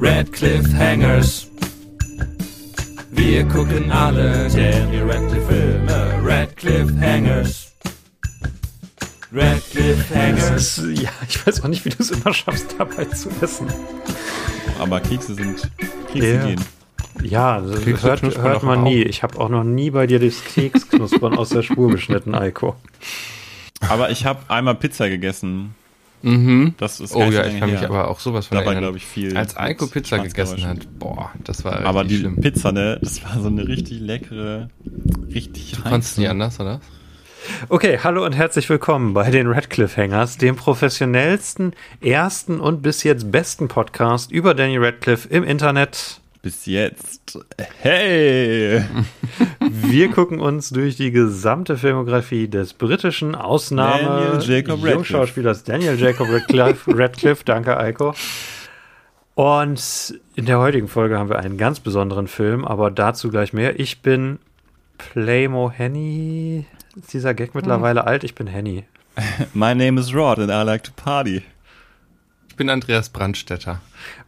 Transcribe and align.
Red 0.00 0.32
Cliffhangers. 0.32 1.46
Wir 3.10 3.44
gucken 3.44 3.90
alle 3.90 4.48
Daniel 4.48 5.10
Radcliffe 5.10 5.46
Filme. 5.48 6.20
Red 6.24 6.56
Cliffhangers. 6.56 7.72
Red 9.32 9.62
Cliffhangers. 9.70 10.78
Ist, 10.78 11.00
ja, 11.02 11.10
ich 11.28 11.46
weiß 11.46 11.62
auch 11.62 11.68
nicht, 11.68 11.84
wie 11.84 11.90
du 11.90 11.96
es 12.00 12.10
immer 12.10 12.32
schaffst, 12.32 12.74
dabei 12.78 13.04
zu 13.06 13.28
essen. 13.40 13.66
Aber 14.78 15.00
Kekse 15.00 15.34
sind 15.34 15.70
Kekse 16.12 16.34
Ja. 16.34 16.46
gehen. 16.46 16.60
Ja, 17.22 17.60
das 17.60 17.82
Kekse 17.84 18.02
hört, 18.08 18.22
hört 18.38 18.62
man 18.62 18.78
auch. 18.80 18.84
nie. 18.84 19.02
Ich 19.02 19.22
habe 19.22 19.38
auch 19.38 19.48
noch 19.50 19.64
nie 19.64 19.90
bei 19.90 20.06
dir 20.06 20.18
das 20.18 20.42
Keksknuspern 20.44 21.36
aus 21.36 21.50
der 21.50 21.62
Spur 21.62 21.90
geschnitten, 21.90 22.34
Eiko. 22.34 22.76
Aber 23.88 24.10
ich 24.10 24.24
habe 24.24 24.40
einmal 24.48 24.74
Pizza 24.76 25.08
gegessen. 25.08 25.74
Mhm. 26.22 26.74
Das 26.78 27.00
ist 27.00 27.14
Oh 27.14 27.30
ja, 27.30 27.46
ich 27.46 27.58
kann 27.58 27.70
mich 27.70 27.80
her. 27.80 27.88
aber 27.88 28.08
auch 28.08 28.20
sowas 28.20 28.46
von 28.46 28.56
Da 28.56 28.60
war, 28.60 28.72
erinnern. 28.72 28.84
glaube 28.84 28.98
ich, 28.98 29.06
viel. 29.06 29.36
Als 29.36 29.56
Eiko 29.56 29.86
Pizza 29.86 30.18
gegessen 30.18 30.66
hat, 30.66 30.86
boah, 30.98 31.30
das 31.44 31.64
war 31.64 31.80
Aber 31.86 32.04
die 32.04 32.18
schlimm. 32.18 32.40
Pizza, 32.40 32.72
ne, 32.72 32.98
das 33.00 33.22
war 33.24 33.40
so 33.40 33.48
eine 33.48 33.66
richtig 33.66 34.00
leckere, 34.00 34.68
richtig 35.32 35.72
Du 35.76 35.82
konntest 35.82 36.18
nie 36.18 36.28
anders, 36.28 36.60
oder? 36.60 36.80
Okay, 37.70 37.98
hallo 38.04 38.24
und 38.26 38.32
herzlich 38.32 38.68
willkommen 38.68 39.14
bei 39.14 39.30
den 39.30 39.46
Radcliffe 39.46 40.00
Hangers, 40.02 40.36
dem 40.36 40.56
professionellsten, 40.56 41.72
ersten 42.02 42.60
und 42.60 42.82
bis 42.82 43.02
jetzt 43.02 43.32
besten 43.32 43.68
Podcast 43.68 44.30
über 44.30 44.52
Danny 44.54 44.76
Radcliffe 44.76 45.26
im 45.28 45.42
Internet. 45.44 46.19
Bis 46.42 46.64
jetzt. 46.64 47.38
Hey! 47.82 48.82
Wir 49.60 50.10
gucken 50.10 50.40
uns 50.40 50.70
durch 50.70 50.96
die 50.96 51.10
gesamte 51.10 51.76
Filmografie 51.76 52.48
des 52.48 52.72
britischen 52.72 53.34
Ausnahme 53.34 54.38
Daniel 54.38 54.40
Jacob 54.40 54.76
Radcliffe. 54.76 54.94
Jungschauspielers 54.94 55.64
Daniel 55.64 56.00
Jacob 56.00 56.28
Radcliffe, 56.30 56.90
Radcliffe, 56.98 57.44
danke 57.44 57.76
Eiko. 57.76 58.14
Und 59.34 60.18
in 60.34 60.46
der 60.46 60.58
heutigen 60.60 60.88
Folge 60.88 61.18
haben 61.18 61.28
wir 61.28 61.38
einen 61.38 61.58
ganz 61.58 61.78
besonderen 61.80 62.26
Film, 62.26 62.64
aber 62.64 62.90
dazu 62.90 63.28
gleich 63.28 63.52
mehr. 63.52 63.78
Ich 63.78 64.00
bin 64.00 64.38
Playmo 64.96 65.70
Henny. 65.70 66.64
Ist 66.96 67.12
dieser 67.12 67.34
Gag 67.34 67.54
mittlerweile 67.54 68.06
alt? 68.06 68.24
Ich 68.24 68.34
bin 68.34 68.46
Henny. 68.46 68.84
My 69.54 69.74
name 69.74 70.00
is 70.00 70.14
Rod 70.14 70.38
and 70.38 70.50
I 70.50 70.62
like 70.64 70.84
to 70.84 70.92
party. 70.96 71.42
Ich 72.48 72.56
bin 72.56 72.70
Andreas 72.70 73.10
Brandstetter. 73.10 73.80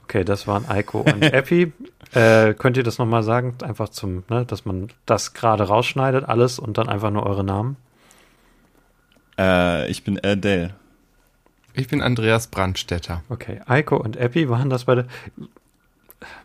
Okay, 0.05 0.25
das 0.25 0.47
waren 0.47 0.69
Eiko 0.69 1.01
und 1.01 1.23
Epi. 1.23 1.73
Äh, 2.13 2.55
könnt 2.55 2.77
ihr 2.77 2.83
das 2.83 2.99
nochmal 2.99 3.23
sagen? 3.23 3.55
Einfach 3.63 3.89
zum, 3.89 4.25
ne, 4.29 4.45
dass 4.45 4.65
man 4.65 4.89
das 5.07 5.33
gerade 5.33 5.65
rausschneidet, 5.65 6.25
alles 6.29 6.59
und 6.59 6.79
dann 6.79 6.89
einfach 6.89 7.11
nur 7.11 7.25
eure 7.25 7.45
Namen. 7.45 7.77
Äh, 9.39 9.91
ich 9.91 10.05
bin 10.05 10.21
Adele. 10.23 10.75
Ich 11.75 11.89
bin 11.89 12.03
Andreas 12.03 12.49
Brandstetter. 12.49 13.23
Okay, 13.31 13.61
Eiko 13.67 13.97
und 13.97 14.17
Epi 14.17 14.49
waren 14.51 14.69
das 14.69 14.85
beide. 14.85 15.07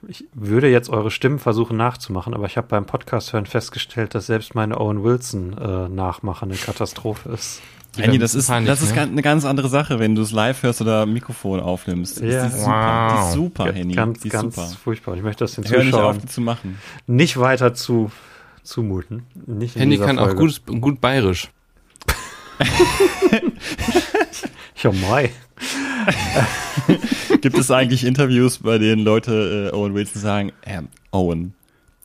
Ich 0.07 0.25
würde 0.33 0.69
jetzt 0.69 0.89
eure 0.89 1.11
Stimmen 1.11 1.38
versuchen 1.38 1.77
nachzumachen, 1.77 2.33
aber 2.33 2.45
ich 2.45 2.57
habe 2.57 2.67
beim 2.67 2.85
Podcast 2.85 3.33
hören 3.33 3.45
festgestellt, 3.45 4.15
dass 4.15 4.25
selbst 4.25 4.55
meine 4.55 4.79
Owen 4.79 5.03
Wilson 5.03 5.55
äh, 5.57 5.89
Nachmache 5.89 6.45
eine 6.45 6.55
Katastrophe 6.55 7.29
ist. 7.29 7.61
Andy, 8.06 8.17
das 8.20 8.36
ist, 8.36 8.48
peinlich, 8.48 8.70
das 8.70 8.81
ist 8.81 8.90
ne? 8.90 8.95
ganz- 8.95 9.12
eine 9.12 9.22
ganz 9.22 9.45
andere 9.45 9.70
Sache, 9.70 10.00
wenn 10.00 10.16
du 10.16 10.22
es 10.22 10.31
live 10.31 10.64
hörst 10.64 10.81
oder 10.81 11.06
Mikrofon 11.06 11.59
aufnimmst. 11.59 12.22
Ja. 12.22 12.44
Das 12.45 12.53
ist 12.56 12.62
super, 12.64 13.08
die 13.12 13.16
ist 13.16 13.26
Wow. 13.28 13.34
super 13.34 13.73
Henny. 13.73 13.94
ganz, 13.94 14.20
die 14.20 14.28
ist 14.28 14.34
ganz 14.34 14.56
super. 14.56 14.67
furchtbar. 14.84 15.16
Ich 15.16 15.23
möchte 15.23 15.44
das 15.44 15.53
den 15.56 15.64
Hör 15.70 15.84
nicht 15.84 15.94
auf, 15.94 16.00
Zuschauern 16.02 16.20
die 16.20 16.28
zu 16.28 16.42
machen. 16.42 16.78
nicht 17.08 17.38
weiter 17.40 17.73
zu 17.73 18.12
zumuten. 18.64 19.23
Nicht 19.45 19.75
dieser 19.75 20.06
kann 20.06 20.20
auch 20.20 20.28
Folge. 20.34 20.53
gut, 20.66 20.81
gut 20.81 21.02
bayerisch. 21.02 21.50
Ja, 24.84 24.92
mai. 24.92 25.31
Gibt 27.42 27.58
es 27.58 27.72
eigentlich 27.72 28.03
Interviews, 28.06 28.59
bei 28.59 28.78
denen 28.78 29.03
Leute 29.03 29.72
äh, 29.73 29.75
Owen 29.75 29.95
Wilson 29.95 30.22
sagen, 30.22 30.52
ähm, 30.66 30.90
Owen, 31.12 31.56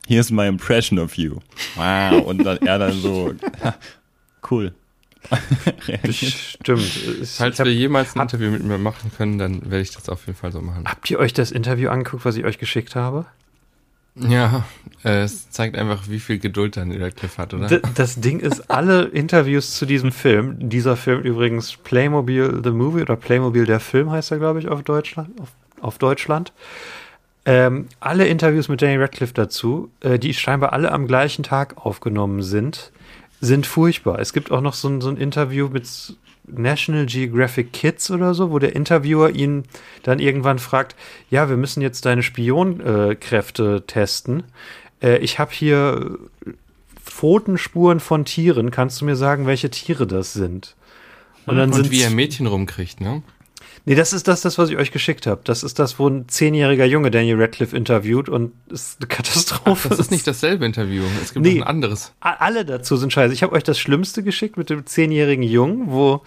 here's 0.07 0.31
my 0.31 0.47
impression 0.49 0.99
of 0.99 1.17
you. 1.19 1.37
Wow. 1.77 2.23
Und 2.25 2.45
dann 2.45 2.57
er 2.59 2.79
dann 2.79 2.93
so, 2.93 3.33
"Ha, 3.63 3.75
cool. 4.51 4.73
Stimmt. 6.11 6.83
Falls 7.37 7.59
hab, 7.59 7.67
wir 7.67 7.75
jemals 7.75 8.15
ein 8.17 8.23
Interview 8.23 8.51
mit 8.51 8.65
mir 8.65 8.79
machen 8.79 9.11
können, 9.17 9.39
dann 9.39 9.63
werde 9.71 9.81
ich 9.81 9.93
das 9.93 10.09
auf 10.09 10.27
jeden 10.27 10.39
Fall 10.39 10.53
so 10.53 10.61
machen. 10.61 10.85
habt 10.87 11.11
ihr 11.11 11.19
euch 11.19 11.33
das 11.33 11.51
Interview 11.51 11.91
angeguckt, 11.91 12.25
was 12.25 12.37
ich 12.37 12.45
euch 12.45 12.59
geschickt 12.59 12.97
habe? 12.97 13.27
Ja, 14.15 14.65
äh, 15.05 15.23
es 15.23 15.51
zeigt 15.51 15.77
einfach, 15.77 16.09
wie 16.09 16.21
viel 16.21 16.39
Geduld 16.39 16.77
dann 16.77 16.93
Radcliffe 16.93 17.41
hat, 17.41 17.55
oder? 17.55 17.67
D 17.67 17.81
das 17.95 18.21
Ding 18.21 18.41
ist, 18.41 18.71
alle 18.71 19.05
Interviews 19.05 19.75
zu 19.75 19.87
diesem 19.87 20.13
Film, 20.13 20.69
dieser 20.69 20.97
Film 20.97 21.23
übrigens 21.23 21.77
Playmobil 21.77 22.61
The 22.63 22.73
Movie 22.73 23.03
oder 23.03 23.17
Playmobil 23.17 23.65
der 23.65 23.81
Film 23.81 24.11
heißt 24.11 24.31
er, 24.33 24.39
glaube 24.39 24.59
ich, 24.59 24.69
auf 24.69 24.83
Deutschland, 24.83 25.41
auf, 25.41 25.49
auf 25.81 25.99
Deutschland. 25.99 26.53
Ähm, 27.47 27.89
alle 28.01 28.27
Interviews 28.27 28.69
mit 28.69 28.83
Danny 28.83 28.97
Radcliffe 28.97 29.35
dazu, 29.35 29.91
äh, 30.01 30.19
die 30.19 30.35
scheinbar 30.35 30.75
alle 30.75 30.93
am 30.93 31.07
gleichen 31.07 31.43
Tag 31.43 31.79
aufgenommen 31.79 32.43
sind, 32.43 32.93
sind 33.43 33.67
furchtbar. 33.67 34.21
Es 34.21 34.33
gibt 34.33 34.53
auch 34.53 34.61
noch 34.61 34.73
so 34.73 34.89
ein, 34.89 35.01
so 35.01 35.11
ein 35.11 35.17
Interview 35.17 35.69
mit 35.69 36.17
National 36.47 37.07
Geographic 37.07 37.73
Kids 37.73 38.11
oder 38.11 38.35
so, 38.35 38.53
wo 38.53 38.61
der 38.61 38.75
Interviewer 38.75 39.31
ihn 39.31 39.65
dann 40.05 40.21
irgendwann 40.21 40.61
fragt, 40.61 40.95
ja, 41.29 41.49
wir 41.49 41.57
müssen 41.57 41.83
jetzt 41.83 42.07
deine 42.07 42.23
Spionkräfte 42.23 43.85
testen. 43.87 44.45
Äh, 45.03 45.19
ich 45.19 45.41
habe 45.41 45.51
hier 45.53 46.19
Pfotenspuren 47.05 47.99
von 47.99 48.25
Tieren. 48.25 48.71
Kannst 48.71 49.01
du 49.01 49.05
mir 49.05 49.17
sagen, 49.17 49.47
welche 49.47 49.71
Tiere 49.71 50.07
das 50.07 50.33
sind? 50.33 50.77
Und 51.45 51.57
dann 51.57 51.71
Und 51.71 51.75
sind 51.75 51.91
wie 51.91 52.03
er 52.03 52.11
Mädchen 52.11 52.47
rumkriegt, 52.47 53.01
ne? 53.01 53.23
Nee, 53.85 53.95
das 53.97 54.13
ist 54.13 54.29
das, 54.29 54.43
das, 54.43 54.59
was 54.59 54.71
ich 54.71 54.77
euch 54.77 54.93
geschickt 54.93 55.27
habe. 55.27 55.41
Das 55.45 55.63
ist 55.65 55.79
das, 55.79 55.99
wo 55.99 56.09
ein 56.09 56.29
zehnjähriger 56.29 56.85
Junge 56.85 57.11
Daniel 57.11 57.41
Radcliffe 57.41 57.77
interviewt 57.77 58.29
und 58.29 58.53
es 58.71 58.91
ist 58.91 59.01
eine 59.01 59.09
Katastrophe. 59.09 59.89
Das 59.89 59.99
ist 59.99 60.11
nicht 60.11 60.27
dasselbe 60.27 60.65
Interview. 60.67 61.03
Es 61.23 61.33
gibt 61.33 61.45
Nee. 61.45 61.55
noch 61.55 61.63
ein 61.67 61.69
anderes. 61.69 62.13
Alle 62.21 62.65
dazu 62.65 62.97
sind 62.97 63.13
scheiße. 63.13 63.35
Ich 63.35 63.43
habe 63.43 63.53
euch 63.55 63.65
das 63.65 63.79
Schlimmste 63.79 64.23
geschickt 64.23 64.57
mit 64.57 64.71
dem 64.71 64.87
zehnjährigen 64.87 65.43
Jungen, 65.43 65.91
wo 65.91 66.23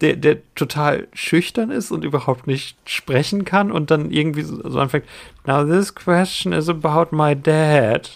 der, 0.00 0.16
der 0.16 0.38
total 0.54 1.08
schüchtern 1.12 1.70
ist 1.70 1.90
und 1.92 2.04
überhaupt 2.04 2.46
nicht 2.46 2.76
sprechen 2.88 3.44
kann 3.44 3.70
und 3.72 3.90
dann 3.90 4.10
irgendwie 4.10 4.42
so, 4.42 4.68
so 4.68 4.78
anfängt, 4.80 5.04
now 5.46 5.64
this 5.64 5.94
question 5.94 6.52
is 6.52 6.68
about 6.68 7.14
my 7.14 7.34
dad. 7.34 8.10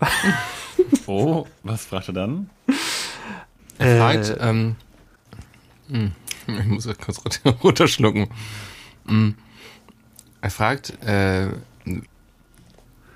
Oh, 1.06 1.46
was 1.62 1.84
fragt 1.84 2.08
er 2.08 2.14
dann? 2.14 2.50
Er 3.78 3.86
Äh, 3.86 3.98
fragt, 3.98 4.36
ähm, 4.40 4.76
hm, 5.90 6.12
ich 6.60 6.66
muss 6.66 6.86
ja 6.86 6.94
kurz 6.94 7.18
runter- 7.18 7.56
runterschlucken. 7.62 8.28
Hm. 9.06 9.34
Er 10.42 10.50
fragt, 10.50 11.02
äh, 11.04 11.48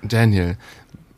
Daniel, 0.03 0.57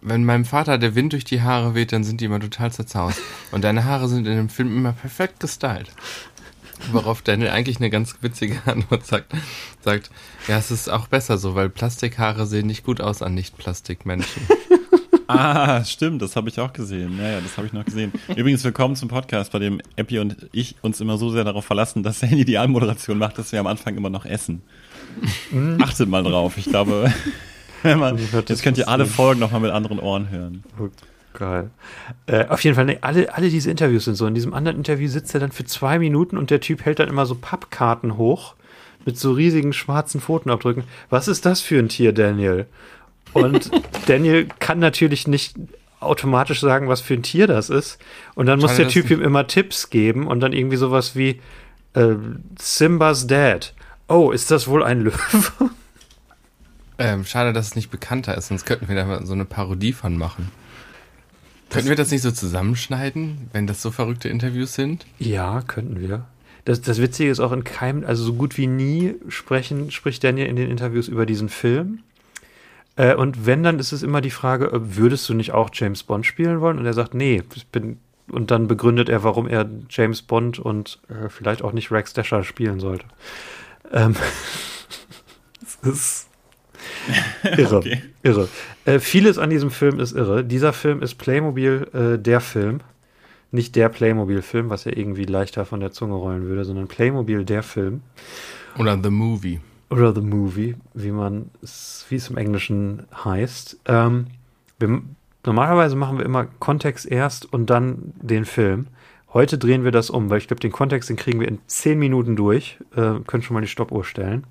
wenn 0.01 0.23
meinem 0.23 0.45
Vater 0.45 0.77
der 0.77 0.95
Wind 0.95 1.13
durch 1.13 1.25
die 1.25 1.41
Haare 1.41 1.75
weht, 1.75 1.91
dann 1.91 2.03
sind 2.03 2.21
die 2.21 2.25
immer 2.25 2.39
total 2.39 2.71
zerzaust. 2.71 3.19
Und 3.51 3.63
deine 3.63 3.83
Haare 3.83 4.07
sind 4.07 4.25
in 4.25 4.35
dem 4.37 4.49
Film 4.49 4.75
immer 4.75 4.93
perfekt 4.93 5.39
gestylt. 5.39 5.91
Worauf 6.91 7.21
Daniel 7.23 7.49
eigentlich 7.49 7.77
eine 7.77 7.89
ganz 7.89 8.15
witzige 8.21 8.61
Antwort 8.65 9.05
sagt. 9.05 9.33
Sagt, 9.81 10.11
ja, 10.47 10.57
es 10.57 10.71
ist 10.71 10.89
auch 10.89 11.07
besser 11.07 11.37
so, 11.37 11.55
weil 11.55 11.69
Plastikhaare 11.69 12.45
sehen 12.45 12.67
nicht 12.67 12.85
gut 12.85 13.01
aus 13.01 13.21
an 13.21 13.33
Nicht-Plastikmenschen. 13.33 14.47
Ah, 15.27 15.83
stimmt, 15.83 16.21
das 16.21 16.35
habe 16.37 16.47
ich 16.47 16.59
auch 16.59 16.71
gesehen. 16.71 17.17
Ja, 17.19 17.31
ja, 17.31 17.41
das 17.41 17.57
habe 17.57 17.67
ich 17.67 17.73
noch 17.73 17.83
gesehen. 17.83 18.13
Übrigens, 18.35 18.63
willkommen 18.63 18.95
zum 18.95 19.09
Podcast, 19.09 19.51
bei 19.51 19.59
dem 19.59 19.81
Epi 19.97 20.19
und 20.19 20.37
ich 20.53 20.75
uns 20.81 21.01
immer 21.01 21.17
so 21.17 21.29
sehr 21.29 21.43
darauf 21.43 21.65
verlassen, 21.65 22.01
dass 22.01 22.21
Handy 22.21 22.45
die 22.45 22.57
Anmoderation 22.57 23.17
macht, 23.17 23.37
dass 23.37 23.51
wir 23.51 23.59
am 23.59 23.67
Anfang 23.67 23.97
immer 23.97 24.09
noch 24.09 24.25
essen. 24.25 24.61
Achtet 25.81 26.07
mal 26.07 26.23
drauf. 26.23 26.57
Ich 26.57 26.65
glaube, 26.65 27.11
wenn 27.83 27.99
man, 27.99 28.17
jetzt 28.17 28.63
könnt 28.63 28.77
ihr 28.77 28.87
alle? 28.87 29.05
Folgen 29.05 29.41
nochmal 29.41 29.61
mit 29.61 29.71
anderen 29.71 29.99
Ohren 29.99 30.29
hören. 30.29 30.63
Oh, 30.79 30.87
Geil. 31.33 31.69
Äh, 32.25 32.47
auf 32.47 32.63
jeden 32.63 32.75
Fall, 32.75 32.85
nee, 32.85 32.97
alle, 33.01 33.35
alle 33.35 33.49
diese 33.49 33.69
Interviews 33.69 34.05
sind 34.05 34.15
so. 34.15 34.25
In 34.25 34.33
diesem 34.33 34.53
anderen 34.53 34.77
Interview 34.77 35.07
sitzt 35.07 35.35
er 35.35 35.39
dann 35.39 35.51
für 35.51 35.65
zwei 35.65 35.99
Minuten 35.99 36.37
und 36.37 36.49
der 36.49 36.61
Typ 36.61 36.83
hält 36.83 36.99
dann 36.99 37.09
immer 37.09 37.27
so 37.27 37.35
Pappkarten 37.35 38.17
hoch 38.17 38.55
mit 39.05 39.19
so 39.19 39.33
riesigen 39.33 39.71
schwarzen 39.71 40.19
Pfotenabdrücken. 40.19 40.83
Was 41.09 41.27
ist 41.27 41.45
das 41.45 41.61
für 41.61 41.77
ein 41.77 41.89
Tier, 41.89 42.11
Daniel? 42.11 42.65
Und 43.43 43.71
Daniel 44.07 44.47
kann 44.59 44.79
natürlich 44.79 45.27
nicht 45.27 45.55
automatisch 45.99 46.59
sagen, 46.59 46.87
was 46.87 47.01
für 47.01 47.15
ein 47.15 47.23
Tier 47.23 47.47
das 47.47 47.69
ist. 47.69 47.97
Und 48.35 48.45
dann 48.45 48.59
muss 48.59 48.75
der 48.75 48.87
Typ 48.87 49.09
ihm 49.09 49.21
immer 49.21 49.47
Tipps 49.47 49.89
geben 49.89 50.27
und 50.27 50.39
dann 50.39 50.53
irgendwie 50.53 50.77
sowas 50.77 51.15
wie 51.15 51.41
äh, 51.93 52.15
Simbas 52.59 53.27
Dad. 53.27 53.73
Oh, 54.07 54.31
ist 54.31 54.51
das 54.51 54.67
wohl 54.67 54.83
ein 54.83 55.01
Löwe? 55.03 55.69
Ähm, 56.99 57.25
schade, 57.25 57.53
dass 57.53 57.67
es 57.67 57.75
nicht 57.75 57.91
bekannter 57.91 58.35
ist, 58.37 58.47
sonst 58.47 58.65
könnten 58.65 58.87
wir 58.87 58.95
da 58.95 59.05
mal 59.05 59.25
so 59.25 59.33
eine 59.33 59.45
Parodie 59.45 59.93
von 59.93 60.17
machen. 60.17 60.51
Könnten 61.69 61.89
wir 61.89 61.95
das 61.95 62.11
nicht 62.11 62.21
so 62.21 62.31
zusammenschneiden, 62.31 63.49
wenn 63.51 63.67
das 63.67 63.81
so 63.81 63.91
verrückte 63.91 64.29
Interviews 64.29 64.73
sind? 64.73 65.05
Ja, 65.19 65.61
könnten 65.61 65.99
wir. 65.99 66.25
Das, 66.65 66.81
das 66.81 67.01
Witzige 67.01 67.29
ist 67.29 67.39
auch 67.39 67.51
in 67.51 67.63
keinem, 67.63 68.05
also 68.05 68.23
so 68.23 68.33
gut 68.33 68.57
wie 68.57 68.67
nie 68.67 69.15
sprechen, 69.27 69.91
spricht 69.91 70.23
Daniel 70.23 70.47
in 70.47 70.55
den 70.55 70.71
Interviews 70.71 71.07
über 71.07 71.25
diesen 71.25 71.49
Film. 71.49 71.99
Äh, 72.97 73.15
und 73.15 73.45
wenn, 73.45 73.63
dann 73.63 73.79
ist 73.79 73.91
es 73.93 74.03
immer 74.03 74.21
die 74.21 74.31
Frage, 74.31 74.65
äh, 74.65 74.97
würdest 74.97 75.29
du 75.29 75.33
nicht 75.33 75.53
auch 75.53 75.69
James 75.71 76.03
Bond 76.03 76.25
spielen 76.25 76.59
wollen? 76.61 76.77
Und 76.79 76.85
er 76.85 76.93
sagt, 76.93 77.13
nee, 77.13 77.43
ich 77.55 77.67
bin, 77.67 77.99
und 78.29 78.51
dann 78.51 78.67
begründet 78.67 79.07
er, 79.07 79.23
warum 79.23 79.47
er 79.47 79.69
James 79.89 80.21
Bond 80.21 80.59
und 80.59 80.99
äh, 81.07 81.29
vielleicht 81.29 81.61
auch 81.63 81.71
nicht 81.71 81.91
Rex 81.91 82.13
Dasher 82.13 82.43
spielen 82.43 82.79
sollte. 82.79 83.05
Ähm, 83.93 84.15
es 85.61 85.75
ist, 85.87 86.27
Irre, 87.57 87.77
Okay. 87.77 88.01
irre. 88.23 88.47
Äh, 88.85 88.99
vieles 88.99 89.37
an 89.37 89.49
diesem 89.49 89.71
Film 89.71 89.99
ist 89.99 90.13
irre. 90.13 90.43
Dieser 90.43 90.73
Film 90.73 91.01
ist 91.01 91.15
Playmobil 91.15 91.87
äh, 91.93 92.19
der 92.21 92.41
Film. 92.41 92.81
Nicht 93.49 93.77
der 93.77 93.87
Playmobil-Film, 93.87 94.69
was 94.69 94.83
ja 94.83 94.91
irgendwie 94.93 95.23
leichter 95.23 95.65
von 95.65 95.79
der 95.79 95.91
Zunge 95.91 96.15
rollen 96.15 96.47
würde, 96.47 96.65
sondern 96.65 96.87
Playmobil 96.89 97.45
der 97.45 97.63
Film. 97.63 98.01
Oder 98.77 98.99
The 99.01 99.09
Movie. 99.09 99.61
Oder 99.89 100.13
The 100.13 100.21
Movie, 100.21 100.75
wie 100.93 101.11
man 101.11 101.49
es, 101.61 102.05
wie 102.09 102.15
es 102.15 102.29
im 102.29 102.37
Englischen 102.37 103.03
heißt. 103.23 103.79
Ähm, 103.85 104.27
wir, 104.79 105.01
normalerweise 105.45 105.95
machen 105.95 106.17
wir 106.17 106.25
immer 106.25 106.45
Kontext 106.45 107.05
erst 107.05 107.51
und 107.51 107.69
dann 107.69 108.13
den 108.21 108.45
Film. 108.45 108.87
Heute 109.33 109.57
drehen 109.57 109.83
wir 109.83 109.91
das 109.91 110.09
um, 110.09 110.29
weil 110.29 110.39
ich 110.39 110.47
glaube, 110.47 110.59
den 110.59 110.71
Kontext, 110.71 111.09
den 111.09 111.15
kriegen 111.15 111.39
wir 111.39 111.47
in 111.47 111.59
zehn 111.67 111.99
Minuten 111.99 112.35
durch. 112.35 112.79
Äh, 112.95 113.19
können 113.25 113.43
schon 113.43 113.53
mal 113.53 113.61
die 113.61 113.67
Stoppuhr 113.67 114.03
stellen. 114.03 114.45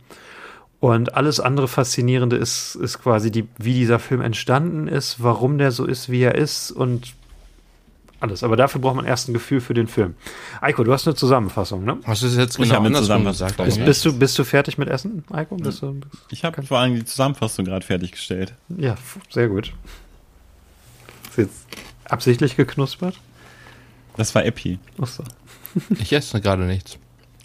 Und 0.80 1.14
alles 1.14 1.40
andere 1.40 1.68
Faszinierende 1.68 2.36
ist, 2.36 2.74
ist 2.74 3.02
quasi, 3.02 3.30
die, 3.30 3.48
wie 3.58 3.74
dieser 3.74 3.98
Film 3.98 4.20
entstanden 4.20 4.88
ist, 4.88 5.22
warum 5.22 5.58
der 5.58 5.70
so 5.70 5.86
ist, 5.86 6.10
wie 6.10 6.20
er 6.20 6.34
ist 6.34 6.70
und 6.70 7.14
alles. 8.20 8.42
Aber 8.42 8.56
dafür 8.56 8.80
braucht 8.80 8.96
man 8.96 9.04
erst 9.04 9.28
ein 9.28 9.32
Gefühl 9.32 9.60
für 9.60 9.74
den 9.74 9.86
Film. 9.88 10.14
Eiko, 10.60 10.84
du 10.84 10.92
hast 10.92 11.06
eine 11.06 11.14
Zusammenfassung, 11.16 11.84
ne? 11.84 11.98
Hast 12.04 12.22
du 12.22 12.26
es 12.26 12.36
jetzt 12.36 12.58
Ich 12.58 12.64
genau 12.68 12.76
andersrum 12.78 13.04
Zusammenfassung. 13.04 13.46
gesagt? 13.48 13.64
Bist, 13.64 13.84
bist, 13.84 14.04
du, 14.04 14.18
bist 14.18 14.38
du 14.38 14.44
fertig 14.44 14.78
mit 14.78 14.88
Essen, 14.88 15.24
Eiko? 15.30 15.56
Bist 15.56 15.82
du, 15.82 16.00
Ich 16.30 16.44
habe 16.44 16.62
vor 16.62 16.78
allem 16.78 16.94
die 16.94 17.04
Zusammenfassung 17.04 17.64
gerade 17.64 17.84
fertiggestellt. 17.84 18.54
ja, 18.76 18.94
sehr 19.30 19.48
gut. 19.48 19.72
Ist 21.30 21.38
jetzt 21.38 21.66
absichtlich 22.04 22.56
geknuspert? 22.56 23.20
Das 24.16 24.34
war 24.34 24.44
Epi. 24.44 24.78
Achso. 25.00 25.22
Ich 26.00 26.10
esse 26.12 26.40
gerade 26.40 26.64
nichts. 26.64 26.96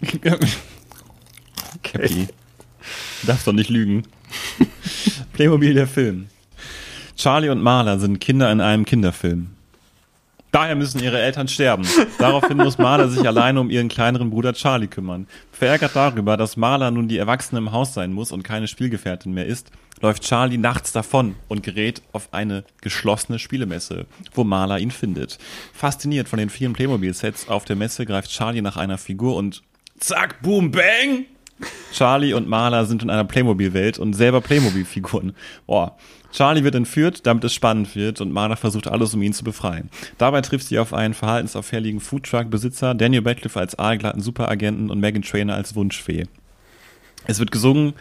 Epi. 1.92 2.28
Du 3.20 3.26
darfst 3.26 3.46
doch 3.46 3.52
nicht 3.52 3.70
lügen. 3.70 4.04
Playmobil 5.34 5.74
der 5.74 5.86
Film. 5.86 6.28
Charlie 7.16 7.50
und 7.50 7.62
Marla 7.62 7.98
sind 7.98 8.18
Kinder 8.18 8.50
in 8.50 8.60
einem 8.60 8.84
Kinderfilm. 8.84 9.50
Daher 10.52 10.76
müssen 10.76 11.02
ihre 11.02 11.18
Eltern 11.18 11.48
sterben. 11.48 11.84
Daraufhin 12.18 12.58
muss 12.58 12.76
Marla 12.76 13.08
sich 13.08 13.26
alleine 13.26 13.58
um 13.58 13.70
ihren 13.70 13.88
kleineren 13.88 14.28
Bruder 14.28 14.52
Charlie 14.52 14.86
kümmern. 14.86 15.26
Verärgert 15.50 15.96
darüber, 15.96 16.36
dass 16.36 16.58
Marla 16.58 16.90
nun 16.90 17.08
die 17.08 17.16
Erwachsene 17.16 17.58
im 17.58 17.72
Haus 17.72 17.94
sein 17.94 18.12
muss 18.12 18.32
und 18.32 18.42
keine 18.42 18.68
Spielgefährtin 18.68 19.32
mehr 19.32 19.46
ist, 19.46 19.70
läuft 20.02 20.24
Charlie 20.24 20.58
nachts 20.58 20.92
davon 20.92 21.36
und 21.48 21.62
gerät 21.62 22.02
auf 22.12 22.28
eine 22.34 22.64
geschlossene 22.82 23.38
Spielemesse, 23.38 24.04
wo 24.34 24.44
Marla 24.44 24.76
ihn 24.76 24.90
findet. 24.90 25.38
Fasziniert 25.72 26.28
von 26.28 26.38
den 26.38 26.50
vielen 26.50 26.74
Playmobil-Sets 26.74 27.48
auf 27.48 27.64
der 27.64 27.76
Messe 27.76 28.04
greift 28.04 28.30
Charlie 28.30 28.60
nach 28.60 28.76
einer 28.76 28.98
Figur 28.98 29.36
und 29.36 29.62
zack, 29.98 30.42
boom, 30.42 30.70
bang! 30.70 31.24
Charlie 31.92 32.34
und 32.34 32.48
Marla 32.48 32.84
sind 32.84 33.02
in 33.02 33.10
einer 33.10 33.24
Playmobil-Welt 33.24 33.98
und 33.98 34.14
selber 34.14 34.40
Playmobil-Figuren. 34.40 35.34
Boah. 35.66 35.96
Charlie 36.32 36.64
wird 36.64 36.74
entführt, 36.74 37.26
damit 37.26 37.44
es 37.44 37.54
spannend 37.54 37.94
wird 37.94 38.20
und 38.20 38.32
Marla 38.32 38.56
versucht 38.56 38.88
alles, 38.88 39.14
um 39.14 39.22
ihn 39.22 39.32
zu 39.32 39.44
befreien. 39.44 39.90
Dabei 40.18 40.40
trifft 40.40 40.66
sie 40.66 40.78
auf 40.78 40.92
einen 40.94 41.14
verhaltensauffälligen 41.14 42.00
Foodtruck-Besitzer, 42.00 42.94
Daniel 42.94 43.22
Radcliffe 43.26 43.60
als 43.60 43.78
aalglatten 43.78 44.22
Superagenten 44.22 44.90
und 44.90 44.98
Megan 44.98 45.22
Trainer 45.22 45.54
als 45.54 45.74
Wunschfee. 45.74 46.24
Es 47.26 47.38
wird 47.38 47.50
gesungen, 47.52 47.92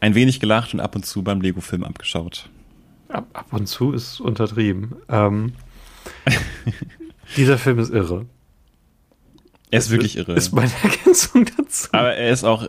ein 0.00 0.14
wenig 0.14 0.38
gelacht 0.40 0.74
und 0.74 0.80
ab 0.80 0.94
und 0.94 1.04
zu 1.06 1.22
beim 1.22 1.40
Lego-Film 1.40 1.82
abgeschaut. 1.84 2.48
Ab, 3.08 3.26
ab 3.32 3.46
und 3.52 3.66
zu 3.66 3.92
ist 3.92 4.20
untertrieben. 4.20 4.92
Ähm, 5.08 5.54
dieser 7.36 7.58
Film 7.58 7.78
ist 7.78 7.90
irre. 7.92 8.26
Er 9.72 9.78
ist 9.78 9.90
wirklich 9.90 10.16
irre. 10.16 10.34
Ist 10.34 10.52
meine 10.52 10.70
Ergänzung 10.82 11.46
dazu. 11.56 11.88
Aber 11.92 12.14
er 12.14 12.30
ist 12.30 12.44
auch 12.44 12.68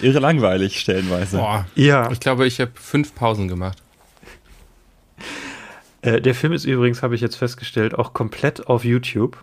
irre 0.00 0.18
langweilig 0.20 0.78
stellenweise. 0.80 1.38
Boah. 1.38 1.66
Ja, 1.74 2.10
Ich 2.10 2.20
glaube, 2.20 2.46
ich 2.46 2.60
habe 2.60 2.72
fünf 2.74 3.14
Pausen 3.14 3.48
gemacht. 3.48 3.78
Äh, 6.02 6.20
der 6.20 6.34
Film 6.34 6.52
ist 6.52 6.64
übrigens, 6.64 7.02
habe 7.02 7.14
ich 7.14 7.20
jetzt 7.20 7.36
festgestellt, 7.36 7.94
auch 7.98 8.12
komplett 8.12 8.66
auf 8.66 8.84
YouTube. 8.84 9.36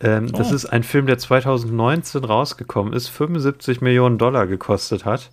Ähm, 0.00 0.30
Das 0.32 0.52
Oh. 0.52 0.54
ist 0.54 0.66
ein 0.66 0.82
Film, 0.84 1.06
der 1.06 1.18
2019 1.18 2.24
rausgekommen 2.24 2.92
ist, 2.92 3.08
75 3.08 3.80
Millionen 3.80 4.16
Dollar 4.18 4.46
gekostet 4.46 5.04
hat. 5.04 5.30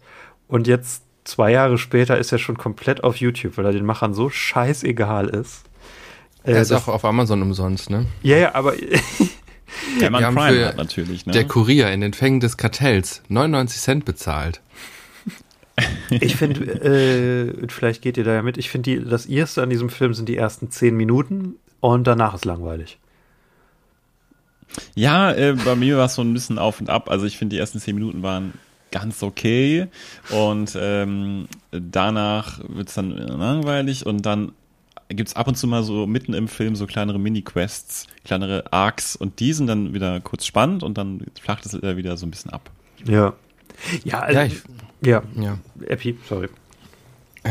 Und 0.48 0.68
jetzt, 0.68 1.04
zwei 1.24 1.52
Jahre 1.52 1.78
später, 1.78 2.18
ist 2.18 2.32
er 2.32 2.38
schon 2.40 2.58
komplett 2.58 3.04
auf 3.04 3.18
YouTube, 3.18 3.58
weil 3.58 3.66
er 3.66 3.72
den 3.74 3.86
Machern 3.86 4.14
so 4.14 4.30
scheißegal 4.30 5.30
ist. 5.30 5.64
Äh, 6.44 6.52
Er 6.54 6.62
ist 6.62 6.72
das- 6.72 6.84
auch 6.84 6.88
auf 6.94 7.06
Amazon 7.06 7.42
umsonst, 7.42 7.90
ne? 7.90 8.06
ja, 8.24 8.38
ja, 8.38 8.56
aber 8.56 8.74
Der 10.00 10.10
Mann 10.12 10.34
Prime 10.36 10.66
hat 10.68 10.78
natürlich, 10.78 11.26
ne? 11.26 11.34
Der 11.34 11.46
Kurier 11.48 11.92
in 11.92 12.02
den 12.02 12.14
Fängen 12.14 12.40
des 12.40 12.56
Kartells 12.56 13.22
99 13.30 13.82
Cent 13.82 14.06
bezahlt. 14.06 14.62
Ich 16.10 16.36
finde, 16.36 16.66
äh, 16.66 17.68
vielleicht 17.68 18.02
geht 18.02 18.18
ihr 18.18 18.24
da 18.24 18.34
ja 18.34 18.42
mit, 18.42 18.58
ich 18.58 18.70
finde, 18.70 19.02
das 19.02 19.26
Erste 19.26 19.62
an 19.62 19.70
diesem 19.70 19.90
Film 19.90 20.14
sind 20.14 20.30
die 20.30 20.38
ersten 20.38 20.72
zehn 20.72 20.96
Minuten 20.96 21.56
und 21.82 22.06
danach 22.08 22.36
ist 22.36 22.46
langweilig. 22.46 22.98
Ja, 24.94 25.32
äh, 25.32 25.54
bei 25.54 25.76
mir 25.76 25.98
war 25.98 26.06
es 26.06 26.16
so 26.16 26.22
ein 26.22 26.34
bisschen 26.34 26.60
auf 26.60 26.80
und 26.80 26.90
ab. 26.90 27.10
Also 27.10 27.26
ich 27.26 27.38
finde, 27.38 27.56
die 27.56 27.60
ersten 27.60 27.80
zehn 27.80 27.96
Minuten 27.96 28.24
waren 28.24 28.54
ganz 28.92 29.24
okay 29.24 29.88
und 30.30 30.78
ähm, 30.80 31.48
danach 31.72 32.60
wird's 32.68 32.94
dann 32.94 33.12
langweilig 33.12 34.06
und 34.06 34.26
dann 34.26 34.54
gibt's 35.10 35.36
ab 35.36 35.48
und 35.48 35.56
zu 35.56 35.68
mal 35.68 35.84
so 35.84 36.08
mitten 36.08 36.34
im 36.34 36.48
Film 36.48 36.76
so 36.76 36.88
kleinere 36.88 37.20
Mini-Quests, 37.20 38.08
kleinere 38.24 38.72
Arcs 38.72 39.16
und 39.16 39.40
die 39.40 39.54
sind 39.54 39.68
dann 39.68 39.94
wieder 39.94 40.20
kurz 40.22 40.46
spannend 40.46 40.82
und 40.82 40.98
dann 40.98 41.26
flacht 41.42 41.66
es 41.66 41.74
wieder 41.82 42.18
so 42.18 42.26
ein 42.26 42.32
bisschen 42.32 42.52
ab. 42.52 42.72
Ja. 43.06 43.34
Ja, 44.04 44.20
also, 44.20 44.40
Ja, 44.40 44.46
ich- 44.46 44.64
ja, 45.02 45.24
Ja. 45.36 45.58
Epi, 45.88 46.18
sorry. 46.28 46.48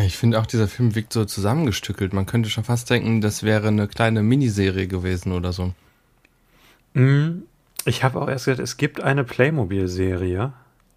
Ich 0.05 0.17
finde 0.17 0.41
auch, 0.41 0.47
dieser 0.47 0.67
Film 0.67 0.95
wirkt 0.97 1.13
so 1.13 1.25
zusammengestückelt. 1.25 2.13
Man 2.13 2.27
könnte 2.27 2.51
schon 2.51 2.65
fast 2.65 2.91
denken, 2.91 3.21
das 3.21 3.45
wäre 3.45 3.69
eine 3.69 3.87
kleine 3.87 4.23
Miniserie 4.25 4.89
gewesen 4.89 5.31
oder 5.33 5.53
so. 5.53 5.73
Mhm. 6.95 7.45
Ich 7.85 8.03
habe 8.03 8.21
auch 8.21 8.29
erst 8.29 8.47
gedacht, 8.47 8.61
es 8.63 8.77
gibt 8.77 9.01
eine 9.03 9.25
Playmobil-Serie 9.25 10.53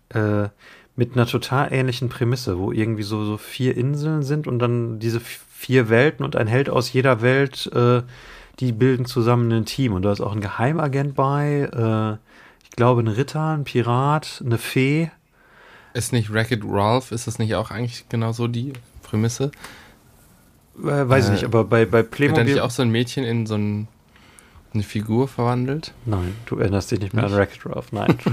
äh, 0.09 0.47
mit 0.95 1.13
einer 1.13 1.25
total 1.27 1.71
ähnlichen 1.73 2.09
Prämisse, 2.09 2.57
wo 2.57 2.71
irgendwie 2.71 3.03
so, 3.03 3.23
so 3.25 3.37
vier 3.37 3.75
Inseln 3.77 4.23
sind 4.23 4.47
und 4.47 4.57
dann 4.59 4.99
diese 4.99 5.19
vier 5.19 5.89
Welten 5.89 6.23
und 6.25 6.35
ein 6.35 6.47
Held 6.47 6.69
aus 6.69 6.91
jeder 6.93 7.21
Welt, 7.21 7.69
äh, 7.75 8.01
die 8.59 8.71
bilden 8.71 9.05
zusammen 9.05 9.51
ein 9.51 9.65
Team. 9.65 9.93
Und 9.93 10.03
da 10.03 10.11
ist 10.11 10.21
auch 10.21 10.33
ein 10.33 10.41
Geheimagent 10.41 11.13
bei, 11.13 11.69
äh, 11.71 12.17
ich 12.63 12.71
glaube 12.71 13.01
ein 13.03 13.07
Ritter, 13.07 13.49
ein 13.53 13.63
Pirat, 13.63 14.41
eine 14.45 14.57
Fee. 14.57 15.11
Ist 15.97 16.13
nicht 16.13 16.31
Wreck-It 16.31 16.61
Ralph, 16.63 17.11
ist 17.11 17.25
das 17.27 17.39
nicht 17.39 17.55
auch 17.55 17.71
eigentlich 17.71 18.05
genau 18.09 18.31
so 18.31 18.47
die 18.47 18.73
Prämisse? 19.03 19.51
Äh, 20.79 20.83
weiß 21.09 21.25
ich 21.25 21.29
Äh, 21.29 21.33
nicht, 21.33 21.43
aber 21.45 21.63
bei, 21.63 21.85
bei 21.85 21.99
Wird 21.99 22.05
da 22.11 22.15
Playmobil. 22.15 22.43
nicht 22.45 22.59
auch 22.61 22.69
so 22.69 22.83
ein 22.83 22.89
Mädchen 22.89 23.23
in 23.23 23.47
so 23.47 23.55
ein, 23.55 23.87
eine 24.75 24.83
Figur 24.83 25.27
verwandelt? 25.27 25.93
Nein, 26.05 26.35
du 26.45 26.57
erinnerst 26.57 26.91
dich 26.91 26.99
nicht 26.99 27.13
mehr 27.15 27.23
Nicht? 27.23 27.33
an 27.33 27.39
Wreck-It 27.39 27.65
Ralph. 27.65 27.91
Nein. 27.91 28.15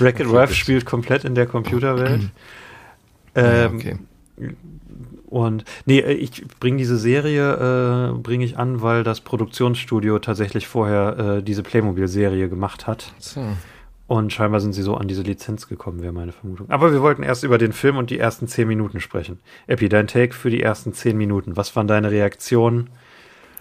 Okay, 0.00 0.22
Ralph 0.26 0.54
spielt 0.54 0.86
komplett 0.86 1.24
in 1.24 1.34
der 1.34 1.46
Computerwelt. 1.46 2.30
Ähm, 3.34 3.74
okay. 3.76 3.98
Und 5.26 5.64
nee, 5.84 6.00
ich 6.00 6.44
bringe 6.58 6.78
diese 6.78 6.96
Serie, 6.96 8.12
äh, 8.14 8.18
bringe 8.18 8.44
ich 8.44 8.56
an, 8.58 8.80
weil 8.80 9.04
das 9.04 9.20
Produktionsstudio 9.20 10.18
tatsächlich 10.20 10.66
vorher 10.66 11.18
äh, 11.38 11.42
diese 11.42 11.62
Playmobil-Serie 11.62 12.48
gemacht 12.48 12.86
hat. 12.86 13.12
So. 13.18 13.44
Und 14.10 14.32
scheinbar 14.32 14.58
sind 14.58 14.72
sie 14.72 14.82
so 14.82 14.96
an 14.96 15.06
diese 15.06 15.22
Lizenz 15.22 15.68
gekommen, 15.68 16.02
wäre 16.02 16.12
meine 16.12 16.32
Vermutung. 16.32 16.68
Aber 16.68 16.92
wir 16.92 17.00
wollten 17.00 17.22
erst 17.22 17.44
über 17.44 17.58
den 17.58 17.72
Film 17.72 17.96
und 17.96 18.10
die 18.10 18.18
ersten 18.18 18.48
zehn 18.48 18.66
Minuten 18.66 18.98
sprechen. 18.98 19.38
Epi, 19.68 19.88
dein 19.88 20.08
Take 20.08 20.34
für 20.34 20.50
die 20.50 20.60
ersten 20.60 20.92
zehn 20.92 21.16
Minuten. 21.16 21.56
Was 21.56 21.76
waren 21.76 21.86
deine 21.86 22.10
Reaktionen? 22.10 22.90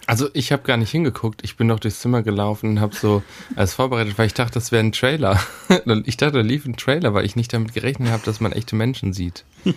Also 0.08 0.28
ich 0.34 0.52
habe 0.52 0.64
gar 0.64 0.78
nicht 0.78 0.90
hingeguckt. 0.90 1.44
Ich 1.44 1.56
bin 1.56 1.68
doch 1.68 1.80
durchs 1.80 2.00
Zimmer 2.00 2.24
gelaufen 2.24 2.68
und 2.72 2.80
habe 2.80 2.96
so 2.96 3.22
alles 3.56 3.76
vorbereitet, 3.76 4.18
weil 4.18 4.26
ich 4.26 4.34
dachte, 4.34 4.56
das 4.56 4.72
wäre 4.72 4.84
ein 4.84 4.92
Trailer. 4.92 5.40
Ich 6.06 6.18
dachte, 6.18 6.38
da 6.38 6.42
lief 6.42 6.66
ein 6.66 6.78
Trailer, 6.78 7.14
weil 7.14 7.26
ich 7.26 7.36
nicht 7.36 7.54
damit 7.54 7.76
gerechnet 7.76 8.10
habe, 8.10 8.24
dass 8.26 8.40
man 8.40 8.52
echte 8.52 8.76
Menschen 8.76 9.14
sieht. 9.14 9.46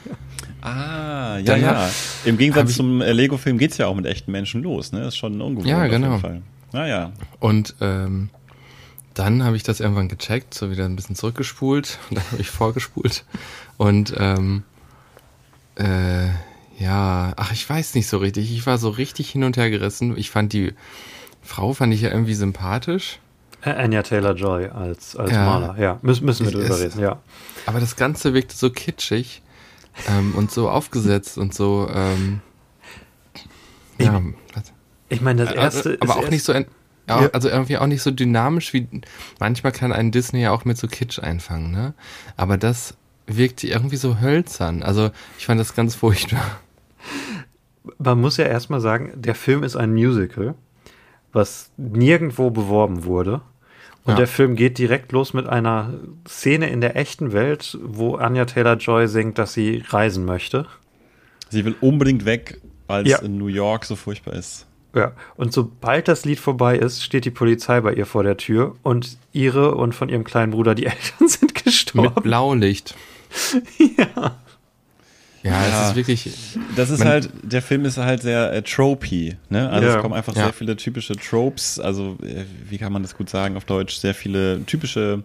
Ah, 0.65 1.39
ja, 1.39 1.43
Dann 1.43 1.61
ja. 1.61 1.91
Im 2.25 2.39
Gegensatz 2.39 2.77
zum 2.77 3.01
äh, 3.03 3.13
Lego-Film 3.13 3.59
geht's 3.59 3.79
ja 3.79 3.89
auch 3.89 3.97
mit 3.97 4.07
echten 4.07 4.31
Menschen 4.31 4.63
los, 4.63 4.93
ne? 4.93 5.01
Das 5.01 5.09
ist 5.09 5.17
schon 5.17 5.41
ungewohnt 5.43 5.67
Ja, 5.69 5.83
auf 5.85 5.91
genau. 5.91 6.11
jeden 6.11 6.21
Fall. 6.21 6.43
Naja. 6.73 7.13
Und 7.41 7.75
ähm, 7.81 8.31
dann 9.15 9.45
habe 9.45 9.57
ich 9.57 9.63
das 9.63 9.81
irgendwann 9.81 10.09
gecheckt, 10.09 10.55
so 10.55 10.71
wieder 10.71 10.85
ein 10.85 10.97
bisschen 10.97 11.17
zurückgespult 11.17 11.99
und 12.11 12.17
dann 12.19 12.25
habe 12.33 12.41
ich 12.41 12.51
vorgespult. 12.51 13.25
Und 13.77 14.15
ähm, 14.19 14.63
äh, 15.77 16.29
ja, 16.79 17.33
ach, 17.37 17.53
ich 17.53 17.69
weiß 17.69 17.95
nicht 17.95 18.09
so 18.09 18.19
richtig. 18.19 18.51
Ich 18.53 18.67
war 18.67 18.79
so 18.79 18.89
richtig 18.91 19.31
hin 19.31 19.45
und 19.45 19.57
her 19.57 19.71
gerissen. 19.71 20.17
Ich 20.17 20.31
fand 20.31 20.53
die 20.53 20.73
Frau, 21.43 21.73
fand 21.75 21.93
ich 21.95 22.01
ja 22.03 22.11
irgendwie 22.11 22.35
sympathisch. 22.35 23.19
Anya 23.63 24.03
Taylor-Joy 24.03 24.69
als, 24.71 25.15
als 25.15 25.31
Ja. 25.31 25.45
Maler. 25.47 25.77
Ja, 25.79 25.99
müssen, 26.03 26.25
müssen 26.25 26.47
wir 26.47 26.53
Ich- 26.53 26.61
drüber 26.67 26.81
reden, 26.81 26.99
ja. 27.01 27.21
Aber 27.67 27.79
das 27.79 27.95
Ganze 27.97 28.35
wirkte 28.35 28.57
so 28.57 28.71
kitschig 28.71 29.43
ähm, 30.09 30.35
und 30.35 30.51
so 30.51 30.69
aufgesetzt 30.69 31.39
und 31.39 31.55
so. 31.55 31.89
Ähm, 31.95 32.41
ja, 33.99 34.21
was? 34.55 34.73
Ich 35.11 35.21
meine, 35.21 35.45
das 35.45 35.55
erste 35.55 35.93
Äh, 35.95 35.99
aber 36.01 36.15
ist 36.19 36.25
auch 36.27 36.31
nicht 36.31 36.43
so, 36.45 36.53
ein, 36.53 36.67
ja, 37.09 37.29
also 37.33 37.49
irgendwie 37.49 37.79
auch 37.79 37.87
nicht 37.87 38.03
so 38.03 38.11
dynamisch 38.11 38.73
wie 38.73 38.87
manchmal 39.41 39.73
kann 39.73 39.93
ein 39.93 40.11
Disney 40.13 40.43
ja 40.43 40.51
auch 40.53 40.65
mit 40.65 40.77
so 40.79 40.87
Kitsch 40.87 41.19
einfangen, 41.19 41.71
ne? 41.71 41.95
Aber 42.37 42.57
das 42.57 42.95
wirkte 43.27 43.67
irgendwie 43.67 43.97
so 43.97 44.21
hölzern. 44.21 44.83
Also 44.83 45.11
ich 45.39 45.47
fand 45.47 45.61
das 45.61 45.75
ganz 45.75 45.95
furchtbar. 45.95 46.61
Man 47.99 48.21
muss 48.21 48.37
ja 48.37 48.45
erstmal 48.47 48.81
sagen, 48.81 49.13
der 49.17 49.35
Film 49.35 49.63
ist 49.65 49.77
ein 49.77 49.93
Musical, 49.93 50.55
was 51.33 51.71
nirgendwo 51.77 52.51
beworben 52.51 53.05
wurde. 53.05 53.41
Und 54.05 54.13
Ja. 54.13 54.17
der 54.17 54.27
Film 54.27 54.57
geht 54.57 54.79
direkt 54.79 55.13
los 55.13 55.33
mit 55.33 55.47
einer 55.47 55.95
Szene 56.27 56.69
in 56.71 56.81
der 56.81 56.97
echten 56.97 57.33
Welt, 57.33 57.79
wo 57.83 58.17
Anya 58.17 58.45
Taylor-Joy 58.45 59.07
singt, 59.09 59.39
dass 59.39 59.53
sie 59.53 59.83
reisen 59.89 60.25
möchte. 60.25 60.67
Sie 61.51 61.65
will 61.65 61.77
unbedingt 61.81 62.25
weg, 62.25 62.61
weil 62.89 63.05
es 63.05 63.11
Ja. 63.11 63.19
in 63.19 63.39
New 63.39 63.47
York 63.47 63.85
so 63.85 63.95
furchtbar 63.97 64.35
ist. 64.35 64.67
Ja, 64.95 65.13
und 65.37 65.53
sobald 65.55 66.07
das 66.09 66.25
Lied 66.27 66.39
vorbei 66.39 66.77
ist, 66.77 67.03
steht 67.03 67.25
die 67.25 67.31
Polizei 67.31 67.81
bei 67.81 67.95
ihr 67.95 68.05
vor 68.05 68.23
der 68.25 68.37
Tür 68.37 68.77
und 68.83 69.17
ihre 69.33 69.75
und 69.75 69.95
von 69.95 70.09
ihrem 70.11 70.23
kleinen 70.25 70.53
Bruder 70.53 70.75
die 70.75 70.85
Eltern 70.87 71.29
sind 71.29 71.55
Mit 71.55 71.65
gestorben. 71.65 72.23
Blaulicht. 72.23 72.95
Ja. 73.97 74.37
Ja, 75.45 75.51
Ja. 75.61 75.83
es 75.83 75.89
ist 75.89 75.97
wirklich. 75.97 76.31
Das 76.77 76.89
ist 76.91 77.01
Man- 77.01 77.09
halt, 77.09 77.31
der 77.43 77.63
Film 77.63 77.85
ist 77.85 77.99
halt 77.99 78.23
sehr 78.23 78.53
äh, 78.53 78.63
tropy, 78.63 79.37
ne? 79.51 79.69
Also 79.71 79.89
Ja. 79.89 79.97
es 79.97 80.01
kommen 80.01 80.15
einfach 80.15 80.37
Ja. 80.37 80.45
sehr 80.45 80.53
viele 80.53 80.77
typische 80.77 81.17
Tropes, 81.17 81.81
also 81.81 82.17
äh, 82.23 82.45
wie 82.69 82.79
kann 82.79 82.93
man 82.93 83.03
das 83.03 83.17
gut 83.17 83.29
sagen 83.29 83.57
auf 83.57 83.65
Deutsch, 83.65 83.97
sehr 83.97 84.15
viele 84.15 84.65
typische 84.67 85.25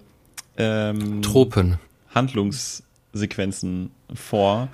ähm, 0.57 1.21
Tropen. 1.21 1.77
Handlungssequenzen 3.17 3.91
vor. 4.13 4.69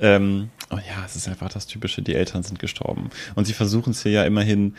Ähm, 0.00 0.50
oh 0.70 0.76
ja, 0.76 1.04
es 1.04 1.16
ist 1.16 1.28
einfach 1.28 1.50
das 1.50 1.66
Typische, 1.66 2.02
die 2.02 2.14
Eltern 2.14 2.42
sind 2.42 2.58
gestorben. 2.58 3.10
Und 3.34 3.46
sie 3.46 3.52
versuchen 3.52 3.90
es 3.90 4.02
hier 4.02 4.12
ja 4.12 4.24
immerhin 4.24 4.74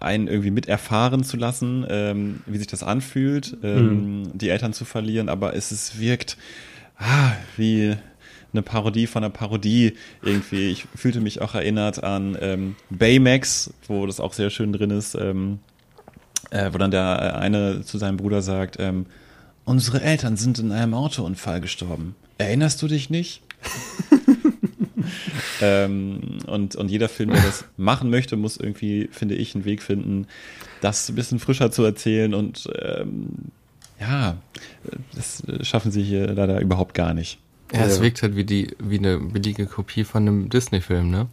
einen 0.00 0.28
irgendwie 0.28 0.50
miterfahren 0.50 1.24
zu 1.24 1.36
lassen, 1.36 1.86
ähm, 1.88 2.40
wie 2.46 2.58
sich 2.58 2.66
das 2.66 2.82
anfühlt, 2.82 3.56
ähm, 3.62 4.30
die 4.34 4.48
Eltern 4.48 4.72
zu 4.72 4.84
verlieren, 4.84 5.28
aber 5.28 5.54
es 5.54 5.72
ist, 5.72 6.00
wirkt 6.00 6.36
ah, 6.98 7.32
wie 7.56 7.94
eine 8.52 8.62
Parodie 8.62 9.06
von 9.06 9.22
einer 9.22 9.32
Parodie 9.32 9.94
irgendwie. 10.22 10.70
Ich 10.70 10.86
fühlte 10.94 11.20
mich 11.20 11.40
auch 11.42 11.54
erinnert 11.54 12.02
an 12.02 12.36
ähm, 12.40 12.76
Baymax, 12.90 13.72
wo 13.86 14.06
das 14.06 14.20
auch 14.20 14.32
sehr 14.32 14.50
schön 14.50 14.72
drin 14.72 14.90
ist, 14.90 15.14
ähm, 15.16 15.58
äh, 16.50 16.72
wo 16.72 16.78
dann 16.78 16.90
der 16.90 17.36
eine 17.36 17.82
zu 17.82 17.98
seinem 17.98 18.16
Bruder 18.16 18.42
sagt, 18.42 18.76
ähm, 18.80 19.06
unsere 19.64 20.00
Eltern 20.00 20.36
sind 20.36 20.58
in 20.58 20.72
einem 20.72 20.94
Autounfall 20.94 21.60
gestorben. 21.60 22.16
Erinnerst 22.38 22.82
du 22.82 22.88
dich 22.88 23.10
nicht? 23.10 23.42
ähm, 25.60 26.38
und, 26.46 26.76
und 26.76 26.90
jeder 26.90 27.08
Film, 27.08 27.30
der 27.30 27.42
das 27.42 27.64
machen 27.76 28.10
möchte, 28.10 28.36
muss 28.36 28.56
irgendwie, 28.56 29.08
finde 29.12 29.34
ich, 29.34 29.54
einen 29.54 29.64
Weg 29.64 29.82
finden, 29.82 30.26
das 30.80 31.08
ein 31.08 31.14
bisschen 31.14 31.38
frischer 31.38 31.70
zu 31.70 31.82
erzählen 31.84 32.34
und 32.34 32.68
ähm, 32.80 33.28
ja, 34.00 34.36
das 35.14 35.42
schaffen 35.62 35.92
sie 35.92 36.02
hier 36.02 36.26
leider 36.26 36.60
überhaupt 36.60 36.94
gar 36.94 37.14
nicht. 37.14 37.38
Ja, 37.72 37.86
es 37.86 38.00
wirkt 38.00 38.22
halt 38.22 38.36
wie 38.36 38.44
die, 38.44 38.76
wie 38.78 38.98
eine 38.98 39.18
billige 39.18 39.66
Kopie 39.66 40.04
von 40.04 40.28
einem 40.28 40.48
Disney-Film, 40.50 41.10
ne? 41.10 41.28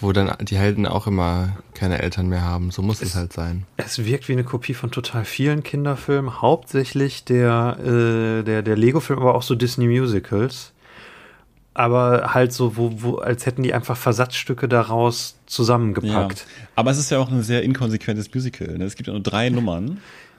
Wo 0.00 0.12
dann 0.12 0.32
die 0.42 0.56
Helden 0.56 0.86
auch 0.86 1.06
immer 1.08 1.56
keine 1.74 2.00
Eltern 2.00 2.28
mehr 2.28 2.42
haben. 2.42 2.70
So 2.70 2.82
muss 2.82 3.02
es 3.02 3.16
halt 3.16 3.32
sein. 3.32 3.64
Es 3.76 4.04
wirkt 4.04 4.28
wie 4.28 4.32
eine 4.32 4.44
Kopie 4.44 4.74
von 4.74 4.90
total 4.92 5.24
vielen 5.24 5.62
Kinderfilmen, 5.64 6.40
hauptsächlich 6.40 7.24
der, 7.24 7.76
äh, 7.80 8.42
der, 8.44 8.62
der 8.62 8.76
Lego-Film, 8.76 9.18
aber 9.18 9.34
auch 9.34 9.42
so 9.42 9.54
Disney-Musicals. 9.56 10.72
Aber 11.74 12.34
halt 12.34 12.52
so, 12.52 12.76
wo, 12.76 12.90
wo, 13.02 13.16
als 13.18 13.46
hätten 13.46 13.62
die 13.62 13.72
einfach 13.72 13.96
Versatzstücke 13.96 14.68
daraus 14.68 15.36
zusammengepackt. 15.46 16.44
Aber 16.74 16.90
es 16.90 16.98
ist 16.98 17.10
ja 17.10 17.18
auch 17.18 17.30
ein 17.30 17.42
sehr 17.42 17.62
inkonsequentes 17.62 18.32
Musical. 18.34 18.76
Ne? 18.78 18.84
Es 18.84 18.96
gibt 18.96 19.06
ja 19.06 19.12
nur 19.12 19.22
drei 19.22 19.48
Nummern. 19.48 19.98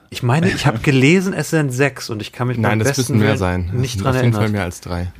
Ich 0.09 0.21
meine, 0.23 0.49
ich 0.49 0.65
habe 0.67 0.79
gelesen, 0.83 1.33
es 1.33 1.49
sind 1.51 1.69
sechs 1.71 2.09
und 2.09 2.21
ich 2.21 2.31
kann 2.33 2.47
mich 2.47 2.57
Nein, 2.57 2.71
beim 2.71 2.79
das 2.79 2.97
besten 2.97 3.13
müssen 3.13 3.19
mehr 3.25 3.37
sein. 3.37 3.71
nicht 3.73 3.95
Das 3.97 4.03
dran 4.03 4.13
sind 4.13 4.19
Auf 4.19 4.23
jeden 4.23 4.33
Fall 4.33 4.41
erinnern. 4.43 4.51
mehr 4.53 4.63
als 4.63 4.81
drei. 4.81 5.11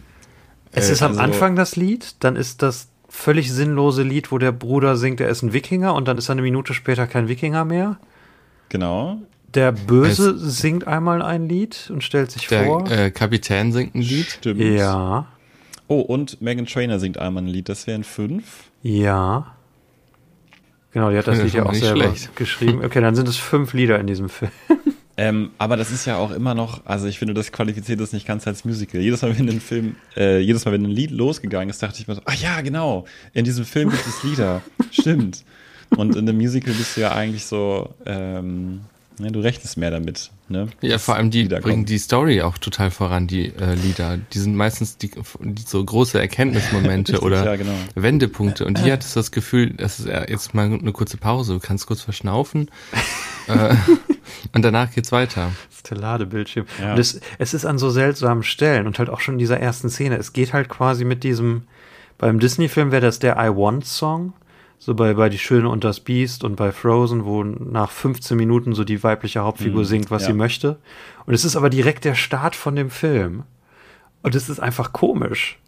Es 0.71 0.89
Äh, 0.89 0.93
ist 0.93 1.01
am 1.01 1.11
also- 1.11 1.21
Anfang 1.21 1.55
das 1.55 1.75
Lied, 1.77 2.15
dann 2.19 2.35
ist 2.35 2.61
das 2.61 2.89
völlig 3.09 3.51
sinnlose 3.51 4.03
Lied, 4.03 4.31
wo 4.31 4.37
der 4.37 4.51
Bruder 4.51 4.95
singt, 4.95 5.19
er 5.19 5.29
ist 5.29 5.41
ein 5.41 5.51
Wikinger 5.53 5.93
und 5.95 6.07
dann 6.07 6.17
ist 6.17 6.29
er 6.29 6.33
eine 6.33 6.41
Minute 6.41 6.73
später 6.73 7.07
kein 7.07 7.27
Wikinger 7.27 7.65
mehr. 7.65 7.97
Genau. 8.69 9.17
Der 9.55 9.71
Böse 9.71 10.37
singt 10.37 10.85
einmal 10.87 11.21
ein 11.23 11.49
Lied 11.49 11.89
und 11.91 12.03
stellt 12.03 12.29
sich 12.31 12.47
vor. 12.47 12.83
Der 12.83 13.05
äh, 13.05 13.11
Kapitän 13.11 13.71
singt 13.71 13.95
ein 13.95 14.01
Lied. 14.01 14.27
Stimmt. 14.27 14.61
ja, 14.61 15.25
Oh, 15.87 16.01
und 16.01 16.39
Megan 16.39 16.67
Trainer 16.67 16.99
singt 16.99 17.17
einmal 17.17 17.41
ein 17.41 17.47
Lied. 17.47 17.67
Das 17.67 17.87
wären 17.87 18.03
fünf. 18.03 18.65
ja. 18.83 19.55
Genau, 20.91 21.11
die 21.11 21.17
hat 21.17 21.27
das 21.27 21.37
Lied 21.43 21.53
ja 21.53 21.61
schon 21.61 21.67
auch 21.69 21.73
selber 21.75 22.03
schlecht. 22.03 22.35
geschrieben. 22.35 22.83
Okay, 22.83 22.99
dann 23.01 23.15
sind 23.15 23.27
es 23.27 23.37
fünf 23.37 23.73
Lieder 23.73 23.99
in 23.99 24.07
diesem 24.07 24.27
Film. 24.29 24.51
Ähm, 25.21 25.51
aber 25.57 25.75
das 25.75 25.91
ist 25.91 26.05
ja 26.05 26.15
auch 26.15 26.31
immer 26.31 26.55
noch, 26.55 26.85
also 26.85 27.05
ich 27.05 27.19
finde, 27.19 27.33
das 27.33 27.51
qualifiziert 27.51 27.99
das 27.99 28.13
nicht 28.13 28.25
ganz 28.25 28.47
als 28.47 28.63
Musical. 28.63 29.01
Jedes 29.01 29.21
Mal, 29.21 29.37
wenn 29.37 29.49
ein 29.49 29.59
Film, 29.59 29.97
äh, 30.15 30.39
jedes 30.39 30.63
Mal, 30.63 30.71
wenn 30.71 30.85
ein 30.85 30.91
Lied 30.91 31.11
losgegangen 31.11 31.69
ist, 31.69 31.83
dachte 31.83 31.99
ich 31.99 32.07
mir 32.07 32.15
so, 32.15 32.21
ach 32.23 32.35
ja, 32.35 32.61
genau, 32.61 33.03
in 33.33 33.43
diesem 33.43 33.65
Film 33.65 33.89
gibt 33.89 34.07
es 34.07 34.23
Lieder. 34.23 34.61
Stimmt. 34.91 35.43
Und 35.89 36.15
in 36.15 36.29
einem 36.29 36.37
Musical 36.37 36.73
bist 36.73 36.95
du 36.95 37.01
ja 37.01 37.11
eigentlich 37.11 37.43
so, 37.43 37.93
ähm, 38.05 38.79
ne, 39.19 39.31
du 39.31 39.39
rechnest 39.39 39.77
mehr 39.77 39.91
damit. 39.91 40.31
Ne? 40.47 40.67
Ja, 40.81 40.97
vor 40.97 41.15
allem 41.15 41.29
die 41.29 41.43
Lieder 41.43 41.59
bringen 41.59 41.77
kommen. 41.77 41.85
die 41.85 41.97
Story 41.97 42.41
auch 42.41 42.57
total 42.57 42.89
voran, 42.89 43.27
die 43.27 43.47
äh, 43.47 43.75
Lieder. 43.75 44.17
Die 44.17 44.39
sind 44.39 44.55
meistens 44.55 44.97
die, 44.97 45.11
die 45.41 45.61
so 45.61 45.83
große 45.83 46.19
Erkenntnismomente 46.19 47.11
Richtig, 47.13 47.25
oder 47.25 47.45
ja, 47.45 47.55
genau. 47.55 47.75
Wendepunkte. 47.95 48.65
Und 48.65 48.79
hier 48.79 48.93
hattest 48.93 49.15
du 49.15 49.19
das 49.19 49.31
Gefühl, 49.31 49.71
das 49.71 49.99
ist 49.99 50.07
jetzt 50.07 50.53
mal 50.53 50.65
eine 50.65 50.91
kurze 50.91 51.17
Pause. 51.17 51.53
Du 51.53 51.59
kannst 51.59 51.85
kurz 51.85 52.01
verschnaufen 52.01 52.71
äh, 53.47 53.75
und 54.53 54.63
danach 54.63 54.91
geht's 54.91 55.11
weiter. 55.11 55.51
Das 55.67 55.77
ist 55.77 55.91
der 55.91 55.97
Ladebildschirm. 55.97 56.65
Ja. 56.81 56.93
Und 56.93 56.99
es, 56.99 57.21
es 57.37 57.53
ist 57.53 57.65
an 57.65 57.77
so 57.77 57.89
seltsamen 57.89 58.43
Stellen 58.43 58.87
und 58.87 58.97
halt 58.99 59.09
auch 59.09 59.19
schon 59.19 59.35
in 59.35 59.39
dieser 59.39 59.59
ersten 59.59 59.89
Szene. 59.89 60.17
Es 60.17 60.33
geht 60.33 60.53
halt 60.53 60.69
quasi 60.69 61.05
mit 61.05 61.23
diesem, 61.23 61.63
beim 62.17 62.39
Disney-Film 62.39 62.91
wäre 62.91 63.01
das 63.01 63.19
der 63.19 63.37
I 63.37 63.49
Want 63.49 63.85
Song. 63.85 64.33
So 64.81 64.95
bei, 64.95 65.13
bei 65.13 65.27
Die 65.27 65.37
Schöne 65.37 65.67
und 65.69 65.83
das 65.83 65.99
Biest 65.99 66.45
und 66.45 66.55
bei 66.55 66.71
Frozen, 66.71 67.25
wo 67.25 67.43
nach 67.43 67.91
15 67.91 68.37
Minuten 68.37 68.73
so 68.73 68.85
die 68.85 69.03
weibliche 69.03 69.41
Hauptfigur 69.41 69.81
Mhm, 69.81 69.85
singt, 69.85 70.11
was 70.11 70.21
ja. 70.23 70.27
sie 70.29 70.33
möchte. 70.33 70.77
Und 71.25 71.33
es 71.33 71.43
ist 71.43 71.57
aber 71.57 71.69
direkt 71.69 72.05
der 72.05 72.15
Start 72.15 72.55
von 72.55 72.75
dem 72.75 72.89
Film. 72.89 73.43
Und 74.23 74.35
es 74.35 74.47
ist 74.49 74.59
einfach 74.59 74.93
komisch. 74.93 75.59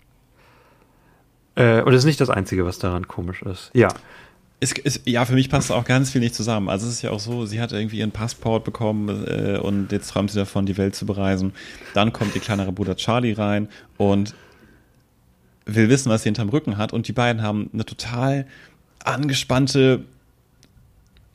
Äh, 1.56 1.82
und 1.82 1.94
es 1.94 2.00
ist 2.00 2.06
nicht 2.06 2.22
das 2.22 2.30
Einzige, 2.30 2.66
was 2.66 2.80
daran 2.80 3.08
komisch 3.08 3.42
ist. 3.42 3.70
Ja. 3.74 3.90
Es, 4.62 4.74
es, 4.84 5.02
ja, 5.06 5.26
für 5.26 5.34
mich 5.34 5.50
passt 5.50 5.72
auch 5.72 5.84
ganz 5.84 6.12
viel 6.12 6.22
nicht 6.22 6.36
zusammen. 6.36 6.70
Also 6.70 6.88
es 6.88 6.94
ist 6.94 7.02
ja 7.02 7.10
auch 7.10 7.20
so, 7.20 7.46
sie 7.46 7.60
hat 7.60 7.74
irgendwie 7.74 7.98
ihren 7.98 8.12
Passport 8.12 8.64
bekommen 8.64 9.26
äh, 9.28 9.58
und 9.58 9.92
jetzt 9.92 10.10
träumt 10.12 10.32
sie 10.32 10.38
davon, 10.38 10.66
die 10.66 10.78
Welt 10.78 10.96
zu 10.96 11.06
bereisen. 11.06 11.54
Dann 11.94 12.14
kommt 12.14 12.36
ihr 12.36 12.42
kleinere 12.42 12.72
Bruder 12.72 12.96
Charlie 12.96 13.34
rein 13.34 13.68
und 13.98 14.36
will 15.66 15.90
wissen, 15.90 16.10
was 16.10 16.24
sie 16.24 16.28
hinterm 16.28 16.50
Rücken 16.50 16.78
hat. 16.78 16.94
Und 16.94 17.08
die 17.08 17.14
beiden 17.14 17.42
haben 17.42 17.70
eine 17.74 17.86
total 17.86 18.46
angespannte 19.06 20.04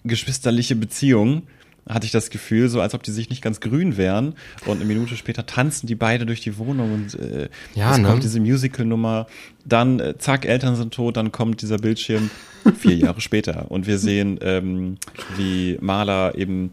geschwisterliche 0.04 0.76
Beziehung. 0.76 1.42
Hatte 1.88 2.04
ich 2.04 2.10
das 2.10 2.30
Gefühl, 2.30 2.68
so 2.68 2.80
als 2.80 2.94
ob 2.94 3.04
die 3.04 3.12
sich 3.12 3.30
nicht 3.30 3.42
ganz 3.42 3.60
grün 3.60 3.96
wären. 3.96 4.34
Und 4.64 4.76
eine 4.76 4.84
Minute 4.84 5.16
später 5.16 5.46
tanzen 5.46 5.86
die 5.86 5.94
beide 5.94 6.26
durch 6.26 6.40
die 6.40 6.58
Wohnung 6.58 6.92
und 6.94 7.14
äh, 7.14 7.48
Ja, 7.76 7.92
es 7.92 7.98
ne? 7.98 8.08
kommt 8.08 8.24
diese 8.24 8.40
Musical-Nummer. 8.40 9.28
Dann, 9.64 10.00
äh, 10.00 10.18
zack, 10.18 10.46
Eltern 10.46 10.74
sind 10.74 10.92
tot, 10.92 11.16
dann 11.16 11.30
kommt 11.30 11.62
dieser 11.62 11.78
Bildschirm 11.78 12.28
vier 12.78 12.96
Jahre 12.96 13.20
später. 13.20 13.70
Und 13.70 13.86
wir 13.86 13.98
sehen, 13.98 14.38
ähm, 14.42 14.96
wie 15.36 15.78
Maler 15.80 16.34
eben 16.34 16.72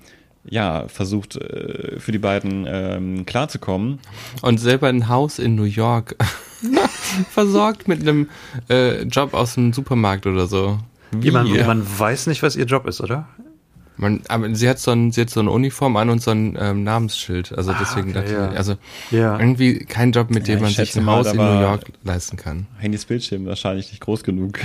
ja, 0.49 0.87
versucht, 0.87 1.35
äh, 1.37 1.99
für 1.99 2.11
die 2.11 2.17
beiden 2.17 2.65
ähm, 2.67 3.25
klarzukommen. 3.27 3.99
Und 4.41 4.59
selber 4.59 4.87
ein 4.87 5.07
Haus 5.09 5.37
in 5.37 5.55
New 5.55 5.63
York 5.63 6.15
versorgt 7.31 7.87
mit 7.87 8.01
einem 8.01 8.29
äh, 8.69 9.03
Job 9.03 9.33
aus 9.33 9.55
dem 9.55 9.73
Supermarkt 9.73 10.25
oder 10.27 10.47
so. 10.47 10.79
Wie? 11.11 11.31
Man, 11.31 11.47
man 11.65 11.99
weiß 11.99 12.27
nicht, 12.27 12.41
was 12.43 12.55
ihr 12.55 12.65
Job 12.65 12.87
ist, 12.87 13.01
oder? 13.01 13.27
Man, 13.95 14.21
aber 14.27 14.53
sie 14.55 14.67
hat 14.67 14.79
so 14.79 14.89
ein, 14.91 15.11
sie 15.11 15.21
hat 15.21 15.29
so 15.29 15.39
eine 15.39 15.51
Uniform 15.51 15.95
an 15.97 16.09
und 16.09 16.19
so 16.21 16.31
ein 16.31 16.57
ähm, 16.59 16.83
Namensschild. 16.83 17.55
Also 17.55 17.71
Ah, 17.73 17.77
deswegen 17.79 18.09
okay, 18.09 18.19
dachte 18.21 18.33
ja. 18.33 18.51
ich, 18.51 18.57
also 18.57 18.75
Ja. 19.11 19.39
irgendwie 19.39 19.79
kein 19.85 20.11
Job, 20.11 20.31
mit 20.31 20.47
Ja, 20.47 20.55
dem 20.55 20.61
man 20.63 20.71
ich 20.71 20.77
sich 20.77 20.95
ein 20.97 21.05
Haus 21.05 21.31
in 21.31 21.37
New 21.37 21.61
York 21.61 21.83
leisten 22.03 22.35
kann. 22.37 22.65
Handys 22.79 23.05
Bildschirm 23.05 23.45
wahrscheinlich 23.45 23.89
nicht 23.91 24.01
groß 24.01 24.23
genug. 24.23 24.59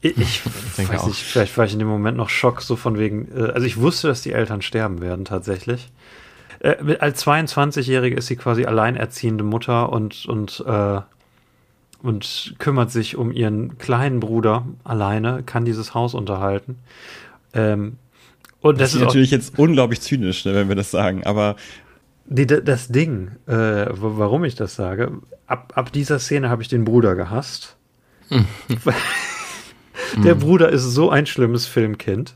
Ich, 0.00 0.16
ich 0.16 0.42
denke 0.76 0.92
weiß 0.92 1.00
auch. 1.00 1.06
nicht, 1.08 1.18
vielleicht 1.24 1.58
war 1.58 1.64
ich 1.64 1.72
in 1.72 1.80
dem 1.80 1.88
Moment 1.88 2.16
noch 2.16 2.28
Schock, 2.28 2.62
so 2.62 2.76
von 2.76 2.96
wegen, 2.98 3.26
äh, 3.36 3.50
also 3.50 3.66
ich 3.66 3.78
wusste, 3.78 4.06
dass 4.06 4.22
die 4.22 4.30
Eltern 4.32 4.62
sterben 4.62 5.00
werden 5.00 5.24
tatsächlich. 5.24 5.88
Äh, 6.60 6.96
als 6.98 7.24
22-Jährige 7.26 8.16
ist 8.16 8.26
sie 8.26 8.36
quasi 8.36 8.64
alleinerziehende 8.64 9.44
Mutter 9.44 9.90
und, 9.92 10.26
und, 10.26 10.64
äh, 10.66 11.00
und 12.02 12.54
kümmert 12.58 12.90
sich 12.90 13.16
um 13.16 13.32
ihren 13.32 13.78
kleinen 13.78 14.20
Bruder 14.20 14.66
alleine, 14.84 15.42
kann 15.44 15.64
dieses 15.64 15.94
Haus 15.94 16.14
unterhalten. 16.14 16.78
Ähm, 17.54 17.96
und 18.60 18.80
Das, 18.80 18.92
das, 18.92 19.00
ist 19.00 19.06
natürlich 19.06 19.30
jetzt 19.30 19.58
unglaublich 19.58 20.00
zynisch, 20.00 20.44
ne, 20.44 20.54
wenn 20.54 20.68
wir 20.68 20.76
das 20.76 20.90
sagen, 20.90 21.24
aber 21.24 21.56
die, 22.26 22.46
da- 22.46 22.60
das 22.60 22.88
Ding, 22.88 23.32
äh, 23.46 23.52
wa- 23.52 24.12
warum 24.16 24.44
ich 24.44 24.54
das 24.56 24.74
sage, 24.74 25.12
ab, 25.46 25.72
ab 25.76 25.92
dieser 25.92 26.18
Szene 26.18 26.48
habe 26.50 26.62
ich 26.62 26.68
den 26.68 26.84
Bruder 26.84 27.14
gehasst. 27.14 27.76
Der 30.24 30.34
Bruder 30.34 30.68
ist 30.70 30.82
so 30.82 31.10
ein 31.10 31.26
schlimmes 31.26 31.66
Filmkind. 31.66 32.34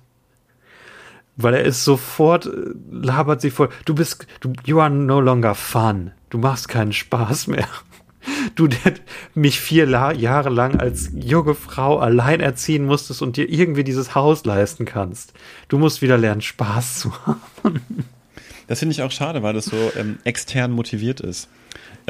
Weil 1.36 1.54
er 1.54 1.64
ist 1.64 1.84
sofort, 1.84 2.46
äh, 2.46 2.74
labert 2.90 3.40
sie 3.40 3.50
voll. 3.50 3.70
Du 3.84 3.94
bist, 3.94 4.26
du, 4.40 4.52
you 4.64 4.80
are 4.80 4.90
no 4.90 5.20
longer 5.20 5.54
fun. 5.54 6.12
du 6.30 6.38
machst 6.38 6.68
keinen 6.68 6.92
Spaß 6.92 7.48
mehr. 7.48 7.68
Du, 8.54 8.66
der 8.66 8.92
mich 9.34 9.58
vier 9.60 9.86
La 9.86 10.12
Jahre 10.12 10.50
lang 10.50 10.78
als 10.78 11.10
junge 11.14 11.54
Frau 11.54 11.98
allein 11.98 12.40
erziehen 12.40 12.84
musstest 12.84 13.22
und 13.22 13.38
dir 13.38 13.48
irgendwie 13.48 13.82
dieses 13.82 14.14
Haus 14.14 14.44
leisten 14.44 14.84
kannst. 14.84 15.32
Du 15.68 15.78
musst 15.78 16.02
wieder 16.02 16.18
lernen, 16.18 16.42
Spaß 16.42 16.98
zu 16.98 17.12
haben. 17.26 17.80
Das 18.66 18.80
finde 18.80 18.92
ich 18.92 19.02
auch 19.02 19.10
schade, 19.10 19.42
weil 19.42 19.54
das 19.54 19.64
so 19.64 19.90
ähm, 19.96 20.18
extern 20.24 20.70
motiviert 20.70 21.20
ist. 21.20 21.48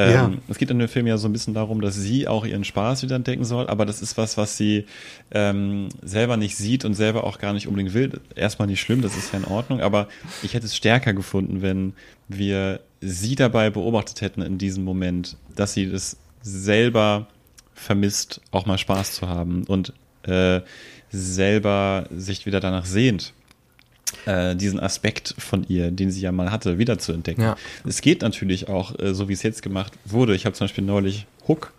Ähm, 0.09 0.13
Ja. 0.13 0.33
Es 0.49 0.59
geht 0.59 0.71
in 0.71 0.79
dem 0.79 0.89
Film 0.89 1.07
ja 1.07 1.19
so 1.19 1.29
ein 1.29 1.33
bisschen 1.33 1.55
darum, 1.55 1.81
dass 1.81 1.95
sie 1.95 2.27
auch 2.27 2.47
ihren 2.47 2.65
Spaß 2.65 3.03
wieder 3.03 3.17
entdecken 3.17 3.45
soll, 3.45 3.67
aber 3.69 3.85
das 3.87 4.01
ist 4.03 4.17
was, 4.17 4.37
was 4.37 4.57
sie 4.57 4.87
ähm, 5.31 5.89
selber 6.03 6.37
nicht 6.37 6.57
sieht 6.57 6.85
und 6.85 6.95
selber 6.95 7.25
auch 7.25 7.39
gar 7.39 7.53
nicht 7.53 7.67
unbedingt 7.67 7.95
will. 7.95 8.21
Erstmal 8.35 8.69
nicht 8.69 8.81
schlimm, 8.81 9.03
das 9.03 9.17
ist 9.17 9.33
ja 9.33 9.39
in 9.39 9.45
Ordnung, 9.45 9.81
aber 9.81 10.09
ich 10.43 10.55
hätte 10.55 10.67
es 10.67 10.77
stärker 10.77 11.13
gefunden, 11.13 11.63
wenn 11.63 11.93
wir 12.29 12.81
sie 13.01 13.35
dabei 13.35 13.71
beobachtet 13.71 14.21
hätten 14.21 14.43
in 14.43 14.59
diesem 14.59 14.85
Moment, 14.85 15.37
dass 15.55 15.75
sie 15.75 15.91
das 15.91 16.17
selber 16.43 17.27
vermisst, 17.75 18.41
auch 18.51 18.67
mal 18.67 18.79
Spaß 18.79 19.13
zu 19.13 19.29
haben 19.29 19.65
und 19.65 19.93
äh, 20.23 20.61
selber 21.11 22.07
sich 22.15 22.47
wieder 22.47 22.61
danach 22.61 22.85
sehnt, 22.85 23.33
äh, 24.27 24.55
diesen 24.57 24.81
Aspekt 24.81 25.35
von 25.39 25.65
ihr, 25.69 25.91
den 25.91 26.11
sie 26.11 26.21
ja 26.21 26.33
mal 26.33 26.51
hatte, 26.51 26.79
wieder 26.79 26.99
zu 26.99 27.13
entdecken. 27.13 27.43
Ja. 27.43 27.57
Es 27.87 28.01
geht 28.01 28.23
natürlich 28.23 28.69
auch, 28.69 28.99
äh, 28.99 29.15
so 29.15 29.29
wie 29.29 29.33
es 29.33 29.43
jetzt 29.43 29.63
gemacht 29.63 29.93
wurde. 30.05 30.35
Ich 30.35 30.47
habe 30.47 30.55
zum 30.55 30.65
Beispiel 30.67 30.85
neulich 30.85 31.27
Hook 31.49 31.73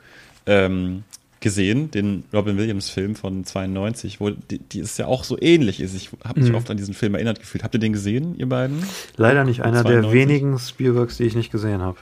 ähm, 0.45 1.03
gesehen, 1.39 1.89
den 1.91 2.23
Robin 2.33 2.57
Williams-Film 2.57 3.15
von 3.15 3.43
92, 3.45 4.19
wo 4.19 4.29
die, 4.29 4.59
die 4.59 4.79
ist 4.79 4.97
ja 4.99 5.07
auch 5.07 5.23
so 5.23 5.37
ähnlich 5.41 5.79
ist. 5.79 5.95
Ich 5.95 6.09
habe 6.23 6.39
mich 6.39 6.49
Mhm. 6.49 6.55
oft 6.55 6.69
an 6.69 6.77
diesen 6.77 6.93
Film 6.93 7.15
erinnert 7.15 7.39
gefühlt. 7.39 7.63
Habt 7.63 7.73
ihr 7.73 7.79
den 7.79 7.93
gesehen, 7.93 8.35
ihr 8.37 8.47
beiden? 8.47 8.83
Leider 9.17 9.43
nicht 9.43 9.61
einer 9.61 9.83
der 9.83 10.01
92. 10.03 10.13
wenigen 10.13 10.59
Spielbergs, 10.59 11.17
die 11.17 11.23
ich 11.23 11.35
nicht 11.35 11.51
gesehen 11.51 11.81
habe. 11.81 11.97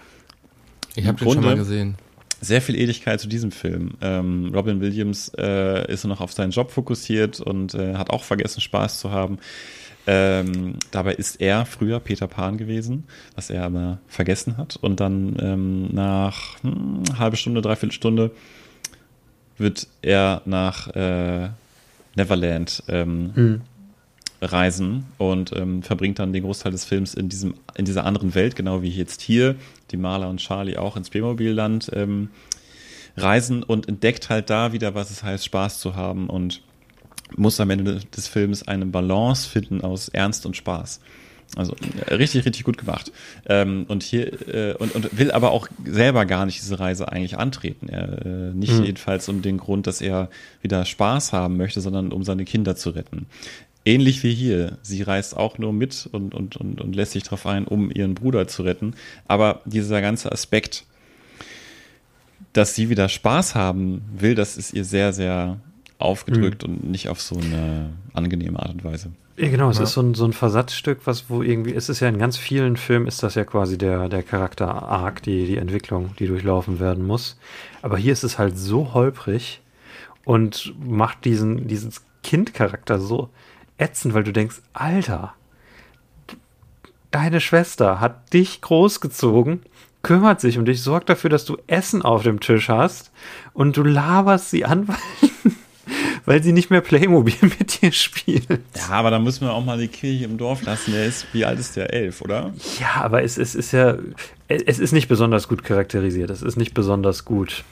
Ich 0.95 1.05
habe 1.07 1.17
den 1.17 1.25
schon 1.31 1.35
mal 1.37 1.41
Grunde- 1.55 1.57
gesehen. 1.57 1.95
sehr 2.41 2.61
viel 2.61 2.75
Ähnlichkeit 2.75 3.19
zu 3.21 3.27
diesem 3.29 3.51
Film. 3.51 3.91
Ähm, 4.01 4.51
Robin 4.53 4.81
Williams 4.81 5.31
äh, 5.37 5.89
ist 5.91 6.03
noch 6.05 6.19
auf 6.21 6.33
seinen 6.33 6.51
Job 6.51 6.71
fokussiert 6.71 7.39
und 7.39 7.73
äh, 7.75 7.95
hat 7.95 8.09
auch 8.09 8.23
vergessen, 8.23 8.59
Spaß 8.61 8.99
zu 8.99 9.11
haben. 9.11 9.37
Ähm, 10.07 10.75
dabei 10.91 11.13
ist 11.13 11.39
er 11.39 11.65
früher 11.65 11.99
Peter 11.99 12.27
Pan 12.27 12.57
gewesen, 12.57 13.03
was 13.35 13.49
er 13.49 13.63
aber 13.63 13.99
vergessen 14.07 14.57
hat. 14.57 14.77
Und 14.77 14.99
dann 14.99 15.37
ähm, 15.39 15.93
nach 15.93 16.61
hm, 16.63 17.03
halbe 17.17 17.37
Stunde, 17.37 17.61
dreiviertel 17.61 17.93
Stunde 17.93 18.31
wird 19.57 19.87
er 20.01 20.41
nach 20.45 20.87
äh, 20.95 21.49
Neverland 22.15 22.83
ähm, 22.87 23.31
Hm. 23.35 23.61
reisen 24.41 25.05
und 25.17 25.51
ähm, 25.55 25.83
verbringt 25.83 26.17
dann 26.17 26.33
den 26.33 26.43
Großteil 26.43 26.71
des 26.71 26.85
Films 26.85 27.13
in 27.13 27.29
diesem 27.29 27.55
in 27.75 27.85
dieser 27.85 28.05
anderen 28.05 28.33
Welt, 28.35 28.55
genau 28.55 28.81
wie 28.81 28.89
jetzt 28.89 29.21
hier 29.21 29.55
die 29.91 29.97
Marla 29.97 30.27
und 30.27 30.37
Charlie 30.37 30.77
auch 30.77 30.95
ins 30.95 31.09
Playmobil-Land 31.09 31.91
ähm, 31.93 32.29
reisen 33.17 33.63
und 33.63 33.87
entdeckt 33.87 34.29
halt 34.29 34.49
da 34.49 34.71
wieder, 34.71 34.95
was 34.95 35.11
es 35.11 35.23
heißt, 35.23 35.45
Spaß 35.45 35.79
zu 35.79 35.95
haben 35.95 36.29
und 36.29 36.61
muss 37.35 37.59
am 37.59 37.69
Ende 37.69 38.01
des 38.15 38.27
Films 38.27 38.67
eine 38.67 38.85
Balance 38.85 39.47
finden 39.47 39.81
aus 39.81 40.09
Ernst 40.09 40.45
und 40.45 40.55
Spaß. 40.57 40.99
Also 41.55 41.75
richtig, 42.11 42.45
richtig 42.45 42.63
gut 42.63 42.77
gemacht. 42.77 43.11
Ähm, 43.47 43.85
und 43.87 44.03
hier 44.03 44.47
äh, 44.47 44.75
und, 44.75 44.93
und 44.93 45.17
will 45.17 45.31
aber 45.31 45.51
auch 45.51 45.67
selber 45.83 46.25
gar 46.25 46.45
nicht 46.45 46.61
diese 46.61 46.79
Reise 46.79 47.11
eigentlich 47.11 47.37
antreten. 47.39 47.89
Er, 47.89 48.25
äh, 48.25 48.53
nicht 48.53 48.73
Hm. 48.73 48.83
jedenfalls 48.83 49.27
um 49.29 49.41
den 49.41 49.57
Grund, 49.57 49.87
dass 49.87 49.99
er 49.99 50.29
wieder 50.61 50.85
Spaß 50.85 51.33
haben 51.33 51.57
möchte, 51.57 51.81
sondern 51.81 52.11
um 52.11 52.23
seine 52.23 52.45
Kinder 52.45 52.75
zu 52.75 52.91
retten. 52.91 53.25
Ähnlich 53.83 54.21
wie 54.23 54.33
hier. 54.33 54.77
Sie 54.83 55.01
reist 55.01 55.35
auch 55.35 55.57
nur 55.57 55.73
mit 55.73 56.07
und, 56.11 56.35
und, 56.35 56.55
und, 56.57 56.81
und 56.81 56.95
lässt 56.95 57.13
sich 57.13 57.23
darauf 57.23 57.47
ein, 57.47 57.65
um 57.65 57.89
ihren 57.89 58.13
Bruder 58.13 58.47
zu 58.47 58.61
retten. 58.61 58.93
Aber 59.27 59.61
dieser 59.65 60.01
ganze 60.01 60.31
Aspekt, 60.31 60.85
dass 62.53 62.75
sie 62.75 62.89
wieder 62.89 63.09
Spaß 63.09 63.55
haben 63.55 64.03
will, 64.15 64.35
das 64.35 64.57
ist 64.57 64.73
ihr 64.73 64.85
sehr, 64.85 65.13
sehr 65.13 65.59
aufgedrückt 65.99 66.63
und 66.63 66.89
nicht 66.89 67.09
auf 67.09 67.21
so 67.21 67.37
eine 67.37 67.91
angenehme 68.13 68.59
Art 68.59 68.71
und 68.71 68.83
Weise. 68.83 69.11
Ja, 69.37 69.49
genau, 69.49 69.69
es 69.69 69.77
Ja. 69.77 69.83
ist 69.83 69.93
so 69.93 70.01
ein, 70.01 70.15
so 70.15 70.25
ein 70.25 70.33
Versatzstück, 70.33 71.01
was 71.05 71.29
wo 71.29 71.41
irgendwie, 71.43 71.73
es 71.73 71.87
ist 71.89 71.99
ja 71.99 72.09
in 72.09 72.17
ganz 72.17 72.37
vielen 72.37 72.75
Filmen 72.77 73.07
ist 73.07 73.21
das 73.23 73.35
ja 73.35 73.45
quasi 73.45 73.77
der, 73.77 74.09
der 74.09 74.23
Charakter-Arc, 74.23 75.21
die, 75.23 75.45
die 75.45 75.57
Entwicklung, 75.57 76.15
die 76.19 76.27
durchlaufen 76.27 76.79
werden 76.79 77.05
muss. 77.05 77.37
Aber 77.81 77.97
hier 77.97 78.11
ist 78.13 78.23
es 78.23 78.37
halt 78.39 78.57
so 78.57 78.93
holprig 78.93 79.61
und 80.25 80.73
macht 80.83 81.23
diesen, 81.25 81.67
diesen 81.67 81.93
Kindcharakter 82.23 82.99
so 82.99 83.29
ätzend, 83.77 84.13
weil 84.13 84.23
du 84.23 84.33
denkst, 84.33 84.57
Alter, 84.73 85.33
deine 87.11 87.39
Schwester 87.41 87.99
hat 87.99 88.33
dich 88.33 88.61
großgezogen, 88.61 89.61
kümmert 90.03 90.39
sich 90.41 90.57
um 90.57 90.65
dich, 90.65 90.81
sorgt 90.81 91.09
dafür, 91.09 91.29
dass 91.29 91.45
du 91.45 91.57
Essen 91.67 92.01
auf 92.01 92.23
dem 92.23 92.39
Tisch 92.39 92.69
hast 92.69 93.11
und 93.53 93.75
du 93.77 93.83
laberst 93.83 94.49
sie 94.49 94.65
an, 94.65 94.87
weil, 94.87 94.97
weil 96.25 96.41
sie 96.43 96.51
nicht 96.51 96.69
mehr 96.69 96.81
Playmobil 96.81 97.33
mit 97.41 97.81
dir 97.81 97.91
spielt. 97.91 98.47
Ja, 98.49 98.89
aber 98.89 99.11
da 99.11 99.19
müssen 99.19 99.41
wir 99.45 99.53
auch 99.53 99.63
mal 99.63 99.77
die 99.77 99.87
Kirche 99.87 100.25
im 100.25 100.37
Dorf 100.37 100.63
lassen. 100.63 100.91
Der 100.93 101.05
ist, 101.05 101.25
wie 101.33 101.45
alt 101.45 101.59
ist 101.59 101.75
der? 101.75 101.93
Elf, 101.93 102.21
oder? 102.21 102.53
Ja, 102.79 103.01
aber 103.03 103.23
es, 103.23 103.37
es 103.37 103.55
ist 103.55 103.71
ja, 103.71 103.97
es 104.47 104.79
ist 104.79 104.91
nicht 104.91 105.07
besonders 105.07 105.47
gut 105.47 105.63
charakterisiert. 105.63 106.29
Es 106.29 106.41
ist 106.41 106.55
nicht 106.57 106.73
besonders 106.73 107.25
gut. 107.25 107.63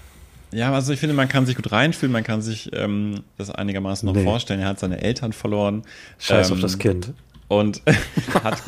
Ja, 0.51 0.71
also 0.71 0.93
ich 0.93 0.99
finde, 0.99 1.13
man 1.15 1.27
kann 1.27 1.45
sich 1.45 1.55
gut 1.57 1.71
reinfühlen, 1.71 2.12
man 2.13 2.23
kann 2.23 2.41
sich 2.41 2.69
ähm, 2.73 3.21
das 3.38 3.51
einigermaßen 3.51 4.05
noch 4.07 4.15
Nee. 4.15 4.23
vorstellen. 4.23 4.62
Er 4.62 4.69
hat 4.69 4.79
seine 4.79 5.01
Eltern 5.01 5.33
verloren. 5.33 5.83
Scheiß 6.19 6.49
ähm, 6.49 6.53
auf 6.55 6.62
das 6.62 6.77
Kind. 6.79 7.13
Und 7.49 7.81
hat, 8.43 8.62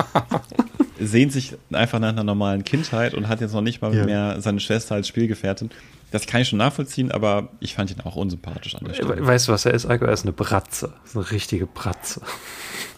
sehnt 0.99 1.31
sich 1.31 1.55
einfach 1.71 1.99
nach 1.99 2.09
einer 2.09 2.23
normalen 2.23 2.63
Kindheit 2.63 3.13
und 3.13 3.27
hat 3.27 3.39
jetzt 3.41 3.53
noch 3.53 3.61
nicht 3.61 3.81
mal 3.81 3.93
Ja. 3.95 4.05
mehr 4.05 4.41
seine 4.41 4.59
Schwester 4.59 4.95
als 4.95 5.07
Spielgefährtin. 5.07 5.69
Das 6.11 6.25
kann 6.25 6.41
ich 6.41 6.49
schon 6.49 6.57
nachvollziehen, 6.57 7.11
aber 7.11 7.49
ich 7.59 7.75
fand 7.75 7.91
ihn 7.91 8.01
auch 8.03 8.15
unsympathisch 8.15 8.75
an 8.75 8.85
der 8.85 8.93
Stelle. 8.93 9.25
Weißt 9.25 9.47
du, 9.47 9.51
was 9.51 9.65
er 9.65 9.73
ist, 9.73 9.85
Eiko? 9.85 10.05
Er 10.05 10.13
ist 10.13 10.23
eine 10.23 10.33
Bratze. 10.33 10.93
Ist 11.05 11.15
eine 11.15 11.29
richtige 11.31 11.67
Bratze. 11.67 12.21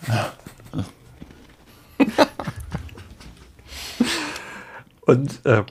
Und 5.02 5.42
ähm, 5.46 5.66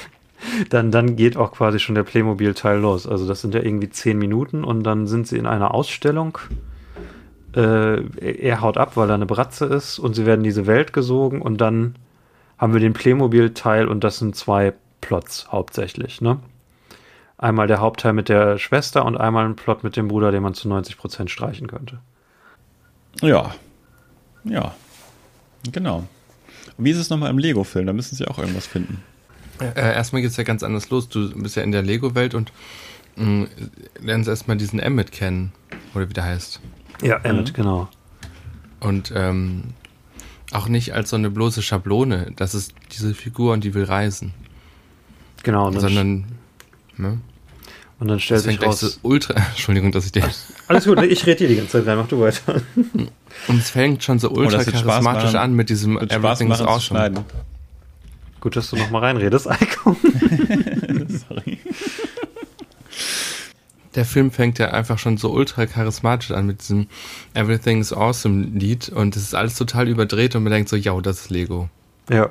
dann, 0.70 0.90
dann 0.90 1.16
geht 1.16 1.36
auch 1.36 1.52
quasi 1.52 1.78
schon 1.78 1.94
der 1.94 2.02
Playmobil-Teil 2.02 2.78
los. 2.78 3.06
Also 3.06 3.28
das 3.28 3.40
sind 3.40 3.54
ja 3.54 3.62
irgendwie 3.62 3.90
zehn 3.90 4.18
Minuten 4.18 4.64
und 4.64 4.82
dann 4.82 5.06
sind 5.06 5.28
sie 5.28 5.38
in 5.38 5.46
einer 5.46 5.72
Ausstellung. 5.72 6.38
Äh, 7.54 8.02
er 8.40 8.60
haut 8.60 8.78
ab, 8.78 8.96
weil 8.96 9.08
er 9.10 9.14
eine 9.14 9.26
Bratze 9.26 9.66
ist 9.66 9.98
und 9.98 10.14
sie 10.14 10.26
werden 10.26 10.40
in 10.40 10.44
diese 10.44 10.66
Welt 10.66 10.92
gesogen 10.92 11.42
und 11.42 11.60
dann 11.60 11.96
haben 12.58 12.72
wir 12.72 12.80
den 12.80 12.92
Playmobil-Teil 12.92 13.88
und 13.88 14.02
das 14.04 14.18
sind 14.18 14.34
zwei 14.36 14.72
Plots 15.00 15.52
hauptsächlich, 15.52 16.20
ne? 16.20 16.38
Einmal 17.42 17.66
der 17.66 17.80
Hauptteil 17.80 18.12
mit 18.12 18.28
der 18.28 18.56
Schwester 18.56 19.04
und 19.04 19.16
einmal 19.16 19.44
ein 19.44 19.56
Plot 19.56 19.82
mit 19.82 19.96
dem 19.96 20.06
Bruder, 20.06 20.30
den 20.30 20.44
man 20.44 20.54
zu 20.54 20.68
90% 20.68 21.28
streichen 21.28 21.66
könnte. 21.66 21.98
Ja. 23.20 23.52
Ja. 24.44 24.76
Genau. 25.72 26.04
Und 26.76 26.84
wie 26.84 26.90
ist 26.92 26.98
es 26.98 27.10
nochmal 27.10 27.30
im 27.30 27.38
Lego-Film? 27.38 27.84
Da 27.84 27.92
müssen 27.92 28.14
sie 28.14 28.28
auch 28.28 28.38
irgendwas 28.38 28.68
finden. 28.68 29.02
Äh, 29.58 29.74
erstmal 29.74 30.22
geht's 30.22 30.36
ja 30.36 30.44
ganz 30.44 30.62
anders 30.62 30.88
los. 30.90 31.08
Du 31.08 31.32
bist 31.34 31.56
ja 31.56 31.64
in 31.64 31.72
der 31.72 31.82
Lego-Welt 31.82 32.36
und 32.36 32.52
mh, 33.16 33.48
lernst 34.00 34.28
erstmal 34.28 34.56
diesen 34.56 34.78
Emmet 34.78 35.10
kennen. 35.10 35.52
Oder 35.96 36.08
wie 36.08 36.14
der 36.14 36.24
heißt. 36.24 36.60
Ja, 37.02 37.16
Emmett, 37.24 37.54
genau. 37.54 37.88
Und 38.78 39.12
ähm, 39.16 39.74
auch 40.52 40.68
nicht 40.68 40.94
als 40.94 41.10
so 41.10 41.16
eine 41.16 41.28
bloße 41.28 41.60
Schablone. 41.60 42.30
Das 42.36 42.54
ist 42.54 42.72
diese 42.92 43.14
Figur 43.14 43.52
und 43.52 43.64
die 43.64 43.74
will 43.74 43.82
reisen. 43.84 44.32
Genau, 45.42 45.72
sondern, 45.72 46.26
ne? 46.96 47.18
Und 48.02 48.08
dann 48.08 48.18
stellt 48.18 48.40
sich 48.40 48.60
raus. 48.60 48.80
so 48.80 48.88
ultra. 49.02 49.34
Entschuldigung, 49.50 49.92
dass 49.92 50.06
ich 50.06 50.10
dir. 50.10 50.28
Alles 50.66 50.86
gut, 50.86 51.00
ich 51.04 51.24
rede 51.24 51.36
dir 51.36 51.48
die 51.48 51.54
ganze 51.54 51.78
Zeit 51.78 51.86
rein, 51.86 51.98
mach 51.98 52.08
du 52.08 52.18
weiter. 52.18 52.60
Und 53.46 53.58
es 53.58 53.70
fängt 53.70 54.02
schon 54.02 54.18
so 54.18 54.28
ultra 54.30 54.58
das 54.58 54.66
wird 54.66 54.78
Spaß 54.78 54.86
charismatisch 55.04 55.32
machen. 55.34 55.36
an 55.36 55.54
mit 55.54 55.70
diesem 55.70 55.92
machen 55.92 56.52
zu 56.52 56.66
Awesome. 56.66 57.24
Gut, 58.40 58.56
dass 58.56 58.70
du 58.70 58.76
noch 58.76 58.90
mal 58.90 58.98
reinredest, 58.98 59.48
Eiko. 59.48 59.96
Sorry. 61.28 61.60
Der 63.94 64.04
Film 64.04 64.32
fängt 64.32 64.58
ja 64.58 64.72
einfach 64.72 64.98
schon 64.98 65.16
so 65.16 65.30
ultra 65.30 65.66
charismatisch 65.66 66.32
an 66.32 66.46
mit 66.46 66.60
diesem 66.60 66.88
Everything's 67.34 67.92
Awesome 67.92 68.46
Lied 68.58 68.88
und 68.88 69.14
es 69.14 69.22
ist 69.22 69.34
alles 69.36 69.54
total 69.54 69.86
überdreht 69.86 70.34
und 70.34 70.42
man 70.42 70.52
denkt 70.52 70.68
so, 70.68 70.74
ja, 70.74 71.00
das 71.00 71.20
ist 71.20 71.30
Lego. 71.30 71.68
Ja. 72.10 72.30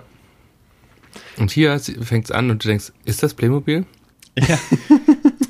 Und 1.37 1.49
hier 1.51 1.79
fängt 1.79 2.25
es 2.25 2.31
an 2.31 2.51
und 2.51 2.61
du 2.61 2.67
denkst, 2.67 2.91
ist 3.05 3.23
das 3.23 3.33
Playmobil? 3.33 3.85
Ja. 4.37 4.59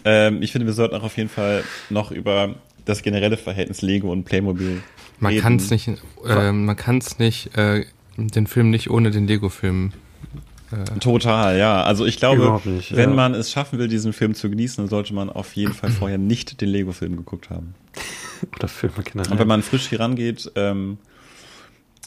Ähm, 0.05 0.41
ich 0.41 0.51
finde, 0.51 0.67
wir 0.67 0.73
sollten 0.73 0.95
auch 0.95 1.03
auf 1.03 1.17
jeden 1.17 1.29
Fall 1.29 1.63
noch 1.89 2.11
über 2.11 2.55
das 2.85 3.01
generelle 3.01 3.37
Verhältnis 3.37 3.81
Lego 3.81 4.11
und 4.11 4.23
Playmobil 4.23 4.81
Man 5.19 5.37
kann 5.37 5.57
es 5.57 5.69
nicht, 5.69 5.89
äh, 6.25 6.51
man 6.51 6.75
kann 6.75 6.97
es 6.97 7.19
nicht, 7.19 7.55
äh, 7.55 7.85
den 8.17 8.47
Film 8.47 8.69
nicht 8.69 8.89
ohne 8.89 9.11
den 9.11 9.27
Lego-Film. 9.27 9.93
Äh, 10.71 10.99
Total, 10.99 11.57
ja. 11.57 11.83
Also 11.83 12.05
ich 12.05 12.17
glaube, 12.17 12.61
nicht, 12.65 12.95
wenn 12.95 13.11
ja. 13.11 13.15
man 13.15 13.33
es 13.33 13.51
schaffen 13.51 13.79
will, 13.79 13.87
diesen 13.87 14.13
Film 14.13 14.33
zu 14.35 14.49
genießen, 14.49 14.77
dann 14.83 14.89
sollte 14.89 15.13
man 15.13 15.29
auf 15.29 15.55
jeden 15.55 15.73
Fall 15.73 15.91
vorher 15.91 16.17
nicht 16.17 16.61
den 16.61 16.69
Lego-Film 16.69 17.17
geguckt 17.17 17.49
haben. 17.49 17.75
Oder 18.55 18.67
Filme 18.67 19.03
generell. 19.03 19.31
Und 19.31 19.39
wenn 19.39 19.47
man 19.47 19.61
frisch 19.61 19.89
hier 19.89 19.99
rangeht, 19.99 20.51
ähm, 20.55 20.97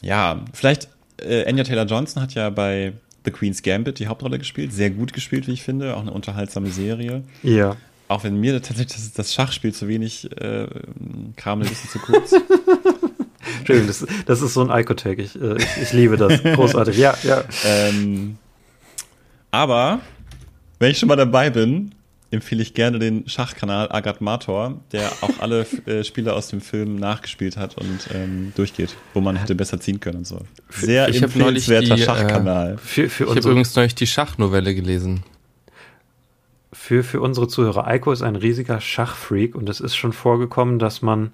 ja, 0.01 0.43
vielleicht, 0.53 0.89
äh, 1.21 1.45
Anya 1.47 1.63
Taylor-Johnson 1.63 2.21
hat 2.21 2.33
ja 2.33 2.49
bei 2.49 2.93
The 3.25 3.31
Queen's 3.31 3.63
Gambit 3.63 3.99
die 3.99 4.07
Hauptrolle 4.07 4.39
gespielt. 4.39 4.71
Sehr 4.73 4.89
gut 4.89 5.13
gespielt, 5.13 5.47
wie 5.47 5.53
ich 5.53 5.63
finde. 5.63 5.95
Auch 5.95 6.01
eine 6.01 6.11
unterhaltsame 6.11 6.69
Serie. 6.69 7.23
Ja. 7.43 7.75
Auch 8.07 8.23
wenn 8.23 8.39
mir 8.39 8.53
tatsächlich 8.61 8.95
das, 8.95 9.13
das 9.13 9.33
Schachspiel 9.33 9.73
zu 9.73 9.87
wenig 9.87 10.29
äh, 10.39 10.67
kam, 11.35 11.61
ein 11.61 11.67
bisschen 11.67 11.89
zu 11.89 11.99
kurz. 11.99 12.33
Entschuldigung, 13.59 13.87
das, 13.87 14.05
das 14.25 14.41
ist 14.41 14.53
so 14.53 14.67
ein 14.67 14.79
Icotech. 14.79 15.17
Ich, 15.19 15.41
äh, 15.41 15.57
ich, 15.57 15.81
ich 15.81 15.93
liebe 15.93 16.17
das. 16.17 16.41
Großartig. 16.43 16.97
Ja, 16.97 17.15
ja. 17.23 17.43
ähm, 17.65 18.37
aber, 19.49 20.01
wenn 20.79 20.91
ich 20.91 20.99
schon 20.99 21.07
mal 21.07 21.15
dabei 21.15 21.49
bin, 21.49 21.95
empfehle 22.35 22.61
ich 22.61 22.73
gerne 22.73 22.99
den 22.99 23.27
Schachkanal 23.27 23.91
Agat 23.91 24.21
Mator, 24.21 24.79
der 24.91 25.11
auch 25.21 25.39
alle 25.39 25.65
äh, 25.85 26.03
Spiele 26.03 26.33
aus 26.33 26.49
dem 26.49 26.61
Film 26.61 26.95
nachgespielt 26.95 27.57
hat 27.57 27.77
und 27.77 28.09
ähm, 28.13 28.53
durchgeht, 28.55 28.95
wo 29.13 29.21
man 29.21 29.35
hätte 29.35 29.55
besser 29.55 29.79
ziehen 29.79 29.99
können 29.99 30.19
und 30.19 30.27
so. 30.27 30.41
Sehr 30.69 31.09
Ich 31.09 31.21
empfehlenswerter 31.21 31.95
die, 31.95 32.01
äh, 32.01 32.05
Schachkanal. 32.05 32.77
Für, 32.77 33.09
für, 33.09 33.23
Ich 33.23 33.29
habe 33.29 33.39
übrigens 33.39 33.75
neulich 33.75 33.95
die 33.95 34.07
Schachnovelle 34.07 34.75
gelesen. 34.75 35.23
für, 36.71 37.03
für 37.03 37.21
unsere 37.21 37.47
Zuhörer, 37.47 37.87
Eiko 37.87 38.11
ist 38.11 38.21
ein 38.21 38.35
riesiger 38.35 38.79
Schachfreak 38.79 39.55
und 39.55 39.67
es 39.69 39.79
ist 39.79 39.95
schon 39.95 40.13
vorgekommen, 40.13 40.77
dass 40.77 41.01
man, 41.01 41.31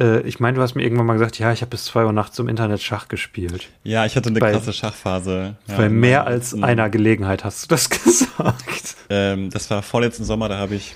äh, 0.00 0.20
ich 0.22 0.40
meine, 0.40 0.56
du 0.56 0.62
hast 0.62 0.74
mir 0.74 0.82
irgendwann 0.82 1.06
mal 1.06 1.14
gesagt, 1.14 1.38
ja, 1.38 1.52
ich 1.52 1.60
habe 1.60 1.70
bis 1.70 1.84
zwei 1.86 2.04
Uhr 2.04 2.12
nachts 2.12 2.38
im 2.38 2.48
Internet 2.48 2.82
Schach 2.82 3.08
gespielt. 3.08 3.68
ja, 3.84 4.04
ich 4.06 4.16
hatte 4.16 4.30
eine 4.30 4.38
bei- 4.40 4.52
krasse 4.52 4.72
Schachphase. 4.72 5.56
Ja, 5.68 5.76
Bei 5.76 5.88
mehr 5.88 6.26
als 6.26 6.52
letzten- 6.52 6.64
einer 6.64 6.88
Gelegenheit 6.90 7.44
hast 7.44 7.64
du 7.64 7.68
das 7.68 7.88
gesagt. 8.04 8.96
Ähm, 9.10 9.50
das 9.50 9.70
war 9.70 9.82
vorletzten 9.82 10.24
Sommer, 10.24 10.48
da 10.48 10.58
habe 10.58 10.74
ich 10.74 10.94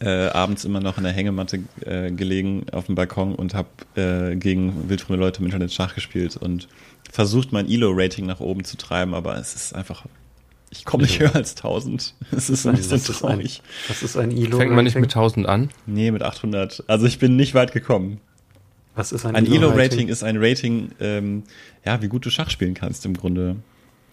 äh, 0.00 0.26
abends 0.28 0.64
immer 0.64 0.80
noch 0.80 0.98
in 0.98 1.04
der 1.04 1.12
Hängematte 1.12 1.60
äh, 1.86 2.10
gelegen 2.10 2.66
auf 2.72 2.86
dem 2.86 2.94
Balkon 2.94 3.34
und 3.34 3.54
habe 3.54 3.68
äh, 3.96 4.34
gegen 4.36 4.88
wildfremde 4.88 5.20
Leute 5.20 5.38
im 5.40 5.46
Internet 5.46 5.72
Schach 5.72 5.94
gespielt 5.94 6.36
und 6.36 6.68
versucht, 7.10 7.52
mein 7.52 7.70
Elo-Rating 7.70 8.26
nach 8.26 8.40
oben 8.40 8.64
zu 8.64 8.76
treiben, 8.76 9.14
aber 9.14 9.36
es 9.36 9.54
ist 9.54 9.74
einfach, 9.74 10.02
ich 10.76 10.84
komme 10.84 11.04
nicht 11.04 11.20
höher 11.20 11.34
als 11.34 11.56
1000. 11.56 12.14
Es 12.36 12.50
ist 12.50 12.66
ein 12.66 12.74
bisschen 12.76 12.92
was, 12.92 13.08
ist 13.08 13.24
ein, 13.24 13.30
traurig. 13.30 13.62
was 13.88 14.02
ist 14.02 14.16
ein 14.16 14.30
ILO? 14.30 14.58
Fängt 14.58 14.72
man 14.72 14.84
nicht 14.84 14.96
mit 14.96 15.04
1000 15.04 15.46
an? 15.46 15.70
Nee, 15.86 16.10
mit 16.10 16.22
800. 16.22 16.84
Also 16.86 17.06
ich 17.06 17.18
bin 17.18 17.36
nicht 17.36 17.54
weit 17.54 17.72
gekommen. 17.72 18.20
Was 18.96 19.12
ist 19.12 19.24
ein, 19.26 19.34
Ein 19.34 19.46
ILO-Rating? 19.46 19.62
Elo-Rating 19.72 20.08
ist 20.08 20.22
ein 20.22 20.36
Rating, 20.38 20.90
ähm, 21.00 21.42
ja, 21.84 22.00
wie 22.02 22.08
gut 22.08 22.24
du 22.26 22.30
Schach 22.30 22.50
spielen 22.50 22.74
kannst 22.74 23.04
im 23.06 23.14
Grunde. 23.14 23.56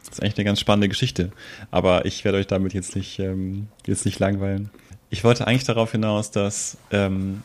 Das 0.05 0.15
ist 0.17 0.23
eigentlich 0.23 0.37
eine 0.37 0.45
ganz 0.45 0.59
spannende 0.59 0.89
Geschichte. 0.89 1.31
Aber 1.69 2.05
ich 2.05 2.23
werde 2.25 2.39
euch 2.39 2.47
damit 2.47 2.73
jetzt 2.73 2.95
nicht, 2.95 3.19
ähm, 3.19 3.67
jetzt 3.85 4.05
nicht 4.05 4.17
langweilen. 4.19 4.71
Ich 5.11 5.23
wollte 5.23 5.45
eigentlich 5.45 5.65
darauf 5.65 5.91
hinaus, 5.91 6.31
dass 6.31 6.77
ähm, 6.91 7.43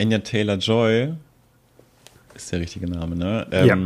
Anya 0.00 0.18
Taylor-Joy, 0.20 1.12
ist 2.34 2.52
der 2.52 2.60
richtige 2.60 2.88
Name, 2.88 3.16
ne? 3.16 3.46
Ähm, 3.50 3.66
Ja. 3.66 3.76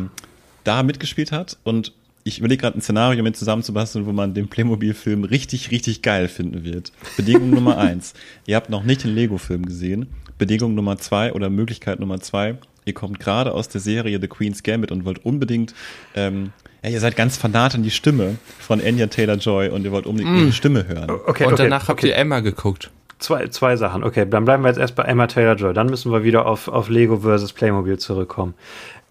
Da 0.64 0.82
mitgespielt 0.84 1.32
hat 1.32 1.56
und 1.64 1.92
ich 2.24 2.38
überlege 2.38 2.62
gerade 2.62 2.78
ein 2.78 2.82
Szenario 2.82 3.22
mit 3.22 3.36
zusammenzubasteln, 3.36 4.06
wo 4.06 4.12
man 4.12 4.34
den 4.34 4.48
Playmobil-Film 4.48 5.24
richtig, 5.24 5.70
richtig 5.70 6.02
geil 6.02 6.28
finden 6.28 6.64
wird. 6.64 6.92
Bedingung 7.16 7.50
Nummer 7.54 7.78
eins. 7.78 8.14
Ihr 8.46 8.56
habt 8.56 8.70
noch 8.70 8.84
nicht 8.84 9.04
den 9.04 9.14
Lego-Film 9.14 9.66
gesehen. 9.66 10.06
Bedingung 10.38 10.74
Nummer 10.74 10.98
zwei 10.98 11.32
oder 11.32 11.50
Möglichkeit 11.50 12.00
Nummer 12.00 12.20
zwei. 12.20 12.56
Ihr 12.84 12.94
kommt 12.94 13.20
gerade 13.20 13.52
aus 13.52 13.68
der 13.68 13.80
Serie 13.80 14.18
The 14.20 14.28
Queen's 14.28 14.62
Gambit 14.62 14.90
und 14.90 15.04
wollt 15.04 15.24
unbedingt, 15.24 15.74
ähm, 16.14 16.52
ja, 16.82 16.90
ihr 16.90 17.00
seid 17.00 17.14
ganz 17.14 17.36
fanat 17.36 17.76
an 17.76 17.84
die 17.84 17.92
Stimme 17.92 18.36
von 18.58 18.80
Anya 18.80 19.06
Taylor-Joy 19.06 19.68
und 19.68 19.84
ihr 19.84 19.92
wollt 19.92 20.06
unbedingt 20.06 20.36
ihre 20.36 20.52
Stimme 20.52 20.88
hören. 20.88 21.10
Okay, 21.10 21.44
Und 21.44 21.52
okay, 21.52 21.62
danach 21.62 21.88
habt 21.88 22.00
okay. 22.00 22.08
ihr 22.08 22.16
Emma 22.16 22.40
geguckt. 22.40 22.90
Zwei, 23.20 23.46
zwei 23.48 23.76
Sachen. 23.76 24.02
Okay, 24.02 24.26
dann 24.28 24.44
bleiben 24.44 24.64
wir 24.64 24.68
jetzt 24.68 24.78
erst 24.78 24.96
bei 24.96 25.04
Emma 25.04 25.28
Taylor-Joy. 25.28 25.74
Dann 25.74 25.86
müssen 25.86 26.10
wir 26.10 26.24
wieder 26.24 26.46
auf, 26.46 26.66
auf 26.66 26.88
Lego 26.88 27.20
versus 27.20 27.52
Playmobil 27.52 27.98
zurückkommen. 27.98 28.54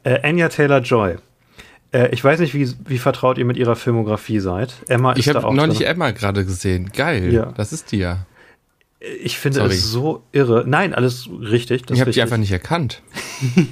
Äh, 0.04 0.20
Anya 0.22 0.50
Taylor-Joy. 0.50 1.16
Äh, 1.92 2.10
ich 2.12 2.24
weiß 2.24 2.40
nicht, 2.40 2.54
wie, 2.54 2.70
wie 2.88 2.98
vertraut 2.98 3.38
ihr 3.38 3.46
mit 3.46 3.58
ihrer 3.58 3.76
Filmografie 3.76 4.40
seid. 4.40 4.74
Emma 4.88 5.14
Ich 5.14 5.20
ist 5.20 5.30
da 5.30 5.36
habe 5.36 5.48
auch 5.48 5.54
neulich 5.54 5.80
drin. 5.80 5.88
Emma 5.88 6.12
gerade 6.12 6.46
gesehen. 6.46 6.92
Geil. 6.94 7.34
Ja. 7.34 7.52
Das 7.58 7.74
ist 7.74 7.92
die 7.92 7.98
ja. 7.98 8.26
Ich 9.24 9.40
finde 9.40 9.60
Sorry. 9.62 9.74
es 9.74 9.92
so 9.92 10.22
irre. 10.32 10.64
Nein, 10.68 10.94
alles 10.94 11.28
richtig. 11.40 11.84
Das 11.84 11.96
Ich 11.96 12.02
habe 12.02 12.12
die 12.12 12.22
einfach 12.22 12.38
nicht 12.38 12.52
erkannt. 12.52 13.02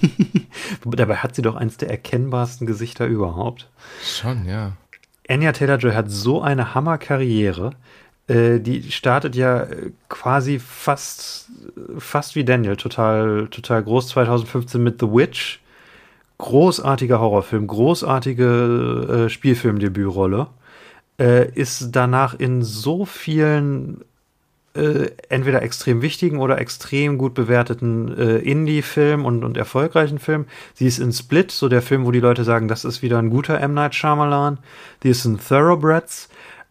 Dabei 0.86 1.18
hat 1.18 1.36
sie 1.36 1.44
doch 1.44 1.56
eins 1.56 1.78
der 1.78 1.92
erkennbarsten 1.92 2.66
Gesichter 2.66 3.06
überhaupt. 3.06 3.70
Schon, 4.04 4.48
ja. 4.48 4.74
Anya 5.28 5.52
Taylor-Joy 5.52 5.94
hat 5.94 6.10
so 6.10 6.42
eine 6.42 6.74
Hammerkarriere. 6.74 7.74
Äh, 8.28 8.60
die 8.60 8.92
startet 8.92 9.36
ja 9.36 9.62
äh, 9.62 9.92
quasi 10.10 10.58
fast, 10.60 11.50
fast 12.00 12.36
wie 12.36 12.44
Daniel, 12.44 12.76
total, 12.76 13.48
total 13.52 13.84
groß 13.84 14.08
2015 14.10 14.82
mit 14.82 15.00
The 15.00 15.08
Witch. 15.08 15.60
Großartiger 16.40 17.20
Horrorfilm, 17.20 17.68
großartige 17.68 19.26
äh, 19.26 19.30
Spielfilmdebütrolle. 19.30 20.48
Äh, 21.20 21.52
ist 21.52 21.90
danach 21.92 22.34
in 22.34 22.64
so 22.64 23.06
vielen 23.06 24.06
äh, 24.74 25.12
entweder 25.28 25.62
extrem 25.64 26.02
wichtigen 26.02 26.40
oder 26.40 26.60
extrem 26.60 27.18
gut 27.18 27.34
bewerteten 27.34 28.18
äh, 28.18 28.38
Indie-Filmen 28.38 29.26
und, 29.26 29.44
und 29.44 29.58
erfolgreichen 29.58 30.18
Filmen. 30.20 30.46
Sie 30.74 30.88
ist 30.88 31.00
in 31.00 31.12
Split, 31.12 31.52
so 31.52 31.68
der 31.68 31.82
Film, 31.82 32.06
wo 32.06 32.12
die 32.12 32.22
Leute 32.22 32.46
sagen, 32.46 32.70
das 32.70 32.86
ist 32.86 33.02
wieder 33.02 33.20
ein 33.20 33.32
guter 33.32 33.60
M. 33.60 33.74
Night 33.74 33.94
Shyamalan. 33.94 34.60
Sie 35.04 35.10
ist 35.10 35.26
in 35.26 35.40
Thoroughbreds. 35.40 36.30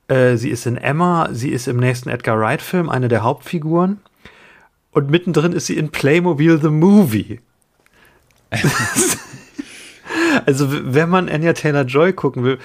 Äh, 0.08 0.36
sie 0.36 0.48
ist 0.48 0.64
in 0.64 0.78
Emma. 0.78 1.28
Sie 1.32 1.50
ist 1.50 1.68
im 1.68 1.76
nächsten 1.76 2.08
Edgar 2.08 2.40
Wright-Film 2.40 2.88
eine 2.88 3.08
der 3.08 3.22
Hauptfiguren. 3.22 4.00
Und 4.92 5.10
mittendrin 5.10 5.52
ist 5.52 5.66
sie 5.66 5.76
in 5.76 5.90
Playmobil 5.90 6.58
The 6.58 6.70
Movie. 6.70 7.40
also, 10.46 10.68
wenn 10.70 11.08
man 11.08 11.28
Anya 11.28 11.52
Taylor-Joy 11.52 12.12
gucken 12.12 12.44
will, 12.44 12.58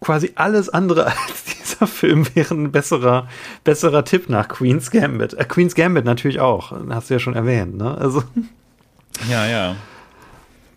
quasi 0.00 0.32
alles 0.34 0.68
andere 0.68 1.06
als 1.28 1.44
dieser 1.44 1.86
Film 1.86 2.26
wäre 2.34 2.54
ein 2.54 2.72
besserer, 2.72 3.28
besserer 3.64 4.04
Tipp 4.04 4.28
nach 4.28 4.48
Queen's 4.48 4.90
Gambit. 4.90 5.34
Äh, 5.34 5.44
Queen's 5.44 5.74
Gambit 5.74 6.04
natürlich 6.04 6.40
auch, 6.40 6.72
hast 6.90 7.10
du 7.10 7.14
ja 7.14 7.20
schon 7.20 7.34
erwähnt, 7.34 7.76
ne? 7.76 7.96
Also, 7.96 8.22
Ja, 9.28 9.46
ja. 9.46 9.76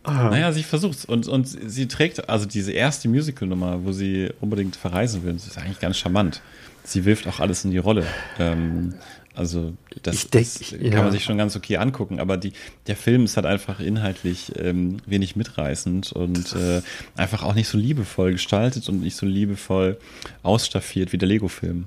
Naja, 0.06 0.54
sie 0.54 0.64
versucht's. 0.64 1.04
Und, 1.04 1.28
und 1.28 1.48
sie 1.48 1.88
trägt, 1.88 2.30
also 2.30 2.46
diese 2.46 2.72
erste 2.72 3.10
Musical-Nummer, 3.10 3.84
wo 3.84 3.92
sie 3.92 4.30
unbedingt 4.40 4.78
verreisen 4.78 5.24
will, 5.24 5.34
das 5.34 5.48
ist 5.48 5.58
eigentlich 5.58 5.80
ganz 5.80 5.98
charmant. 5.98 6.42
Sie 6.86 7.04
wirft 7.04 7.28
auch 7.28 7.42
alles 7.42 7.66
in 7.66 7.72
die 7.72 7.78
Rolle. 7.78 8.06
Ähm, 8.40 8.94
also, 9.38 9.74
das, 10.04 10.30
denk- 10.30 10.48
ich- 10.60 10.72
kann 10.72 10.92
ja. 10.92 11.02
man 11.04 11.12
sich 11.12 11.24
schon 11.24 11.38
ganz 11.38 11.56
okay 11.56 11.78
angucken, 11.78 12.20
aber 12.20 12.38
die, 12.38 12.54
der 12.88 12.96
Film 12.96 13.24
ist 13.26 13.36
halt 13.38 13.46
einfach 13.46 13.80
inhaltlich 13.80 14.52
ähm, 14.58 14.98
wenig 15.06 15.36
mitreißend 15.36 16.12
und 16.12 16.54
äh, 16.56 16.82
einfach 17.16 17.44
auch 17.44 17.54
nicht 17.54 17.68
so 17.68 17.78
liebevoll 17.78 18.32
gestaltet 18.32 18.90
und 18.90 19.02
nicht 19.02 19.16
so 19.16 19.26
liebevoll 19.26 19.98
ausstaffiert 20.44 21.14
wie 21.14 21.18
der 21.18 21.28
Lego-Film. 21.30 21.86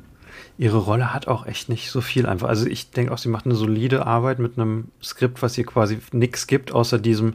ihre 0.58 0.78
Rolle 0.78 1.12
hat 1.12 1.26
auch 1.28 1.46
echt 1.46 1.68
nicht 1.68 1.90
so 1.90 2.00
viel 2.00 2.26
einfach. 2.26 2.48
Also, 2.48 2.66
ich 2.66 2.90
denke 2.90 3.12
auch, 3.12 3.18
sie 3.18 3.28
macht 3.28 3.46
eine 3.46 3.54
solide 3.56 4.06
Arbeit 4.06 4.38
mit 4.38 4.56
einem 4.58 4.88
Skript, 5.02 5.42
was 5.42 5.58
ihr 5.58 5.64
quasi 5.66 5.98
nichts 6.12 6.46
gibt, 6.46 6.72
außer 6.72 6.98
diesem, 6.98 7.34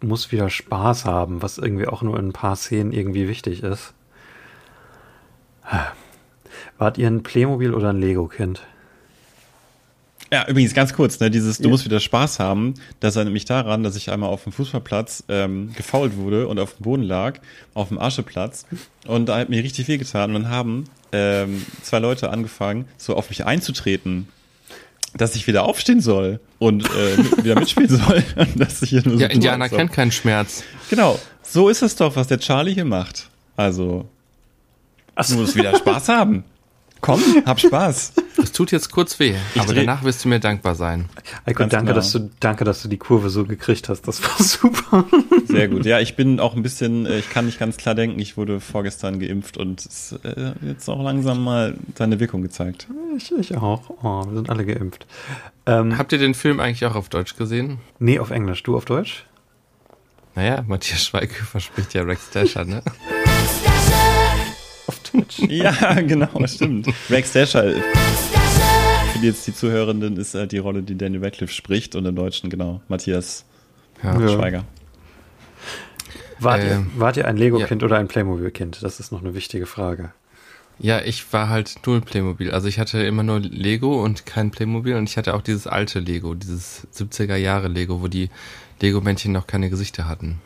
du 0.00 0.06
musst 0.06 0.32
wieder 0.32 0.50
Spaß 0.50 1.04
haben, 1.06 1.42
was 1.42 1.58
irgendwie 1.58 1.86
auch 1.86 2.02
nur 2.02 2.18
in 2.18 2.28
ein 2.28 2.32
paar 2.32 2.56
Szenen 2.56 2.92
irgendwie 2.92 3.26
wichtig 3.28 3.62
ist. 3.62 3.94
Wart 6.78 6.98
ihr 6.98 7.08
ein 7.08 7.22
Playmobil 7.22 7.74
oder 7.74 7.90
ein 7.90 8.00
Lego-Kind? 8.00 8.66
Ja, 10.30 10.46
übrigens 10.46 10.74
ganz 10.74 10.92
kurz, 10.92 11.20
ne, 11.20 11.30
dieses, 11.30 11.56
du 11.58 11.64
Ja. 11.64 11.68
musst 11.70 11.84
wieder 11.86 12.00
Spaß 12.00 12.38
haben, 12.38 12.74
das 13.00 13.16
erinnert 13.16 13.32
mich 13.32 13.46
daran, 13.46 13.82
dass 13.82 13.96
ich 13.96 14.10
einmal 14.10 14.28
auf 14.28 14.42
dem 14.44 14.52
Fußballplatz 14.52 15.24
ähm, 15.28 15.72
gefault 15.74 16.16
wurde 16.16 16.48
und 16.48 16.58
auf 16.58 16.74
dem 16.76 16.82
Boden 16.82 17.02
lag, 17.02 17.38
auf 17.74 17.88
dem 17.88 17.98
Ascheplatz 17.98 18.66
und 19.06 19.26
da 19.26 19.38
hat 19.38 19.48
mir 19.48 19.62
richtig 19.64 19.88
wehgetan 19.88 20.34
und 20.34 20.42
dann 20.42 20.50
haben 20.52 20.84
ähm, 21.12 21.64
zwei 21.82 21.98
Leute 21.98 22.28
angefangen, 22.30 22.84
so 22.98 23.16
auf 23.16 23.30
mich 23.30 23.46
einzutreten, 23.46 24.28
dass 25.16 25.34
ich 25.34 25.46
wieder 25.46 25.64
aufstehen 25.64 26.02
soll 26.02 26.40
und 26.58 26.84
äh, 26.84 27.42
wieder 27.42 27.58
mitspielen 27.58 27.88
soll. 27.88 28.22
dass 28.56 28.82
ich 28.82 28.90
hier 28.90 29.02
nur 29.06 29.14
so 29.16 29.22
Ja, 29.22 29.28
Indianer 29.28 29.70
kennt 29.70 29.92
keinen 29.92 30.12
Schmerz. 30.12 30.62
Genau, 30.90 31.18
so 31.42 31.70
ist 31.70 31.80
es 31.80 31.96
doch, 31.96 32.14
was 32.16 32.26
der 32.26 32.38
Charlie 32.38 32.74
hier 32.74 32.84
macht. 32.84 33.30
Also, 33.56 34.06
du 35.16 35.34
musst 35.36 35.56
wieder 35.56 35.74
Spaß 35.76 36.08
haben. 36.10 36.44
Komm, 37.00 37.22
hab 37.46 37.60
Spaß. 37.60 38.12
Es 38.40 38.52
tut 38.52 38.70
jetzt 38.70 38.92
kurz 38.92 39.18
weh, 39.18 39.34
aber 39.56 39.72
dreh- 39.72 39.80
danach 39.84 40.04
wirst 40.04 40.24
du 40.24 40.28
mir 40.28 40.38
dankbar 40.38 40.76
sein. 40.76 41.08
Ganz 41.44 41.72
danke, 41.72 41.86
genau. 41.86 41.92
dass 41.94 42.12
du, 42.12 42.30
danke, 42.38 42.62
dass 42.64 42.82
du 42.82 42.88
die 42.88 42.96
Kurve 42.96 43.30
so 43.30 43.44
gekriegt 43.44 43.88
hast. 43.88 44.02
Das 44.06 44.22
war 44.22 44.30
super. 44.38 45.04
Sehr 45.48 45.66
gut. 45.66 45.84
Ja, 45.84 45.98
ich 45.98 46.14
bin 46.14 46.38
auch 46.38 46.54
ein 46.54 46.62
bisschen, 46.62 47.04
äh, 47.04 47.18
ich 47.18 47.28
kann 47.30 47.46
nicht 47.46 47.58
ganz 47.58 47.76
klar 47.78 47.96
denken, 47.96 48.20
ich 48.20 48.36
wurde 48.36 48.60
vorgestern 48.60 49.18
geimpft 49.18 49.56
und 49.56 49.84
es 49.84 50.12
äh, 50.22 50.52
jetzt 50.64 50.88
auch 50.88 51.02
langsam 51.02 51.42
mal 51.42 51.74
seine 51.96 52.20
Wirkung 52.20 52.42
gezeigt. 52.42 52.86
Ich, 53.16 53.32
ich 53.36 53.56
auch. 53.56 53.90
Oh, 54.04 54.24
wir 54.28 54.36
sind 54.36 54.50
alle 54.50 54.64
geimpft. 54.64 55.06
Ähm, 55.66 55.98
Habt 55.98 56.12
ihr 56.12 56.18
den 56.18 56.34
Film 56.34 56.60
eigentlich 56.60 56.86
auch 56.86 56.94
auf 56.94 57.08
Deutsch 57.08 57.34
gesehen? 57.36 57.78
nee, 57.98 58.20
auf 58.20 58.30
Englisch. 58.30 58.62
Du 58.62 58.76
auf 58.76 58.84
Deutsch? 58.84 59.24
Naja, 60.36 60.62
Matthias 60.68 61.04
Schweighöfer 61.04 61.58
spricht 61.58 61.92
ja 61.94 62.02
Rex 62.02 62.30
Dasher, 62.30 62.64
ne? 62.64 62.82
Ja, 65.48 65.94
genau, 66.00 66.28
stimmt. 66.46 66.88
Rex 67.10 67.32
Dasher, 67.32 67.72
für 67.72 69.18
die 69.20 69.26
jetzt 69.26 69.46
die 69.46 69.54
Zuhörenden, 69.54 70.16
ist 70.16 70.34
halt 70.34 70.52
die 70.52 70.58
Rolle, 70.58 70.82
die 70.82 70.96
Daniel 70.96 71.24
Radcliffe 71.24 71.52
spricht 71.52 71.94
und 71.96 72.06
im 72.06 72.14
Deutschen, 72.16 72.50
genau, 72.50 72.80
Matthias 72.88 73.44
Ja. 74.02 74.18
Ja. 74.20 74.28
Schweiger. 74.28 74.64
Wart, 76.40 76.62
ihr, 76.62 76.70
Ähm, 76.70 76.90
wart 76.96 77.16
ihr 77.16 77.26
ein 77.26 77.36
Lego-Kind 77.36 77.82
oder 77.82 77.98
ein 77.98 78.06
Playmobil-Kind? 78.08 78.82
Das 78.82 79.00
ist 79.00 79.10
noch 79.10 79.20
eine 79.22 79.34
wichtige 79.34 79.66
Frage. 79.66 80.12
Ja, 80.78 81.00
ich 81.00 81.32
war 81.32 81.48
halt 81.48 81.74
null 81.84 82.00
Playmobil. 82.00 82.52
Also 82.52 82.68
ich 82.68 82.78
hatte 82.78 83.02
immer 83.02 83.24
nur 83.24 83.40
Lego 83.40 84.04
und 84.04 84.24
kein 84.26 84.52
Playmobil 84.52 84.94
und 84.94 85.08
ich 85.08 85.16
hatte 85.16 85.34
auch 85.34 85.42
dieses 85.42 85.66
alte 85.66 85.98
Lego, 85.98 86.34
dieses 86.34 86.86
70er 86.94 87.34
Jahre 87.34 87.66
Lego, 87.66 88.00
wo 88.00 88.06
die 88.06 88.30
Lego-Männchen 88.80 89.32
noch 89.32 89.48
keine 89.48 89.70
Gesichter 89.70 90.06
hatten. 90.06 90.40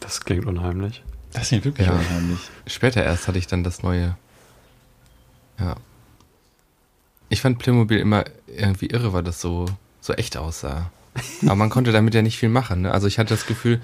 Das 0.00 0.24
klingt 0.24 0.46
unheimlich. 0.46 1.02
Das 1.32 1.50
ist 1.52 1.64
wirklich 1.64 1.86
Ja. 1.86 1.94
unheimlich. 1.94 2.38
Später 2.66 3.02
erst 3.04 3.28
hatte 3.28 3.38
ich 3.38 3.46
dann 3.46 3.64
das 3.64 3.82
neue. 3.82 4.16
Ja. 5.58 5.76
Ich 7.28 7.40
fand 7.40 7.58
Playmobil 7.58 7.98
immer 7.98 8.24
irgendwie 8.46 8.86
irre, 8.86 9.12
weil 9.12 9.22
das 9.22 9.40
so, 9.40 9.66
so 10.00 10.12
echt 10.12 10.36
aussah. 10.36 10.90
Aber 11.42 11.56
man 11.56 11.70
konnte 11.70 11.92
damit 11.92 12.14
ja 12.14 12.22
nicht 12.22 12.38
viel 12.38 12.48
machen. 12.48 12.82
Ne? 12.82 12.92
Also 12.92 13.06
ich 13.06 13.18
hatte 13.18 13.34
das 13.34 13.46
Gefühl, 13.46 13.80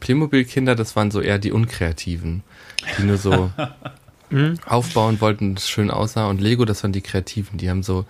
Playmobil-Kinder, 0.00 0.74
das 0.74 0.96
waren 0.96 1.10
so 1.10 1.20
eher 1.20 1.38
die 1.38 1.52
Unkreativen, 1.52 2.42
die 2.98 3.04
nur 3.04 3.16
so 3.18 3.50
aufbauen 4.66 5.20
wollten, 5.20 5.54
dass 5.54 5.64
es 5.64 5.70
schön 5.70 5.90
aussah. 5.90 6.28
Und 6.28 6.40
Lego, 6.40 6.64
das 6.64 6.82
waren 6.82 6.92
die 6.92 7.02
Kreativen, 7.02 7.58
die 7.58 7.70
haben 7.70 7.82
so 7.82 8.04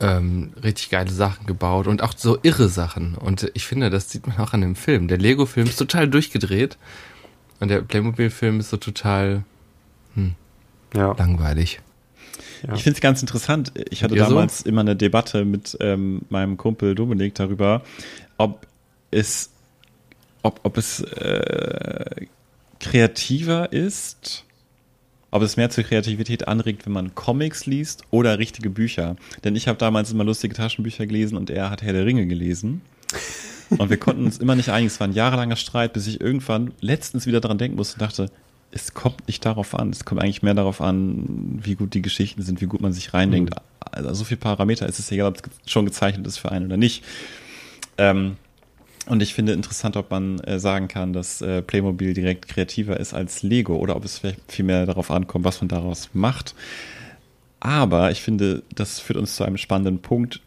ähm, 0.00 0.52
richtig 0.62 0.90
geile 0.90 1.10
Sachen 1.10 1.46
gebaut 1.46 1.86
und 1.86 2.02
auch 2.02 2.14
so 2.16 2.38
irre 2.42 2.68
Sachen. 2.68 3.14
Und 3.14 3.50
ich 3.54 3.66
finde, 3.66 3.88
das 3.90 4.10
sieht 4.10 4.26
man 4.26 4.38
auch 4.38 4.52
an 4.52 4.60
dem 4.62 4.74
Film. 4.76 5.08
Der 5.08 5.18
Lego-Film 5.18 5.66
ist 5.68 5.76
total 5.76 6.08
durchgedreht 6.08 6.76
und 7.62 7.68
der 7.68 7.80
Playmobil-Film 7.80 8.58
ist 8.58 8.70
so 8.70 8.76
total 8.76 9.44
Ja. 10.94 11.14
langweilig. 11.16 11.80
Ja. 12.66 12.74
Ich 12.74 12.82
finde 12.82 12.96
es 12.96 13.00
ganz 13.00 13.20
interessant. 13.22 13.72
Ich 13.90 14.02
hatte 14.02 14.16
Ihr 14.16 14.24
so? 14.24 14.30
damals 14.30 14.62
immer 14.62 14.80
eine 14.82 14.96
Debatte 14.96 15.44
mit 15.44 15.76
ähm, 15.80 16.22
meinem 16.28 16.56
Kumpel 16.56 16.94
Dominik 16.96 17.36
darüber, 17.36 17.82
ob 18.36 18.66
es, 19.12 19.50
ob, 20.42 20.58
ob 20.64 20.76
es 20.76 21.00
äh, 21.02 22.26
kreativer 22.80 23.72
ist, 23.72 24.44
ob 25.30 25.42
es 25.42 25.56
mehr 25.56 25.70
zur 25.70 25.84
Kreativität 25.84 26.48
anregt, 26.48 26.84
wenn 26.84 26.92
man 26.92 27.14
Comics 27.14 27.64
liest 27.66 28.02
oder 28.10 28.38
richtige 28.40 28.70
Bücher. 28.70 29.14
Denn 29.44 29.54
ich 29.54 29.68
habe 29.68 29.78
damals 29.78 30.10
immer 30.10 30.24
lustige 30.24 30.54
Taschenbücher 30.54 31.06
gelesen 31.06 31.36
und 31.36 31.48
er 31.48 31.70
hat 31.70 31.82
Herr 31.82 31.92
der 31.92 32.06
Ringe 32.06 32.26
gelesen. 32.26 32.82
Und 33.78 33.90
wir 33.90 33.96
konnten 33.96 34.24
uns 34.24 34.38
immer 34.38 34.54
nicht 34.54 34.70
einigen. 34.70 34.88
Es 34.88 35.00
war 35.00 35.06
ein 35.06 35.12
jahrelanger 35.12 35.56
Streit, 35.56 35.92
bis 35.92 36.06
ich 36.06 36.20
irgendwann 36.20 36.72
letztens 36.80 37.26
wieder 37.26 37.40
dran 37.40 37.58
denken 37.58 37.76
musste 37.76 37.94
und 37.94 38.02
dachte, 38.02 38.30
es 38.70 38.94
kommt 38.94 39.26
nicht 39.28 39.44
darauf 39.44 39.78
an. 39.78 39.90
Es 39.90 40.04
kommt 40.04 40.22
eigentlich 40.22 40.42
mehr 40.42 40.54
darauf 40.54 40.80
an, 40.80 41.60
wie 41.62 41.74
gut 41.74 41.94
die 41.94 42.02
Geschichten 42.02 42.42
sind, 42.42 42.60
wie 42.60 42.66
gut 42.66 42.80
man 42.80 42.92
sich 42.92 43.12
reindenkt. 43.12 43.54
Also 43.80 44.14
so 44.14 44.24
viele 44.24 44.38
Parameter 44.40 44.86
ist 44.86 44.98
es 44.98 45.10
egal, 45.12 45.28
ob 45.28 45.36
es 45.36 45.70
schon 45.70 45.84
gezeichnet 45.84 46.26
ist 46.26 46.38
für 46.38 46.50
einen 46.50 46.66
oder 46.66 46.78
nicht. 46.78 47.04
Ähm, 47.98 48.36
und 49.06 49.22
ich 49.22 49.34
finde 49.34 49.52
interessant, 49.52 49.96
ob 49.96 50.10
man 50.10 50.38
äh, 50.40 50.58
sagen 50.58 50.88
kann, 50.88 51.12
dass 51.12 51.42
äh, 51.42 51.60
Playmobil 51.60 52.14
direkt 52.14 52.48
kreativer 52.48 52.98
ist 52.98 53.14
als 53.14 53.42
Lego 53.42 53.76
oder 53.76 53.96
ob 53.96 54.04
es 54.04 54.18
vielleicht 54.18 54.40
viel 54.50 54.64
mehr 54.64 54.86
darauf 54.86 55.10
ankommt, 55.10 55.44
was 55.44 55.60
man 55.60 55.68
daraus 55.68 56.10
macht. 56.12 56.54
Aber 57.60 58.10
ich 58.10 58.22
finde, 58.22 58.62
das 58.74 59.00
führt 59.00 59.18
uns 59.18 59.36
zu 59.36 59.44
einem 59.44 59.56
spannenden 59.56 60.00
Punkt, 60.00 60.40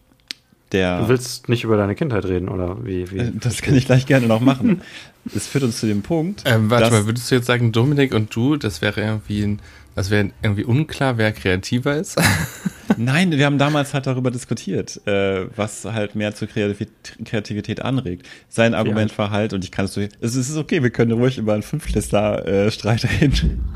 der. 0.71 1.01
Du 1.01 1.07
willst 1.09 1.49
nicht 1.49 1.63
über 1.63 1.77
deine 1.77 1.95
Kindheit 1.95 2.25
reden, 2.25 2.49
oder 2.49 2.85
wie? 2.85 3.11
wie? 3.11 3.17
Äh, 3.19 3.31
Das 3.39 3.61
kann 3.61 3.75
ich 3.75 3.85
gleich 3.85 4.05
gerne 4.05 4.27
noch 4.27 4.41
machen. 4.41 4.81
Es 5.35 5.47
führt 5.47 5.63
uns 5.63 5.79
zu 5.79 5.87
dem 5.87 6.03
Punkt. 6.03 6.43
Ähm, 6.45 6.69
warte 6.69 6.91
mal, 6.91 7.07
würdest 7.07 7.31
du 7.31 7.35
jetzt 7.35 7.47
sagen, 7.47 7.71
Dominik 7.71 8.13
und 8.13 8.35
du, 8.35 8.57
das 8.57 8.83
wäre 8.83 9.01
irgendwie 9.01 9.41
ein, 9.41 9.59
das 9.95 10.11
wäre 10.11 10.29
irgendwie 10.43 10.65
unklar, 10.65 11.17
wer 11.17 11.31
kreativer 11.31 11.95
ist? 11.95 12.21
Nein, 12.97 13.31
wir 13.31 13.45
haben 13.45 13.57
damals 13.57 13.95
halt 13.95 14.05
darüber 14.05 14.29
diskutiert, 14.29 15.01
äh, 15.07 15.47
was 15.55 15.83
halt 15.85 16.13
mehr 16.13 16.35
zur 16.35 16.47
Kreativität, 16.47 17.17
Kreativität 17.25 17.81
anregt. 17.81 18.27
Sein 18.49 18.75
Argument 18.75 19.17
war 19.17 19.31
halt, 19.31 19.53
und 19.53 19.63
ich 19.63 19.71
kann 19.71 19.85
es 19.85 19.95
so, 19.95 20.01
es 20.21 20.35
ist 20.35 20.55
okay, 20.57 20.83
wir 20.83 20.91
können 20.91 21.13
ruhig 21.13 21.39
über 21.39 21.53
einen 21.53 21.63
Fünftklässler-Streit 21.63 23.07
reden. 23.19 23.67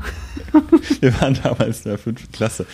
wir 1.00 1.20
waren 1.20 1.36
damals 1.42 1.84
in 1.84 1.90
der 1.90 1.98
fünften 1.98 2.30
Klasse. 2.30 2.64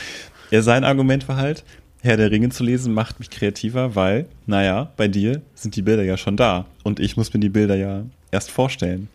Ja, 0.50 0.60
sein 0.60 0.84
Argument 0.84 1.26
war 1.28 1.36
halt, 1.36 1.64
Herr 2.02 2.16
der 2.16 2.30
Ringe 2.30 2.50
zu 2.50 2.62
lesen 2.62 2.94
macht 2.94 3.18
mich 3.18 3.30
kreativer, 3.30 3.94
weil, 3.94 4.26
naja, 4.46 4.92
bei 4.96 5.08
dir 5.08 5.42
sind 5.54 5.76
die 5.76 5.82
Bilder 5.82 6.02
ja 6.04 6.16
schon 6.16 6.36
da. 6.36 6.66
Und 6.84 7.00
ich 7.00 7.16
muss 7.16 7.32
mir 7.34 7.40
die 7.40 7.48
Bilder 7.48 7.74
ja 7.74 8.02
erst 8.30 8.50
vorstellen. 8.50 9.08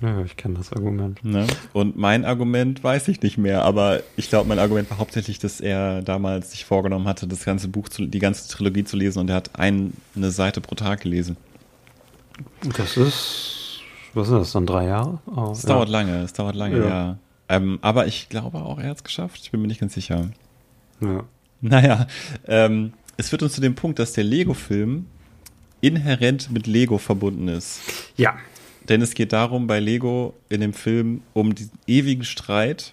Ja, 0.00 0.22
ich 0.22 0.36
kenne 0.36 0.54
das 0.54 0.72
Argument. 0.72 1.22
Ne? 1.24 1.46
Und 1.74 1.96
mein 1.96 2.24
Argument 2.24 2.82
weiß 2.82 3.08
ich 3.08 3.20
nicht 3.20 3.36
mehr, 3.36 3.64
aber 3.64 4.00
ich 4.16 4.30
glaube, 4.30 4.48
mein 4.48 4.58
Argument 4.58 4.88
war 4.90 4.98
hauptsächlich, 4.98 5.38
dass 5.38 5.60
er 5.60 6.00
damals 6.02 6.52
sich 6.52 6.64
vorgenommen 6.64 7.06
hatte, 7.06 7.26
das 7.26 7.44
ganze 7.44 7.68
Buch, 7.68 7.88
zu, 7.88 8.06
die 8.06 8.18
ganze 8.18 8.48
Trilogie 8.48 8.84
zu 8.84 8.96
lesen 8.96 9.18
und 9.18 9.28
er 9.28 9.36
hat 9.36 9.58
ein, 9.58 9.92
eine 10.16 10.30
Seite 10.30 10.60
pro 10.62 10.74
Tag 10.74 11.02
gelesen. 11.02 11.36
Das 12.76 12.96
ist, 12.96 13.80
was 14.14 14.28
sind 14.28 14.38
das 14.38 14.52
dann, 14.52 14.66
drei 14.66 14.86
Jahre? 14.86 15.18
Oh, 15.26 15.50
Es 15.52 15.64
ja. 15.64 15.68
dauert 15.70 15.90
lange, 15.90 16.22
es 16.22 16.32
dauert 16.32 16.54
lange, 16.56 16.78
Ja. 16.78 16.88
ja. 16.88 17.18
Ähm, 17.50 17.78
aber 17.82 18.06
ich 18.06 18.28
glaube 18.28 18.58
auch, 18.58 18.78
er 18.78 18.90
hat 18.90 18.98
es 18.98 19.04
geschafft. 19.04 19.40
Ich 19.42 19.50
bin 19.50 19.60
mir 19.60 19.66
nicht 19.66 19.80
ganz 19.80 19.94
sicher. 19.94 20.30
Ja. 21.00 21.24
Naja, 21.70 22.06
ähm, 22.46 22.92
es 23.16 23.28
führt 23.28 23.42
uns 23.42 23.52
zu 23.52 23.60
dem 23.60 23.74
Punkt, 23.74 23.98
dass 23.98 24.12
der 24.14 24.24
Lego-Film 24.24 25.06
inhärent 25.82 26.50
mit 26.50 26.66
Lego 26.66 26.98
verbunden 26.98 27.48
ist. 27.48 27.80
ja, 28.16 28.34
Denn 28.88 29.02
es 29.02 29.14
geht 29.14 29.32
darum, 29.32 29.66
bei 29.66 29.78
Lego 29.80 30.34
in 30.48 30.60
dem 30.60 30.72
Film 30.74 31.22
um 31.32 31.54
diesen 31.54 31.72
ewigen 31.86 32.24
Streit. 32.24 32.92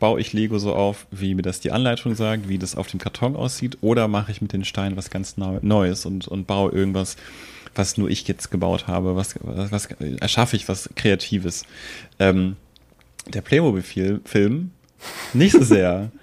Baue 0.00 0.20
ich 0.20 0.32
Lego 0.32 0.58
so 0.58 0.74
auf, 0.74 1.06
wie 1.10 1.34
mir 1.34 1.42
das 1.42 1.60
die 1.60 1.72
Anleitung 1.72 2.14
sagt, 2.14 2.48
wie 2.48 2.58
das 2.58 2.74
auf 2.74 2.86
dem 2.88 2.98
Karton 2.98 3.36
aussieht, 3.36 3.78
oder 3.82 4.08
mache 4.08 4.32
ich 4.32 4.40
mit 4.40 4.52
den 4.54 4.64
Steinen 4.64 4.96
was 4.96 5.10
ganz 5.10 5.36
Neu- 5.36 5.58
Neues 5.60 6.06
und, 6.06 6.26
und 6.26 6.46
baue 6.46 6.72
irgendwas, 6.72 7.16
was 7.74 7.98
nur 7.98 8.08
ich 8.08 8.26
jetzt 8.26 8.50
gebaut 8.50 8.86
habe, 8.86 9.14
was, 9.14 9.34
was, 9.42 9.70
was 9.70 9.86
erschaffe 10.20 10.56
ich 10.56 10.68
was 10.68 10.88
Kreatives. 10.96 11.64
Ähm, 12.18 12.56
der 13.28 13.42
Playmobil-Film 13.42 14.70
nicht 15.34 15.52
so 15.52 15.62
sehr. 15.62 16.10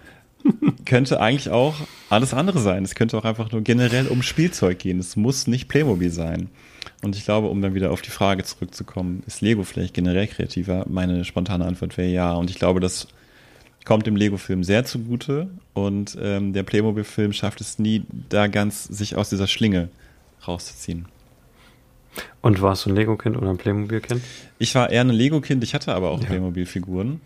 könnte 0.86 1.20
eigentlich 1.20 1.50
auch 1.50 1.76
alles 2.10 2.34
andere 2.34 2.60
sein. 2.60 2.84
Es 2.84 2.96
könnte 2.96 3.18
auch 3.18 3.26
einfach 3.26 3.52
nur 3.52 3.62
generell 3.62 4.08
um 4.08 4.22
Spielzeug 4.22 4.80
gehen. 4.80 5.00
Es 5.00 5.16
muss 5.16 5.48
nicht 5.48 5.68
Playmobil 5.68 6.10
sein. 6.10 6.50
Und 7.04 7.16
ich 7.16 7.26
glaube, 7.26 7.48
um 7.48 7.62
dann 7.62 7.76
wieder 7.76 7.92
auf 7.92 8.02
die 8.02 8.10
Frage 8.10 8.44
zurückzukommen, 8.44 9.24
ist 9.28 9.42
Lego 9.42 9.64
vielleicht 9.64 9.94
generell 9.94 10.28
kreativer? 10.28 10.86
Meine 10.90 11.26
spontane 11.26 11.66
Antwort 11.66 11.98
wäre 11.98 12.10
ja. 12.10 12.34
Und 12.34 12.50
ich 12.50 12.58
glaube, 12.58 12.80
das 12.80 13.08
kommt 13.86 14.08
dem 14.08 14.16
Lego-Film 14.16 14.64
sehr 14.64 14.86
zugute. 14.86 15.50
Und 15.74 16.18
ähm, 16.20 16.54
der 16.54 16.64
Playmobil-Film 16.64 17.34
schafft 17.34 17.62
es 17.62 17.80
nie, 17.80 18.04
da 18.30 18.48
ganz 18.48 18.86
sich 18.86 19.16
aus 19.16 19.30
dieser 19.30 19.48
Schlinge 19.48 19.90
rauszuziehen. 20.48 21.06
Und 22.42 22.62
warst 22.62 22.86
du 22.86 22.90
ein 22.90 22.96
Lego-Kind 22.96 23.38
oder 23.38 23.50
ein 23.50 23.58
Playmobil-Kind? 23.58 24.22
Ich 24.58 24.74
war 24.74 24.90
eher 24.90 25.02
ein 25.02 25.10
Lego-Kind, 25.10 25.64
ich 25.64 25.74
hatte 25.74 25.94
aber 25.94 26.10
auch 26.10 26.22
Ja. 26.22 26.28
Playmobil-Figuren. 26.28 27.22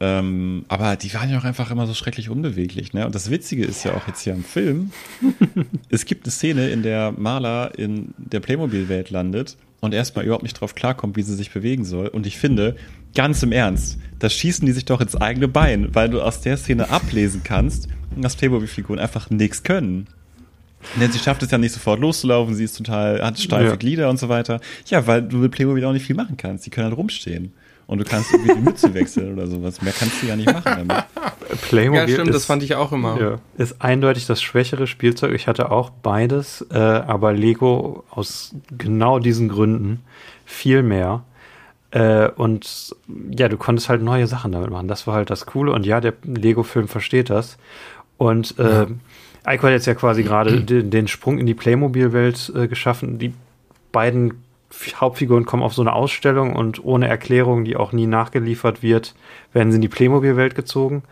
Ähm, 0.00 0.64
aber 0.68 0.96
die 0.96 1.12
waren 1.14 1.28
ja 1.30 1.38
auch 1.38 1.44
einfach 1.44 1.70
immer 1.70 1.86
so 1.86 1.94
schrecklich 1.94 2.30
unbeweglich. 2.30 2.92
Ne? 2.92 3.04
Und 3.04 3.14
das 3.14 3.30
Witzige 3.30 3.64
ist 3.64 3.84
ja 3.84 3.94
auch 3.94 4.06
jetzt 4.06 4.22
hier 4.22 4.32
im 4.32 4.44
Film, 4.44 4.92
es 5.88 6.04
gibt 6.04 6.24
eine 6.24 6.32
Szene, 6.32 6.68
in 6.70 6.82
der 6.82 7.12
Maler 7.12 7.76
in 7.76 8.14
der 8.16 8.40
Playmobil-Welt 8.40 9.10
landet 9.10 9.56
und 9.80 9.94
erstmal 9.94 10.24
überhaupt 10.24 10.44
nicht 10.44 10.60
drauf 10.60 10.74
klarkommt, 10.74 11.16
wie 11.16 11.22
sie 11.22 11.34
sich 11.34 11.50
bewegen 11.50 11.84
soll. 11.84 12.08
Und 12.08 12.26
ich 12.26 12.38
finde, 12.38 12.76
ganz 13.14 13.42
im 13.42 13.52
Ernst, 13.52 13.98
da 14.18 14.28
schießen 14.28 14.66
die 14.66 14.72
sich 14.72 14.84
doch 14.84 15.00
ins 15.00 15.16
eigene 15.16 15.48
Bein, 15.48 15.94
weil 15.94 16.08
du 16.08 16.20
aus 16.20 16.40
der 16.40 16.56
Szene 16.56 16.90
ablesen 16.90 17.42
kannst, 17.42 17.88
dass 18.16 18.36
Playmobil-Figuren 18.36 18.98
einfach 18.98 19.30
nichts 19.30 19.62
können. 19.62 20.06
Denn 21.00 21.10
sie 21.10 21.18
schafft 21.18 21.42
es 21.42 21.50
ja 21.50 21.58
nicht 21.58 21.72
sofort 21.72 22.00
loszulaufen, 22.00 22.54
sie 22.54 22.64
ist 22.64 22.76
total, 22.76 23.20
hat 23.22 23.38
steife 23.38 23.70
Ja. 23.70 23.76
Glieder 23.76 24.10
und 24.10 24.18
so 24.18 24.28
weiter. 24.28 24.60
Ja, 24.86 25.06
weil 25.08 25.22
du 25.22 25.38
mit 25.38 25.50
Playmobil 25.50 25.84
auch 25.84 25.92
nicht 25.92 26.06
viel 26.06 26.14
machen 26.14 26.36
kannst. 26.36 26.66
Die 26.66 26.70
können 26.70 26.86
halt 26.86 26.96
rumstehen. 26.96 27.52
Und 27.88 28.00
du 28.00 28.04
kannst 28.04 28.30
irgendwie 28.34 28.54
die 28.54 28.60
Mütze 28.60 28.92
wechseln 28.92 29.32
oder 29.32 29.46
sowas. 29.46 29.80
Mehr 29.80 29.94
kannst 29.98 30.22
du 30.22 30.26
ja 30.26 30.36
nicht 30.36 30.52
machen 30.52 30.62
damit. 30.62 31.04
Playmobil 31.62 32.00
ja, 32.00 32.08
stimmt, 32.08 32.28
ist, 32.28 32.34
das 32.34 32.44
fand 32.44 32.62
ich 32.62 32.74
auch 32.74 32.92
immer. 32.92 33.18
ja, 33.18 33.38
ist 33.56 33.80
eindeutig 33.80 34.26
das 34.26 34.42
schwächere 34.42 34.86
Spielzeug. 34.86 35.32
Ich 35.32 35.48
hatte 35.48 35.70
auch 35.70 35.88
beides, 35.88 36.66
äh, 36.70 36.76
aber 36.76 37.32
Lego 37.32 38.04
aus 38.10 38.54
genau 38.76 39.18
diesen 39.18 39.48
Gründen 39.48 40.04
viel 40.44 40.82
mehr. 40.82 41.24
Äh, 41.90 42.28
und 42.28 42.94
ja, 43.30 43.48
du 43.48 43.56
konntest 43.56 43.88
halt 43.88 44.02
neue 44.02 44.26
Sachen 44.26 44.52
damit 44.52 44.68
machen. 44.68 44.86
Das 44.86 45.06
war 45.06 45.14
halt 45.14 45.30
das 45.30 45.46
Coole. 45.46 45.72
Und 45.72 45.86
ja, 45.86 46.02
der 46.02 46.12
Lego-Film 46.24 46.88
versteht 46.88 47.30
das. 47.30 47.56
Und 48.18 48.58
äh, 48.58 48.84
Eiko 49.44 49.62
hat 49.66 49.72
jetzt 49.72 49.86
ja 49.86 49.94
quasi 49.94 50.24
gerade 50.24 50.60
den, 50.60 50.90
den 50.90 51.08
Sprung 51.08 51.38
in 51.38 51.46
die 51.46 51.54
Playmobil-Welt 51.54 52.52
äh, 52.54 52.68
geschaffen. 52.68 53.18
Die 53.18 53.32
beiden 53.92 54.44
Hauptfiguren 54.96 55.46
kommen 55.46 55.62
auf 55.62 55.74
so 55.74 55.82
eine 55.82 55.92
Ausstellung 55.92 56.54
und 56.54 56.84
ohne 56.84 57.08
Erklärung, 57.08 57.64
die 57.64 57.76
auch 57.76 57.92
nie 57.92 58.06
nachgeliefert 58.06 58.82
wird, 58.82 59.14
werden 59.52 59.70
sie 59.72 59.76
in 59.76 59.82
die 59.82 59.88
Playmobil-Welt 59.88 60.54
gezogen 60.54 61.02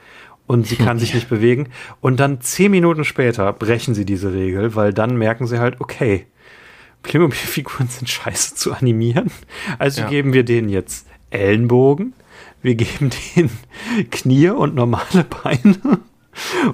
und 0.46 0.66
sie 0.66 0.76
kann 0.76 0.98
sich 0.98 1.14
nicht 1.14 1.28
bewegen. 1.28 1.68
Und 2.00 2.20
dann 2.20 2.40
zehn 2.40 2.70
Minuten 2.70 3.04
später 3.04 3.52
brechen 3.52 3.94
sie 3.94 4.04
diese 4.04 4.32
Regel, 4.32 4.74
weil 4.74 4.92
dann 4.92 5.16
merken 5.16 5.46
sie 5.46 5.58
halt, 5.58 5.80
okay, 5.80 6.26
Playmobil-Figuren 7.02 7.88
sind 7.88 8.08
scheiße 8.08 8.54
zu 8.56 8.72
animieren. 8.72 9.30
Also 9.78 10.02
Ja. 10.02 10.08
geben 10.08 10.32
wir 10.32 10.44
denen 10.44 10.68
jetzt 10.68 11.06
Ellenbogen, 11.30 12.12
wir 12.62 12.74
geben 12.74 13.10
denen 13.36 13.50
Knie 14.10 14.50
und 14.50 14.74
normale 14.74 15.24
Beine. 15.42 15.76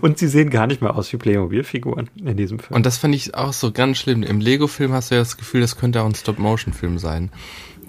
Und 0.01 0.19
sie 0.19 0.29
sehen 0.29 0.51
gar 0.51 0.67
nicht 0.67 0.83
mehr 0.83 0.97
aus 0.97 1.13
wie 1.13 1.17
Playmobil-Figuren 1.17 2.11
in 2.17 2.37
diesem 2.37 2.59
Film. 2.59 2.75
Und 2.77 2.87
das 2.87 2.99
fand 2.99 3.15
ich 3.15 3.35
auch 3.35 3.53
so 3.53 3.71
ganz 3.73 3.99
schlimm. 3.99 4.23
Im 4.23 4.41
Lego-Film 4.41 4.93
hast 4.93 5.11
du 5.11 5.15
ja 5.17 5.21
das 5.21 5.37
Gefühl, 5.37 5.61
das 5.61 5.77
könnte 5.77 6.03
auch 6.03 6.07
ein 6.07 6.15
Stop-Motion-Film 6.15 6.99
sein. 6.99 7.31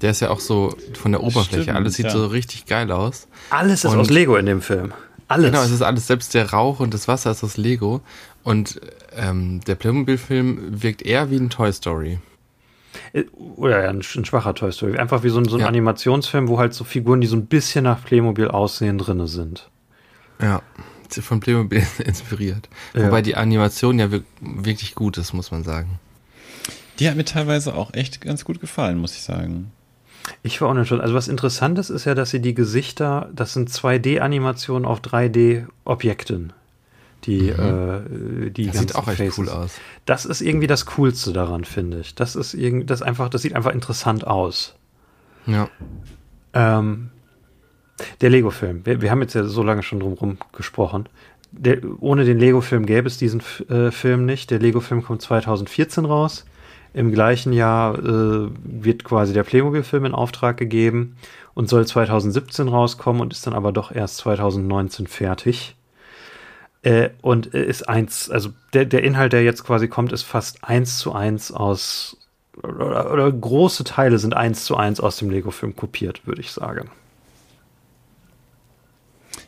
Der 0.02 0.12
ist 0.12 0.20
ja 0.20 0.30
auch 0.30 0.40
so 0.40 0.76
von 0.94 1.12
der 1.12 1.22
Oberfläche. 1.24 1.64
Stimmt, 1.64 1.78
alles 1.78 1.96
sieht 1.96 2.06
ja. 2.08 2.12
so 2.12 2.28
richtig 2.28 2.66
geil 2.66 2.92
aus. 2.92 3.28
Alles 3.50 3.84
ist 3.86 3.92
Und- 3.92 4.00
aus 4.00 4.10
Lego 4.10 4.36
in 4.36 4.46
dem 4.46 4.62
Film. 4.62 4.94
Alles. 5.30 5.52
Genau, 5.52 5.64
es 5.64 5.72
ist 5.72 5.82
alles, 5.82 6.06
selbst 6.06 6.34
der 6.34 6.52
Rauch 6.52 6.80
und 6.80 6.94
das 6.94 7.08
Wasser 7.08 7.32
ist 7.32 7.44
aus 7.44 7.58
Lego. 7.58 8.02
Und 8.44 8.80
ähm, 9.16 9.62
der 9.66 9.76
Playmobil-Film 9.76 10.82
wirkt 10.84 11.02
eher 11.02 11.32
wie 11.32 11.38
ein 11.38 11.50
Toy 11.50 11.72
Story. 11.72 12.20
Äh, 13.14 13.24
Oder 13.56 13.84
ja, 13.84 13.90
ein, 13.90 14.00
ein 14.16 14.26
schwacher 14.26 14.54
Toy 14.54 14.72
Story. 14.72 14.98
Einfach 14.98 15.24
wie 15.24 15.30
so 15.30 15.40
ein, 15.40 15.46
so 15.46 15.56
ein 15.56 15.62
Ja. 15.62 15.68
Animationsfilm, 15.68 16.50
wo 16.50 16.60
halt 16.60 16.74
so 16.74 16.84
Figuren, 16.84 17.22
die 17.22 17.28
so 17.28 17.38
ein 17.38 17.46
bisschen 17.46 17.86
nach 17.86 18.04
Playmobil 18.04 18.50
aussehen, 18.50 18.98
drinne 18.98 19.28
sind. 19.28 19.70
Ja, 20.42 20.62
von 21.22 21.40
Playmobil 21.40 21.86
inspiriert. 22.06 22.68
Ja. 22.94 23.08
Wobei 23.08 23.22
die 23.22 23.36
Animation 23.36 24.00
ja 24.00 24.12
wir- 24.12 24.24
wirklich 24.42 24.96
gut 24.96 25.18
ist, 25.18 25.34
muss 25.34 25.52
man 25.52 25.64
sagen. 25.64 26.00
Die 27.00 27.10
hat 27.10 27.16
mir 27.16 27.26
teilweise 27.26 27.74
auch 27.76 27.94
echt 27.94 28.22
ganz 28.22 28.46
gut 28.46 28.60
gefallen, 28.62 28.98
muss 28.98 29.14
ich 29.16 29.22
sagen. 29.24 29.72
Ich 30.42 30.62
war 30.62 30.70
auch 30.70 30.74
nicht 30.74 30.88
schon. 30.88 31.02
Also 31.02 31.14
was 31.16 31.28
interessant 31.28 31.78
ist, 31.80 31.90
ist 31.90 32.06
ja, 32.06 32.16
dass 32.16 32.30
sie 32.30 32.40
die 32.40 32.54
Gesichter, 32.54 33.30
das 33.36 33.54
sind 33.54 33.70
2D-Animationen 33.70 34.86
auf 34.86 35.02
3D-Objekten. 35.02 36.54
Die, 37.26 37.50
äh, 37.50 38.50
die 38.52 38.68
Das 38.68 38.80
sieht 38.80 38.96
auch 38.96 39.08
echt 39.08 39.18
Faces. 39.18 39.38
cool 39.38 39.50
aus. 39.50 39.72
Das 40.06 40.26
ist 40.26 40.42
irgendwie 40.42 40.68
das 40.68 40.86
Coolste 40.86 41.32
daran, 41.34 41.64
finde 41.64 42.00
ich. 42.02 42.16
Das 42.16 42.36
ist 42.36 42.54
irgendwie, 42.54 42.86
das 42.86 43.02
einfach, 43.02 43.30
das 43.30 43.42
sieht 43.42 43.56
einfach 43.56 43.72
interessant 43.74 44.28
aus. 44.28 44.76
Ja. 45.46 45.70
Ähm, 46.54 47.10
der 48.22 48.30
Lego-Film. 48.30 48.86
Wir, 48.86 49.02
wir 49.02 49.12
haben 49.12 49.22
jetzt 49.22 49.34
ja 49.34 49.44
so 49.44 49.64
lange 49.64 49.84
schon 49.84 50.00
drum 50.00 50.38
gesprochen. 50.56 51.08
Der, 51.52 51.80
ohne 52.00 52.26
den 52.26 52.40
Lego-Film 52.40 52.86
gäbe 52.86 53.08
es 53.08 53.18
diesen 53.18 53.42
äh, 53.70 53.92
Film 53.92 54.26
nicht. 54.26 54.50
Der 54.50 54.60
Lego-Film 54.60 55.04
kommt 55.04 55.22
2014 55.22 56.06
raus. 56.06 56.46
Im 56.94 57.12
gleichen 57.12 57.54
Jahr 57.54 57.98
äh, 57.98 58.50
wird 58.64 59.04
quasi 59.04 59.34
der 59.34 59.44
Playmobil-Film 59.44 60.06
in 60.06 60.14
Auftrag 60.14 60.58
gegeben 60.58 61.16
und 61.56 61.68
soll 61.70 61.86
2017 61.86 62.68
rauskommen 62.68 63.22
und 63.22 63.34
ist 63.34 63.48
dann 63.48 63.54
aber 63.54 63.72
doch 63.72 63.92
erst 63.92 64.18
2019 64.18 65.08
fertig. 65.08 65.76
Äh, 66.84 67.10
und 67.22 67.48
ist 67.48 67.88
eins, 67.88 68.30
also 68.30 68.50
der, 68.74 68.86
der 68.86 69.04
Inhalt, 69.04 69.34
der 69.34 69.44
jetzt 69.44 69.64
quasi 69.64 69.88
kommt, 69.88 70.12
ist 70.12 70.24
fast 70.24 70.64
eins 70.64 71.00
zu 71.00 71.14
eins 71.14 71.52
aus, 71.52 72.18
oder, 72.62 73.12
oder 73.12 73.32
große 73.32 73.84
Teile 73.86 74.20
sind 74.20 74.36
eins 74.36 74.66
zu 74.66 74.76
eins 74.76 75.00
aus 75.00 75.18
dem 75.18 75.30
Lego-Film 75.30 75.76
kopiert, 75.76 76.28
würde 76.28 76.42
ich 76.42 76.52
sagen. 76.52 76.92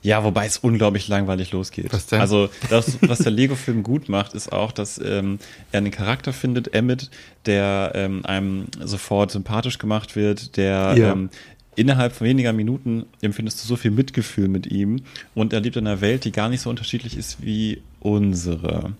Ja, 0.05 0.23
wobei 0.23 0.45
es 0.45 0.59
unglaublich 0.59 1.07
langweilig 1.07 1.51
losgeht. 1.51 1.91
Was 1.91 2.05
denn? 2.05 2.21
Also 2.21 2.49
das, 2.69 2.99
was 3.09 3.17
der 3.19 3.31
Lego-Film 3.31 3.81
gut 3.81 4.07
macht, 4.07 4.35
ist 4.35 4.51
auch, 4.51 4.71
dass 4.71 4.99
ähm, 5.03 5.39
er 5.71 5.79
einen 5.79 5.89
Charakter 5.89 6.31
findet, 6.31 6.75
Emmett, 6.75 7.09
der 7.47 7.91
ähm, 7.95 8.23
einem 8.23 8.65
sofort 8.83 9.31
sympathisch 9.31 9.79
gemacht 9.79 10.15
wird, 10.15 10.57
der 10.57 10.93
Ja. 10.95 11.11
ähm, 11.11 11.29
innerhalb 11.75 12.13
von 12.13 12.27
weniger 12.27 12.53
Minuten 12.53 13.07
empfindest 13.21 13.63
du 13.63 13.67
so 13.67 13.75
viel 13.77 13.89
Mitgefühl 13.91 14.47
mit 14.47 14.67
ihm 14.67 15.01
und 15.33 15.53
er 15.53 15.59
lebt 15.61 15.75
in 15.75 15.87
einer 15.87 16.01
Welt, 16.01 16.23
die 16.23 16.31
gar 16.31 16.49
nicht 16.49 16.61
so 16.61 16.69
unterschiedlich 16.69 17.17
ist 17.17 17.43
wie 17.43 17.81
unsere. 17.99 18.93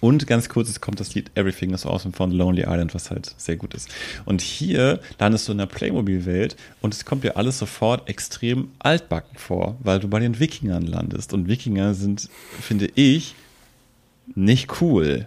Und 0.00 0.26
ganz 0.26 0.48
kurz, 0.48 0.68
es 0.68 0.80
kommt 0.80 1.00
das 1.00 1.14
Lied 1.14 1.30
Everything 1.34 1.72
is 1.74 1.84
Awesome 1.84 2.14
von 2.14 2.32
Lonely 2.32 2.62
Island, 2.62 2.94
was 2.94 3.10
halt 3.10 3.34
sehr 3.36 3.56
gut 3.56 3.74
ist. 3.74 3.88
Und 4.24 4.40
hier 4.40 5.00
landest 5.18 5.46
du 5.46 5.52
in 5.52 5.58
der 5.58 5.66
Playmobil-Welt 5.66 6.56
und 6.80 6.94
es 6.94 7.04
kommt 7.04 7.24
dir 7.24 7.36
alles 7.36 7.58
sofort 7.58 8.08
extrem 8.08 8.70
altbacken 8.78 9.36
vor, 9.36 9.76
weil 9.80 10.00
du 10.00 10.08
bei 10.08 10.18
den 10.18 10.40
Wikingern 10.40 10.86
landest. 10.86 11.34
Und 11.34 11.48
Wikinger 11.48 11.94
sind, 11.94 12.28
finde 12.60 12.88
ich, 12.94 13.34
nicht 14.34 14.80
cool. 14.80 15.26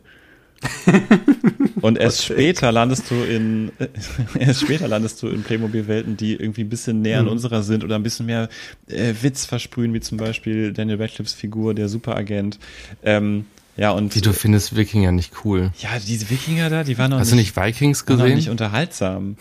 Und 1.81 1.97
erst 1.97 2.23
später 2.23 2.71
landest 2.71 3.11
du 3.11 3.15
in 3.15 3.73
erst 4.39 4.61
später 4.61 4.87
landest 4.87 5.21
du 5.21 5.27
in 5.27 5.43
Playmobil-Welten, 5.43 6.15
die 6.15 6.33
irgendwie 6.33 6.61
ein 6.61 6.69
bisschen 6.69 7.01
näher 7.01 7.19
an 7.19 7.27
unserer 7.27 7.63
sind 7.63 7.83
oder 7.83 7.95
ein 7.95 8.03
bisschen 8.03 8.25
mehr 8.25 8.47
äh, 8.87 9.13
Witz 9.21 9.45
versprühen, 9.45 9.93
wie 9.93 9.99
zum 9.99 10.17
Beispiel 10.17 10.71
Daniel 10.71 11.01
Radcliffes 11.01 11.33
Figur, 11.33 11.73
der 11.73 11.89
Superagent. 11.89 12.59
Ähm, 13.03 13.45
ja, 13.77 13.91
und 13.91 14.13
Wie 14.15 14.21
du 14.21 14.33
findest 14.33 14.75
Wikinger 14.75 15.11
nicht 15.11 15.33
cool. 15.45 15.71
ja, 15.79 15.89
diese 16.05 16.29
Wikinger 16.29 16.69
da, 16.69 16.83
die 16.83 16.97
waren 16.97 17.11
noch 17.11 17.19
Hast 17.19 17.31
du 17.31 17.35
nicht, 17.35 17.55
nicht 17.55 17.65
Vikings 17.65 18.07
waren 18.07 18.17
noch 18.17 18.25
nicht 18.25 18.35
gesehen? 18.35 18.51
unterhaltsam. 18.51 19.37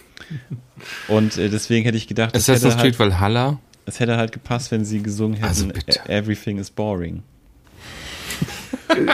Und 1.09 1.37
äh, 1.39 1.49
deswegen 1.49 1.85
hätte 1.85 1.97
ich 1.99 2.09
gedacht, 2.09 2.35
es 2.35 2.49
hätte, 2.49 2.77
halt, 2.77 2.99
Valhalla? 2.99 3.59
es 3.87 4.01
hätte 4.01 4.17
halt 4.17 4.33
gepasst, 4.33 4.71
wenn 4.71 4.85
sie 4.85 5.03
gesungen 5.03 5.35
hätten, 5.35 5.47
Also 5.49 5.67
bitte. 5.69 6.01
"E- 6.09 6.13
Everything 6.19 6.59
is 6.59 6.71
boring. 6.71 7.23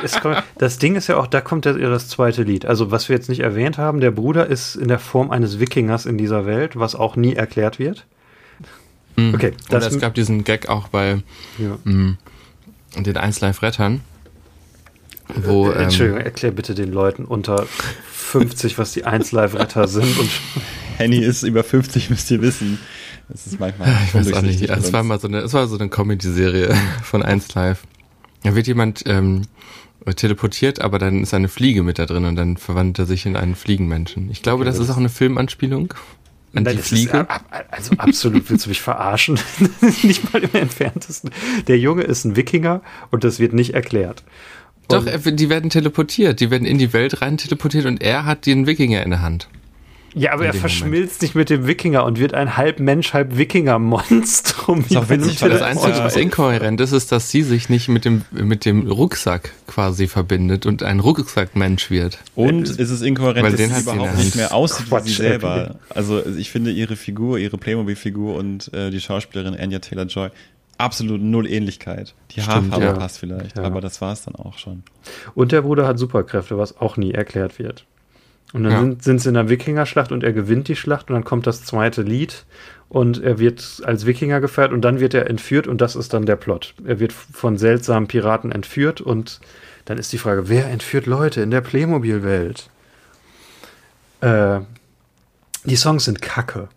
Es 0.03 0.21
kommt- 0.21 0.43
das 0.59 0.79
Ding 0.79 0.97
ist 0.97 1.07
ja 1.09 1.17
auch, 1.17 1.27
da 1.27 1.41
kommt 1.41 1.65
ja 1.65 1.73
das 1.73 2.09
zweite 2.09 2.43
Lied. 2.43 2.67
Also, 2.67 2.91
was 2.91 3.09
wir 3.09 3.17
jetzt 3.17 3.29
nicht 3.29 3.41
erwähnt 3.41 3.79
haben, 3.79 4.01
der 4.01 4.11
Bruder 4.11 4.47
ist 4.47 4.75
in 4.77 4.89
der 4.89 4.99
Form 4.99 5.31
eines 5.31 5.61
Wikingers 5.61 6.05
in 6.07 6.19
dieser 6.19 6.47
Welt, 6.47 6.77
was 6.77 6.95
auch 6.95 7.15
nie 7.17 7.35
erklärt 7.35 7.79
wird. 7.79 8.05
Mhm. 9.17 9.35
Okay, 9.35 9.53
Oder 9.71 9.87
es 9.87 9.99
gab 9.99 10.15
diesen 10.15 10.43
Gag 10.45 10.69
auch 10.69 10.89
bei 10.89 11.23
Ja. 11.59 11.79
mh, 11.85 12.17
den 12.99 13.17
1 13.17 13.41
Live 13.41 13.63
Rettern, 13.63 14.01
wo 15.35 15.71
ähm, 15.71 15.79
Entschuldigung, 15.83 16.21
erklär 16.21 16.53
bitte 16.53 16.75
den 16.75 16.93
Leuten 16.93 17.25
unter 17.25 17.67
50, 18.13 18.79
was 18.79 18.93
die 18.93 19.05
1 19.05 19.33
Live-Retter 19.33 19.89
sind. 19.89 20.19
Und 20.19 20.31
Henny 20.97 21.19
ist 21.19 21.43
über 21.43 21.65
50, 21.65 22.11
müsst 22.11 22.31
ihr 22.31 22.43
wissen. 22.43 22.79
Das 23.29 23.47
ist 23.47 23.61
manchmal 23.61 23.89
ich 24.07 24.15
weiß 24.15 24.33
auch 24.33 24.43
nicht, 24.43 24.61
undurchsichtig 24.61 24.71
es 24.71 24.93
war 24.93 25.03
mal 25.03 25.21
so 25.21 25.29
eine, 25.29 25.39
es 25.41 25.53
war 25.53 25.67
so 25.67 25.79
eine 25.79 25.89
Comedy-Serie 25.89 26.75
von 27.03 27.23
1 27.23 27.55
Live. 27.55 27.83
Da 28.43 28.55
wird 28.55 28.67
jemand 28.67 29.03
ähm, 29.07 29.43
teleportiert, 30.17 30.81
aber 30.81 30.99
dann 30.99 31.23
ist 31.23 31.35
eine 31.35 31.49
Fliege 31.49 31.83
mit 31.83 31.99
da 31.99 32.07
drin 32.07 32.25
und 32.25 32.37
dann 32.37 32.57
verwandelt 32.57 32.99
er 33.01 33.07
sich 33.07 33.27
in 33.27 33.37
einen 33.37 33.55
Fliegenmenschen. 33.55 34.31
Ich 34.31 34.43
glaube, 34.43 34.65
das 34.65 34.79
ist 34.79 34.89
auch 34.91 34.97
eine 34.97 35.09
Filmanspielung 35.09 35.93
an 36.55 36.63
Nein, 36.63 36.77
die 36.77 36.83
Fliege. 36.83 37.11
Ist, 37.11 37.15
ab- 37.31 37.67
also 37.71 37.95
absolut 37.99 38.49
willst 38.49 38.65
du 38.65 38.71
mich 38.71 38.81
verarschen. 38.81 39.39
Nicht 40.03 40.33
mal 40.33 40.43
im 40.43 40.55
entferntesten. 40.55 41.31
Der 41.67 41.79
Junge 41.79 42.03
ist 42.03 42.25
ein 42.25 42.37
Wikinger 42.37 42.81
und 43.11 43.25
das 43.25 43.39
wird 43.39 43.53
nicht 43.53 43.75
erklärt. 43.75 44.23
Doch, 44.89 45.07
er, 45.07 45.19
die 45.19 45.49
werden 45.51 45.71
teleportiert, 45.71 46.41
die 46.41 46.51
werden 46.51 46.67
in 46.67 46.79
die 46.79 46.93
Welt 46.93 47.21
rein 47.21 47.37
teleportiert 47.37 47.87
und 47.87 48.03
er 48.03 48.25
hat 48.25 48.47
den 48.47 48.67
Wikinger 48.67 49.03
in 49.03 49.11
der 49.11 49.23
Hand. 49.23 49.49
Ja, 50.15 50.33
aber 50.33 50.47
er 50.47 50.55
verschmilzt 50.55 51.21
nicht 51.23 51.35
mit 51.35 51.51
dem 51.51 51.67
Wikinger 51.67 52.05
und 52.05 52.19
wird 52.19 52.33
ein 52.33 52.57
halb 52.57 52.81
Mensch, 52.81 53.13
halb 53.13 53.37
Wikinger-Monstrum. 53.37 54.81
Ist 54.81 54.91
wie 54.91 54.95
bei 54.95 55.01
einem 55.01 55.11
witzig, 55.11 55.43
weil 55.43 55.51
Das 55.51 55.63
Einzige, 55.63 55.99
was 55.99 56.17
inkohärent 56.17 56.81
ist, 56.81 56.93
ist, 56.93 57.13
dass 57.13 57.31
sie 57.31 57.43
sich 57.43 57.69
nicht 57.69 57.89
mit 57.89 58.05
dem, 58.05 58.23
mit 58.31 58.65
dem 58.65 58.91
Rucksack 58.91 59.53
quasi 59.67 60.09
verbindet 60.09 60.65
und 60.65 60.83
ein 60.83 61.01
Rucksackmensch 61.01 61.91
wird. 61.91 62.19
Und 62.35 62.69
es 62.69 62.91
ist 62.91 63.03
inkohärent, 63.03 63.45
Weil 63.45 63.53
dass 63.53 63.61
den 63.61 63.69
sie 63.69 63.75
hat 63.75 63.85
sie 63.85 63.91
in 63.91 63.97
überhaupt 63.97 64.19
nicht 64.19 64.37
mehr 64.37 64.55
aussieht 64.55 64.87
wie 64.87 64.91
Quatsch, 64.91 65.07
sie 65.07 65.13
selber. 65.15 65.77
Also 65.91 66.25
ich 66.25 66.51
finde 66.51 66.71
ihre 66.71 66.97
Figur, 66.97 67.39
ihre 67.39 67.59
Playmobil-Figur 67.59 68.35
und 68.35 68.73
äh, 68.73 68.91
die 68.91 69.01
Schauspielerin 69.01 69.55
Anya 69.55 69.79
Taylor-Joy 69.79 70.31
absolut 70.79 71.21
null 71.21 71.47
Ähnlichkeit. 71.47 72.15
Die 72.31 72.41
Stimmt, 72.41 72.55
Haarfarbe 72.73 72.85
ja. 72.85 72.93
passt 72.95 73.19
vielleicht, 73.19 73.57
Ja. 73.57 73.65
aber 73.65 73.81
das 73.81 74.01
war 74.01 74.13
es 74.13 74.25
dann 74.25 74.35
auch 74.37 74.57
schon. 74.59 74.83
Und 75.35 75.53
der 75.53 75.63
Bruder 75.63 75.87
hat 75.87 75.99
Superkräfte, 75.99 76.57
was 76.57 76.79
auch 76.79 76.97
nie 76.97 77.13
erklärt 77.13 77.59
wird. 77.59 77.85
Und 78.55 78.63
dann 78.65 78.73
Ja. 78.73 78.81
sind, 78.81 79.03
sind 79.03 79.21
sie 79.21 79.29
in 79.29 79.35
der 79.35 79.49
Wikinger-Schlacht 79.51 80.11
und 80.13 80.25
er 80.25 80.33
gewinnt 80.33 80.69
die 80.69 80.77
Schlacht 80.77 81.11
und 81.11 81.15
dann 81.15 81.25
kommt 81.25 81.47
das 81.47 81.65
zweite 81.65 82.01
Lied 82.03 82.47
und 82.89 83.23
er 83.23 83.39
wird 83.39 83.83
als 83.85 84.07
Wikinger 84.07 84.41
gefeiert 84.41 84.73
und 84.73 84.81
dann 84.83 85.01
wird 85.01 85.13
er 85.13 85.29
entführt 85.29 85.67
und 85.67 85.81
das 85.83 85.97
ist 85.97 86.15
dann 86.15 86.25
der 86.25 86.37
Plot. 86.37 86.75
Er 86.87 86.99
wird 86.99 87.13
von 87.13 87.59
seltsamen 87.59 88.09
Piraten 88.09 88.51
entführt 88.51 89.03
und 89.03 89.41
dann 89.85 89.99
ist 89.99 90.13
die 90.15 90.19
Frage, 90.19 90.49
wer 90.49 90.67
entführt 90.71 91.05
Leute 91.07 91.43
in 91.43 91.51
der 91.51 91.61
Playmobil-Welt? 91.61 92.71
Äh, 94.23 94.61
die 95.65 95.77
Songs 95.77 96.05
sind 96.07 96.23
kacke. 96.23 96.69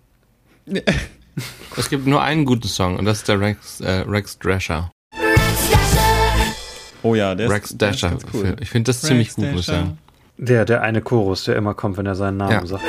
Es 1.78 1.90
gibt 1.90 2.06
nur 2.06 2.22
einen 2.22 2.46
guten 2.46 2.68
Song 2.68 2.98
und 3.00 3.06
das 3.06 3.20
ist 3.20 3.28
der 3.28 3.40
Rex, 3.40 3.80
äh, 3.82 4.04
Rex 4.08 4.38
Drasher. 4.40 4.92
Oh 7.04 7.16
ja, 7.16 7.34
der 7.34 7.50
Rex 7.50 7.72
ist, 7.72 7.82
der 7.82 7.90
ist 7.92 8.04
Dasher. 8.04 8.12
ganz 8.18 8.26
cool. 8.34 8.56
Ich 8.60 8.70
finde 8.70 8.90
das 8.90 9.02
ziemlich 9.02 9.34
gut, 9.34 9.46
muss 9.52 9.62
ich 9.62 9.66
Dasher. 9.68 9.80
sagen. 9.82 9.98
Der, 10.38 10.66
der 10.66 10.82
eine 10.82 11.02
Chorus, 11.02 11.46
der 11.46 11.56
immer 11.56 11.74
kommt, 11.74 11.98
wenn 11.98 12.06
er 12.06 12.16
seinen 12.16 12.38
Namen 12.38 12.52
Ja. 12.52 12.66
sagt. 12.66 12.84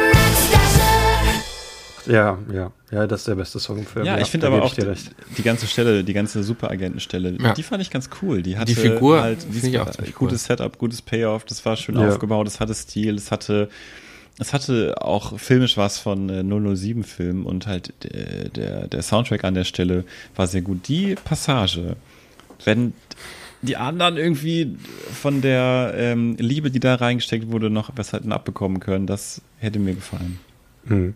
Ja, 2.07 2.37
ja, 2.53 2.73
ja, 2.91 3.07
das 3.07 3.21
ist 3.21 3.29
der 3.29 3.37
beste 3.37 3.61
Song 3.61 3.79
im 3.79 3.87
Film. 3.87 4.05
Ja, 4.05 4.19
ich 4.19 4.29
finde 4.29 4.49
aber 4.49 4.63
auch 4.63 4.75
die, 4.75 4.81
recht. 4.81 5.13
die 5.39 5.43
ganze 5.45 5.69
Stelle, 5.69 6.03
die 6.03 6.13
ganze 6.13 6.43
Superagentenstelle, 6.43 7.37
Ja. 7.41 7.53
die 7.55 7.63
fand 7.63 7.81
ich 7.81 7.91
ganz 7.91 8.11
cool. 8.21 8.43
Die 8.43 8.59
hatte 8.59 8.75
Die 8.75 8.81
Figur 8.81 9.23
halt 9.23 9.43
finde 9.45 9.69
ich 9.69 9.79
auch 9.79 9.89
ziemlich 9.91 10.15
gutes 10.17 10.45
Setup, 10.45 10.77
gutes 10.79 11.01
Payoff, 11.01 11.45
das 11.45 11.65
war 11.65 11.77
schön 11.77 11.95
Ja. 11.97 12.09
aufgebaut, 12.09 12.49
es 12.49 12.59
hatte 12.59 12.75
Stil, 12.75 13.15
es 13.15 13.31
hatte 13.31 13.69
es 14.39 14.53
hatte 14.53 14.95
auch 15.01 15.39
filmisch 15.39 15.77
was 15.77 15.99
von 15.99 16.29
äh, 16.29 16.43
007 16.77 17.05
Film 17.05 17.47
und 17.47 17.67
halt 17.67 17.93
der, 18.03 18.49
der 18.49 18.89
der 18.89 19.03
Soundtrack 19.03 19.45
an 19.45 19.55
der 19.55 19.65
Stelle 19.65 20.05
war 20.35 20.47
sehr 20.47 20.63
gut. 20.63 20.89
Die 20.89 21.15
Passage, 21.15 21.97
wenn 22.65 22.95
die 23.63 23.77
anderen 23.77 24.17
irgendwie 24.17 24.77
von 25.13 25.41
der 25.41 25.95
ähm, 25.97 26.37
Liebe, 26.39 26.71
die 26.71 26.81
da 26.81 26.97
reingesteckt 26.97 27.51
wurde, 27.51 27.71
noch 27.71 27.91
was 27.95 28.13
hätten 28.13 28.33
abbekommen 28.33 28.81
können, 28.81 29.07
das 29.07 29.41
hätte 29.59 29.79
mir 29.79 29.95
gefallen. 29.95 30.41
Hm. 30.87 31.15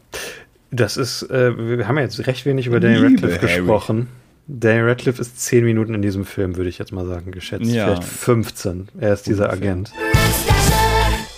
Das 0.70 0.96
ist, 0.96 1.22
äh, 1.24 1.78
wir 1.78 1.88
haben 1.88 1.96
ja 1.96 2.04
jetzt 2.04 2.24
recht 2.26 2.46
wenig 2.46 2.66
über 2.66 2.80
Daniel 2.80 3.06
Liebe, 3.06 3.22
Radcliffe 3.22 3.48
Harry. 3.48 3.60
gesprochen. 3.60 4.08
Daniel 4.46 4.88
Radcliffe 4.88 5.20
ist 5.20 5.40
zehn 5.40 5.64
Minuten 5.64 5.94
in 5.94 6.02
diesem 6.02 6.24
Film, 6.24 6.56
würde 6.56 6.70
ich 6.70 6.78
jetzt 6.78 6.92
mal 6.92 7.06
sagen, 7.06 7.32
geschätzt. 7.32 7.66
Ja. 7.66 7.86
Vielleicht 7.86 8.04
15. 8.04 8.88
Er 9.00 9.12
ist 9.12 9.26
dieser. 9.26 9.50
Agent. 9.50 9.92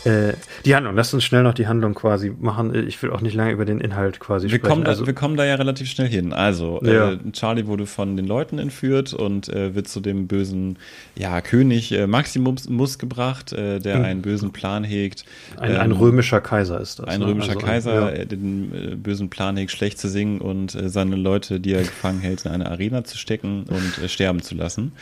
Äh, 0.04 0.34
die 0.64 0.74
Handlung, 0.76 0.94
lass 0.94 1.12
uns 1.12 1.24
schnell 1.24 1.42
noch 1.42 1.54
die 1.54 1.66
Handlung 1.66 1.94
quasi 1.94 2.32
machen. 2.38 2.72
Ich 2.86 3.02
will 3.02 3.10
auch 3.10 3.20
nicht 3.20 3.34
lange 3.34 3.50
über 3.52 3.64
den 3.64 3.80
Inhalt 3.80 4.20
quasi 4.20 4.44
Wir 4.48 4.56
sprechen. 4.58 4.70
kommen, 4.72 4.84
da, 4.84 4.90
also, 4.90 5.06
wir 5.06 5.12
kommen 5.14 5.36
da 5.36 5.44
ja 5.44 5.56
relativ 5.56 5.88
schnell 5.88 6.08
hin. 6.08 6.32
Also, 6.32 6.80
Ja. 6.84 7.12
äh, 7.12 7.18
Charlie 7.32 7.66
wurde 7.66 7.86
von 7.86 8.16
den 8.16 8.26
Leuten 8.26 8.58
entführt 8.58 9.12
und 9.12 9.48
äh, 9.48 9.74
wird 9.74 9.88
zu 9.88 10.00
dem 10.00 10.28
bösen 10.28 10.78
ja, 11.16 11.40
König 11.40 11.90
äh, 11.92 12.06
Maximus 12.06 12.98
gebracht, 12.98 13.52
äh, 13.52 13.80
der 13.80 13.98
Mhm. 13.98 14.04
einen 14.04 14.22
bösen 14.22 14.52
Plan 14.52 14.84
hegt. 14.84 15.24
ein, 15.58 15.76
ein 15.76 15.90
ähm, 15.90 15.96
römischer 15.96 16.40
Kaiser 16.40 16.80
ist 16.80 17.00
das. 17.00 17.08
Ein 17.08 17.20
ne? 17.20 17.26
römischer 17.26 17.54
Also, 17.54 17.66
Kaiser, 17.66 17.94
ja. 17.94 18.08
äh, 18.10 18.26
den 18.26 18.92
äh, 18.92 18.94
bösen 18.94 19.30
Plan 19.30 19.56
hegt, 19.56 19.72
schlecht 19.72 19.98
zu 19.98 20.08
singen 20.08 20.40
und 20.40 20.74
äh, 20.74 20.88
seine 20.88 21.16
Leute, 21.16 21.58
die 21.60 21.72
er 21.72 21.82
gefangen 21.82 22.20
hält, 22.20 22.44
in 22.44 22.52
eine 22.52 22.70
Arena 22.70 23.04
zu 23.04 23.18
stecken 23.18 23.64
und 23.68 23.98
äh, 24.04 24.08
sterben 24.08 24.42
zu 24.42 24.54
lassen. 24.54 24.92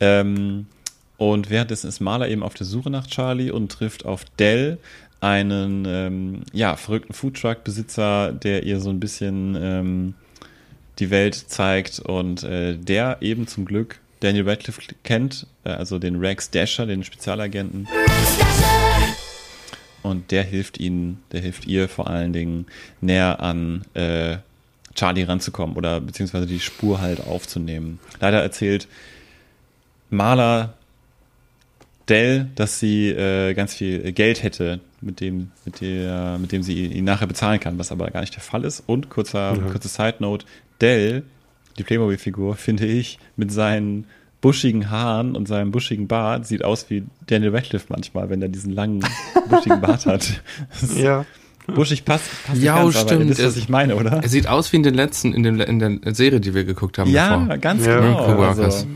Ähm, 0.00 0.66
und 1.18 1.50
währenddessen 1.50 1.88
ist 1.88 2.00
Marla 2.00 2.26
eben 2.28 2.42
auf 2.42 2.54
der 2.54 2.66
Suche 2.66 2.90
nach 2.90 3.06
Charlie 3.06 3.50
und 3.50 3.72
trifft 3.72 4.04
auf 4.04 4.24
Dell, 4.38 4.78
einen 5.20 5.84
ähm, 5.86 6.42
ja, 6.52 6.76
verrückten 6.76 7.14
Foodtruck-Besitzer, 7.14 8.32
der 8.32 8.64
ihr 8.64 8.80
so 8.80 8.90
ein 8.90 9.00
bisschen 9.00 9.56
ähm, 9.58 10.14
die 10.98 11.10
Welt 11.10 11.34
zeigt 11.34 12.00
und 12.00 12.42
äh, 12.42 12.76
der 12.76 13.18
eben 13.20 13.46
zum 13.46 13.64
Glück 13.64 13.98
Daniel 14.20 14.48
Radcliffe 14.48 14.80
kennt, 15.04 15.46
äh, 15.64 15.70
also 15.70 15.98
den 15.98 16.16
Rex 16.16 16.50
Dasher, 16.50 16.86
den 16.86 17.02
Spezialagenten. 17.02 17.88
Und 20.02 20.30
der 20.30 20.44
hilft 20.44 20.78
ihnen, 20.78 21.22
der 21.32 21.40
hilft 21.40 21.66
ihr 21.66 21.88
vor 21.88 22.08
allen 22.08 22.32
Dingen 22.32 22.66
näher 23.00 23.40
an 23.40 23.84
äh, 23.94 24.36
Charlie 24.94 25.24
ranzukommen 25.24 25.76
oder 25.76 26.00
beziehungsweise 26.00 26.46
die 26.46 26.60
Spur 26.60 27.00
halt 27.00 27.26
aufzunehmen. 27.26 27.98
Leider 28.20 28.42
erzählt 28.42 28.86
Marla 30.10 30.74
Dell, 32.08 32.46
dass 32.54 32.78
sie 32.78 33.08
äh, 33.08 33.52
ganz 33.54 33.74
viel 33.74 34.12
Geld 34.12 34.42
hätte, 34.42 34.80
mit 35.00 35.20
dem, 35.20 35.50
mit 35.64 35.80
der, 35.80 36.38
mit 36.40 36.52
dem 36.52 36.62
sie 36.62 36.86
ihn 36.86 37.04
nachher 37.04 37.26
bezahlen 37.26 37.58
kann, 37.60 37.78
was 37.78 37.90
aber 37.90 38.10
gar 38.10 38.20
nicht 38.20 38.34
der 38.34 38.42
Fall 38.42 38.64
ist. 38.64 38.82
Und 38.86 39.10
kurzer, 39.10 39.54
Mhm. 39.54 39.70
kurze 39.70 39.88
Side 39.88 40.16
Note, 40.20 40.46
Dell, 40.80 41.24
die 41.78 41.82
Playmobil-Figur, 41.82 42.54
finde 42.56 42.86
ich, 42.86 43.18
mit 43.36 43.50
seinen 43.50 44.04
buschigen 44.40 44.90
Haaren 44.90 45.34
und 45.34 45.48
seinem 45.48 45.72
buschigen 45.72 46.06
Bart 46.06 46.46
sieht 46.46 46.64
aus 46.64 46.88
wie 46.90 47.04
Daniel 47.26 47.54
Radcliffe 47.56 47.86
manchmal, 47.88 48.30
wenn 48.30 48.40
er 48.40 48.48
diesen 48.48 48.72
langen, 48.72 49.00
buschigen 49.50 49.80
Bart 49.80 50.06
hat. 50.06 50.40
Ja. 50.96 51.24
Buschig 51.66 52.04
passt, 52.04 52.26
passt 52.46 52.62
Ja, 52.62 52.74
nicht 52.76 52.94
ganz, 52.94 52.96
aber 52.98 53.08
stimmt. 53.08 53.24
ihr 53.24 53.28
wisst, 53.30 53.44
was 53.44 53.56
ich 53.56 53.68
meine, 53.68 53.96
oder? 53.96 54.22
Er 54.22 54.28
sieht 54.28 54.46
aus 54.46 54.72
wie 54.72 54.76
in 54.76 54.84
den 54.84 54.94
letzten, 54.94 55.34
in, 55.34 55.42
dem, 55.42 55.60
in 55.60 55.80
der 55.80 56.14
Serie, 56.14 56.38
die 56.38 56.54
wir 56.54 56.62
geguckt 56.62 56.96
haben. 56.96 57.10
Ja, 57.10 57.38
davor. 57.38 57.58
ganz 57.58 57.84
Ja. 57.84 57.98
genau. 57.98 58.24
Coworkers. 58.24 58.58
Also, 58.76 58.86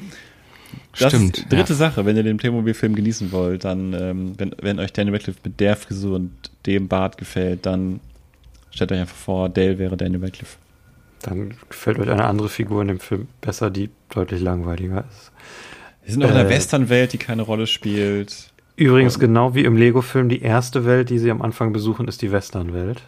das 0.99 1.12
Stimmt. 1.12 1.38
ist 1.38 1.53
dritte 1.53 1.72
ja. 1.72 1.78
Sache, 1.78 2.05
wenn 2.05 2.16
ihr 2.16 2.22
den 2.22 2.36
Playmobil-Film 2.36 2.95
genießen 2.95 3.30
wollt, 3.32 3.64
dann, 3.64 3.93
ähm, 3.95 4.32
wenn, 4.38 4.55
wenn 4.61 4.78
euch 4.78 4.93
Daniel 4.93 5.14
Radcliffe 5.16 5.38
mit 5.45 5.61
der 5.61 5.76
Frisur 5.76 6.16
und 6.16 6.32
dem 6.66 6.88
Bart 6.88 7.16
gefällt, 7.18 7.64
dann 7.66 8.01
stellt 8.70 8.93
euch 8.93 9.01
einfach 9.01 9.16
vor, 9.16 9.49
Dale 9.49 9.78
wäre 9.78 9.97
Daniel 9.97 10.24
Radcliffe. 10.24 10.57
Dann 11.22 11.55
gefällt 11.68 11.99
euch 11.99 12.09
eine 12.09 12.24
andere 12.24 12.49
Figur 12.49 12.82
in 12.82 12.88
dem 12.88 13.01
Film 13.01 13.28
besser, 13.41 13.70
die 13.70 13.91
deutlich 14.09 14.41
langweiliger 14.41 15.05
ist. 15.11 15.30
Wir 16.05 16.12
sind 16.14 16.24
auch 16.24 16.30
in 16.30 16.36
einer 16.36 16.47
Äh, 16.49 16.55
Western-Welt, 16.55 17.12
die 17.12 17.18
keine 17.18 17.43
Rolle 17.43 17.66
spielt. 17.66 18.51
Übrigens, 18.76 19.14
Und- 19.16 19.20
genau 19.20 19.55
wie 19.55 19.64
im 19.64 19.76
Lego-Film, 19.76 20.28
die 20.30 20.41
erste 20.43 20.86
Welt, 20.86 21.11
die 21.11 21.18
sie 21.18 21.30
am 21.30 21.43
Anfang 21.43 21.72
besuchen, 21.72 22.09
ist 22.09 22.22
die 22.22 22.32
Western-Welt. 22.32 23.03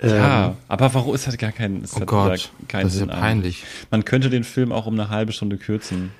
ja, 0.00 0.46
Ähm, 0.50 0.52
aber 0.68 0.94
warum 0.94 1.14
ist 1.14 1.26
halt 1.26 1.38
gar 1.38 1.50
kein, 1.50 1.82
es 1.82 1.96
Oh 1.96 2.00
Gott, 2.06 2.52
da 2.60 2.66
keinen 2.68 2.84
das 2.84 2.94
ist 2.94 3.00
ja 3.00 3.06
Sinn 3.06 3.10
an. 3.10 3.20
peinlich. 3.20 3.64
Man 3.90 4.04
könnte 4.04 4.30
den 4.30 4.44
Film 4.44 4.70
auch 4.70 4.86
um 4.86 4.94
eine 4.94 5.10
halbe 5.10 5.32
Stunde 5.32 5.56
kürzen 5.56 6.12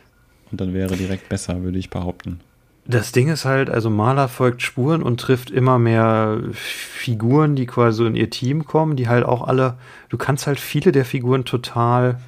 und 0.50 0.60
dann 0.60 0.74
wäre 0.74 0.96
direkt 0.96 1.28
besser, 1.28 1.62
würde 1.62 1.78
ich 1.78 1.90
behaupten. 1.90 2.40
Das 2.86 3.12
Ding 3.12 3.28
ist 3.28 3.44
halt, 3.44 3.68
also 3.68 3.90
Maler 3.90 4.28
folgt 4.28 4.62
Spuren 4.62 5.02
und 5.02 5.20
trifft 5.20 5.50
immer 5.50 5.78
mehr 5.78 6.40
Figuren, 6.52 7.54
die 7.54 7.66
quasi 7.66 8.06
in 8.06 8.16
ihr 8.16 8.30
Team 8.30 8.64
kommen, 8.64 8.96
die 8.96 9.08
halt 9.08 9.26
auch 9.26 9.46
alle, 9.46 9.76
du 10.08 10.16
kannst 10.16 10.46
halt 10.46 10.58
viele 10.58 10.90
der 10.90 11.04
Figuren 11.04 11.44
total 11.44 12.18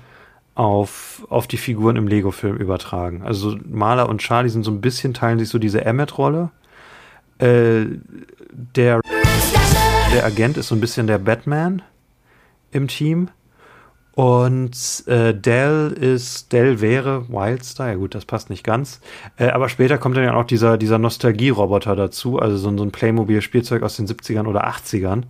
auf, 0.54 1.26
auf 1.30 1.46
die 1.46 1.56
Figuren 1.56 1.96
im 1.96 2.06
Lego-Film 2.06 2.58
übertragen. 2.58 3.22
Also 3.24 3.56
Maler 3.66 4.10
und 4.10 4.20
Charlie 4.20 4.50
sind 4.50 4.62
so 4.62 4.70
ein 4.70 4.82
bisschen, 4.82 5.14
teilen 5.14 5.38
sich 5.38 5.48
so 5.48 5.58
diese 5.58 5.82
Emmet-Rolle. 5.82 6.50
Äh, 7.38 7.86
der, 8.76 9.00
der 10.12 10.24
Agent 10.26 10.58
ist 10.58 10.68
so 10.68 10.74
ein 10.74 10.80
bisschen 10.82 11.06
der 11.06 11.18
Batman 11.18 11.80
im 12.70 12.86
Team. 12.88 13.28
Und 14.20 15.04
äh, 15.06 15.32
Dell 15.32 15.92
ist, 15.98 16.52
Dell 16.52 16.82
wäre 16.82 17.30
Wildstar, 17.30 17.88
ja 17.88 17.94
gut, 17.94 18.14
das 18.14 18.26
passt 18.26 18.50
nicht 18.50 18.62
ganz. 18.64 19.00
Äh, 19.38 19.48
aber 19.48 19.70
später 19.70 19.96
kommt 19.96 20.14
dann 20.18 20.24
ja 20.24 20.34
auch 20.34 20.44
dieser, 20.44 20.76
dieser 20.76 20.98
Nostalgie-Roboter 20.98 21.96
dazu, 21.96 22.38
also 22.38 22.58
so, 22.58 22.68
ein- 22.68 22.76
so 22.76 22.84
ein 22.84 22.90
Playmobil-Spielzeug 22.90 23.82
aus 23.82 23.96
den 23.96 24.06
70ern 24.06 24.46
oder 24.46 24.66
80ern. 24.68 25.22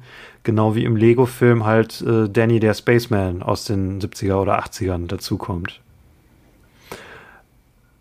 Genau 0.43 0.75
wie 0.75 0.83
im 0.83 0.97
Lego-Film 0.97 1.65
halt 1.65 2.01
äh, 2.01 2.29
Danny 2.29 2.59
der 2.59 2.75
Spaceman 2.75 3.45
aus 3.45 3.65
den 3.65 4.01
70er 4.01 4.41
oder 4.43 4.59
80ern 4.65 5.07
dazukommt. 5.07 5.81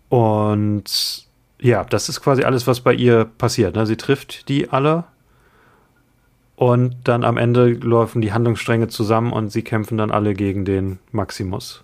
Und 0.08 1.28
ja, 1.60 1.84
das 1.84 2.08
ist 2.08 2.20
quasi 2.20 2.42
alles, 2.42 2.66
was 2.66 2.80
bei 2.80 2.94
ihr 2.94 3.26
passiert. 3.26 3.76
Ne? 3.76 3.86
Sie 3.86 3.96
trifft 3.96 4.48
die 4.48 4.70
alle 4.70 5.04
und 6.60 6.94
dann 7.04 7.24
am 7.24 7.38
Ende 7.38 7.72
laufen 7.72 8.20
die 8.20 8.34
Handlungsstränge 8.34 8.88
zusammen 8.88 9.32
und 9.32 9.50
sie 9.50 9.62
kämpfen 9.62 9.96
dann 9.96 10.10
alle 10.10 10.34
gegen 10.34 10.66
den 10.66 10.98
Maximus 11.10 11.82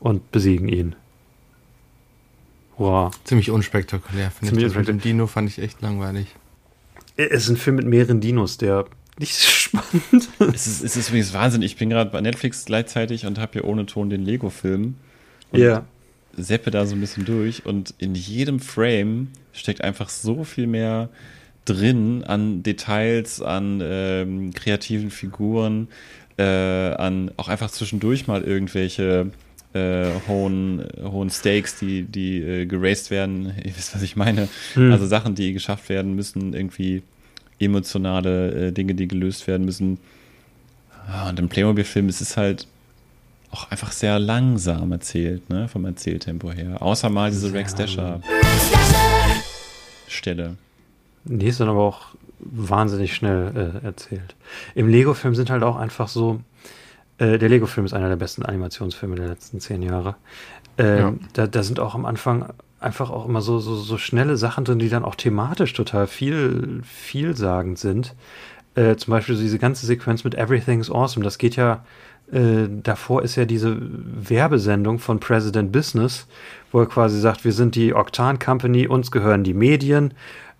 und 0.00 0.32
besiegen 0.32 0.66
ihn. 0.66 0.96
Wow. 2.78 3.12
Ziemlich 3.24 3.50
unspektakulär, 3.50 4.30
finde 4.30 4.46
ich. 4.46 4.48
Ziemlich 4.48 4.64
Das 4.68 4.74
mit 4.76 4.88
dem 4.88 4.98
Dino 4.98 5.26
fand 5.26 5.50
ich 5.50 5.58
echt 5.58 5.82
langweilig. 5.82 6.26
Es 7.18 7.42
ist 7.44 7.50
ein 7.50 7.58
Film 7.58 7.76
mit 7.76 7.86
mehreren 7.86 8.22
Dinos, 8.22 8.56
der 8.56 8.86
nicht 9.18 9.34
so 9.34 9.46
spannend 9.50 10.30
Es 10.54 10.66
ist, 10.66 10.82
es 10.82 10.96
ist 10.96 11.10
übrigens 11.10 11.34
Wahnsinn. 11.34 11.60
Ich 11.60 11.76
bin 11.76 11.90
gerade 11.90 12.10
bei 12.10 12.22
Netflix 12.22 12.64
gleichzeitig 12.64 13.26
und 13.26 13.38
habe 13.38 13.52
hier 13.52 13.64
ohne 13.64 13.84
Ton 13.84 14.08
den 14.08 14.24
Lego-Film. 14.24 14.94
Und 15.50 15.60
Ja. 15.60 15.84
seppe 16.34 16.70
da 16.70 16.86
so 16.86 16.94
ein 16.94 17.00
bisschen 17.02 17.26
durch 17.26 17.66
und 17.66 17.92
in 17.98 18.14
jedem 18.14 18.58
Frame 18.58 19.28
steckt 19.52 19.84
einfach 19.84 20.08
so 20.08 20.44
viel 20.44 20.66
mehr 20.66 21.10
drin 21.64 22.24
an 22.24 22.62
Details, 22.62 23.40
an 23.40 23.80
ähm, 23.82 24.52
kreativen 24.52 25.10
Figuren, 25.10 25.88
äh, 26.38 26.42
an 26.42 27.30
auch 27.36 27.48
einfach 27.48 27.70
zwischendurch 27.70 28.26
mal 28.26 28.42
irgendwelche 28.42 29.30
äh, 29.74 30.06
hohen, 30.28 30.84
hohen 31.02 31.30
Stakes, 31.30 31.78
die, 31.78 32.02
die 32.02 32.40
äh, 32.40 32.66
geraced 32.66 33.10
werden. 33.10 33.52
Ihr 33.64 33.76
wisst, 33.76 33.94
was 33.94 34.02
ich 34.02 34.16
meine. 34.16 34.48
Hm. 34.74 34.92
Also 34.92 35.06
Sachen, 35.06 35.34
die 35.34 35.52
geschafft 35.52 35.88
werden 35.88 36.14
müssen, 36.14 36.52
irgendwie 36.52 37.02
emotionale 37.58 38.68
äh, 38.68 38.72
Dinge, 38.72 38.94
die 38.94 39.08
gelöst 39.08 39.46
werden 39.46 39.64
müssen. 39.64 39.98
Ah, 41.06 41.28
Und 41.28 41.38
im 41.38 41.48
Playmobil-Film 41.48 42.08
ist 42.08 42.20
es 42.20 42.36
halt 42.36 42.66
auch 43.50 43.70
einfach 43.70 43.92
sehr 43.92 44.18
langsam 44.18 44.92
erzählt, 44.92 45.48
ne, 45.50 45.68
vom 45.68 45.84
Erzähltempo 45.84 46.52
her. 46.52 46.80
Außer 46.80 47.10
mal 47.10 47.30
diese 47.30 47.52
Rex 47.52 47.74
Dasher 47.74 48.20
Stelle. 50.08 50.56
Die 51.24 51.46
ist 51.46 51.60
dann 51.60 51.68
aber 51.68 51.80
auch 51.80 52.06
wahnsinnig 52.40 53.14
schnell 53.14 53.80
äh, 53.82 53.86
erzählt. 53.86 54.34
Im 54.74 54.88
Lego-Film 54.88 55.34
sind 55.34 55.50
halt 55.50 55.62
auch 55.62 55.76
einfach 55.76 56.08
so. 56.08 56.40
Äh, 57.18 57.38
der 57.38 57.48
Lego-Film 57.48 57.86
ist 57.86 57.92
einer 57.92 58.08
der 58.08 58.16
besten 58.16 58.44
Animationsfilme 58.44 59.14
der 59.16 59.28
letzten 59.28 59.60
zehn 59.60 59.82
Jahre. 59.82 60.16
Ähm, 60.78 60.98
Ja. 60.98 61.12
da, 61.34 61.46
da 61.46 61.62
sind 61.62 61.78
auch 61.78 61.94
am 61.94 62.04
Anfang 62.06 62.46
einfach 62.80 63.10
auch 63.10 63.28
immer 63.28 63.42
so, 63.42 63.60
so, 63.60 63.76
so 63.76 63.96
schnelle 63.96 64.36
Sachen 64.36 64.64
drin, 64.64 64.80
die 64.80 64.88
dann 64.88 65.04
auch 65.04 65.14
thematisch 65.14 65.72
total 65.72 66.08
viel, 66.08 66.80
vielsagend 66.82 67.78
sind. 67.78 68.14
Äh, 68.74 68.96
zum 68.96 69.12
Beispiel 69.12 69.36
so 69.36 69.42
diese 69.42 69.58
ganze 69.58 69.86
Sequenz 69.86 70.24
mit 70.24 70.34
Everything's 70.34 70.90
Awesome. 70.90 71.22
Das 71.22 71.38
geht 71.38 71.54
ja, 71.56 71.84
äh, 72.32 72.66
davor 72.82 73.22
ist 73.22 73.36
ja 73.36 73.44
diese 73.44 73.76
Werbesendung 73.80 74.98
von 74.98 75.20
President 75.20 75.70
Business, 75.70 76.26
wo 76.72 76.80
er 76.80 76.86
quasi 76.86 77.20
sagt, 77.20 77.44
wir 77.44 77.52
sind 77.52 77.76
die 77.76 77.94
Octan 77.94 78.38
Company, 78.40 78.88
uns 78.88 79.10
gehören 79.12 79.44
die 79.44 79.54
Medien, 79.54 80.14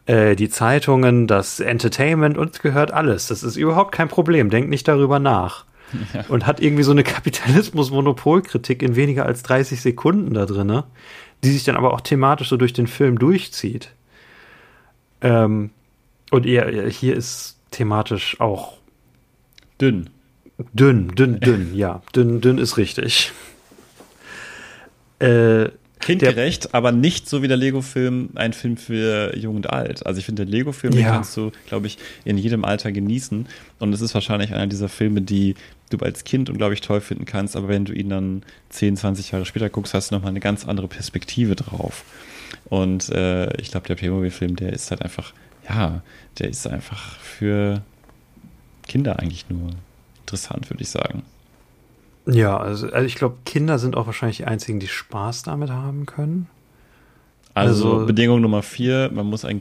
äh, 0.06 0.34
die 0.36 0.48
Zeitungen, 0.48 1.26
das 1.26 1.60
Entertainment, 1.60 2.36
uns 2.36 2.60
gehört 2.60 2.92
alles. 2.92 3.28
Das 3.28 3.42
ist 3.42 3.56
überhaupt 3.56 3.92
kein 3.92 4.08
Problem. 4.08 4.50
Denkt 4.50 4.70
nicht 4.70 4.88
darüber 4.88 5.18
nach. 5.18 5.64
Und 6.28 6.46
hat 6.46 6.60
irgendwie 6.60 6.82
so 6.84 6.90
eine 6.90 7.04
Kapitalismus-Monopolkritik 7.04 8.82
in 8.82 8.96
weniger 8.96 9.26
als 9.26 9.42
30 9.42 9.80
Sekunden 9.80 10.34
da 10.34 10.46
drinne, 10.46 10.84
die 11.44 11.50
sich 11.50 11.64
dann 11.64 11.76
aber 11.76 11.92
auch 11.92 12.00
thematisch 12.00 12.48
so 12.48 12.56
durch 12.56 12.72
den 12.72 12.86
Film 12.86 13.18
durchzieht. 13.18 13.90
Ähm, 15.20 15.70
und 16.30 16.46
eher, 16.46 16.88
hier 16.88 17.14
ist 17.14 17.58
thematisch 17.70 18.40
auch 18.40 18.78
Dünn. 19.80 20.10
dünn, 20.72 21.08
dünn, 21.08 21.40
dünn, 21.40 21.74
ja. 21.74 22.02
Dünn, 22.14 22.40
dünn 22.40 22.58
ist 22.58 22.76
richtig. 22.76 23.32
Äh, 25.18 25.70
Kindgerecht, 26.02 26.74
aber 26.74 26.92
nicht 26.92 27.28
so 27.28 27.42
wie 27.42 27.48
der 27.48 27.56
Lego-Film 27.56 28.30
ein 28.34 28.52
Film 28.52 28.76
für 28.76 29.36
Jung 29.36 29.56
und 29.56 29.70
Alt. 29.70 30.04
Also 30.04 30.18
ich 30.18 30.26
finde, 30.26 30.44
der 30.44 30.52
Lego-Film, 30.52 30.92
Ja. 30.94 31.10
kannst 31.12 31.36
du, 31.36 31.52
glaube 31.66 31.86
ich, 31.86 31.96
in 32.24 32.36
jedem 32.36 32.64
Alter 32.64 32.92
genießen. 32.92 33.46
Und 33.78 33.92
es 33.92 34.00
ist 34.00 34.12
wahrscheinlich 34.14 34.52
einer 34.52 34.66
dieser 34.66 34.88
Filme, 34.88 35.22
die 35.22 35.54
du 35.90 35.98
als 35.98 36.24
Kind 36.24 36.50
unglaublich 36.50 36.80
toll 36.80 37.00
finden 37.00 37.24
kannst, 37.24 37.56
aber 37.56 37.68
wenn 37.68 37.84
du 37.84 37.92
ihn 37.92 38.08
dann 38.08 38.42
10, 38.70 38.96
20 38.96 39.30
Jahre 39.30 39.44
später 39.46 39.70
guckst, 39.70 39.94
hast 39.94 40.10
du 40.10 40.14
nochmal 40.14 40.30
eine 40.30 40.40
ganz 40.40 40.66
andere 40.66 40.88
Perspektive 40.88 41.54
drauf. 41.56 42.04
Und 42.66 43.08
äh, 43.10 43.54
ich 43.60 43.70
glaube, 43.70 43.86
der 43.88 43.94
Playmobil-Film, 43.94 44.56
der 44.56 44.72
ist 44.72 44.90
halt 44.90 45.02
einfach 45.02 45.32
ja, 45.68 46.02
der 46.38 46.48
ist 46.48 46.66
einfach 46.66 47.16
für 47.20 47.82
Kinder 48.88 49.20
eigentlich 49.20 49.48
nur 49.48 49.70
interessant, 50.22 50.68
würde 50.70 50.82
ich 50.82 50.88
sagen. 50.90 51.22
Ja, 52.26 52.56
also, 52.56 52.90
also 52.90 53.06
ich 53.06 53.16
glaube, 53.16 53.36
Kinder 53.44 53.78
sind 53.78 53.96
auch 53.96 54.06
wahrscheinlich 54.06 54.36
die 54.38 54.44
einzigen, 54.44 54.78
die 54.80 54.88
Spaß 54.88 55.42
damit 55.42 55.70
haben 55.70 56.06
können. 56.06 56.46
Also, 57.54 57.94
Also- 57.94 58.06
Bedingung 58.06 58.40
Nummer 58.40 58.62
vier, 58.62 59.10
man 59.12 59.26
muss 59.26 59.44
ein, 59.44 59.60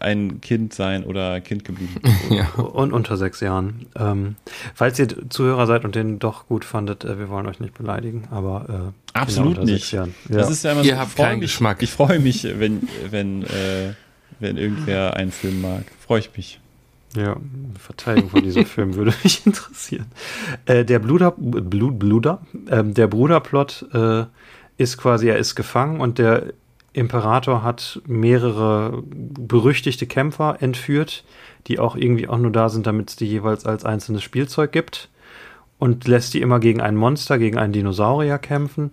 ein 0.00 0.40
Kind 0.40 0.72
sein 0.72 1.04
oder 1.04 1.40
Kind 1.40 1.64
geblieben. 1.64 2.00
ja. 2.30 2.48
Und 2.62 2.92
unter 2.92 3.16
sechs 3.16 3.40
Jahren. 3.40 3.86
Ähm, 3.96 4.36
falls 4.74 4.98
ihr 4.98 5.08
Zuhörer 5.28 5.66
seid 5.66 5.84
und 5.84 5.94
den 5.94 6.18
doch 6.18 6.46
gut 6.46 6.64
fandet, 6.64 7.04
äh, 7.04 7.18
wir 7.18 7.28
wollen 7.28 7.46
euch 7.46 7.60
nicht 7.60 7.74
beleidigen, 7.74 8.28
aber 8.30 8.92
äh, 9.14 9.18
Absolut 9.18 9.48
Kinder 9.56 9.60
unter 9.62 9.72
nicht. 9.72 9.92
Ja. 9.92 10.06
Das 10.28 10.50
ist 10.50 10.64
ja 10.64 10.72
immer 10.72 10.82
Ihr 10.82 10.94
so, 10.94 11.00
habt 11.00 11.16
keinen 11.16 11.40
mich, 11.40 11.50
Geschmack. 11.50 11.82
Ich 11.82 11.90
freue 11.90 12.20
mich, 12.20 12.44
wenn, 12.44 12.88
wenn, 13.10 13.42
äh, 13.42 13.92
wenn 14.40 14.56
irgendwer 14.56 15.14
einen 15.14 15.32
Film 15.32 15.60
mag. 15.60 15.82
Freue 16.06 16.20
ich 16.20 16.30
mich. 16.36 16.60
Ja, 17.14 17.36
Verteidigung 17.78 18.30
von 18.30 18.42
diesem 18.42 18.66
Film 18.66 18.94
würde 18.94 19.14
mich 19.22 19.46
interessieren. 19.46 20.06
Äh, 20.66 20.84
der 20.84 20.98
Bluder, 20.98 21.32
Blut, 21.36 21.98
Bluder, 21.98 22.42
ähm, 22.70 22.94
der 22.94 23.06
Bruderplot 23.06 23.86
äh, 23.92 24.24
ist 24.76 24.98
quasi, 24.98 25.28
er 25.28 25.38
ist 25.38 25.54
gefangen 25.54 26.00
und 26.00 26.18
der 26.18 26.52
Imperator 26.92 27.62
hat 27.62 28.00
mehrere 28.06 29.02
berüchtigte 29.06 30.06
Kämpfer 30.06 30.56
entführt, 30.60 31.24
die 31.66 31.78
auch 31.78 31.94
irgendwie 31.94 32.28
auch 32.28 32.38
nur 32.38 32.52
da 32.52 32.68
sind, 32.68 32.86
damit 32.86 33.10
es 33.10 33.16
die 33.16 33.26
jeweils 33.26 33.66
als 33.66 33.84
einzelnes 33.84 34.22
Spielzeug 34.22 34.72
gibt 34.72 35.10
und 35.78 36.08
lässt 36.08 36.34
die 36.34 36.40
immer 36.40 36.58
gegen 36.58 36.80
ein 36.80 36.96
Monster, 36.96 37.38
gegen 37.38 37.58
einen 37.58 37.72
Dinosaurier 37.72 38.38
kämpfen. 38.38 38.92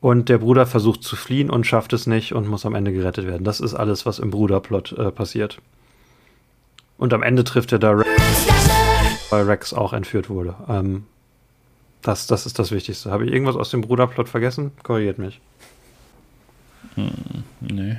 Und 0.00 0.28
der 0.28 0.38
Bruder 0.38 0.66
versucht 0.66 1.02
zu 1.02 1.16
fliehen 1.16 1.48
und 1.48 1.66
schafft 1.66 1.94
es 1.94 2.06
nicht 2.06 2.34
und 2.34 2.46
muss 2.46 2.66
am 2.66 2.74
Ende 2.74 2.92
gerettet 2.92 3.26
werden. 3.26 3.44
Das 3.44 3.60
ist 3.60 3.72
alles, 3.72 4.04
was 4.04 4.18
im 4.18 4.30
Bruderplot 4.30 4.92
äh, 4.92 5.10
passiert. 5.10 5.62
Und 6.96 7.12
am 7.12 7.22
Ende 7.22 7.44
trifft 7.44 7.72
er 7.72 7.78
da 7.78 7.90
Rex, 7.90 8.10
weil 9.30 9.44
Rex 9.44 9.72
auch 9.72 9.92
entführt 9.92 10.30
wurde. 10.30 10.54
Ähm, 10.68 11.06
das, 12.02 12.26
das 12.26 12.46
ist 12.46 12.58
das 12.58 12.70
Wichtigste. 12.70 13.10
Habe 13.10 13.24
ich 13.26 13.32
irgendwas 13.32 13.56
aus 13.56 13.70
dem 13.70 13.80
Bruderplot 13.80 14.28
vergessen? 14.28 14.72
Korrigiert 14.82 15.18
mich. 15.18 15.40
Nee, 17.60 17.96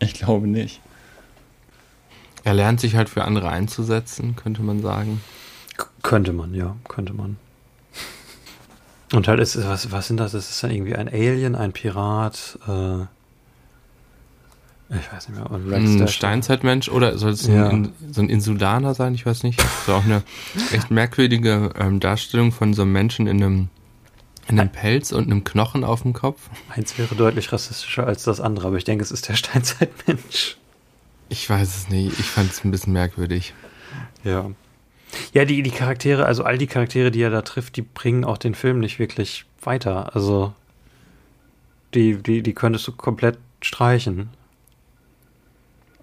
ich 0.00 0.14
glaube 0.14 0.46
nicht. 0.46 0.80
Er 2.42 2.52
lernt 2.52 2.80
sich 2.80 2.94
halt 2.96 3.08
für 3.08 3.24
andere 3.24 3.48
einzusetzen, 3.48 4.36
könnte 4.36 4.62
man 4.62 4.82
sagen. 4.82 5.22
K 5.76 5.86
könnte 6.02 6.32
man, 6.32 6.52
ja, 6.52 6.76
könnte 6.88 7.14
man. 7.14 7.38
Und 9.12 9.28
halt 9.28 9.40
ist, 9.40 9.56
was, 9.66 9.92
was 9.92 10.08
sind 10.08 10.18
das? 10.18 10.32
Das 10.32 10.50
ist 10.50 10.62
dann 10.62 10.70
irgendwie 10.70 10.94
ein 10.94 11.08
Alien, 11.08 11.54
ein 11.54 11.72
Pirat, 11.72 12.58
äh, 12.66 13.06
ich 15.00 15.12
weiß 15.12 15.28
nicht 15.28 15.38
mehr. 15.38 15.50
Und 15.50 15.72
Ein 15.72 16.08
Steinzeitmensch 16.08 16.88
oder 16.88 17.16
soll 17.18 17.32
es 17.32 17.46
ein, 17.48 17.54
Ja. 17.54 17.68
in, 17.70 17.92
so 18.10 18.20
ein 18.22 18.28
Insulaner 18.28 18.94
sein? 18.94 19.14
Ich 19.14 19.24
weiß 19.26 19.42
nicht. 19.42 19.58
Das 19.60 19.88
war 19.88 19.96
auch 19.96 20.04
eine 20.04 20.22
echt 20.72 20.90
merkwürdige 20.90 21.70
ähm, 21.78 22.00
Darstellung 22.00 22.52
von 22.52 22.74
so 22.74 22.82
einem 22.82 22.92
Menschen 22.92 23.26
in 23.26 23.42
einem, 23.42 23.68
in 24.48 24.60
einem 24.60 24.70
Pelz 24.70 25.12
und 25.12 25.24
einem 25.24 25.44
Knochen 25.44 25.84
auf 25.84 26.02
dem 26.02 26.12
Kopf. 26.12 26.48
Eins 26.70 26.96
wäre 26.98 27.14
deutlich 27.14 27.52
rassistischer 27.52 28.06
als 28.06 28.24
das 28.24 28.40
andere, 28.40 28.68
aber 28.68 28.76
ich 28.76 28.84
denke, 28.84 29.02
es 29.04 29.10
ist 29.12 29.28
der 29.28 29.34
Steinzeitmensch. 29.36 30.56
Ich 31.28 31.48
weiß 31.48 31.76
es 31.76 31.88
nicht. 31.88 32.18
Ich 32.20 32.26
fand 32.26 32.50
es 32.50 32.64
ein 32.64 32.70
bisschen 32.70 32.92
merkwürdig. 32.92 33.54
Ja. 34.22 34.50
Ja, 35.32 35.44
die, 35.44 35.62
die 35.62 35.70
Charaktere, 35.70 36.26
also 36.26 36.42
all 36.44 36.58
die 36.58 36.66
Charaktere, 36.66 37.10
die 37.10 37.22
er 37.22 37.30
da 37.30 37.42
trifft, 37.42 37.76
die 37.76 37.82
bringen 37.82 38.24
auch 38.24 38.36
den 38.36 38.54
Film 38.54 38.80
nicht 38.80 38.98
wirklich 38.98 39.44
weiter. 39.62 40.14
Also, 40.14 40.52
die, 41.94 42.16
die, 42.16 42.42
die 42.42 42.52
könntest 42.52 42.86
du 42.88 42.92
komplett 42.92 43.38
streichen. 43.62 44.28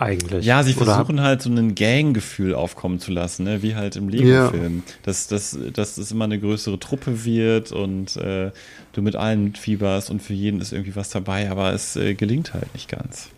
Eigentlich. 0.01 0.43
Ja, 0.43 0.63
sie 0.63 0.73
Oder- 0.75 0.85
versuchen 0.85 1.21
halt 1.21 1.43
so 1.43 1.49
ein 1.51 1.75
Gang-Gefühl 1.75 2.55
aufkommen 2.55 2.99
zu 2.99 3.11
lassen, 3.11 3.43
ne? 3.43 3.61
wie 3.61 3.75
halt 3.75 3.95
im 3.95 4.09
Lego-Film. 4.09 4.81
Dass, 5.03 5.27
dass, 5.27 5.55
dass 5.73 5.97
es 5.99 6.11
immer 6.11 6.25
eine 6.25 6.39
größere 6.39 6.79
Truppe 6.79 7.23
wird 7.23 7.71
und 7.71 8.15
äh, 8.15 8.49
du 8.93 9.03
mit 9.03 9.15
allen 9.15 9.53
fieberst 9.53 10.09
und 10.09 10.19
für 10.19 10.33
jeden 10.33 10.59
ist 10.59 10.73
irgendwie 10.73 10.95
was 10.95 11.11
dabei, 11.11 11.51
aber 11.51 11.71
es 11.71 11.95
äh, 11.97 12.15
gelingt 12.15 12.55
halt 12.55 12.73
nicht 12.73 12.89
ganz. 12.89 13.29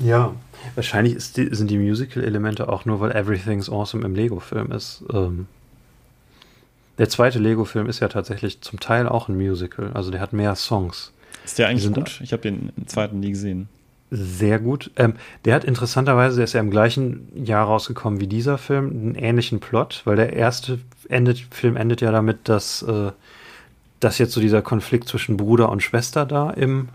Ja, 0.00 0.34
wahrscheinlich 0.74 1.32
die, 1.34 1.54
sind 1.54 1.70
die 1.70 1.78
Musical-Elemente 1.78 2.68
auch 2.68 2.84
nur, 2.84 2.98
weil 2.98 3.12
Everything's 3.12 3.70
Awesome 3.70 4.04
im 4.04 4.16
Lego-Film 4.16 4.72
ist. 4.72 5.04
Ähm, 5.12 5.46
der 6.98 7.08
zweite 7.08 7.38
Lego-Film 7.38 7.88
ist 7.88 8.00
ja 8.00 8.08
tatsächlich 8.08 8.60
zum 8.60 8.80
Teil 8.80 9.08
auch 9.08 9.28
ein 9.28 9.36
Musical. 9.36 9.92
Also 9.94 10.10
der 10.10 10.20
hat 10.20 10.32
mehr 10.32 10.56
Songs. 10.56 11.12
Ist 11.44 11.60
der 11.60 11.68
eigentlich 11.68 11.92
gut? 11.92 12.20
Ich 12.24 12.32
habe 12.32 12.42
den 12.42 12.72
zweiten 12.86 13.20
nie 13.20 13.30
gesehen. 13.30 13.68
Sehr 14.10 14.58
gut. 14.58 14.90
Ähm, 14.96 15.14
der 15.44 15.54
hat 15.54 15.64
interessanterweise, 15.64 16.36
der 16.36 16.44
ist 16.44 16.54
ja 16.54 16.60
im 16.60 16.70
gleichen 16.70 17.28
Jahr 17.34 17.66
rausgekommen 17.66 18.20
wie 18.20 18.26
dieser 18.26 18.56
Film, 18.56 18.90
einen 18.90 19.14
ähnlichen 19.14 19.60
Plot, 19.60 20.02
weil 20.04 20.16
der 20.16 20.32
erste 20.32 20.78
endet, 21.08 21.40
Film 21.50 21.76
endet 21.76 22.00
ja 22.00 22.10
damit, 22.10 22.48
dass, 22.48 22.82
äh, 22.82 23.12
dass 24.00 24.18
jetzt 24.18 24.32
so 24.32 24.40
dieser 24.40 24.62
Konflikt 24.62 25.08
zwischen 25.08 25.36
Bruder 25.36 25.68
und 25.68 25.82
Schwester 25.82 26.24
da 26.24 26.50
im, 26.50 26.88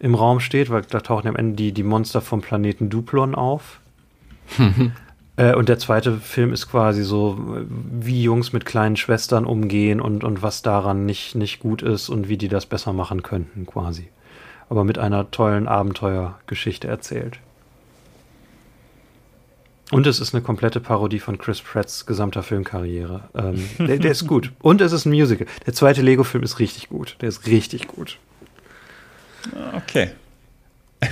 im 0.00 0.16
Raum 0.16 0.40
steht, 0.40 0.70
weil 0.70 0.82
da 0.82 1.00
tauchen 1.00 1.28
am 1.28 1.36
Ende 1.36 1.54
die, 1.54 1.72
die 1.72 1.84
Monster 1.84 2.20
vom 2.20 2.40
Planeten 2.40 2.90
Duplon 2.90 3.34
auf. 3.34 3.80
Äh, 5.36 5.54
und 5.54 5.70
der 5.70 5.78
zweite 5.78 6.18
Film 6.18 6.52
ist 6.52 6.68
quasi 6.68 7.02
so, 7.02 7.38
wie 7.68 8.22
Jungs 8.22 8.52
mit 8.52 8.66
kleinen 8.66 8.96
Schwestern 8.96 9.46
umgehen 9.46 10.00
und, 10.00 10.22
und 10.22 10.42
was 10.42 10.60
daran 10.60 11.06
nicht, 11.06 11.34
nicht 11.34 11.60
gut 11.60 11.80
ist 11.82 12.10
und 12.10 12.28
wie 12.28 12.36
die 12.36 12.48
das 12.48 12.66
besser 12.66 12.92
machen 12.92 13.22
könnten, 13.22 13.64
quasi. 13.64 14.08
Aber 14.70 14.84
mit 14.84 14.96
einer 14.98 15.30
tollen 15.30 15.68
Abenteuergeschichte 15.68 16.88
erzählt. 16.88 17.38
Und 19.90 20.06
es 20.06 20.20
ist 20.20 20.32
eine 20.34 20.42
komplette 20.42 20.78
Parodie 20.78 21.18
von 21.18 21.36
Chris 21.36 21.60
Pratts 21.60 22.06
gesamter 22.06 22.42
Filmkarriere. 22.44 23.22
Ähm, 23.34 23.68
der, 23.86 23.98
der 23.98 24.12
ist 24.12 24.26
gut. 24.26 24.52
Und 24.60 24.80
es 24.80 24.92
ist 24.92 25.04
ein 25.04 25.10
Musical. 25.10 25.46
Der 25.66 25.74
zweite 25.74 26.00
Lego-Film 26.00 26.44
ist 26.44 26.60
richtig 26.60 26.88
gut. 26.88 27.16
Der 27.20 27.28
ist 27.28 27.46
richtig 27.46 27.88
gut. 27.88 28.18
Okay. 29.74 30.10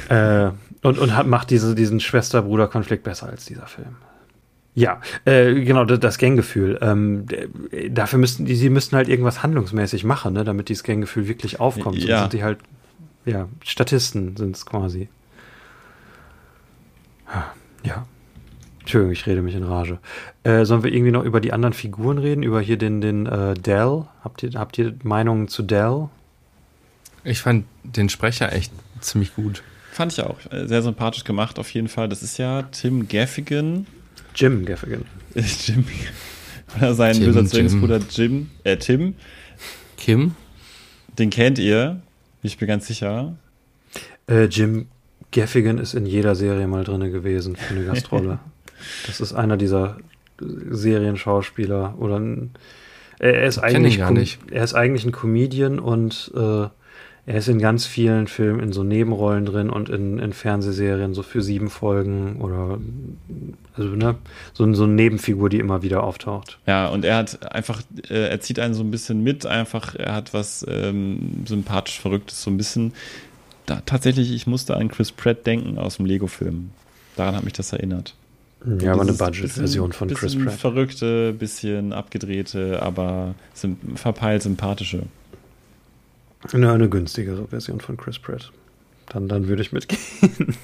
Äh, 0.08 0.50
und 0.82 0.98
und 0.98 1.16
hat, 1.16 1.26
macht 1.26 1.50
diese, 1.50 1.74
diesen 1.74 1.98
Schwester-Bruder-Konflikt 1.98 3.02
besser 3.02 3.26
als 3.28 3.44
dieser 3.46 3.66
Film. 3.66 3.96
Ja, 4.74 5.00
äh, 5.24 5.54
genau, 5.64 5.84
das, 5.84 5.98
das 5.98 6.18
Ganggefühl. 6.18 6.78
Ähm, 6.80 7.26
dafür 7.90 8.20
müssten 8.20 8.44
die, 8.44 8.54
sie 8.54 8.70
müssten 8.70 8.94
halt 8.94 9.08
irgendwas 9.08 9.42
handlungsmäßig 9.42 10.04
machen, 10.04 10.34
ne, 10.34 10.44
damit 10.44 10.68
dieses 10.68 10.84
Ganggefühl 10.84 11.26
wirklich 11.26 11.58
aufkommt. 11.58 11.96
Sonst 11.96 12.08
Ja. 12.08 12.20
sind 12.20 12.34
die 12.34 12.44
halt, 12.44 12.58
ja, 13.28 13.48
Statisten 13.64 14.36
sind 14.36 14.56
es 14.56 14.66
quasi. 14.66 15.08
Ja. 17.84 18.06
Entschuldigung, 18.80 19.12
ich 19.12 19.26
rede 19.26 19.42
mich 19.42 19.54
in 19.54 19.64
Rage. 19.64 19.98
Äh, 20.44 20.64
sollen 20.64 20.82
wir 20.82 20.92
irgendwie 20.92 21.12
noch 21.12 21.22
über 21.22 21.40
die 21.40 21.52
anderen 21.52 21.74
Figuren 21.74 22.16
reden? 22.16 22.42
Über 22.42 22.60
hier 22.60 22.78
den, 22.78 23.02
den 23.02 23.26
äh, 23.26 23.52
Dell? 23.52 24.06
Habt 24.24 24.42
ihr, 24.42 24.50
habt 24.54 24.78
ihr 24.78 24.94
Meinungen 25.02 25.48
zu 25.48 25.62
Dell? 25.62 26.08
Ich 27.22 27.40
fand 27.40 27.66
den 27.82 28.08
Sprecher 28.08 28.50
echt 28.52 28.72
ziemlich 29.00 29.34
gut. 29.34 29.62
Fand 29.92 30.12
ich 30.12 30.22
auch. 30.22 30.38
Äh, 30.50 30.66
Sehr 30.66 30.82
sympathisch 30.82 31.24
gemacht 31.24 31.58
auf 31.58 31.68
jeden 31.70 31.88
Fall. 31.88 32.08
Das 32.08 32.22
ist 32.22 32.38
ja 32.38 32.62
Tim 32.62 33.08
Gaffigan. 33.08 33.86
Jim 34.34 34.64
Gaffigan. 34.64 35.04
Äh, 35.34 35.42
Jim. 35.42 35.84
Oder 36.78 36.94
sein 36.94 37.14
Jim, 37.16 37.26
böser 37.26 37.40
Jim. 37.40 37.48
Zwillingsbruder 37.48 38.00
Jim. 38.08 38.50
Äh, 38.64 38.78
Tim. 38.78 39.14
Kim? 39.98 40.34
Den 41.18 41.28
kennt 41.28 41.58
ihr. 41.58 42.00
Ich 42.42 42.58
bin 42.58 42.68
ganz 42.68 42.86
sicher. 42.86 43.36
Äh, 44.28 44.44
Jim 44.44 44.86
Gaffigan 45.32 45.78
ist 45.78 45.94
in 45.94 46.06
jeder 46.06 46.34
Serie 46.34 46.66
mal 46.66 46.84
drinne 46.84 47.10
gewesen 47.10 47.56
für 47.56 47.74
eine 47.74 47.84
Gastrolle. 47.84 48.38
das 49.06 49.20
ist 49.20 49.32
einer 49.32 49.56
dieser 49.56 49.98
Serienschauspieler 50.40 51.94
oder 51.98 52.18
ein, 52.18 52.50
er 53.18 53.34
er 53.34 53.46
ist 53.48 53.58
eigentlich 53.58 53.98
gar 53.98 54.08
Com- 54.08 54.16
nicht. 54.18 54.38
er 54.50 54.64
ist 54.64 54.74
eigentlich 54.74 55.04
ein 55.04 55.12
Comedian 55.12 55.78
und 55.80 56.30
äh, 56.34 56.66
er 57.28 57.36
ist 57.36 57.48
in 57.48 57.58
ganz 57.58 57.84
vielen 57.84 58.26
Filmen 58.26 58.58
in 58.60 58.72
so 58.72 58.82
Nebenrollen 58.82 59.44
drin 59.44 59.68
und 59.68 59.90
in, 59.90 60.18
in 60.18 60.32
Fernsehserien 60.32 61.12
so 61.12 61.22
für 61.22 61.42
sieben 61.42 61.68
Folgen 61.68 62.40
oder 62.40 62.78
also 63.76 63.90
ne 63.90 64.14
so, 64.54 64.72
so 64.72 64.84
eine 64.84 64.94
Nebenfigur, 64.94 65.50
die 65.50 65.58
immer 65.58 65.82
wieder 65.82 66.04
auftaucht. 66.04 66.58
Ja, 66.66 66.88
und 66.88 67.04
er 67.04 67.18
hat 67.18 67.52
einfach, 67.52 67.82
äh, 68.08 68.30
er 68.30 68.40
zieht 68.40 68.58
einen 68.58 68.72
so 68.72 68.82
ein 68.82 68.90
bisschen 68.90 69.22
mit, 69.22 69.44
einfach, 69.44 69.94
er 69.94 70.14
hat 70.14 70.32
was 70.32 70.64
ähm, 70.70 71.44
sympathisch 71.46 72.00
Verrücktes, 72.00 72.42
so 72.42 72.50
ein 72.50 72.56
bisschen. 72.56 72.94
Da, 73.66 73.82
tatsächlich, 73.84 74.32
ich 74.32 74.46
musste 74.46 74.78
an 74.78 74.88
Chris 74.88 75.12
Pratt 75.12 75.46
denken 75.46 75.76
aus 75.76 75.98
dem 75.98 76.06
Lego-Film. 76.06 76.70
Daran 77.16 77.36
hat 77.36 77.44
mich 77.44 77.52
das 77.52 77.74
erinnert. 77.74 78.14
Ja, 78.80 78.94
aber 78.94 79.02
eine 79.02 79.12
Budget-Version 79.12 79.92
von 79.92 80.08
Chris 80.08 80.32
bisschen 80.32 80.46
Pratt. 80.46 80.54
Verrückte, 80.54 81.34
bisschen 81.34 81.92
abgedrehte, 81.92 82.80
aber 82.80 83.34
verpeilt 83.96 84.44
sympathische. 84.44 85.02
Eine, 86.52 86.72
eine 86.72 86.88
günstigere 86.88 87.46
Version 87.48 87.80
von 87.80 87.96
Chris 87.96 88.18
Pratt. 88.18 88.52
Dann, 89.08 89.28
dann 89.28 89.48
würde 89.48 89.62
ich 89.62 89.72
mitgehen. 89.72 90.00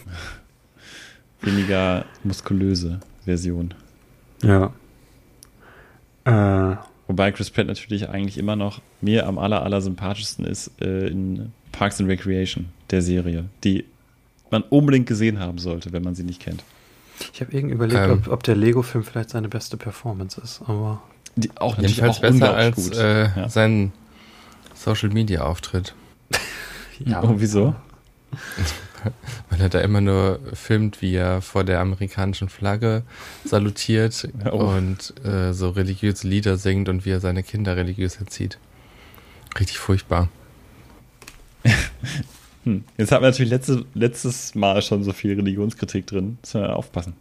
Weniger 1.42 2.04
muskulöse 2.22 3.00
Version. 3.24 3.74
Ja. 4.42 4.72
Äh, 6.24 6.76
Wobei 7.06 7.32
Chris 7.32 7.50
Pratt 7.50 7.66
natürlich 7.66 8.08
eigentlich 8.08 8.38
immer 8.38 8.56
noch 8.56 8.80
mir 9.02 9.26
am 9.26 9.38
aller, 9.38 9.62
aller 9.62 9.82
sympathischsten 9.82 10.46
ist 10.46 10.70
äh, 10.80 11.08
in 11.08 11.52
Parks 11.72 12.00
and 12.00 12.08
Recreation, 12.08 12.66
der 12.90 13.02
Serie, 13.02 13.44
die 13.62 13.84
man 14.50 14.62
unbedingt 14.62 15.06
gesehen 15.06 15.38
haben 15.38 15.58
sollte, 15.58 15.92
wenn 15.92 16.02
man 16.02 16.14
sie 16.14 16.22
nicht 16.24 16.40
kennt. 16.40 16.64
Ich 17.32 17.40
habe 17.42 17.52
irgendwie 17.54 17.74
überlegt, 17.74 18.00
Ähm. 18.00 18.12
ob, 18.12 18.28
ob 18.28 18.42
der 18.42 18.56
Lego-Film 18.56 19.04
vielleicht 19.04 19.30
seine 19.30 19.48
beste 19.48 19.76
Performance 19.76 20.40
ist, 20.40 20.62
aber 20.66 21.02
Die, 21.36 21.50
auch 21.56 21.76
natürlich 21.76 21.96
Jedenfalls 21.96 22.16
auch 22.18 22.22
besser 22.22 22.54
als 22.54 22.76
gut. 22.90 22.96
äh, 22.98 23.24
ja. 23.36 23.48
sein 23.50 23.92
Social 24.84 25.08
Media 25.08 25.40
Auftritt. 25.40 25.94
ja. 26.98 27.22
Oh, 27.22 27.36
wieso? 27.38 27.74
Weil 29.50 29.60
er 29.60 29.68
da 29.70 29.80
immer 29.80 30.02
nur 30.02 30.40
filmt, 30.52 31.00
wie 31.00 31.14
er 31.14 31.40
vor 31.40 31.64
der 31.64 31.80
amerikanischen 31.80 32.50
Flagge 32.50 33.02
salutiert 33.44 34.28
Oh. 34.50 34.58
und 34.58 35.14
äh, 35.24 35.52
so 35.54 35.70
religiöse 35.70 36.28
Lieder 36.28 36.58
singt 36.58 36.90
und 36.90 37.06
wie 37.06 37.10
er 37.10 37.20
seine 37.20 37.42
Kinder 37.42 37.76
religiös 37.76 38.16
erzieht. 38.16 38.58
Richtig 39.58 39.78
furchtbar. 39.78 40.28
Hm. 42.64 42.84
Jetzt 42.98 43.10
hatten 43.10 43.22
wir 43.22 43.30
natürlich 43.30 43.50
letzte, 43.50 43.84
letztes 43.94 44.54
Mal 44.54 44.82
schon 44.82 45.02
so 45.02 45.12
viel 45.12 45.34
Religionskritik 45.34 46.06
drin. 46.06 46.38
Müssen 46.42 46.60
wir 46.60 46.76
aufpassen. 46.76 47.14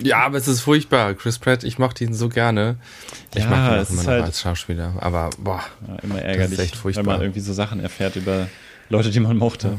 Ja, 0.00 0.18
aber 0.24 0.38
es 0.38 0.48
ist 0.48 0.60
furchtbar. 0.60 1.14
Chris 1.14 1.38
Pratt, 1.38 1.64
ich 1.64 1.78
mochte 1.78 2.04
ihn 2.04 2.14
so 2.14 2.28
gerne. 2.28 2.76
Ich 3.34 3.42
Ja, 3.44 3.50
mag 3.50 3.72
ihn 3.72 3.78
es 3.78 3.88
auch 3.88 3.90
immer 3.92 4.00
ist 4.00 4.06
noch 4.06 4.12
halt- 4.12 4.24
als 4.24 4.40
Schauspieler. 4.40 4.92
Aber 5.00 5.30
boah, 5.38 5.62
Ja, 5.88 5.96
immer 6.02 6.20
ärgerlich, 6.22 6.58
echt 6.58 6.76
furchtbar. 6.76 7.04
wenn 7.04 7.12
man 7.12 7.20
irgendwie 7.22 7.40
so 7.40 7.52
Sachen 7.52 7.80
erfährt 7.80 8.16
über 8.16 8.48
Leute, 8.88 9.10
die 9.10 9.20
man 9.20 9.36
mochte. 9.36 9.78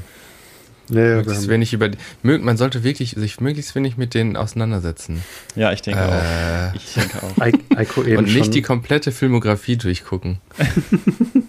Ja, 0.90 1.00
ja, 1.00 1.16
möglichst 1.16 1.48
wenig 1.48 1.72
über 1.74 1.90
man 2.24 2.58
sollte 2.58 2.84
wirklich 2.84 3.12
sich 3.12 3.40
möglichst 3.40 3.74
wenig 3.74 3.96
mit 3.96 4.14
denen 4.14 4.36
auseinandersetzen. 4.36 5.24
Ja, 5.56 5.72
ich 5.72 5.82
denke 5.82 6.02
Äh, 6.02 6.04
auch. 6.04 6.76
Ich 6.76 6.94
denke 6.94 7.24
auch. 7.24 7.46
I- 7.46 7.78
Eiko 7.78 8.04
eben 8.04 8.18
und 8.18 8.26
nicht 8.26 8.38
schon, 8.46 8.52
die 8.52 8.62
komplette 8.62 9.12
Filmografie 9.14 9.78
durchgucken. 9.78 10.40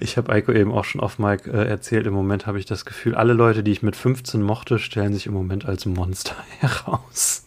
Ich 0.00 0.16
habe 0.16 0.32
Eiko 0.32 0.52
eben 0.52 0.72
auch 0.72 0.84
schon 0.84 1.00
auf 1.00 1.18
Mike 1.18 1.50
äh, 1.50 1.68
erzählt. 1.68 2.06
Im 2.06 2.14
Moment 2.14 2.46
habe 2.46 2.58
ich 2.58 2.64
das 2.64 2.84
Gefühl, 2.84 3.14
alle 3.14 3.32
Leute, 3.34 3.62
die 3.62 3.72
ich 3.72 3.82
mit 3.82 3.94
15 3.94 4.40
mochte, 4.40 4.78
stellen 4.78 5.12
sich 5.12 5.26
im 5.26 5.34
Moment 5.34 5.66
als 5.66 5.84
Monster 5.84 6.34
heraus. 6.60 7.44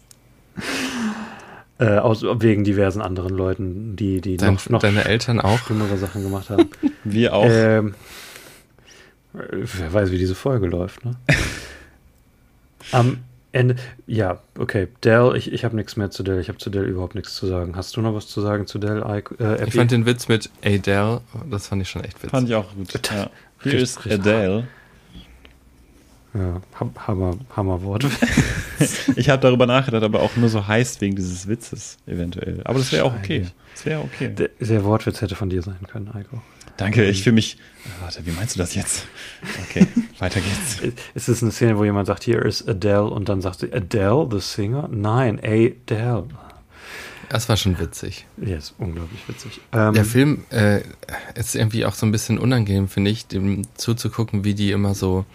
Äh, 1.78 1.96
aus, 1.98 2.22
wegen 2.22 2.62
diversen 2.64 3.00
anderen 3.00 3.34
Leuten, 3.34 3.96
die, 3.96 4.20
die 4.20 4.36
Dein, 4.36 4.54
noch, 4.54 4.68
noch 4.68 4.80
deine 4.80 5.04
Eltern 5.06 5.40
auch. 5.40 5.58
schlimmere 5.60 5.96
Sachen 5.96 6.22
gemacht 6.22 6.50
haben. 6.50 6.68
Wir 7.04 7.34
auch. 7.34 7.46
Ähm, 7.48 7.94
wer 9.32 9.92
weiß, 9.92 10.10
wie 10.10 10.18
diese 10.18 10.34
Folge 10.34 10.66
läuft, 10.66 11.04
ne? 11.04 11.12
Am 12.92 13.18
Ende, 13.52 13.76
ja, 14.06 14.38
okay. 14.58 14.88
Dell, 15.02 15.34
ich, 15.36 15.52
ich 15.52 15.64
habe 15.64 15.74
nichts 15.74 15.96
mehr 15.96 16.10
zu 16.10 16.22
Dell. 16.22 16.38
Ich 16.40 16.48
habe 16.48 16.58
zu 16.58 16.70
Dell 16.70 16.84
überhaupt 16.84 17.14
nichts 17.14 17.34
zu 17.34 17.46
sagen. 17.46 17.74
Hast 17.76 17.96
du 17.96 18.00
noch 18.00 18.14
was 18.14 18.28
zu 18.28 18.40
sagen 18.40 18.66
zu 18.66 18.78
Dell? 18.78 19.02
Äh, 19.38 19.66
Ich 19.66 19.74
fand 19.74 19.90
den 19.90 20.06
Witz 20.06 20.28
mit 20.28 20.50
Adele, 20.64 21.20
das 21.50 21.66
fand 21.68 21.82
ich 21.82 21.88
schon 21.88 22.04
echt 22.04 22.14
witzig. 22.18 22.30
Fand 22.30 22.48
ich 22.48 22.54
auch 22.54 22.72
gut. 22.74 22.92
Ja. 23.10 23.30
Hier 23.62 23.74
ist. 23.78 24.06
Adele. 24.06 24.68
Ja, 26.34 26.60
Ham- 26.78 26.94
Hammer, 27.06 27.36
Hammerwort. 27.56 28.06
Ich 29.16 29.28
habe 29.28 29.42
darüber 29.42 29.66
nachgedacht, 29.66 30.02
aber 30.02 30.22
auch 30.22 30.36
nur 30.36 30.48
so 30.48 30.66
heißt 30.66 31.02
wegen 31.02 31.14
dieses 31.14 31.46
Witzes 31.48 31.98
eventuell. 32.06 32.62
Aber 32.64 32.78
das 32.78 32.90
wäre 32.92 33.04
auch 33.04 33.14
okay. 33.14 33.46
Das 33.74 33.84
wäre 33.84 34.00
okay. 34.00 34.28
der, 34.34 34.48
der 34.58 34.84
Wortwitz 34.84 35.20
hätte 35.20 35.34
von 35.34 35.50
dir 35.50 35.60
sein 35.62 35.76
können, 35.90 36.08
Eiko. 36.14 36.40
Danke, 36.78 37.04
ich 37.04 37.22
fühle 37.22 37.34
mich. 37.34 37.58
Warte, 38.00 38.24
wie 38.24 38.30
meinst 38.30 38.54
du 38.54 38.58
das 38.58 38.74
jetzt? 38.74 39.06
Okay, 39.68 39.86
weiter 40.18 40.40
geht's. 40.40 40.96
Ist 41.14 41.28
es 41.28 41.42
eine 41.42 41.52
Szene, 41.52 41.76
wo 41.76 41.84
jemand 41.84 42.06
sagt, 42.06 42.24
hier 42.24 42.42
ist 42.42 42.66
Adele 42.66 43.04
und 43.04 43.28
dann 43.28 43.42
sagt 43.42 43.60
sie, 43.60 43.70
Adele, 43.70 44.26
the 44.30 44.40
singer? 44.40 44.88
Nein, 44.90 45.38
Adele. 45.42 46.24
Das 47.28 47.48
war 47.50 47.56
schon 47.58 47.78
witzig. 47.78 48.26
Ja, 48.38 48.56
ist 48.56 48.74
unglaublich 48.78 49.20
witzig. 49.28 49.60
Ähm, 49.72 49.92
Der 49.92 50.06
Film 50.06 50.44
äh, 50.50 50.80
ist 51.34 51.54
irgendwie 51.54 51.84
auch 51.84 51.94
so 51.94 52.06
ein 52.06 52.12
bisschen 52.12 52.38
unangenehm, 52.38 52.88
finde 52.88 53.10
ich, 53.10 53.26
dem 53.26 53.62
zuzugucken, 53.76 54.42
wie 54.44 54.54
die 54.54 54.70
immer 54.72 54.94
so 54.94 55.26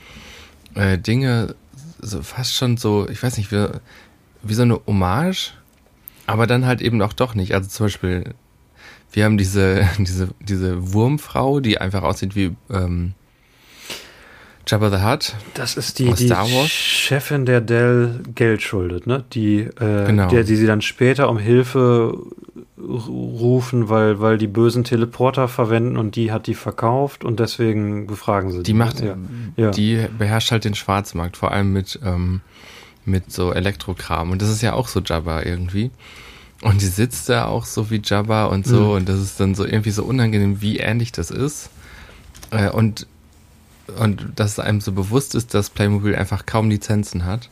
äh, 0.75 0.97
Dinge, 0.97 1.55
so 2.01 2.21
fast 2.21 2.53
schon 2.53 2.77
so, 2.77 3.07
ich 3.09 3.21
weiß 3.23 3.37
nicht, 3.37 3.51
wie, 3.51 3.67
wie 4.43 4.53
so 4.53 4.61
eine 4.61 4.79
Hommage, 4.85 5.53
aber 6.27 6.47
dann 6.47 6.65
halt 6.65 6.81
eben 6.81 7.01
auch 7.01 7.13
doch 7.13 7.33
nicht. 7.35 7.53
Also 7.53 7.69
zum 7.69 7.87
Beispiel, 7.87 8.33
wir 9.11 9.25
haben 9.25 9.37
diese, 9.37 9.87
diese, 9.97 10.29
diese 10.39 10.93
Wurmfrau, 10.93 11.59
die 11.59 11.79
einfach 11.79 12.03
aussieht 12.03 12.35
wie 12.35 12.55
ähm, 12.69 13.13
Jabba 14.67 14.89
the 14.89 15.03
Hutt. 15.03 15.35
Das 15.53 15.77
ist 15.77 15.99
die, 15.99 16.09
Aus 16.09 16.17
die 16.17 16.25
Star 16.25 16.45
Wars? 16.51 16.69
Chefin, 16.71 17.45
der 17.45 17.61
Dell 17.61 18.21
Geld 18.33 18.63
schuldet, 18.63 19.05
ne? 19.05 19.23
Die, 19.33 19.59
äh, 19.59 20.05
Genau. 20.07 20.27
der, 20.27 20.43
die 20.43 20.55
sie 20.55 20.65
dann 20.65 20.81
später 20.81 21.29
um 21.29 21.37
Hilfe 21.37 22.17
rufen, 22.87 23.89
weil, 23.89 24.19
weil 24.19 24.37
die 24.37 24.47
bösen 24.47 24.83
Teleporter 24.83 25.47
verwenden 25.47 25.97
und 25.97 26.15
die 26.15 26.31
hat 26.31 26.47
die 26.47 26.53
verkauft 26.55 27.23
und 27.23 27.39
deswegen 27.39 28.07
befragen 28.07 28.51
sie 28.51 28.63
Die 28.63 28.73
macht, 28.73 29.01
Ja. 29.01 29.17
Ja. 29.57 29.71
die 29.71 30.05
beherrscht 30.17 30.51
halt 30.51 30.65
den 30.65 30.75
Schwarzmarkt, 30.75 31.37
vor 31.37 31.51
allem 31.51 31.73
mit, 31.73 31.99
ähm, 32.03 32.41
mit 33.05 33.31
so 33.31 33.51
Elektrokram. 33.53 34.31
Und 34.31 34.41
das 34.41 34.49
ist 34.49 34.61
ja 34.61 34.73
auch 34.73 34.87
so 34.87 34.99
Jabba 34.99 35.43
irgendwie. 35.43 35.91
Und 36.61 36.81
die 36.81 36.87
sitzt 36.87 37.29
da 37.29 37.45
auch 37.45 37.65
so 37.65 37.89
wie 37.91 38.01
Jabba 38.03 38.45
und 38.45 38.65
so. 38.65 38.79
Mhm. 38.81 38.91
Und 38.91 39.09
das 39.09 39.19
ist 39.19 39.39
dann 39.39 39.55
so 39.55 39.65
irgendwie 39.65 39.91
so 39.91 40.03
unangenehm, 40.03 40.61
wie 40.61 40.77
ähnlich 40.77 41.11
das 41.11 41.29
ist. 41.31 41.69
Äh, 42.51 42.69
und, 42.69 43.07
und 43.99 44.33
dass 44.35 44.51
es 44.53 44.59
einem 44.59 44.81
so 44.81 44.91
bewusst 44.91 45.35
ist, 45.35 45.53
dass 45.53 45.69
Playmobil 45.69 46.15
einfach 46.15 46.45
kaum 46.45 46.69
Lizenzen 46.69 47.25
hat. 47.25 47.49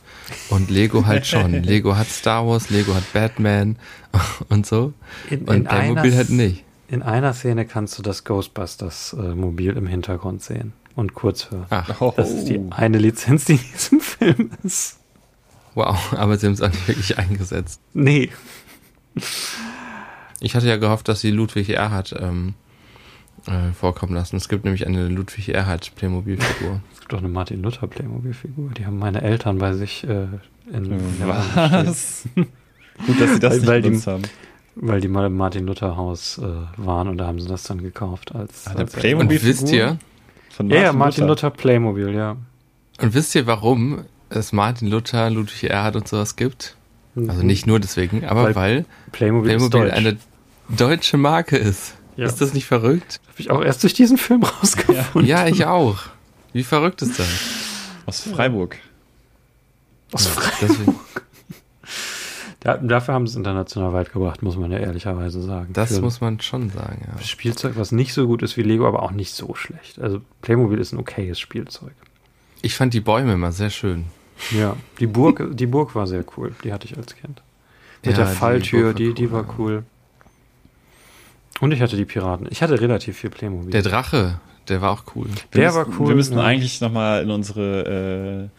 Und 0.50 0.70
Lego 0.70 1.06
halt 1.06 1.26
schon. 1.26 1.52
Lego 1.62 1.96
hat 1.96 2.08
Star 2.08 2.46
Wars, 2.46 2.70
Lego 2.70 2.94
hat 2.94 3.12
Batman 3.12 3.76
und 4.48 4.66
so. 4.66 4.92
In, 5.30 5.42
Und 5.42 5.56
in, 5.56 5.64
Playmobil 5.64 6.02
einer, 6.10 6.16
halt 6.16 6.30
nicht. 6.30 6.64
in 6.88 7.02
einer 7.02 7.32
Szene 7.34 7.64
kannst 7.66 7.98
du 7.98 8.02
das 8.02 8.24
Ghostbusters-Mobil 8.24 9.72
im 9.76 9.86
Hintergrund 9.86 10.42
sehen. 10.42 10.72
Und 10.96 11.14
kurz 11.14 11.42
für. 11.42 11.66
Ach, 11.70 12.00
Oh. 12.00 12.12
Das 12.16 12.30
ist 12.30 12.44
die 12.48 12.60
eine 12.70 12.98
Lizenz, 12.98 13.46
die 13.46 13.54
in 13.54 13.60
diesem 13.74 14.00
Film 14.00 14.50
ist. 14.62 14.98
wow. 15.74 16.12
Aber 16.16 16.36
sie 16.38 16.46
haben 16.46 16.52
es 16.54 16.62
auch 16.62 16.68
nicht 16.70 16.86
wirklich 16.88 17.18
eingesetzt. 17.18 17.80
Nee. 17.94 18.30
Ich 20.40 20.54
hatte 20.54 20.68
ja 20.68 20.76
gehofft, 20.76 21.08
dass 21.08 21.20
sie 21.20 21.30
Ludwig 21.30 21.68
Erhard 21.70 22.14
ähm, 22.18 22.54
äh, 23.46 23.72
vorkommen 23.72 24.14
lassen. 24.14 24.36
Es 24.36 24.48
gibt 24.48 24.64
nämlich 24.64 24.86
eine 24.86 25.08
Ludwig 25.08 25.48
Erhard 25.50 25.94
Playmobil-Figur. 25.96 26.80
Es 26.94 27.00
gibt 27.00 27.14
auch 27.14 27.18
eine 27.18 27.28
Martin 27.28 27.62
Luther 27.62 27.86
Playmobil-Figur. 27.86 28.70
Die 28.78 28.86
haben 28.86 28.98
meine 28.98 29.20
Eltern 29.20 29.58
bei 29.58 29.74
sich 29.74 30.04
äh, 30.04 30.26
in, 30.72 30.84
stehen. 30.86 31.00
Was? 31.26 32.26
Gut, 32.34 33.20
dass 33.20 33.34
sie 33.34 33.40
das 33.40 33.52
Weil- 33.52 33.58
nicht 33.58 33.66
weil 33.68 33.82
die- 33.82 33.88
benutzt 33.90 34.06
haben. 34.06 34.22
Weil 34.76 35.00
die 35.00 35.08
mal 35.08 35.26
im 35.26 35.36
Martin 35.36 35.66
Luther 35.66 35.96
Haus 35.96 36.38
äh, 36.38 36.42
waren 36.78 37.06
und 37.08 37.18
da 37.18 37.26
haben 37.26 37.38
sie 37.40 37.46
das 37.46 37.62
dann 37.62 37.80
gekauft 37.82 38.34
als. 38.34 38.66
Ah, 38.66 38.72
als 38.76 38.92
Playmobil- 38.96 39.36
Und 39.38 39.44
wisst 39.44 39.70
ihr, 39.70 39.98
Von 40.50 40.68
Ja, 40.70 40.80
ja, 40.82 40.92
Martin 40.92 41.26
Luther 41.28 41.50
Playmobil, 41.50 42.12
ja. 42.12 42.36
und 43.00 43.14
wisst 43.14 43.34
ihr, 43.36 43.46
warum 43.46 44.00
es 44.30 44.52
Martin 44.52 44.88
Luther, 44.88 45.30
Ludwig 45.30 45.70
Erhard 45.70 45.94
und 45.94 46.08
sowas 46.08 46.34
gibt? 46.36 46.76
Also 47.14 47.44
nicht 47.44 47.68
nur 47.68 47.78
deswegen, 47.78 48.24
aber 48.24 48.42
Weil 48.44 48.54
weil, 48.56 48.84
Playmobil, 49.12 49.50
Playmobil 49.50 49.80
deutsch. 49.82 49.92
eine 49.96 50.16
deutsche 50.76 51.18
Marke 51.18 51.56
ist. 51.56 51.94
Ja. 52.16 52.26
Ist 52.26 52.40
das 52.40 52.54
nicht 52.54 52.66
verrückt? 52.66 53.20
Habe 53.28 53.40
ich 53.40 53.50
auch 53.50 53.62
erst 53.62 53.82
durch 53.82 53.94
diesen 53.94 54.18
Film 54.18 54.42
rausgefunden. 54.62 55.28
Ja, 55.28 55.46
ich 55.46 55.64
auch. 55.66 55.98
Wie 56.52 56.62
verrückt 56.64 57.02
ist 57.02 57.18
das? 57.18 57.28
Aus 58.06 58.20
Freiburg. 58.20 58.76
Aus 60.12 60.28
Fre- 60.28 60.52
Deswegen, 60.60 60.94
Da, 62.60 62.78
dafür 62.78 63.12
haben 63.12 63.26
sie 63.26 63.32
es 63.32 63.36
international 63.36 63.92
weit 63.92 64.10
gebracht, 64.12 64.42
muss 64.42 64.56
man 64.56 64.70
ja 64.70 64.78
ehrlicherweise 64.78 65.42
sagen. 65.42 65.74
das 65.74 65.94
Für 65.96 66.00
muss 66.00 66.22
man 66.22 66.40
schon 66.40 66.70
sagen, 66.70 67.06
ja. 67.14 67.20
Spielzeug, 67.22 67.74
was 67.76 67.92
nicht 67.92 68.14
so 68.14 68.26
gut 68.26 68.42
ist 68.42 68.56
wie 68.56 68.62
Lego, 68.62 68.88
aber 68.88 69.02
auch 69.02 69.10
nicht 69.10 69.34
so 69.34 69.54
schlecht. 69.54 69.98
Also 69.98 70.22
Playmobil 70.40 70.78
ist 70.78 70.92
ein 70.92 70.98
okayes 70.98 71.38
Spielzeug. 71.38 71.92
Ich 72.62 72.74
fand 72.74 72.94
die 72.94 73.00
Bäume 73.02 73.34
immer 73.34 73.52
sehr 73.52 73.68
schön. 73.68 74.06
Ja, 74.50 74.76
die 74.98 75.06
Burg, 75.06 75.46
die 75.52 75.66
Burg 75.66 75.94
war 75.94 76.06
sehr 76.06 76.24
cool. 76.38 76.54
Die 76.64 76.72
hatte 76.72 76.86
ich 76.86 76.96
als 76.96 77.14
Kind. 77.14 77.42
Mit 78.02 78.16
Ja, 78.16 78.24
der 78.24 78.32
die 78.32 78.38
Falltür, 78.38 78.80
Burg 78.80 78.94
war 78.94 78.94
die, 78.94 79.14
die 79.14 79.24
cool, 79.26 79.32
war 79.32 79.42
ja. 79.42 79.54
cool. 79.58 79.84
Und 81.60 81.72
ich 81.72 81.80
hatte 81.80 81.96
die 81.96 82.04
Piraten. 82.04 82.46
Ich 82.50 82.62
hatte 82.62 82.80
relativ 82.80 83.16
viel 83.18 83.30
Playmobil. 83.30 83.70
Der 83.70 83.82
Drache, 83.82 84.40
der 84.68 84.80
war 84.82 84.90
auch 84.90 85.04
cool. 85.14 85.26
Wir 85.26 85.60
Der 85.60 85.64
müssen, 85.66 85.76
war 85.76 85.86
cool, 86.00 86.08
Wir 86.08 86.14
müssen 86.16 86.36
ja. 86.38 86.44
eigentlich 86.44 86.80
nochmal 86.80 87.22
in 87.22 87.30
unsere 87.30 88.50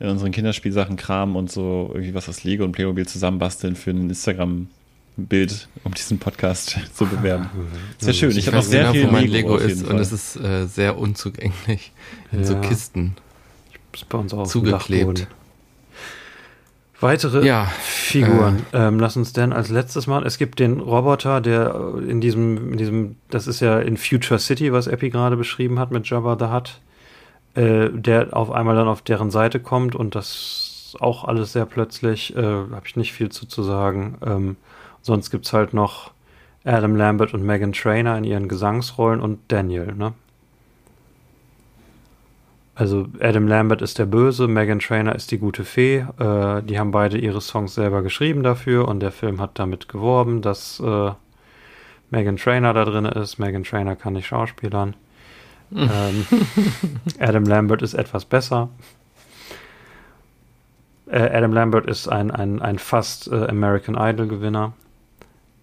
äh, 0.00 0.04
in 0.04 0.10
unseren 0.10 0.32
Kinderspielsachen 0.32 0.96
kramen 0.96 1.36
und 1.36 1.50
so 1.50 1.90
irgendwie 1.94 2.14
was 2.14 2.28
aus 2.28 2.42
Lego 2.44 2.64
und 2.64 2.72
Playmobil 2.72 3.06
zusammenbasteln 3.06 3.76
für 3.76 3.90
ein 3.92 4.10
Instagram-Bild, 4.10 5.68
um 5.84 5.94
diesen 5.94 6.18
Podcast 6.18 6.76
zu 6.94 7.06
bewerben. 7.06 7.48
Sehr 7.98 8.12
schön. 8.12 8.30
Ich, 8.32 8.38
Ich 8.38 8.46
habe 8.48 8.56
noch 8.56 8.64
weiß 8.64 8.70
sehr 8.70 8.80
genau, 8.82 8.92
viel 8.92 9.06
wo 9.08 9.12
mein 9.12 9.28
Lego, 9.28 9.56
Lego 9.56 9.64
ist 9.64 9.84
und 9.86 9.98
es 9.98 10.12
ist 10.12 10.36
äh, 10.36 10.66
sehr 10.66 10.98
unzugänglich. 10.98 11.92
In 12.32 12.44
so 12.44 12.54
Ja. 12.54 12.60
Kisten. 12.60 13.14
ist 13.94 14.08
bei 14.08 14.18
uns 14.18 14.34
auch 14.34 14.46
Zugeklebt. 14.46 15.26
Weitere 17.02 17.44
Ja, 17.44 17.64
Figuren. 17.80 18.64
Ähm, 18.72 19.00
lass 19.00 19.16
uns 19.16 19.32
denn 19.32 19.52
als 19.52 19.70
letztes 19.70 20.06
mal. 20.06 20.24
Es 20.24 20.38
gibt 20.38 20.60
den 20.60 20.80
Roboter, 20.80 21.40
der 21.40 21.74
äh, 21.74 22.10
in 22.10 22.20
diesem, 22.20 22.72
in 22.72 22.78
diesem, 22.78 23.16
das 23.28 23.46
ist 23.46 23.60
ja 23.60 23.80
in 23.80 23.96
Future 23.96 24.38
City, 24.38 24.72
was 24.72 24.86
Epi 24.86 25.10
gerade 25.10 25.36
beschrieben 25.36 25.78
hat 25.78 25.90
mit 25.90 26.08
Jabba 26.08 26.36
the 26.38 26.52
Hutt, 26.52 26.80
äh, 27.54 27.90
der 27.90 28.36
auf 28.36 28.52
einmal 28.52 28.76
dann 28.76 28.88
auf 28.88 29.02
deren 29.02 29.30
Seite 29.30 29.58
kommt 29.58 29.94
und 29.96 30.14
das 30.14 30.96
auch 31.00 31.24
alles 31.24 31.52
sehr 31.52 31.66
plötzlich, 31.66 32.36
äh, 32.36 32.42
habe 32.42 32.82
ich 32.84 32.96
nicht 32.96 33.12
viel 33.12 33.30
zu, 33.30 33.46
zu 33.46 33.62
sagen. 33.62 34.18
Ähm, 34.24 34.56
sonst 35.00 35.30
gibt's 35.30 35.52
halt 35.52 35.74
noch 35.74 36.12
Adam 36.64 36.94
Lambert 36.94 37.34
und 37.34 37.42
Megan 37.42 37.72
Trainer 37.72 38.16
in 38.16 38.24
ihren 38.24 38.46
Gesangsrollen 38.46 39.20
und 39.20 39.40
Daniel, 39.48 39.94
ne? 39.94 40.12
Also 42.74 43.06
Adam 43.20 43.46
Lambert 43.46 43.82
ist 43.82 43.98
der 43.98 44.06
Böse, 44.06 44.48
Megan 44.48 44.78
Trainor 44.78 45.14
ist 45.14 45.30
die 45.30 45.38
gute 45.38 45.64
Fee. 45.64 46.06
Äh, 46.18 46.62
die 46.62 46.78
haben 46.78 46.90
beide 46.90 47.18
ihre 47.18 47.40
Songs 47.40 47.74
selber 47.74 48.02
geschrieben 48.02 48.42
dafür 48.42 48.88
und 48.88 49.00
der 49.00 49.12
Film 49.12 49.40
hat 49.40 49.58
damit 49.58 49.88
geworben, 49.88 50.40
dass 50.40 50.80
äh, 50.80 51.10
Megan 52.10 52.36
Trainor 52.36 52.72
da 52.72 52.84
drin 52.84 53.04
ist. 53.04 53.38
Megan 53.38 53.64
Trainor 53.64 53.96
kann 53.96 54.14
nicht 54.14 54.26
schauspielern. 54.26 54.94
ähm, 55.74 56.26
Adam 57.18 57.44
Lambert 57.44 57.82
ist 57.82 57.94
etwas 57.94 58.24
besser. 58.24 58.70
Äh, 61.06 61.28
Adam 61.30 61.52
Lambert 61.52 61.86
ist 61.86 62.08
ein, 62.08 62.30
ein, 62.30 62.62
ein 62.62 62.78
fast 62.78 63.30
äh, 63.30 63.48
American 63.48 63.96
Idol-Gewinner 63.96 64.72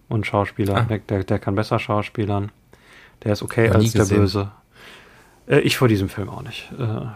und 0.08 0.26
Schauspieler. 0.26 0.76
Ah. 0.76 0.82
Der, 0.82 0.98
der, 0.98 1.24
der 1.24 1.38
kann 1.40 1.56
besser 1.56 1.80
schauspielern. 1.80 2.52
Der 3.24 3.32
ist 3.32 3.42
okay 3.42 3.68
Noch 3.68 3.76
als 3.76 3.92
der. 3.92 4.04
Böse. 4.04 4.52
Äh, 5.50 5.60
ich 5.60 5.76
vor 5.76 5.88
diesem 5.88 6.08
Film 6.08 6.28
auch 6.28 6.42
nicht. 6.42 6.70
Äh, 6.78 7.06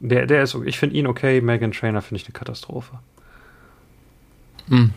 der, 0.00 0.26
der 0.26 0.42
ist, 0.42 0.56
ich 0.64 0.78
finde 0.78 0.96
ihn 0.96 1.06
okay. 1.06 1.40
Megan 1.40 1.72
Trainor 1.72 2.02
finde 2.02 2.20
ich 2.20 2.26
eine 2.26 2.32
Katastrophe. 2.32 2.98
Hm. 4.68 4.92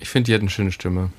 Ich 0.00 0.08
finde, 0.08 0.26
die 0.26 0.34
hat 0.34 0.40
eine 0.40 0.50
schöne 0.50 0.72
Stimme. 0.72 1.10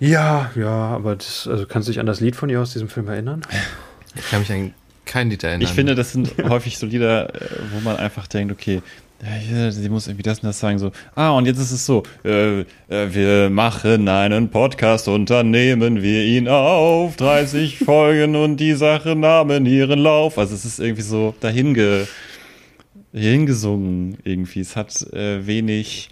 Ja, 0.00 0.50
ja, 0.54 0.68
aber 0.68 1.16
das, 1.16 1.46
also 1.46 1.66
kannst 1.66 1.88
du 1.88 1.92
dich 1.92 2.00
an 2.00 2.06
das 2.06 2.20
Lied 2.20 2.36
von 2.36 2.48
ihr 2.48 2.60
aus 2.60 2.72
diesem 2.72 2.88
Film 2.88 3.08
erinnern? 3.08 3.42
Ich 4.14 4.28
kann 4.30 4.40
mich 4.40 4.52
an 4.52 4.74
kein 5.06 5.30
Lied 5.30 5.44
erinnern. 5.44 5.62
Ich 5.62 5.70
finde, 5.70 5.94
das 5.94 6.12
sind 6.12 6.34
häufig 6.42 6.78
so 6.78 6.86
Lieder, 6.86 7.34
äh, 7.34 7.48
wo 7.72 7.80
man 7.80 7.96
einfach 7.96 8.26
denkt, 8.26 8.52
okay, 8.52 8.82
ja, 9.50 9.70
sie 9.70 9.88
muss 9.88 10.06
irgendwie 10.06 10.22
das 10.22 10.40
und 10.40 10.46
das 10.46 10.60
sagen, 10.60 10.78
so, 10.78 10.92
ah, 11.14 11.30
und 11.30 11.46
jetzt 11.46 11.58
ist 11.58 11.72
es 11.72 11.86
so, 11.86 12.02
äh, 12.24 12.60
äh, 12.60 12.64
wir 12.88 13.50
machen 13.50 14.08
einen 14.08 14.50
Podcast 14.50 15.08
und 15.08 15.30
dann 15.30 15.50
nehmen 15.50 16.02
wir 16.02 16.24
ihn 16.24 16.48
auf, 16.48 17.16
30 17.16 17.78
Folgen 17.84 18.36
und 18.36 18.58
die 18.58 18.74
Sache 18.74 19.16
nahmen 19.16 19.66
ihren 19.66 20.00
Lauf. 20.00 20.38
Also 20.38 20.54
es 20.54 20.64
ist 20.64 20.78
irgendwie 20.78 21.02
so 21.02 21.34
dahinge, 21.40 22.06
hingesungen 23.12 24.18
irgendwie. 24.24 24.60
Es 24.60 24.76
hat 24.76 25.00
äh, 25.12 25.46
wenig 25.46 26.10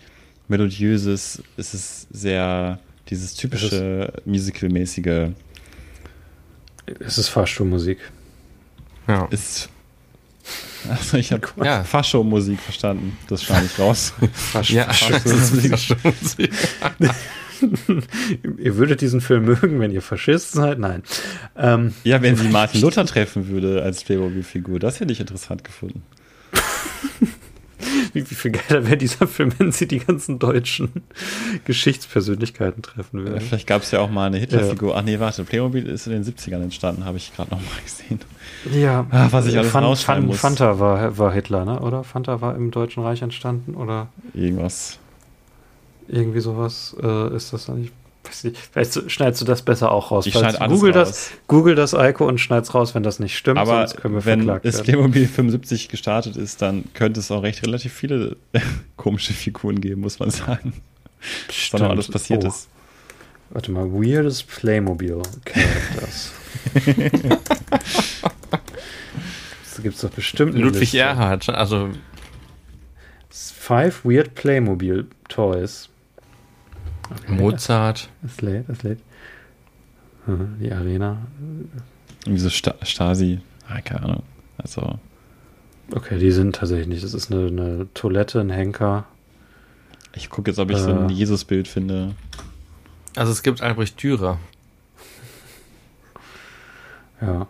melodiöses, 0.49 1.43
es 1.57 1.75
ist 1.75 2.07
sehr 2.13 2.79
dieses 3.09 3.35
typische 3.35 4.13
Musical-mäßige 4.25 5.33
Es 7.01 7.19
ist 7.19 7.29
Fahrstuhlmusik. 7.29 7.99
ja. 9.09 9.27
ist. 9.27 9.72
Also 10.89 11.17
ich 11.17 11.33
habe 11.33 11.47
Ja. 11.63 11.85
Fascho-Musik 11.85 12.61
verstanden. 12.61 13.17
Das 13.29 13.43
schneide 13.45 13.67
ich 13.67 13.79
raus. 13.79 14.13
ja, 14.65 14.87
das 14.87 15.53
ist 15.53 15.85
schon 15.85 15.97
Musik. 16.03 16.53
ihr 18.59 18.77
würdet 18.77 19.01
diesen 19.01 19.21
Film 19.21 19.45
mögen, 19.45 19.79
wenn 19.81 19.93
ihr 19.93 20.03
Faschisten 20.03 20.61
seid? 20.61 20.79
Nein. 20.79 21.03
Ähm, 21.57 21.95
ja, 22.03 22.21
wenn 22.23 22.37
sie 22.37 22.49
Martin 22.49 22.81
Luther 22.81 23.07
treffen 23.07 23.49
würde 23.49 23.83
als 23.83 24.03
Playmobil-Figur, 24.05 24.81
das 24.81 24.99
hätte 25.01 25.13
ich 25.13 25.21
interessant 25.21 25.63
gefunden. 25.65 26.03
wie, 28.13 28.21
wie 28.31 28.35
viel 28.35 28.51
geiler 28.53 28.85
wäre 28.87 28.97
dieser 28.97 29.27
Film, 29.27 29.53
wenn 29.59 29.73
sie 29.73 29.87
die 29.89 29.99
ganzen 30.01 30.39
deutschen 30.39 30.91
Geschichtspersönlichkeiten 31.65 32.83
treffen 32.83 33.25
würden? 33.25 33.41
Vielleicht 33.41 33.67
gab 33.67 33.83
es 33.83 33.91
ja 33.91 34.01
auch 34.01 34.11
mal 34.11 34.27
eine 34.27 34.39
Hitler-Figur. 34.39 34.97
Ach 34.97 35.03
nee, 35.03 35.19
warte, 35.21 35.45
Playmobil 35.45 35.87
ist 35.87 36.07
in 36.07 36.13
den 36.13 36.25
70ern 36.25 36.63
entstanden, 36.63 37.05
habe 37.05 37.17
ich 37.17 37.35
gerade 37.35 37.51
noch 37.51 37.61
mal 37.61 37.81
gesehen. 37.85 38.21
Ja, 38.73 39.07
Ah, 39.11 39.29
was 39.31 39.47
ich 39.47 39.57
alles 39.59 39.71
Fan, 39.71 39.85
rausschneiden 39.85 40.23
Fan, 40.23 40.29
muss. 40.29 40.41
Fanta 40.41 40.79
war, 40.79 41.19
war 41.19 41.33
Hitler, 41.33 41.65
ne? 41.65 41.81
oder? 41.81 42.05
Fanta 42.05 42.41
war 42.41 42.55
im 42.57 42.71
Deutschen 42.71 43.03
Reich 43.03 43.23
entstanden 43.23 43.75
oder 43.75 44.09
Irgendwas. 44.35 44.99
irgendwie 46.09 46.41
sowas 46.41 46.95
äh, 47.03 47.35
ist 47.35 47.53
das 47.53 47.67
dann 47.67 47.81
nicht. 47.81 47.93
Weiß 48.33 48.45
nicht. 48.45 48.57
Vielleicht 48.73 49.11
schneidest 49.11 49.43
du 49.43 49.45
das 49.45 49.63
besser 49.63 49.93
auch 49.93 50.11
raus. 50.11 50.27
Ich 50.27 50.33
schneide 50.33 50.61
alles 50.61 50.73
Google 50.81 50.93
raus. 50.97 51.09
das, 51.09 51.31
Google 51.47 51.75
das 51.75 51.95
Eiko 51.95 52.27
und 52.27 52.39
schneid's 52.39 52.75
raus, 52.75 52.95
wenn 52.95 53.03
das 53.03 53.19
nicht 53.19 53.37
stimmt, 53.37 53.59
Aber 53.59 53.87
sonst 53.87 54.01
können 54.01 54.15
wir 54.15 54.25
wenn 54.25 54.47
werden. 54.47 54.73
Playmobil 54.85 55.27
75 55.29 55.89
gestartet 55.89 56.37
ist, 56.37 56.63
dann 56.63 56.85
könnte 56.95 57.21
es 57.21 57.31
auch 57.31 57.43
recht 57.43 57.63
relativ 57.63 57.93
viele 57.93 58.37
komische 58.97 59.33
Figuren 59.33 59.81
geben, 59.81 60.01
muss 60.01 60.19
man 60.19 60.31
sagen. 60.31 60.73
Was 61.49 61.71
da 61.71 61.79
noch 61.79 61.91
alles 61.91 62.09
passiert 62.09 62.45
Oh. 62.45 62.49
ist. 62.49 62.69
Warte 63.51 63.71
mal, 63.71 63.93
weirdes 63.93 64.43
Playmobil 64.43 65.21
Characters. 65.45 66.33
das 69.65 69.83
gibt's 69.83 70.01
doch 70.01 70.11
bestimmt. 70.11 70.55
eine 70.55 70.65
Ludwig 70.65 70.81
Liste. 70.81 70.99
Erhard, 70.99 71.49
also 71.51 71.91
Five 73.31 74.05
weird 74.05 74.35
Playmobil 74.35 75.07
Toys. 75.29 75.89
Mozart. 77.29 78.09
Es 78.25 78.41
lädt, 78.41 78.69
es 78.69 78.83
lädt. 78.83 79.01
Die 80.61 80.73
Arena. 80.73 81.19
Irgendwie 82.25 82.41
so 82.41 82.51
Sta 82.51 82.75
Stasi. 82.83 83.41
Ah, 83.69 83.81
keine 83.81 84.03
Ahnung. 84.05 84.23
Also, 84.59 84.99
Okay, 85.95 86.19
die 86.19 86.31
sind 86.31 86.55
tatsächlich 86.57 86.87
nicht. 86.87 87.05
Das 87.05 87.13
ist 87.13 87.31
eine, 87.33 87.49
eine 87.49 87.87
Toilette, 87.93 88.41
ein 88.41 88.51
Henker. 88.51 89.05
ich 90.15 90.31
gucke 90.31 90.51
jetzt, 90.51 90.59
ob 90.59 90.71
ich 90.71 90.79
so 90.79 90.91
ein 90.91 91.11
Äh. 91.11 91.13
Jesus-Bild 91.13 91.67
finde. 91.69 92.15
Also 93.17 93.33
es 93.33 93.43
gibt 93.43 93.61
Albrecht 93.61 94.01
Dürer. 94.03 94.39
Ja. 97.21 97.47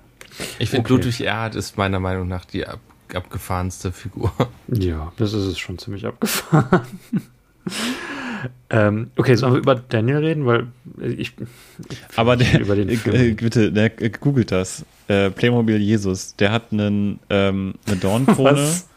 Ich 0.59 0.71
finde, 0.71 0.87
Okay. 0.87 0.93
Ludwig 0.95 1.21
Erhard 1.21 1.55
ist 1.55 1.77
meiner 1.77 2.01
Meinung 2.01 2.27
nach 2.27 2.45
die 2.45 2.67
ab, 2.67 2.81
abgefahrenste 3.15 3.93
Figur. 3.93 4.33
Ja, 4.69 5.13
das 5.19 5.33
ist 5.35 5.45
es 5.45 5.59
schon 5.59 5.79
ziemlich 5.79 6.07
abgefahren. 6.07 6.81
ähm, 8.73 9.11
okay, 9.17 9.35
sollen 9.35 9.53
wir 9.53 9.61
über 9.61 9.75
Daniel 9.75 10.17
reden? 10.17 10.47
Weil 10.47 10.67
ich. 11.19 11.35
Aber 12.17 12.37
der, 12.37 12.59
über 12.59 12.75
den 12.75 12.89
äh, 12.89 12.97
Film. 12.97 13.15
äh, 13.15 13.33
bitte, 13.33 13.71
der 13.71 14.01
äh, 14.01 14.09
googelt 14.09 14.51
das. 14.51 14.87
Äh, 15.09 15.29
Playmobil 15.31 15.77
Jesus, 15.77 16.37
der 16.37 16.53
hat 16.53 16.73
einen, 16.73 17.21
ähm, 17.29 17.75
eine 17.87 17.97
Dornkrone, 17.97 18.53
Was? 18.57 18.89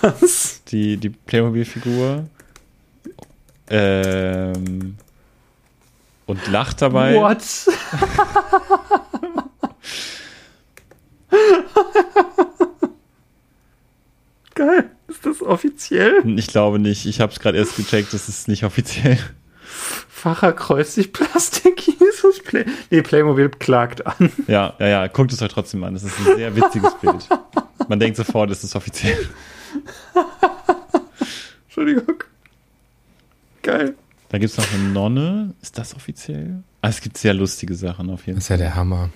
Was? 0.00 0.64
die, 0.64 0.96
die 0.96 1.10
Playmobil-Figur. 1.10 2.24
Ähm, 3.70 4.96
und 6.26 6.48
lacht 6.48 6.82
dabei. 6.82 7.14
What? 7.14 7.40
Geil. 14.54 14.90
Ist 15.08 15.26
das 15.26 15.42
offiziell? 15.42 16.22
Ich 16.38 16.46
glaube 16.46 16.78
nicht. 16.78 17.06
Ich 17.06 17.20
habe 17.20 17.32
es 17.32 17.40
gerade 17.40 17.58
erst 17.58 17.76
gecheckt, 17.76 18.12
das 18.14 18.28
ist 18.28 18.48
nicht 18.48 18.64
offiziell. 18.64 19.18
Facher 20.08 20.52
kreuzt 20.52 20.94
sich 20.94 21.12
Plastik 21.12 21.86
Jesus 21.86 22.40
Play. 22.42 22.64
Nee, 22.90 23.02
Playmobil 23.02 23.48
klagt 23.50 24.06
an. 24.06 24.30
Ja, 24.46 24.74
ja, 24.78 24.86
ja. 24.86 25.06
Guckt 25.08 25.32
es 25.32 25.42
euch 25.42 25.50
trotzdem 25.52 25.82
an. 25.84 25.94
Das 25.94 26.04
ist 26.04 26.18
ein 26.18 26.36
sehr 26.36 26.54
witziges 26.56 26.94
Bild. 27.00 27.28
Man 27.88 27.98
denkt 28.00 28.16
sofort, 28.16 28.50
es 28.50 28.62
ist 28.64 28.74
offiziell. 28.76 29.28
Entschuldigung. 31.66 32.22
Geil. 33.62 33.94
Da 34.28 34.38
gibt 34.38 34.52
es 34.52 34.56
noch 34.58 34.72
eine 34.72 34.82
Nonne. 34.84 35.54
Ist 35.60 35.76
das 35.78 35.94
offiziell? 35.94 36.62
Ah, 36.80 36.88
es 36.88 37.00
gibt 37.00 37.18
sehr 37.18 37.34
lustige 37.34 37.74
Sachen 37.74 38.10
auf 38.10 38.26
jeden 38.26 38.36
Das 38.36 38.44
ist 38.44 38.48
Fall. 38.48 38.58
ja 38.58 38.64
der 38.64 38.74
Hammer. 38.74 39.10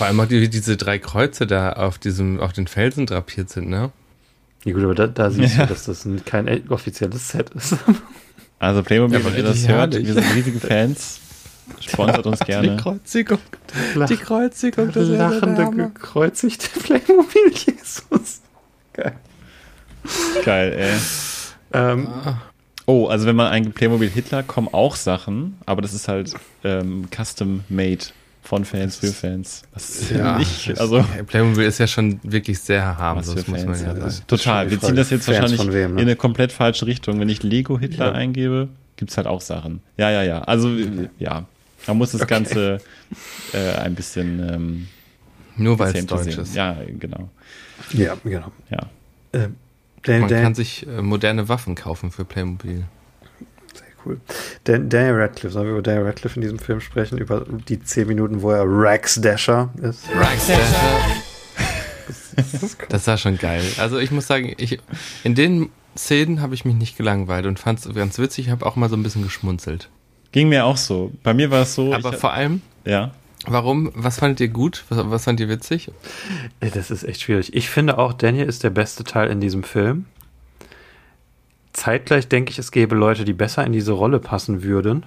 Vor 0.00 0.06
allem 0.06 0.18
auch 0.20 0.24
die, 0.24 0.48
diese 0.48 0.78
drei 0.78 0.98
Kreuze 0.98 1.46
da 1.46 1.74
auf 1.74 1.98
diesem, 1.98 2.40
auf 2.40 2.54
den 2.54 2.66
Felsen 2.66 3.04
drapiert 3.04 3.50
sind, 3.50 3.68
ne? 3.68 3.90
Ja 4.64 4.72
gut, 4.72 4.82
aber 4.82 4.94
da, 4.94 5.06
da 5.06 5.30
siehst 5.30 5.58
Ja. 5.58 5.64
du, 5.66 5.74
dass 5.74 5.84
das 5.84 6.06
ein, 6.06 6.24
kein 6.24 6.70
offizielles 6.70 7.28
Set 7.28 7.50
ist. 7.50 7.76
Also 8.58 8.82
Playmobil, 8.82 9.18
Ja, 9.18 9.26
wenn 9.26 9.36
ihr 9.36 9.42
das 9.42 9.68
hört, 9.68 9.92
herrlich. 9.92 10.06
wir 10.06 10.14
sind 10.14 10.34
riesige 10.34 10.58
Fans. 10.58 11.20
Sponsert 11.80 12.24
uns 12.24 12.38
Die 12.40 12.44
gerne. 12.46 12.78
Kreuzigung. 12.78 13.40
Lach, 13.94 14.08
Die 14.08 14.16
Kreuzigung, 14.16 14.90
das 14.90 15.06
lachende, 15.06 15.68
gekreuzigte 15.70 16.80
Playmobil 16.80 17.52
Jesus. 17.52 18.40
Geil. 18.94 19.12
Geil, 20.46 20.72
ey. 20.78 20.98
Ähm, 21.74 22.08
Oh, 22.86 23.06
also 23.08 23.26
wenn 23.26 23.36
man 23.36 23.48
eingibt 23.48 23.74
Playmobil 23.74 24.08
Hitler, 24.08 24.42
kommen 24.42 24.68
auch 24.72 24.96
Sachen, 24.96 25.58
aber 25.66 25.82
das 25.82 25.92
ist 25.92 26.08
halt 26.08 26.32
ähm, 26.64 27.06
custom 27.14 27.64
made 27.68 28.06
von 28.50 28.64
Fans 28.64 28.96
für 28.96 29.12
Fans. 29.12 29.62
Was 29.72 30.10
Ja, 30.10 30.36
nicht, 30.36 30.68
das- 30.70 30.80
also 30.80 31.04
Playmobil 31.28 31.64
ist 31.64 31.78
ja 31.78 31.86
schon 31.86 32.18
wirklich 32.24 32.58
sehr 32.58 32.98
harmlos, 32.98 33.32
muss 33.46 33.46
man 33.46 33.60
ja 33.68 33.74
sagen. 33.76 34.12
Total. 34.26 34.66
Ist 34.66 34.72
Wir 34.72 34.80
ziehen 34.80 34.96
das 34.96 35.10
jetzt 35.10 35.26
Fans 35.26 35.38
wahrscheinlich 35.52 35.72
wem, 35.72 35.94
ne? 35.94 36.00
in 36.02 36.08
eine 36.08 36.16
komplett 36.16 36.50
falsche 36.50 36.84
Richtung. 36.86 37.20
Wenn 37.20 37.28
ich 37.28 37.44
Lego 37.44 37.78
Hitler 37.78 38.06
Ja. 38.06 38.12
eingebe, 38.12 38.68
gibt's 38.96 39.16
halt 39.16 39.28
auch 39.28 39.40
Sachen. 39.40 39.82
Ja, 39.96 40.10
ja, 40.10 40.24
ja. 40.24 40.40
Also 40.42 40.68
ja, 41.20 41.44
man 41.86 41.96
muss 41.96 42.10
das 42.10 42.26
Ganze 42.26 42.80
äh, 43.52 43.72
ein 43.78 43.94
bisschen 43.94 44.40
ähm, 44.52 44.88
Nur 45.56 45.78
weil 45.78 45.94
es 45.94 46.04
deutsch 46.06 46.24
sehen. 46.32 46.40
ist. 46.42 46.56
Ja, 46.56 46.76
genau. 46.98 47.30
ja, 47.92 48.16
genau. 48.24 48.50
Ja. 48.68 48.80
Ähm, 49.32 49.54
Man 50.08 50.28
kann 50.28 50.56
sich 50.56 50.88
äh, 50.88 51.02
moderne 51.02 51.48
Waffen 51.48 51.76
kaufen 51.76 52.10
für 52.10 52.24
Playmobil. 52.24 52.82
Cool. 54.04 54.20
Dan, 54.64 54.88
Daniel 54.88 55.16
Radcliffe, 55.16 55.52
sollen 55.52 55.66
wir 55.66 55.72
über 55.72 55.82
Daniel 55.82 56.06
Radcliffe 56.06 56.36
in 56.36 56.42
diesem 56.42 56.58
Film 56.58 56.80
sprechen? 56.80 57.18
Über 57.18 57.44
die 57.68 57.82
10 57.82 58.08
Minuten, 58.08 58.42
wo 58.42 58.50
er 58.50 58.64
Rax 58.66 59.20
Dasher 59.20 59.70
ist? 59.82 60.04
Das 62.88 63.06
war 63.06 63.18
schon 63.18 63.38
geil. 63.38 63.62
Also 63.78 63.98
ich 63.98 64.10
muss 64.10 64.26
sagen, 64.26 64.54
ich, 64.56 64.78
in 65.24 65.34
den 65.34 65.70
Szenen 65.96 66.40
habe 66.40 66.54
ich 66.54 66.64
mich 66.64 66.74
nicht 66.74 66.96
gelangweilt 66.96 67.46
und 67.46 67.58
fand 67.58 67.84
es 67.84 67.94
ganz 67.94 68.18
witzig. 68.18 68.46
Ich 68.46 68.50
habe 68.50 68.64
auch 68.66 68.76
mal 68.76 68.88
so 68.88 68.96
ein 68.96 69.02
bisschen 69.02 69.22
geschmunzelt. 69.22 69.88
Ging 70.32 70.48
mir 70.48 70.64
auch 70.64 70.76
so. 70.76 71.12
Bei 71.22 71.34
mir 71.34 71.50
war 71.50 71.62
es 71.62 71.74
so. 71.74 71.92
Aber 71.92 72.12
ich, 72.12 72.18
vor 72.18 72.32
allem, 72.32 72.62
ja. 72.84 73.12
Warum? 73.46 73.90
Was 73.94 74.18
fandet 74.18 74.40
ihr 74.40 74.48
gut? 74.48 74.84
Was, 74.90 74.98
was 75.10 75.24
fand 75.24 75.40
ihr 75.40 75.48
witzig? 75.48 75.90
Das 76.60 76.90
ist 76.90 77.04
echt 77.04 77.22
schwierig. 77.22 77.54
Ich 77.54 77.70
finde 77.70 77.98
auch, 77.98 78.12
Daniel 78.12 78.46
ist 78.46 78.62
der 78.64 78.70
beste 78.70 79.02
Teil 79.02 79.30
in 79.30 79.40
diesem 79.40 79.62
Film. 79.62 80.06
Zeitgleich 81.72 82.28
denke 82.28 82.50
ich, 82.50 82.58
es 82.58 82.72
gäbe 82.72 82.94
Leute, 82.94 83.24
die 83.24 83.32
besser 83.32 83.64
in 83.64 83.72
diese 83.72 83.92
Rolle 83.92 84.18
passen 84.18 84.62
würden. 84.62 85.04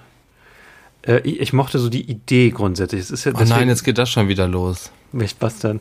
Äh, 1.01 1.20
ich, 1.24 1.39
ich 1.41 1.53
mochte 1.53 1.80
so 1.80 1.89
die 1.89 2.09
Idee 2.09 2.51
grundsätzlich. 2.51 3.01
Es 3.01 3.11
ist 3.11 3.26
ja 3.26 3.32
Oh 3.34 3.38
deswegen- 3.39 3.59
nein, 3.59 3.68
jetzt 3.70 3.84
geht 3.84 3.97
das 3.97 4.09
schon 4.09 4.28
wieder 4.30 4.47
los. 4.47 4.91
Was 5.39 5.59
denn? 5.59 5.80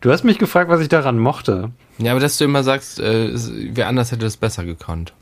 Du 0.00 0.10
hast 0.10 0.24
mich 0.24 0.38
gefragt, 0.38 0.70
was 0.70 0.80
ich 0.80 0.88
daran 0.88 1.18
mochte. 1.18 1.70
Ja, 1.98 2.12
aber 2.12 2.20
dass 2.20 2.36
du 2.38 2.44
immer 2.44 2.62
sagst, 2.62 3.00
äh, 3.00 3.30
wer 3.74 3.88
anders 3.88 4.10
hätte 4.12 4.24
das 4.24 4.36
besser 4.36 4.64
gekonnt. 4.64 5.14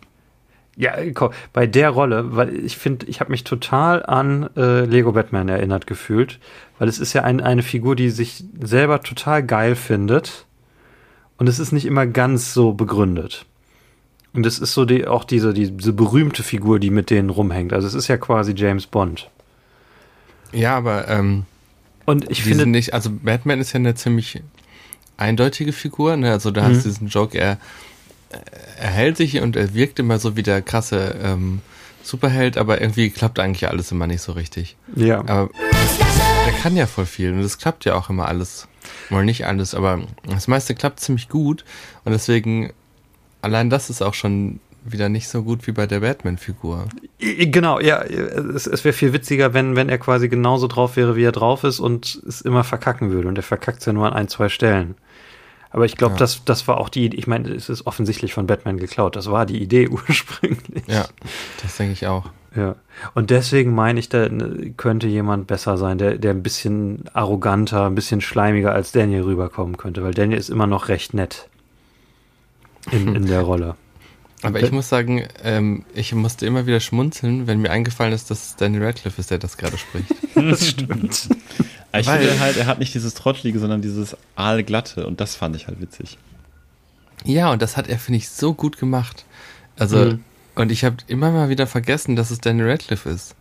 Ja, 0.76 0.92
komm, 1.12 1.32
bei 1.52 1.66
der 1.66 1.90
Rolle, 1.90 2.36
weil 2.36 2.54
ich 2.64 2.76
finde, 2.76 3.06
ich 3.06 3.18
habe 3.20 3.30
mich 3.32 3.42
total 3.42 4.04
an 4.06 4.48
äh, 4.56 4.84
Lego 4.84 5.10
Batman 5.12 5.48
erinnert 5.48 5.88
gefühlt, 5.88 6.38
weil 6.78 6.88
es 6.88 7.00
ist 7.00 7.12
ja 7.14 7.24
ein, 7.24 7.40
eine 7.40 7.64
Figur, 7.64 7.96
die 7.96 8.10
sich 8.10 8.44
selber 8.60 9.00
total 9.00 9.42
geil 9.42 9.74
findet 9.74 10.46
und 11.36 11.48
es 11.48 11.58
ist 11.58 11.72
nicht 11.72 11.84
immer 11.84 12.06
ganz 12.06 12.54
so 12.54 12.74
begründet. 12.74 13.44
Und 14.34 14.46
es 14.46 14.58
ist 14.58 14.74
so 14.74 14.84
die, 14.84 15.06
auch 15.06 15.24
diese, 15.24 15.54
diese 15.54 15.92
berühmte 15.92 16.42
Figur, 16.42 16.78
die 16.78 16.90
mit 16.90 17.10
denen 17.10 17.30
rumhängt. 17.30 17.72
Also 17.72 17.86
es 17.86 17.94
ist 17.94 18.08
ja 18.08 18.16
quasi 18.16 18.52
James 18.54 18.86
Bond. 18.86 19.30
Ja, 20.52 20.76
aber 20.76 21.08
ähm, 21.08 21.44
Und 22.04 22.30
ich 22.30 22.42
die 22.42 22.50
finde, 22.50 22.66
nicht, 22.66 22.94
also 22.94 23.10
Batman 23.10 23.60
ist 23.60 23.72
ja 23.72 23.76
eine 23.76 23.94
ziemlich 23.94 24.42
eindeutige 25.16 25.72
Figur, 25.72 26.16
ne? 26.16 26.30
Also 26.30 26.50
da 26.50 26.62
hast 26.62 26.84
du 26.84 26.88
diesen 26.88 27.08
Joke, 27.08 27.36
er, 27.38 27.58
er 28.78 28.90
hält 28.90 29.16
sich 29.16 29.40
und 29.40 29.56
er 29.56 29.74
wirkt 29.74 29.98
immer 29.98 30.18
so 30.18 30.36
wie 30.36 30.42
der 30.42 30.62
krasse 30.62 31.16
ähm, 31.22 31.60
Superheld, 32.02 32.56
aber 32.56 32.80
irgendwie 32.80 33.10
klappt 33.10 33.38
eigentlich 33.38 33.68
alles 33.68 33.90
immer 33.92 34.06
nicht 34.06 34.22
so 34.22 34.32
richtig. 34.32 34.76
ja, 34.94 35.18
Aber 35.20 35.50
der 36.46 36.54
kann 36.62 36.76
ja 36.76 36.86
voll 36.86 37.06
viel 37.06 37.32
und 37.32 37.42
das 37.42 37.58
klappt 37.58 37.84
ja 37.84 37.94
auch 37.94 38.08
immer 38.08 38.28
alles. 38.28 38.68
Mal 39.10 39.24
nicht 39.24 39.46
alles, 39.46 39.74
aber 39.74 40.00
das 40.26 40.48
meiste 40.48 40.74
klappt 40.74 41.00
ziemlich 41.00 41.28
gut 41.28 41.64
und 42.04 42.12
deswegen, 42.12 42.72
allein 43.42 43.70
das 43.70 43.90
ist 43.90 44.02
auch 44.02 44.14
schon 44.14 44.60
wieder 44.84 45.08
nicht 45.08 45.28
so 45.28 45.42
gut 45.42 45.66
wie 45.66 45.72
bei 45.72 45.86
der 45.86 46.00
Batman-Figur. 46.00 46.88
Genau, 47.18 47.78
ja, 47.80 48.00
es, 48.02 48.66
es 48.66 48.84
wäre 48.84 48.92
viel 48.94 49.12
witziger, 49.12 49.52
wenn, 49.52 49.76
wenn 49.76 49.88
er 49.88 49.98
quasi 49.98 50.28
genauso 50.28 50.66
drauf 50.66 50.96
wäre, 50.96 51.14
wie 51.16 51.24
er 51.24 51.32
drauf 51.32 51.64
ist 51.64 51.78
und 51.80 52.22
es 52.26 52.40
immer 52.40 52.64
verkacken 52.64 53.10
würde. 53.10 53.28
Und 53.28 53.36
er 53.36 53.42
verkackt 53.42 53.84
ja 53.84 53.92
nur 53.92 54.06
an 54.06 54.12
ein, 54.14 54.28
zwei 54.28 54.48
Stellen. 54.48 54.94
Aber 55.70 55.84
ich 55.84 55.96
glaube, 55.96 56.14
Ja. 56.14 56.18
das, 56.20 56.42
das 56.46 56.66
war 56.68 56.78
auch 56.78 56.88
die, 56.88 57.14
ich 57.14 57.26
meine, 57.26 57.50
es 57.50 57.68
ist 57.68 57.86
offensichtlich 57.86 58.32
von 58.32 58.46
Batman 58.46 58.78
geklaut. 58.78 59.16
Das 59.16 59.30
war 59.30 59.44
die 59.44 59.62
Idee 59.62 59.88
ursprünglich. 60.08 60.84
Ja, 60.86 61.06
das 61.62 61.76
denke 61.76 61.92
ich 61.92 62.06
auch. 62.06 62.30
ja. 62.56 62.74
Und 63.14 63.28
deswegen 63.28 63.74
meine 63.74 64.00
ich, 64.00 64.08
da 64.08 64.28
ne, 64.30 64.72
könnte 64.78 65.06
jemand 65.08 65.46
besser 65.48 65.76
sein, 65.76 65.98
der, 65.98 66.16
der 66.16 66.30
ein 66.30 66.42
bisschen 66.42 67.04
arroganter, 67.12 67.84
ein 67.84 67.94
bisschen 67.94 68.22
schleimiger 68.22 68.72
als 68.72 68.92
Daniel 68.92 69.22
rüberkommen 69.24 69.76
könnte, 69.76 70.02
weil 70.02 70.14
Daniel 70.14 70.38
ist 70.38 70.48
immer 70.48 70.66
noch 70.66 70.88
recht 70.88 71.12
nett 71.12 71.48
in, 72.90 73.14
in 73.14 73.26
der 73.26 73.42
Rolle. 73.42 73.76
Aber 74.42 74.62
ich 74.62 74.70
muss 74.70 74.88
sagen, 74.88 75.26
ähm, 75.42 75.84
ich 75.94 76.14
musste 76.14 76.46
immer 76.46 76.64
wieder 76.66 76.78
schmunzeln, 76.78 77.48
wenn 77.48 77.60
mir 77.60 77.70
eingefallen 77.72 78.12
ist, 78.12 78.30
dass 78.30 78.46
es 78.50 78.56
Daniel 78.56 78.84
Radcliffe 78.84 79.20
ist, 79.20 79.30
der 79.32 79.38
das 79.38 79.56
gerade 79.56 79.76
spricht. 79.78 80.14
Das 80.36 80.68
stimmt. 80.68 81.28
Aber 81.90 82.00
ich 82.00 82.06
Weil- 82.06 82.20
finde 82.20 82.38
halt, 82.40 82.56
er 82.56 82.66
hat 82.66 82.78
nicht 82.78 82.94
dieses 82.94 83.14
Trottelige, 83.14 83.58
sondern 83.58 83.82
dieses 83.82 84.16
aalglatte 84.36 85.06
und 85.06 85.20
das 85.20 85.34
fand 85.34 85.56
ich 85.56 85.66
halt 85.66 85.80
witzig. 85.80 86.16
Ja, 87.24 87.50
und 87.50 87.60
das 87.62 87.76
hat 87.76 87.88
er, 87.88 87.98
finde 87.98 88.18
ich, 88.18 88.28
so 88.28 88.54
gut 88.54 88.78
gemacht. 88.78 89.24
Also, 89.76 89.96
Mhm. 90.12 90.24
und 90.54 90.70
ich 90.70 90.84
habe 90.84 90.96
immer 91.08 91.32
mal 91.32 91.48
wieder 91.48 91.66
vergessen, 91.66 92.14
dass 92.14 92.30
es 92.30 92.38
Daniel 92.40 92.70
Radcliffe 92.70 93.08
ist, 93.10 93.34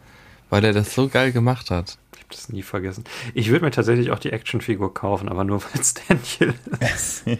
weil 0.50 0.64
er 0.66 0.74
das 0.74 0.96
so 0.96 1.08
geil 1.10 1.32
gemacht 1.32 1.70
hat. 1.70 2.00
Ich 2.16 2.24
habe 2.24 2.30
das 2.32 2.50
nie 2.50 2.64
vergessen. 2.64 3.04
Ich 3.36 3.50
würde 3.50 3.66
mir 3.66 3.72
tatsächlich 3.72 4.10
auch 4.10 4.18
die 4.20 4.32
Actionfigur 4.32 4.92
kaufen, 4.96 5.30
aber 5.30 5.44
nur 5.44 5.62
weil 5.64 5.80
es 5.80 5.94
Daniel 5.94 6.56
ist. 6.96 7.24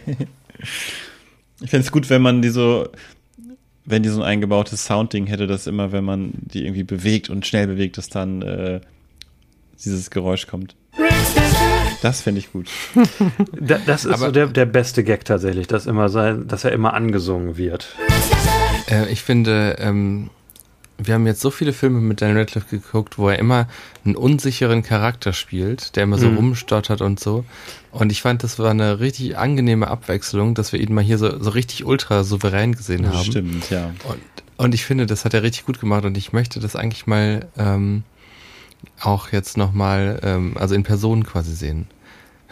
Ich 1.60 1.70
fände 1.70 1.84
es 1.86 1.92
gut, 1.92 2.08
wenn 2.10 2.22
man 2.22 2.40
die 2.42 2.50
so, 2.50 2.88
wenn 3.84 4.02
die 4.02 4.08
so 4.08 4.20
ein 4.20 4.26
eingebautes 4.26 4.84
Soundding 4.84 5.26
hätte, 5.26 5.46
dass 5.46 5.66
immer, 5.66 5.92
wenn 5.92 6.04
man 6.04 6.32
die 6.34 6.64
irgendwie 6.64 6.84
bewegt 6.84 7.30
und 7.30 7.46
schnell 7.46 7.66
bewegt, 7.66 7.98
dass 7.98 8.08
dann 8.08 8.42
äh, 8.42 8.80
dieses 9.82 10.10
Geräusch 10.10 10.46
kommt. 10.46 10.76
Das 12.02 12.20
fände 12.20 12.38
ich 12.40 12.52
gut. 12.52 12.68
Da, 13.60 13.78
das 13.84 14.04
ist 14.04 14.12
Aber- 14.14 14.26
so 14.26 14.32
der, 14.32 14.46
der 14.46 14.66
beste 14.66 15.02
Gag 15.04 15.24
tatsächlich, 15.24 15.66
dass, 15.66 15.86
immer 15.86 16.08
sein, 16.08 16.46
dass 16.46 16.64
er 16.64 16.72
immer 16.72 16.94
angesungen 16.94 17.56
wird. 17.56 17.94
Äh, 18.88 19.10
ich 19.12 19.22
finde, 19.22 19.76
ähm, 19.80 20.30
wir 20.96 21.14
haben 21.14 21.26
jetzt 21.26 21.40
so 21.40 21.50
viele 21.50 21.72
Filme 21.72 22.00
mit 22.00 22.20
Daniel 22.22 22.38
Radcliffe 22.38 22.66
geguckt, 22.78 23.18
wo 23.18 23.28
er 23.28 23.38
immer 23.38 23.66
einen 24.04 24.16
unsicheren 24.16 24.82
Charakter 24.82 25.32
spielt, 25.32 25.96
der 25.96 26.04
immer 26.04 26.18
so 26.18 26.28
Mhm. 26.28 26.36
rumstottert 26.36 27.00
und 27.00 27.18
so. 27.20 27.44
Und 27.90 28.12
ich 28.12 28.20
fand, 28.22 28.42
das 28.42 28.58
war 28.58 28.70
eine 28.70 29.00
richtig 29.00 29.38
angenehme 29.38 29.88
Abwechslung, 29.88 30.54
dass 30.54 30.72
wir 30.72 30.80
ihn 30.80 30.92
mal 30.94 31.02
hier 31.04 31.18
so, 31.18 31.42
so 31.42 31.50
richtig 31.50 31.84
ultra 31.86 32.22
souverän 32.24 32.74
gesehen 32.74 33.02
Das 33.02 33.14
haben. 33.14 33.24
stimmt, 33.24 33.70
ja. 33.70 33.86
Und, 34.08 34.18
und 34.58 34.74
ich 34.74 34.84
finde, 34.84 35.06
das 35.06 35.24
hat 35.24 35.34
er 35.34 35.42
richtig 35.42 35.64
gut 35.64 35.80
gemacht 35.80 36.04
und 36.04 36.16
ich 36.18 36.32
möchte 36.32 36.60
das 36.60 36.76
eigentlich 36.76 37.06
mal 37.06 37.46
ähm, 37.56 38.02
auch 39.00 39.32
jetzt 39.32 39.56
nochmal, 39.56 40.20
ähm, 40.22 40.56
also 40.58 40.74
in 40.74 40.82
Person 40.82 41.24
quasi 41.24 41.54
sehen. 41.54 41.86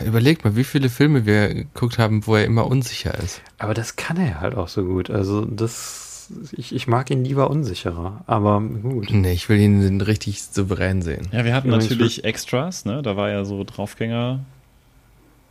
Überlegt 0.04 0.44
mal, 0.44 0.56
wie 0.56 0.64
viele 0.64 0.88
Filme 0.90 1.24
wir 1.24 1.48
geguckt 1.54 1.98
haben, 1.98 2.26
wo 2.26 2.36
er 2.36 2.44
immer 2.44 2.66
unsicher 2.66 3.14
ist. 3.18 3.40
Aber 3.58 3.72
das 3.72 3.96
kann 3.96 4.18
er 4.18 4.40
halt 4.40 4.54
auch 4.54 4.68
so 4.68 4.84
gut. 4.84 5.08
Also 5.10 5.44
das, 5.46 6.30
ich, 6.52 6.74
ich 6.74 6.86
mag 6.86 7.10
ihn 7.10 7.24
lieber 7.24 7.48
unsicherer, 7.50 8.22
aber 8.26 8.60
gut. 8.60 9.10
Nee, 9.10 9.32
ich 9.32 9.48
will 9.48 9.58
ihn 9.58 10.00
richtig 10.02 10.42
souverän 10.42 11.00
sehen. 11.00 11.28
Ja, 11.32 11.44
wir 11.46 11.54
hatten 11.54 11.68
Übrigens 11.68 11.88
natürlich 11.90 12.24
Extras, 12.24 12.84
ne? 12.84 13.00
Da 13.02 13.16
war 13.16 13.30
ja 13.30 13.44
so 13.46 13.64
Draufgänger 13.64 14.40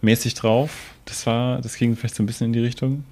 mäßig 0.05 0.33
drauf. 0.35 0.71
Das 1.05 1.27
war, 1.27 1.61
das 1.61 1.75
ging 1.75 1.95
vielleicht 1.95 2.15
so 2.15 2.23
ein 2.23 2.25
bisschen 2.25 2.47
in 2.47 2.53
die 2.53 2.59
Richtung. 2.61 3.03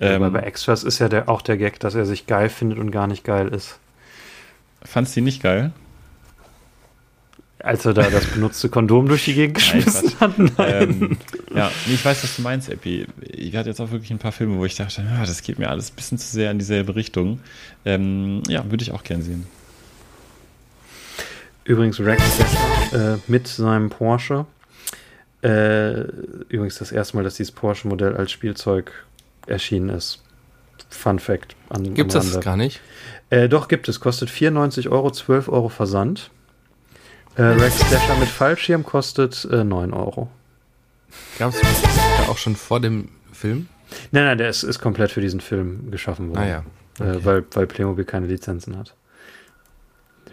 aber 0.00 0.26
Ähm, 0.26 0.32
bei 0.32 0.40
Extras 0.40 0.82
ist 0.84 0.98
ja 0.98 1.08
der, 1.08 1.28
auch 1.28 1.42
der 1.42 1.56
Gag, 1.56 1.78
dass 1.80 1.94
er 1.94 2.04
sich 2.04 2.26
geil 2.26 2.48
findet 2.48 2.78
und 2.78 2.90
gar 2.90 3.06
nicht 3.06 3.24
geil 3.24 3.48
ist. 3.48 3.78
fandst 4.82 5.14
du 5.16 5.20
die 5.20 5.24
nicht 5.24 5.42
geil? 5.42 5.72
Als 7.58 7.84
er 7.86 7.94
da 7.94 8.08
das 8.10 8.26
benutzte 8.26 8.68
Kondom 8.68 9.08
durch 9.08 9.24
die 9.24 9.34
Gegend 9.34 9.56
Nein, 9.72 9.82
geschmissen 9.84 10.10
Quatsch. 10.10 10.20
hat. 10.20 10.38
Nein. 10.38 10.56
ähm, 11.00 11.16
ja, 11.54 11.70
ich 11.86 12.04
weiß, 12.04 12.22
was 12.22 12.36
du 12.36 12.42
meinst, 12.42 12.68
Epi. 12.68 13.06
Ich 13.22 13.56
hatte 13.56 13.70
jetzt 13.70 13.80
auch 13.80 13.90
wirklich 13.90 14.10
ein 14.10 14.18
paar 14.18 14.30
Filme, 14.32 14.58
wo 14.58 14.64
ich 14.66 14.76
dachte, 14.76 15.02
ah, 15.18 15.24
das 15.24 15.42
geht 15.42 15.58
mir 15.58 15.70
alles 15.70 15.90
ein 15.90 15.96
bisschen 15.96 16.18
zu 16.18 16.26
sehr 16.28 16.50
in 16.50 16.58
dieselbe 16.58 16.94
Richtung. 16.94 17.40
Ähm, 17.84 18.42
ja, 18.46 18.70
würde 18.70 18.82
ich 18.82 18.92
auch 18.92 19.02
gern 19.02 19.22
sehen. 19.22 19.46
Übrigens 21.64 21.98
Rex 21.98 22.22
äh, 22.92 23.16
mit 23.26 23.48
seinem 23.48 23.90
Porsche. 23.90 24.46
Äh, 25.42 26.00
übrigens 26.48 26.78
das 26.78 26.92
erste 26.92 27.16
Mal, 27.16 27.22
dass 27.22 27.34
dieses 27.34 27.52
Porsche-Modell 27.52 28.16
als 28.16 28.32
Spielzeug 28.32 28.92
erschienen 29.46 29.90
ist. 29.90 30.22
Fun 30.88 31.18
Fact. 31.18 31.56
An, 31.68 31.94
Gibt's 31.94 32.16
am 32.16 32.30
das 32.32 32.40
gar 32.40 32.56
nicht? 32.56 32.80
Äh, 33.30 33.48
doch, 33.48 33.68
gibt 33.68 33.88
es. 33.88 34.00
Kostet 34.00 34.30
94 34.30 34.88
Euro, 34.88 35.10
12 35.10 35.48
Euro 35.48 35.68
Versand. 35.68 36.30
Äh, 37.36 37.42
Rex 37.42 37.78
Dasher 37.90 38.16
mit 38.16 38.28
Fallschirm 38.28 38.84
kostet 38.84 39.46
äh, 39.50 39.62
9 39.62 39.92
Euro. 39.92 40.28
Gab 41.38 41.52
es 41.52 41.60
auch 42.28 42.38
schon 42.38 42.56
vor 42.56 42.80
dem 42.80 43.08
Film? 43.32 43.68
Nein, 44.10 44.24
nein, 44.24 44.38
der 44.38 44.48
ist, 44.48 44.62
ist 44.62 44.80
komplett 44.80 45.10
für 45.10 45.20
diesen 45.20 45.40
Film 45.40 45.90
geschaffen 45.90 46.30
worden. 46.30 46.38
Ah 46.38 46.46
ja. 46.46 46.64
Äh, 47.04 47.24
weil, 47.24 47.44
weil 47.52 47.66
Playmobil 47.66 48.04
keine 48.04 48.26
Lizenzen 48.26 48.76
hat. 48.76 48.94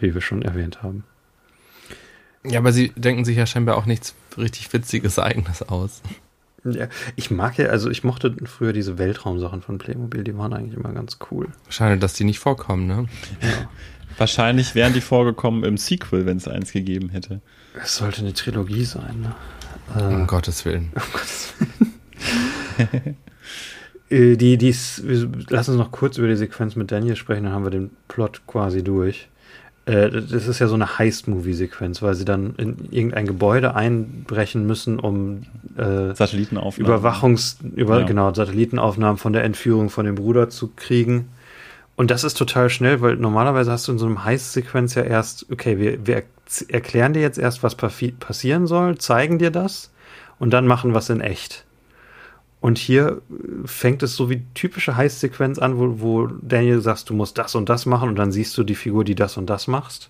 Wie 0.00 0.14
wir 0.14 0.20
schon 0.20 0.42
erwähnt 0.42 0.82
haben. 0.82 1.04
Ja, 2.46 2.58
aber 2.58 2.72
sie 2.72 2.90
denken 2.96 3.24
sich 3.24 3.36
ja 3.36 3.46
scheinbar 3.46 3.76
auch 3.76 3.86
nichts 3.86 4.14
richtig 4.36 4.72
Witziges 4.72 5.18
Eigenes 5.18 5.62
aus. 5.62 6.02
Ja, 6.64 6.88
ich 7.16 7.30
mag 7.30 7.58
ja, 7.58 7.66
also 7.66 7.90
ich 7.90 8.04
mochte 8.04 8.34
früher 8.46 8.72
diese 8.72 8.96
Weltraumsachen 8.96 9.60
von 9.60 9.76
Playmobil, 9.78 10.24
die 10.24 10.36
waren 10.36 10.52
eigentlich 10.54 10.74
immer 10.78 10.92
ganz 10.92 11.18
cool. 11.30 11.48
Schade, 11.68 11.98
dass 11.98 12.14
die 12.14 12.24
nicht 12.24 12.38
vorkommen, 12.38 12.86
ne? 12.86 13.06
Wahrscheinlich 14.16 14.74
wären 14.74 14.92
die 14.94 15.00
vorgekommen 15.02 15.64
im 15.64 15.76
Sequel, 15.76 16.24
wenn 16.24 16.38
es 16.38 16.48
eins 16.48 16.72
gegeben 16.72 17.10
hätte. 17.10 17.40
Es 17.82 17.96
sollte 17.96 18.20
eine 18.22 18.32
Trilogie 18.32 18.84
sein, 18.84 19.20
ne? 19.20 19.34
Um 19.94 20.22
Äh, 20.22 20.26
Gottes 20.26 20.64
Willen. 20.64 20.90
um 20.94 21.12
Gottes 21.12 21.52
Willen. 21.58 23.16
Äh, 24.10 24.36
die, 24.36 24.58
die 24.58 24.74
lass 25.48 25.68
uns 25.68 25.78
noch 25.78 25.90
kurz 25.90 26.18
über 26.18 26.28
die 26.28 26.36
Sequenz 26.36 26.76
mit 26.76 26.92
Daniel 26.92 27.16
sprechen, 27.16 27.44
dann 27.44 27.54
haben 27.54 27.64
wir 27.64 27.70
den 27.70 27.90
Plot 28.06 28.42
quasi 28.46 28.84
durch. 28.84 29.28
Äh, 29.86 30.10
das 30.10 30.46
ist 30.48 30.58
ja 30.60 30.66
so 30.66 30.74
eine 30.74 30.98
Heist-Movie-Sequenz, 30.98 32.00
weil 32.00 32.14
sie 32.14 32.24
dann 32.24 32.54
in 32.56 32.88
irgendein 32.90 33.26
Gebäude 33.26 33.74
einbrechen 33.74 34.66
müssen, 34.66 34.98
um 34.98 35.42
äh, 35.76 36.14
Satellitenaufnahmen. 36.14 36.90
Überwachungs-, 36.90 37.56
über, 37.74 38.00
Ja. 38.00 38.06
genau, 38.06 38.32
Satellitenaufnahmen 38.32 39.18
von 39.18 39.32
der 39.32 39.44
Entführung 39.44 39.90
von 39.90 40.06
dem 40.06 40.14
Bruder 40.14 40.48
zu 40.48 40.72
kriegen. 40.74 41.28
Und 41.96 42.10
das 42.10 42.24
ist 42.24 42.34
total 42.34 42.70
schnell, 42.70 43.00
weil 43.02 43.16
normalerweise 43.16 43.70
hast 43.70 43.86
du 43.86 43.92
in 43.92 43.98
so 43.98 44.06
einem 44.06 44.24
Heist-Sequenz 44.24 44.94
ja 44.94 45.02
erst, 45.02 45.50
okay, 45.52 45.78
wir, 45.78 46.06
wir 46.06 46.22
erklären 46.68 47.12
dir 47.12 47.20
jetzt 47.22 47.38
erst, 47.38 47.62
was 47.62 47.74
passieren 47.74 48.66
soll, 48.66 48.98
zeigen 48.98 49.38
dir 49.38 49.50
das 49.50 49.90
und 50.38 50.50
dann 50.50 50.66
machen 50.66 50.94
was 50.94 51.10
in 51.10 51.20
echt. 51.20 51.63
Und 52.64 52.78
hier 52.78 53.20
äh, 53.28 53.66
fängt 53.66 54.02
es 54.02 54.16
so 54.16 54.30
wie 54.30 54.42
typische 54.54 54.96
Heist-Sequenz 54.96 55.58
an, 55.58 55.78
wo, 55.78 56.00
wo 56.00 56.26
Daniel 56.40 56.80
sagt, 56.80 57.10
du 57.10 57.12
musst 57.12 57.36
das 57.36 57.54
und 57.54 57.68
das 57.68 57.84
machen 57.84 58.08
und 58.08 58.16
dann 58.16 58.32
siehst 58.32 58.56
du 58.56 58.64
die 58.64 58.74
Figur, 58.74 59.04
die 59.04 59.14
das 59.14 59.36
und 59.36 59.50
das 59.50 59.66
machst. 59.66 60.08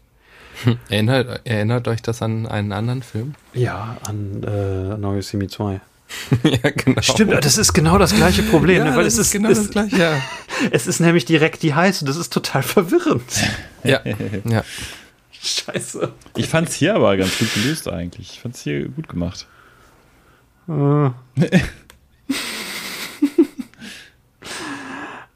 Erinnert, 0.89 1.41
erinnert 1.43 1.89
euch 1.89 2.01
das 2.01 2.23
an 2.23 2.47
einen 2.47 2.71
anderen 2.71 3.03
Film? 3.03 3.35
Ja, 3.55 3.97
an 4.07 4.45
äh, 4.45 5.37
Me 5.37 5.49
2. 5.49 5.81
ja, 6.45 6.71
genau. 6.71 7.03
Stimmt, 7.03 7.45
das 7.45 7.59
ist 7.59 7.73
genau 7.73 7.99
das 7.99 8.15
gleiche 8.15 8.45
Problem, 8.45 8.85
ne? 8.85 8.95
weil 8.95 9.07
es 9.07 9.19
ist, 9.19 9.33
genau 9.33 9.49
es, 9.49 9.59
das 9.59 9.71
gleiche. 9.71 9.97
Ja. 9.97 10.23
es 10.71 10.87
ist 10.87 11.01
nämlich 11.01 11.25
direkt 11.25 11.61
die 11.65 11.75
heiße, 11.75 12.05
das 12.05 12.17
ist 12.17 12.33
total 12.33 12.63
verwirrend. 12.63 13.25
ja. 13.83 14.01
ja. 14.45 14.63
Scheiße. 15.43 16.13
Ich 16.37 16.47
fand's 16.47 16.77
hier 16.77 16.95
aber 16.95 17.17
ganz 17.17 17.37
gut 17.37 17.53
gelöst 17.53 17.89
eigentlich. 17.89 18.31
Ich 18.35 18.41
fand's 18.41 18.63
hier 18.63 18.89
gut 18.91 19.09
gemacht. 19.09 19.49
Äh, 20.69 21.11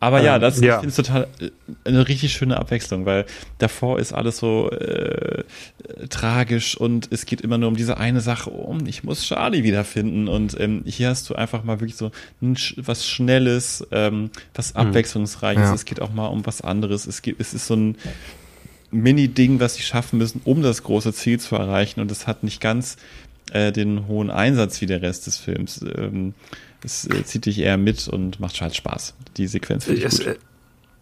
Aber 0.01 0.23
ja, 0.23 0.37
Ähm, 0.37 0.41
das 0.41 0.61
ja. 0.61 0.75
ich 0.75 0.81
finde 0.81 0.89
es 0.89 0.97
total 0.97 1.27
äh, 1.41 1.51
eine 1.85 2.07
richtig 2.07 2.33
schöne 2.33 2.57
Abwechslung, 2.57 3.05
weil 3.05 3.27
davor 3.59 3.99
ist 3.99 4.13
alles 4.13 4.39
so 4.39 4.71
äh, 4.71 5.43
tragisch 6.09 6.77
und 6.77 7.09
es 7.11 7.27
geht 7.27 7.41
immer 7.41 7.59
nur 7.59 7.69
um 7.69 7.77
diese 7.77 7.97
eine 7.97 8.21
Sache, 8.21 8.51
um 8.51 8.87
ich 8.87 9.03
muss 9.03 9.25
Charlie 9.25 9.65
wiederfinden 9.65 10.29
und 10.29 10.59
ähm, 10.61 10.83
hier 10.87 11.09
hast 11.09 11.29
du 11.31 11.35
einfach 11.35 11.65
mal 11.65 11.81
wirklich 11.81 11.97
so 11.97 12.13
ein, 12.41 12.57
was 12.77 13.07
Schnelles, 13.07 13.87
ähm, 13.91 14.31
was 14.55 14.77
Abwechslungsreiches. 14.77 15.65
Ja. 15.65 15.75
Es 15.75 15.85
geht 15.85 16.01
auch 16.01 16.13
mal 16.13 16.27
um 16.27 16.47
was 16.47 16.61
anderes. 16.61 17.07
Es 17.07 17.23
geht, 17.23 17.41
es 17.41 17.53
ist 17.53 17.67
so 17.67 17.75
ein 17.75 17.97
Mini-Ding, 18.91 19.61
was 19.61 19.75
sie 19.75 19.83
schaffen 19.83 20.19
müssen, 20.19 20.41
um 20.45 20.63
das 20.63 20.83
große 20.83 21.13
Ziel 21.13 21.41
zu 21.41 21.57
erreichen 21.57 22.01
und 22.01 22.11
es 22.11 22.27
hat 22.27 22.45
nicht 22.45 22.61
ganz 22.61 22.97
äh, 23.53 23.73
den 23.73 24.07
hohen 24.07 24.31
Einsatz 24.31 24.81
wie 24.81 24.87
der 24.87 25.03
Rest 25.03 25.27
des 25.27 25.37
Films. 25.37 25.85
Ähm, 25.97 26.35
es 26.85 27.07
äh, 27.07 27.25
zieht 27.25 27.47
dich 27.47 27.59
eher 27.59 27.77
mit 27.77 28.09
und 28.09 28.41
macht 28.41 28.61
halt 28.61 28.77
Spaß. 28.77 29.15
Die 29.37 29.47
Sequenz 29.47 29.85
finde 29.85 30.01
ich 30.01 30.07
es, 30.07 30.19
gut. 30.19 30.27
äh, 30.29 30.37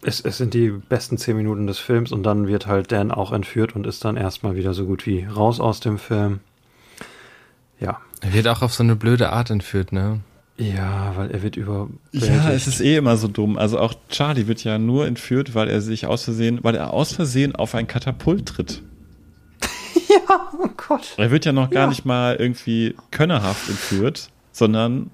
es, 0.03 0.21
es 0.21 0.37
sind 0.37 0.53
die 0.53 0.69
besten 0.69 1.17
zehn 1.17 1.35
Minuten 1.35 1.67
des 1.67 1.79
Films 1.79 2.11
und 2.11 2.23
dann 2.23 2.47
wird 2.47 2.67
halt 2.67 2.91
Dan 2.91 3.11
auch 3.11 3.31
entführt 3.31 3.75
und 3.75 3.85
ist 3.85 4.03
dann 4.05 4.17
erstmal 4.17 4.55
wieder 4.55 4.73
so 4.73 4.85
gut 4.85 5.05
wie 5.05 5.25
raus 5.25 5.59
aus 5.59 5.79
dem 5.79 5.97
Film. 5.97 6.39
Ja. 7.79 7.99
Er 8.21 8.33
wird 8.33 8.47
auch 8.47 8.61
auf 8.61 8.73
so 8.73 8.83
eine 8.83 8.95
blöde 8.95 9.31
Art 9.31 9.49
entführt, 9.49 9.91
ne? 9.91 10.19
Ja, 10.57 11.13
weil 11.15 11.29
er 11.29 11.43
wird 11.43 11.55
über. 11.55 11.87
Ja, 12.11 12.49
es 12.49 12.65
ist 12.65 12.81
eh 12.81 12.97
immer 12.97 13.15
so 13.17 13.27
dumm. 13.27 13.57
Also 13.57 13.77
auch 13.79 13.93
Charlie 14.09 14.47
wird 14.47 14.63
ja 14.63 14.79
nur 14.79 15.05
entführt, 15.05 15.53
weil 15.53 15.69
er 15.69 15.81
sich 15.81 16.07
aus 16.07 16.23
Versehen, 16.23 16.59
weil 16.63 16.73
er 16.73 16.93
aus 16.93 17.13
Versehen 17.13 17.55
auf 17.55 17.75
ein 17.75 17.85
Katapult 17.85 18.47
tritt. 18.47 18.81
Ja, 20.09 20.49
oh 20.59 20.69
Gott. 20.75 21.13
Er 21.17 21.31
wird 21.31 21.45
ja 21.45 21.51
noch 21.51 21.69
gar 21.69 21.83
Ja. 21.83 21.89
nicht 21.89 22.05
mal 22.05 22.35
irgendwie 22.35 22.95
könnerhaft 23.11 23.67
entführt, 23.69 24.29
sondern 24.51 25.11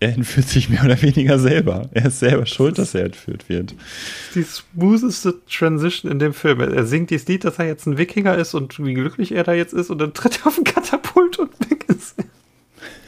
er 0.00 0.14
entführt 0.14 0.48
sich 0.48 0.68
mehr 0.68 0.84
oder 0.84 1.00
weniger 1.02 1.38
selber. 1.38 1.88
Er 1.92 2.06
ist 2.06 2.18
selber 2.18 2.46
schuld, 2.46 2.78
dass 2.78 2.94
er 2.94 3.04
entführt 3.04 3.48
wird. 3.48 3.74
Die 4.34 4.42
smootheste 4.42 5.34
Transition 5.48 6.10
in 6.10 6.18
dem 6.18 6.32
Film. 6.34 6.60
Er 6.60 6.84
singt 6.86 7.10
dieses 7.10 7.28
Lied, 7.28 7.44
dass 7.44 7.58
er 7.58 7.66
jetzt 7.66 7.86
ein 7.86 7.98
Wikinger 7.98 8.34
ist 8.36 8.54
und 8.54 8.84
wie 8.84 8.94
glücklich 8.94 9.32
er 9.32 9.44
da 9.44 9.52
jetzt 9.52 9.74
ist 9.74 9.90
und 9.90 9.98
dann 9.98 10.12
tritt 10.14 10.40
er 10.40 10.48
auf 10.48 10.58
ein 10.58 10.64
Katapult 10.64 11.38
und 11.38 11.70
weg 11.70 11.84
ist. 11.88 12.16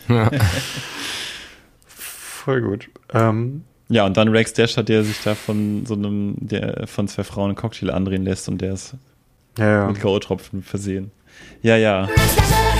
Ja. 0.08 0.30
Voll 1.86 2.60
gut. 2.62 2.88
Ähm, 3.12 3.62
Ja, 3.88 4.04
und 4.06 4.16
dann 4.16 4.28
Rex 4.28 4.52
Dasher, 4.52 4.82
der 4.82 5.02
sich 5.04 5.20
da 5.22 5.34
von 5.34 5.84
so 5.86 5.94
einem, 5.94 6.36
der 6.38 6.86
von 6.86 7.08
zwei 7.08 7.24
Frauen 7.24 7.46
einen 7.50 7.56
Cocktail 7.56 7.90
andrehen 7.90 8.24
lässt 8.24 8.48
und 8.48 8.58
der 8.60 8.74
ist 8.74 8.94
ja, 9.58 9.68
ja. 9.68 9.86
mit 9.88 10.00
K.O.-Tropfen 10.00 10.62
versehen. 10.62 11.10
Ja, 11.62 11.76
ja. 11.76 12.08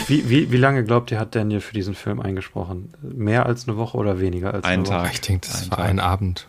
Wie, 0.07 0.29
wie, 0.29 0.53
wie 0.53 0.57
lange 0.59 0.85
glaubt 0.85 1.11
ihr, 1.11 1.19
hat 1.19 1.35
Daniel 1.35 1.61
für 1.61 1.73
diesen 1.75 1.95
Film 1.95 2.21
eingesprochen? 2.21 2.93
Mehr 3.03 3.47
als 3.47 3.67
eine 3.67 3.77
Woche 3.79 3.97
oder 3.97 4.21
weniger 4.21 4.53
als 4.55 4.65
Einen 4.65 4.85
eine 4.85 4.95
Woche? 4.95 5.05
Tag. 5.07 5.13
Ich 5.15 5.21
denke, 5.23 5.47
das 5.49 5.63
Ein 5.65 5.71
war 5.71 5.79
Tag. 5.79 5.87
ein 5.89 5.99
Abend. 6.01 6.47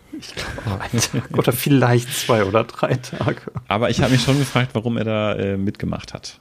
Ein 0.92 1.00
Tag 1.00 1.36
oder 1.38 1.52
vielleicht 1.52 2.12
zwei 2.12 2.44
oder 2.44 2.64
drei 2.64 2.94
Tage. 2.96 3.40
Aber 3.68 3.88
ich 3.90 4.00
habe 4.02 4.12
mich 4.12 4.22
schon 4.22 4.38
gefragt, 4.38 4.70
warum 4.74 4.96
er 4.98 5.04
da 5.04 5.34
äh, 5.34 5.56
mitgemacht 5.56 6.12
hat 6.14 6.38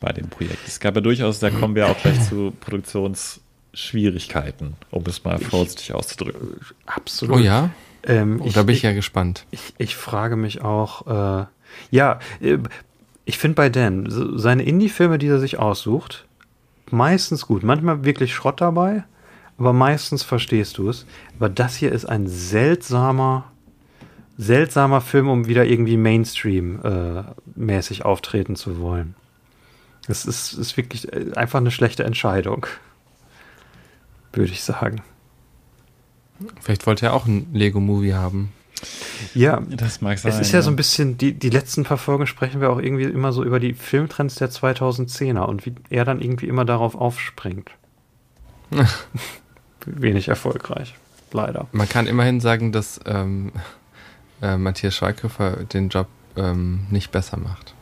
bei 0.00 0.12
dem 0.12 0.28
Projekt. 0.28 0.58
Es 0.66 0.78
gab 0.80 0.94
ja 0.94 1.00
durchaus, 1.00 1.38
da 1.40 1.50
kommen 1.50 1.74
wir 1.74 1.88
auch 1.88 1.98
gleich 1.98 2.22
zu 2.28 2.52
Produktionsschwierigkeiten, 2.60 4.74
um 4.90 5.04
es 5.06 5.24
mal 5.24 5.38
vorsichtig 5.38 5.92
auszudrücken. 5.94 6.60
Absolut. 6.86 7.36
Oh 7.36 7.40
ja? 7.40 7.70
Ähm, 8.04 8.40
Oh, 8.42 8.48
da 8.52 8.62
bin 8.62 8.74
ich 8.74 8.82
ja 8.82 8.92
gespannt. 8.92 9.44
Ich, 9.50 9.74
ich 9.78 9.96
frage 9.96 10.36
mich 10.36 10.62
auch, 10.62 11.42
äh, 11.42 11.46
ja, 11.90 12.18
äh, 12.40 12.58
ich 13.30 13.38
finde 13.38 13.54
bei 13.54 13.68
Dan, 13.68 14.08
seine 14.38 14.64
Indie-Filme, 14.64 15.16
die 15.16 15.28
er 15.28 15.38
sich 15.38 15.60
aussucht, 15.60 16.26
meistens 16.90 17.46
gut. 17.46 17.62
Manchmal 17.62 18.04
wirklich 18.04 18.34
Schrott 18.34 18.60
dabei, 18.60 19.04
aber 19.56 19.72
meistens 19.72 20.24
verstehst 20.24 20.78
du 20.78 20.88
es. 20.88 21.06
Aber 21.36 21.48
das 21.48 21.76
hier 21.76 21.92
ist 21.92 22.06
ein 22.06 22.26
seltsamer, 22.26 23.44
seltsamer 24.36 25.00
Film, 25.00 25.28
um 25.28 25.46
wieder 25.46 25.64
irgendwie 25.64 25.96
Mainstream-mäßig 25.96 28.04
auftreten 28.04 28.56
zu 28.56 28.80
wollen. 28.80 29.14
Das 30.08 30.26
ist, 30.26 30.54
ist 30.54 30.76
wirklich 30.76 31.12
äh, 31.12 31.30
einfach 31.36 31.60
eine 31.60 31.70
schlechte 31.70 32.02
Entscheidung, 32.02 32.66
würde 34.32 34.50
ich 34.50 34.64
sagen. 34.64 35.02
Vielleicht 36.60 36.84
wollte 36.84 37.06
er 37.06 37.14
auch 37.14 37.26
ein 37.26 37.46
Lego-Movie 37.52 38.14
haben. 38.14 38.52
Ja, 39.34 39.60
Das 39.68 40.00
mag 40.00 40.18
sein. 40.18 40.32
Es 40.32 40.40
ist 40.40 40.52
ja 40.52 40.62
so 40.62 40.70
ein 40.70 40.76
bisschen, 40.76 41.18
die, 41.18 41.32
die 41.34 41.50
letzten 41.50 41.84
paar 41.84 41.98
Folgen 41.98 42.26
sprechen 42.26 42.60
wir 42.60 42.70
auch 42.70 42.78
irgendwie 42.80 43.04
immer 43.04 43.32
so 43.32 43.44
über 43.44 43.60
die 43.60 43.74
Filmtrends 43.74 44.36
der 44.36 44.50
2010er 44.50 45.42
und 45.44 45.66
wie 45.66 45.74
er 45.90 46.04
dann 46.04 46.20
irgendwie 46.20 46.46
immer 46.48 46.64
darauf 46.64 46.94
aufspringt. 46.94 47.70
Wenig 49.86 50.28
erfolgreich, 50.28 50.94
leider. 51.32 51.66
Man 51.72 51.88
kann 51.88 52.06
immerhin 52.06 52.40
sagen, 52.40 52.70
dass 52.72 53.00
ähm, 53.06 53.52
äh, 54.42 54.56
Matthias 54.56 54.94
Schweighöfer 54.94 55.64
den 55.64 55.88
Job 55.88 56.06
ähm, 56.36 56.86
nicht 56.90 57.10
besser 57.10 57.38
macht. 57.38 57.74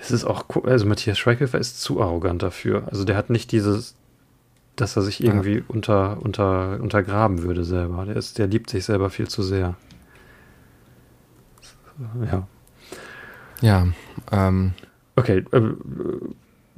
Es 0.00 0.10
ist 0.10 0.24
auch, 0.24 0.48
co- 0.48 0.62
also 0.62 0.86
Matthias 0.86 1.18
Schweighöfer 1.18 1.58
ist 1.58 1.80
zu 1.80 2.00
arrogant 2.00 2.42
dafür. 2.42 2.84
Also 2.90 3.04
der 3.04 3.16
hat 3.16 3.28
nicht 3.30 3.52
dieses, 3.52 3.94
dass 4.76 4.96
er 4.96 5.02
sich 5.02 5.22
irgendwie 5.22 5.62
unter, 5.68 6.18
unter, 6.22 6.80
untergraben 6.80 7.42
würde 7.42 7.64
selber. 7.64 8.04
Der, 8.06 8.16
ist, 8.16 8.38
der 8.38 8.46
liebt 8.46 8.70
sich 8.70 8.84
selber 8.84 9.10
viel 9.10 9.28
zu 9.28 9.42
sehr. 9.42 9.74
Ja. 12.30 12.46
Ja, 13.60 13.86
ähm, 14.32 14.72
Okay, 15.16 15.44
äh, 15.52 15.60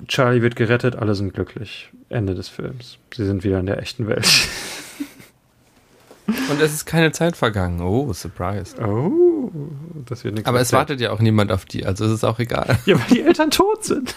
Charlie 0.08 0.42
wird 0.42 0.56
gerettet, 0.56 0.96
alle 0.96 1.14
sind 1.14 1.32
glücklich. 1.32 1.90
Ende 2.08 2.34
des 2.34 2.48
Films. 2.48 2.98
Sie 3.14 3.24
sind 3.24 3.44
wieder 3.44 3.58
in 3.60 3.66
der 3.66 3.78
echten 3.78 4.06
Welt. 4.06 4.28
und 6.26 6.60
es 6.60 6.74
ist 6.74 6.84
keine 6.84 7.12
Zeit 7.12 7.36
vergangen. 7.36 7.80
Oh, 7.80 8.12
surprise. 8.12 8.76
Oh, 8.82 9.50
das 10.04 10.22
wird 10.22 10.34
nichts. 10.34 10.48
Aber 10.48 10.60
es 10.60 10.72
wartet 10.72 11.00
ja 11.00 11.10
auch 11.12 11.20
niemand 11.20 11.50
auf 11.50 11.64
die, 11.64 11.86
also 11.86 12.04
es 12.04 12.12
ist 12.12 12.24
auch 12.24 12.38
egal. 12.38 12.78
Ja, 12.84 12.96
weil 12.98 13.06
die 13.10 13.22
Eltern 13.22 13.50
tot 13.50 13.84
sind. 13.84 14.14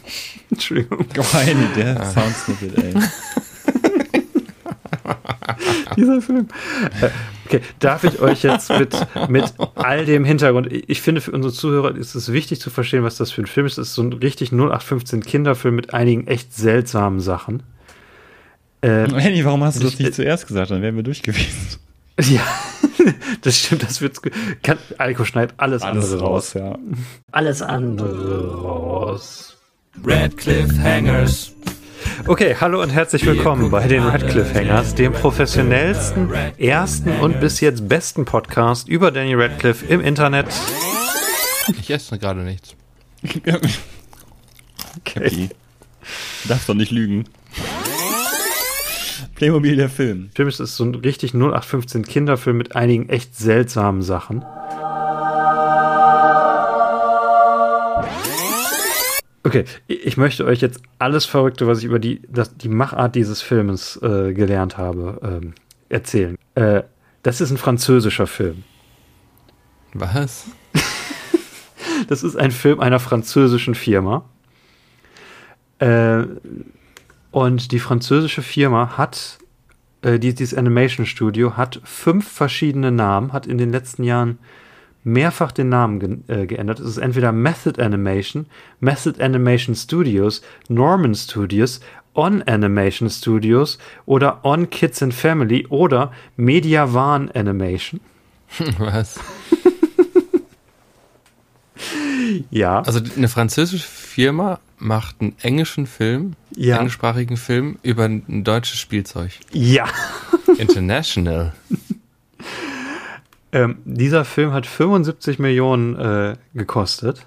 Entschuldigung. 0.50 1.06
Gemein, 1.12 1.68
der 1.74 2.04
Soundsnippet, 2.04 2.78
ey. 2.78 2.94
Dieser 5.96 6.20
Film. 6.20 6.48
Okay, 7.54 7.64
darf 7.80 8.04
ich 8.04 8.20
euch 8.20 8.42
jetzt 8.42 8.70
mit, 8.70 8.94
mit 9.28 9.52
all 9.74 10.04
dem 10.04 10.24
Hintergrund, 10.24 10.68
ich 10.72 11.00
finde 11.00 11.20
für 11.20 11.32
unsere 11.32 11.52
Zuhörer 11.52 11.94
ist 11.96 12.14
es 12.14 12.32
wichtig 12.32 12.60
zu 12.60 12.70
verstehen, 12.70 13.04
was 13.04 13.16
das 13.16 13.30
für 13.30 13.42
ein 13.42 13.46
Film 13.46 13.66
ist. 13.66 13.78
Es 13.78 13.88
ist 13.88 13.94
so 13.94 14.02
ein 14.02 14.12
richtig 14.12 14.52
0815 14.52 15.22
Kinderfilm 15.22 15.74
mit 15.74 15.92
einigen 15.94 16.26
echt 16.26 16.54
seltsamen 16.54 17.20
Sachen. 17.20 17.62
Äh, 18.80 19.08
Henny, 19.14 19.44
warum 19.44 19.62
hast 19.64 19.78
du 19.78 19.84
das 19.84 19.94
Ich- 19.94 19.98
nicht 20.00 20.14
zuerst 20.14 20.46
gesagt? 20.46 20.70
Dann 20.70 20.82
wären 20.82 20.96
wir 20.96 21.02
durch 21.02 21.22
gewesen. 21.22 21.78
ja, 22.20 22.42
das 23.42 23.56
stimmt, 23.58 23.82
das 23.84 24.00
wird 24.00 24.18
kann, 24.62 24.78
Alko 24.98 25.24
schneidet 25.24 25.54
alles, 25.58 25.82
andere 25.82 26.18
raus. 26.20 26.54
ja. 26.54 26.76
Alles 27.30 27.62
andere 27.62 28.52
raus. 28.62 29.56
Red 30.06 30.36
Cliffhangers. 30.36 31.52
Okay, 32.26 32.54
hallo 32.60 32.80
und 32.80 32.90
herzlich 32.90 33.26
willkommen 33.26 33.70
bei 33.70 33.88
den 33.88 34.04
Red 34.04 34.28
Cliffhangers, 34.28 34.94
dem 34.94 35.12
professionellsten, 35.12 36.30
ersten 36.56 37.10
und 37.20 37.40
bis 37.40 37.60
jetzt 37.60 37.88
besten 37.88 38.24
Podcast 38.24 38.88
über 38.88 39.10
Danny 39.10 39.34
Radcliffe 39.34 39.84
im 39.86 40.00
Internet. 40.00 40.46
Ich 41.80 41.90
esse 41.90 42.18
gerade 42.18 42.40
nichts. 42.40 42.76
Cappy. 45.04 45.48
Du 46.42 46.48
darfst 46.48 46.68
doch 46.68 46.74
nicht 46.74 46.92
lügen. 46.92 47.24
Playmobil, 49.34 49.74
der 49.74 49.88
Film. 49.88 50.30
Film 50.34 50.48
ist 50.48 50.60
ist 50.60 50.76
so 50.76 50.84
ein 50.84 50.94
richtig 50.94 51.34
0815 51.34 52.04
Kinderfilm 52.04 52.56
mit 52.56 52.76
einigen 52.76 53.08
echt 53.08 53.36
seltsamen 53.36 54.02
Sachen. 54.02 54.44
Okay, 59.44 59.64
ich 59.88 60.16
möchte 60.16 60.44
euch 60.44 60.60
jetzt 60.60 60.80
alles 60.98 61.26
Verrückte, 61.26 61.66
was 61.66 61.78
ich 61.78 61.84
über 61.84 61.98
die, 61.98 62.22
das, 62.28 62.56
die 62.56 62.68
Machart 62.68 63.16
dieses 63.16 63.42
Filmes 63.42 64.00
äh, 64.00 64.32
gelernt 64.32 64.78
habe, 64.78 65.20
ähm, 65.22 65.54
erzählen. 65.88 66.36
Äh, 66.54 66.82
das 67.24 67.40
ist 67.40 67.50
ein 67.50 67.58
französischer 67.58 68.26
Film. 68.26 68.64
Was? 69.94 70.46
Das 72.08 72.24
ist 72.24 72.36
ein 72.36 72.50
Film 72.50 72.80
einer 72.80 72.98
französischen 72.98 73.74
Firma. 73.74 74.24
Äh, 75.78 76.24
und 77.30 77.70
die 77.70 77.78
französische 77.78 78.42
Firma 78.42 78.96
hat, 78.96 79.38
äh, 80.02 80.18
die, 80.18 80.34
dieses 80.34 80.56
Animation 80.56 81.06
Studio 81.06 81.56
hat 81.56 81.80
fünf 81.84 82.28
verschiedene 82.28 82.90
Namen, 82.90 83.32
hat 83.32 83.46
in 83.46 83.58
den 83.58 83.70
letzten 83.70 84.04
Jahren 84.04 84.38
mehrfach 85.04 85.52
den 85.52 85.68
Namen 85.68 86.00
ge 86.00 86.18
äh, 86.28 86.46
geändert. 86.46 86.80
Es 86.80 86.86
ist 86.88 86.98
entweder 86.98 87.32
Method 87.32 87.80
Animation, 87.82 88.46
Method 88.80 89.22
Animation 89.22 89.74
Studios, 89.74 90.42
Norman 90.68 91.14
Studios, 91.14 91.80
On 92.14 92.42
Animation 92.42 93.08
Studios 93.08 93.78
oder 94.06 94.44
On 94.44 94.68
Kids 94.70 95.02
and 95.02 95.14
Family 95.14 95.66
oder 95.68 96.12
Media 96.36 96.84
One 96.84 97.34
Animation. 97.34 98.00
Was? 98.78 99.18
Ja. 102.50 102.80
Also 102.82 103.00
eine 103.16 103.28
französische 103.28 103.86
Firma 103.86 104.60
macht 104.78 105.16
einen 105.20 105.34
englischen 105.42 105.86
Film, 105.86 106.34
Ja. 106.54 106.76
englischsprachigen 106.76 107.36
Film 107.36 107.78
über 107.82 108.04
ein 108.04 108.44
deutsches 108.44 108.78
Spielzeug. 108.78 109.32
Ja. 109.52 109.86
International. 110.58 111.52
Ähm, 113.52 113.78
dieser 113.84 114.24
Film 114.24 114.52
hat 114.52 114.66
75 114.66 115.38
Millionen 115.38 115.96
äh, 115.96 116.36
gekostet. 116.54 117.26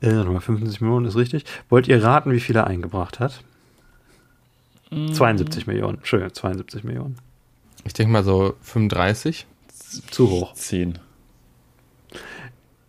Äh, 0.00 0.12
nochmal 0.12 0.40
75 0.40 0.80
Millionen 0.80 1.06
ist 1.06 1.16
richtig. 1.16 1.44
Wollt 1.68 1.88
ihr 1.88 2.02
raten, 2.02 2.32
wie 2.32 2.40
viel 2.40 2.56
er 2.56 2.66
eingebracht 2.66 3.20
hat? 3.20 3.42
72 4.90 5.66
Millionen. 5.66 5.98
Entschuldigung, 5.98 6.34
72 6.34 6.84
Millionen. 6.84 7.16
Ich 7.84 7.94
denke 7.94 8.12
mal 8.12 8.24
so 8.24 8.56
35. 8.60 9.46
Zu 10.10 10.30
hoch. 10.30 10.54
Zehn. 10.54 10.98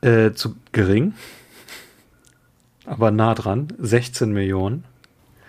Äh, 0.02 0.34
zu 0.34 0.56
gering. 0.74 1.14
Aber 2.86 3.12
nah 3.12 3.34
dran. 3.34 3.70
16 3.80 4.32
Millionen 4.32 4.84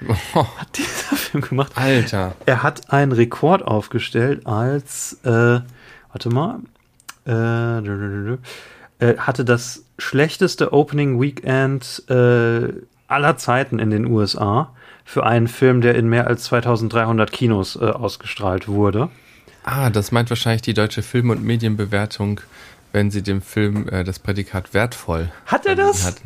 hat 0.34 0.78
dieser 0.78 1.16
Film 1.16 1.42
gemacht. 1.42 1.72
Alter. 1.74 2.36
Er 2.46 2.62
hat 2.62 2.92
einen 2.92 3.12
Rekord 3.12 3.62
aufgestellt 3.62 4.46
als, 4.46 5.18
äh, 5.24 5.60
warte 6.14 6.30
mal, 6.30 6.60
äh, 7.26 9.04
äh, 9.04 9.18
hatte 9.18 9.44
das 9.44 9.84
schlechteste 9.98 10.72
Opening 10.72 11.20
Weekend 11.20 12.02
äh, 12.08 12.72
aller 13.08 13.36
Zeiten 13.36 13.78
in 13.78 13.90
den 13.90 14.06
USA 14.06 14.72
für 15.04 15.26
einen 15.26 15.48
Film, 15.48 15.80
der 15.80 15.96
in 15.96 16.08
mehr 16.08 16.26
als 16.28 16.44
2300 16.44 17.30
Kinos 17.32 17.76
äh, 17.76 17.84
ausgestrahlt 17.86 18.68
wurde. 18.68 19.08
Ah, 19.64 19.90
das 19.90 20.12
meint 20.12 20.30
wahrscheinlich 20.30 20.62
die 20.62 20.74
deutsche 20.74 21.02
Film- 21.02 21.30
und 21.30 21.42
Medienbewertung, 21.42 22.40
wenn 22.92 23.10
sie 23.10 23.22
dem 23.22 23.42
Film 23.42 23.88
äh, 23.88 24.04
das 24.04 24.18
Prädikat 24.18 24.72
wertvoll 24.72 25.30
Hat 25.46 25.66
er 25.66 25.74
das? 25.74 26.06
hat. 26.06 26.16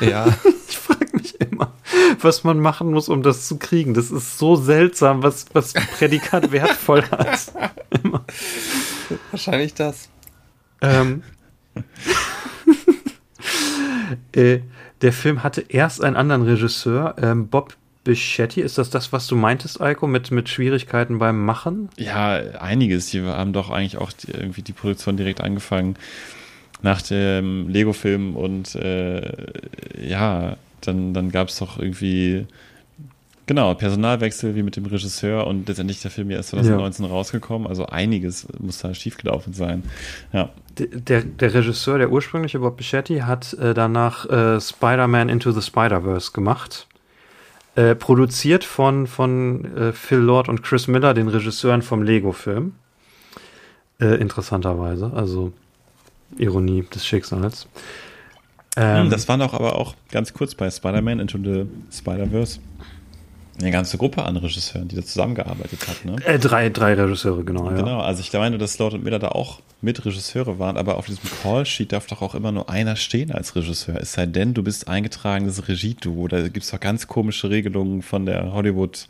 Ja, 0.00 0.26
Ich 0.68 0.78
frage 0.78 1.06
mich 1.14 1.40
immer, 1.40 1.72
was 2.20 2.44
man 2.44 2.60
machen 2.60 2.90
muss, 2.92 3.08
um 3.08 3.22
das 3.22 3.48
zu 3.48 3.58
kriegen. 3.58 3.94
Das 3.94 4.10
ist 4.10 4.38
so 4.38 4.54
seltsam, 4.56 5.22
was, 5.22 5.46
was 5.52 5.72
Prädikat 5.72 6.52
wertvoll 6.52 7.02
hat. 7.10 7.52
wahrscheinlich 9.30 9.74
das. 9.74 10.08
Ähm, 10.80 11.22
äh, 14.32 14.60
der 15.02 15.12
Film 15.12 15.42
hatte 15.42 15.64
erst 15.68 16.02
einen 16.02 16.16
anderen 16.16 16.42
Regisseur, 16.42 17.16
ähm, 17.20 17.48
Bob 17.48 17.76
Bichetti. 18.04 18.60
Ist 18.60 18.78
das 18.78 18.90
das, 18.90 19.12
was 19.12 19.26
du 19.26 19.36
meintest, 19.36 19.80
Eiko, 19.80 20.06
mit, 20.06 20.30
mit 20.30 20.48
Schwierigkeiten 20.48 21.18
beim 21.18 21.44
Machen? 21.44 21.90
Ja, 21.96 22.34
einiges. 22.60 23.10
Die 23.10 23.22
haben 23.22 23.52
doch 23.52 23.70
eigentlich 23.70 23.98
auch 23.98 24.12
die, 24.12 24.30
irgendwie 24.30 24.62
die 24.62 24.72
Produktion 24.72 25.16
direkt 25.16 25.40
angefangen 25.40 25.96
nach 26.82 27.02
dem 27.02 27.68
Lego-Film 27.68 28.36
und 28.36 28.74
äh, 28.74 29.30
ja, 30.00 30.56
dann, 30.80 31.12
dann 31.12 31.30
gab 31.30 31.48
es 31.48 31.58
doch 31.58 31.78
irgendwie 31.78 32.46
genau 33.50 33.74
Personalwechsel 33.74 34.54
wie 34.54 34.62
mit 34.62 34.76
dem 34.76 34.86
Regisseur 34.86 35.44
und 35.44 35.66
letztendlich 35.66 36.00
der 36.00 36.12
Film 36.12 36.30
ja 36.30 36.36
erst 36.36 36.50
2019 36.50 37.04
rausgekommen. 37.04 37.66
Also 37.66 37.84
einiges 37.84 38.46
muss 38.60 38.78
da 38.78 38.94
schiefgelaufen 38.94 39.54
sein. 39.54 39.82
Ja. 40.32 40.50
Der, 40.78 41.22
der 41.22 41.52
Regisseur, 41.52 41.98
der 41.98 42.12
ursprüngliche 42.12 42.60
Bob 42.60 42.76
Bichetti, 42.76 43.18
hat 43.18 43.54
äh, 43.54 43.74
danach 43.74 44.24
äh, 44.26 44.60
Spider-Man 44.60 45.28
Into 45.28 45.50
the 45.50 45.62
Spider-Verse 45.62 46.30
gemacht. 46.30 46.86
Äh, 47.74 47.96
produziert 47.96 48.62
von, 48.62 49.08
von 49.08 49.76
äh, 49.76 49.92
Phil 49.94 50.18
Lord 50.18 50.48
und 50.48 50.62
Chris 50.62 50.86
Miller, 50.86 51.12
den 51.12 51.26
Regisseuren 51.26 51.82
vom 51.82 52.04
Lego-Film. 52.04 52.76
Äh, 54.00 54.14
interessanterweise, 54.20 55.10
also 55.12 55.52
Ironie 56.38 56.84
des 56.94 57.04
Schicksals. 57.04 57.66
Ähm, 58.76 59.10
das 59.10 59.26
waren 59.26 59.40
doch 59.40 59.54
aber 59.54 59.74
auch 59.74 59.96
ganz 60.12 60.32
kurz 60.32 60.54
bei 60.54 60.70
Spider-Man 60.70 61.18
Into 61.18 61.38
the 61.38 61.66
Spider-Verse 61.90 62.60
eine 63.60 63.70
ganze 63.70 63.98
Gruppe 63.98 64.24
an 64.24 64.36
Regisseuren, 64.36 64.88
die 64.88 64.96
da 64.96 65.02
zusammengearbeitet 65.02 65.86
hat. 65.88 66.04
Ne? 66.04 66.16
äh, 66.24 66.38
drei, 66.38 66.68
drei 66.70 66.94
Regisseure, 66.94 67.44
genau. 67.44 67.70
Ja. 67.70 67.76
Genau, 67.76 68.00
also 68.00 68.20
ich 68.20 68.32
meine, 68.32 68.58
dass 68.58 68.78
Lord 68.78 68.94
und 68.94 69.04
Miller 69.04 69.18
da 69.18 69.28
auch 69.28 69.60
mit 69.82 70.04
Regisseure 70.04 70.58
waren, 70.58 70.76
aber 70.76 70.96
auf 70.96 71.06
diesem 71.06 71.28
Call-Sheet 71.42 71.92
darf 71.92 72.06
doch 72.06 72.22
auch 72.22 72.34
immer 72.34 72.52
nur 72.52 72.68
einer 72.70 72.96
stehen 72.96 73.32
als 73.32 73.56
Regisseur. 73.56 73.96
Es 74.00 74.12
sei 74.12 74.26
denn, 74.26 74.54
du 74.54 74.62
bist 74.62 74.88
eingetragenes 74.88 75.68
Regie-Duo. 75.68 76.28
Da 76.28 76.42
gibt 76.48 76.64
es 76.64 76.70
doch 76.70 76.80
ganz 76.80 77.06
komische 77.06 77.50
Regelungen 77.50 78.02
von 78.02 78.26
der 78.26 78.52
Hollywood 78.52 79.06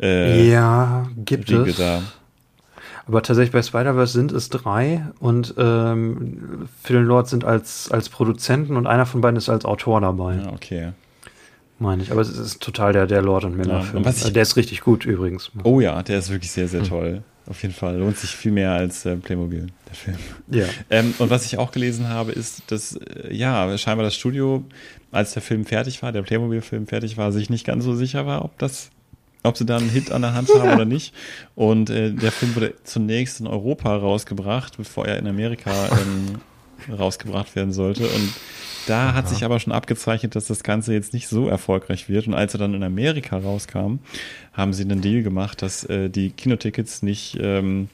äh, 0.00 0.50
Ja, 0.50 1.08
gibt 1.16 1.50
Riege 1.50 1.70
es. 1.70 1.76
da. 1.76 2.02
Aber 3.06 3.22
tatsächlich 3.22 3.52
bei 3.52 3.62
Spider-Verse 3.62 4.12
sind 4.12 4.30
es 4.30 4.50
drei 4.50 5.04
und 5.18 5.54
ähm, 5.58 6.68
Phil 6.82 6.98
Lord 6.98 7.28
sind 7.28 7.44
als, 7.44 7.90
als 7.90 8.08
Produzenten 8.08 8.76
und 8.76 8.86
einer 8.86 9.04
von 9.06 9.20
beiden 9.20 9.36
ist 9.36 9.48
als 9.48 9.64
Autor 9.64 10.00
dabei, 10.00 10.36
Ja, 10.36 10.52
okay. 10.52 10.92
Meine 11.80 12.02
ich. 12.02 12.12
Aber 12.12 12.20
es 12.20 12.28
ist 12.30 12.60
total 12.62 12.92
der, 12.92 13.06
der 13.06 13.22
Lord 13.22 13.44
und 13.44 13.52
Ja, 13.52 13.56
Miller-Film. 13.58 14.04
ich- 14.06 14.24
Äh, 14.26 14.30
der 14.32 14.42
ist 14.42 14.56
richtig 14.56 14.80
gut 14.82 15.04
übrigens. 15.04 15.50
Oh 15.64 15.80
ja, 15.80 16.02
der 16.02 16.18
ist 16.18 16.30
wirklich 16.30 16.50
sehr, 16.52 16.68
sehr 16.68 16.82
toll. 16.84 17.22
Auf 17.46 17.62
jeden 17.62 17.74
Fall. 17.74 17.96
Lohnt 17.98 18.16
sich 18.16 18.30
viel 18.30 18.52
mehr 18.52 18.70
als 18.72 19.04
äh, 19.06 19.16
Playmobil, 19.16 19.66
der 19.88 19.94
Film. 19.94 20.16
Ja. 20.50 20.66
Ähm, 20.88 21.14
und 21.18 21.30
was 21.30 21.44
ich 21.46 21.58
auch 21.58 21.72
gelesen 21.72 22.08
habe, 22.08 22.30
ist, 22.30 22.62
dass 22.68 22.94
äh, 22.94 23.34
ja, 23.34 23.76
scheinbar 23.76 24.04
das 24.04 24.14
Studio, 24.14 24.62
als 25.10 25.32
der 25.32 25.42
Film 25.42 25.64
fertig 25.64 26.00
war, 26.02 26.12
der 26.12 26.22
Playmobil-Film 26.22 26.86
fertig 26.86 27.16
war, 27.16 27.32
sich 27.32 27.50
nicht 27.50 27.66
ganz 27.66 27.82
so 27.84 27.96
sicher 27.96 28.24
war, 28.24 28.44
ob 28.44 28.56
das, 28.58 28.90
ob 29.42 29.56
sie 29.56 29.64
da 29.66 29.78
einen 29.78 29.88
Hit 29.88 30.12
an 30.12 30.22
der 30.22 30.34
Hand 30.34 30.48
haben 30.56 30.74
oder 30.74 30.84
nicht. 30.84 31.12
Und 31.56 31.90
äh, 31.90 32.12
der 32.12 32.30
Film 32.30 32.54
wurde 32.54 32.74
zunächst 32.84 33.40
in 33.40 33.48
Europa 33.48 33.96
rausgebracht, 33.96 34.76
bevor 34.76 35.06
er 35.06 35.18
in 35.18 35.26
Amerika 35.26 35.72
ähm, 35.90 36.94
rausgebracht 36.96 37.56
werden 37.56 37.72
sollte. 37.72 38.04
Und 38.06 38.32
da 38.90 39.14
hat 39.14 39.28
sich 39.28 39.44
aber 39.44 39.60
schon 39.60 39.72
abgezeichnet, 39.72 40.34
dass 40.34 40.46
das 40.46 40.62
Ganze 40.62 40.92
jetzt 40.92 41.12
nicht 41.12 41.28
so 41.28 41.48
erfolgreich 41.48 42.08
wird. 42.08 42.26
Und 42.26 42.34
als 42.34 42.54
er 42.54 42.58
dann 42.58 42.74
in 42.74 42.82
Amerika 42.82 43.38
rauskam, 43.38 44.00
haben 44.52 44.72
sie 44.72 44.82
einen 44.82 45.00
Deal 45.00 45.22
gemacht, 45.22 45.62
dass 45.62 45.84
äh, 45.84 46.10
die 46.10 46.30
Kinotickets 46.30 47.02
nicht 47.02 47.38
ähm, 47.40 47.88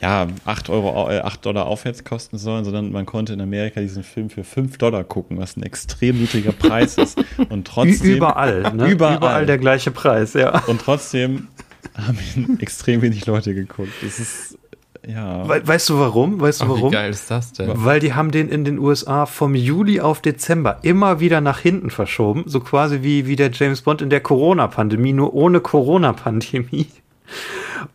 ja, 0.00 0.26
8, 0.46 0.70
Euro, 0.70 1.10
äh, 1.10 1.20
8 1.20 1.44
Dollar 1.44 1.66
aufwärts 1.66 2.02
kosten 2.02 2.38
sollen, 2.38 2.64
sondern 2.64 2.90
man 2.90 3.06
konnte 3.06 3.34
in 3.34 3.40
Amerika 3.40 3.80
diesen 3.80 4.02
Film 4.02 4.30
für 4.30 4.42
5 4.42 4.78
Dollar 4.78 5.04
gucken, 5.04 5.38
was 5.38 5.56
ein 5.56 5.62
extrem 5.62 6.18
niedriger 6.18 6.52
Preis 6.52 6.96
ist. 6.96 7.22
Und 7.50 7.66
trotzdem, 7.68 8.16
Überall, 8.16 8.74
ne? 8.74 8.88
Überall. 8.88 9.46
der 9.46 9.58
gleiche 9.58 9.90
Preis, 9.90 10.32
ja. 10.32 10.64
und 10.66 10.80
trotzdem 10.80 11.48
haben 11.94 12.18
ihn 12.34 12.58
extrem 12.60 13.02
wenig 13.02 13.26
Leute 13.26 13.54
geguckt. 13.54 13.92
Das 14.02 14.18
ist, 14.18 14.58
ja. 15.06 15.48
We 15.48 15.66
weißt 15.66 15.88
du 15.90 15.98
warum? 15.98 16.40
Weißt 16.40 16.60
du 16.60 16.64
Ach, 16.64 16.68
wie 16.68 16.72
warum? 16.74 16.90
geil 16.92 17.10
ist 17.10 17.30
das 17.30 17.52
denn? 17.52 17.70
Weil 17.74 18.00
die 18.00 18.14
haben 18.14 18.30
den 18.30 18.48
in 18.48 18.64
den 18.64 18.78
USA 18.78 19.26
vom 19.26 19.54
Juli 19.54 20.00
auf 20.00 20.20
Dezember 20.22 20.78
immer 20.82 21.20
wieder 21.20 21.40
nach 21.40 21.58
hinten 21.58 21.90
verschoben, 21.90 22.44
so 22.46 22.60
quasi 22.60 23.02
wie, 23.02 23.26
wie 23.26 23.36
der 23.36 23.50
James 23.52 23.82
Bond 23.82 24.02
in 24.02 24.10
der 24.10 24.20
Corona-Pandemie, 24.20 25.12
nur 25.12 25.34
ohne 25.34 25.60
Corona-Pandemie. 25.60 26.86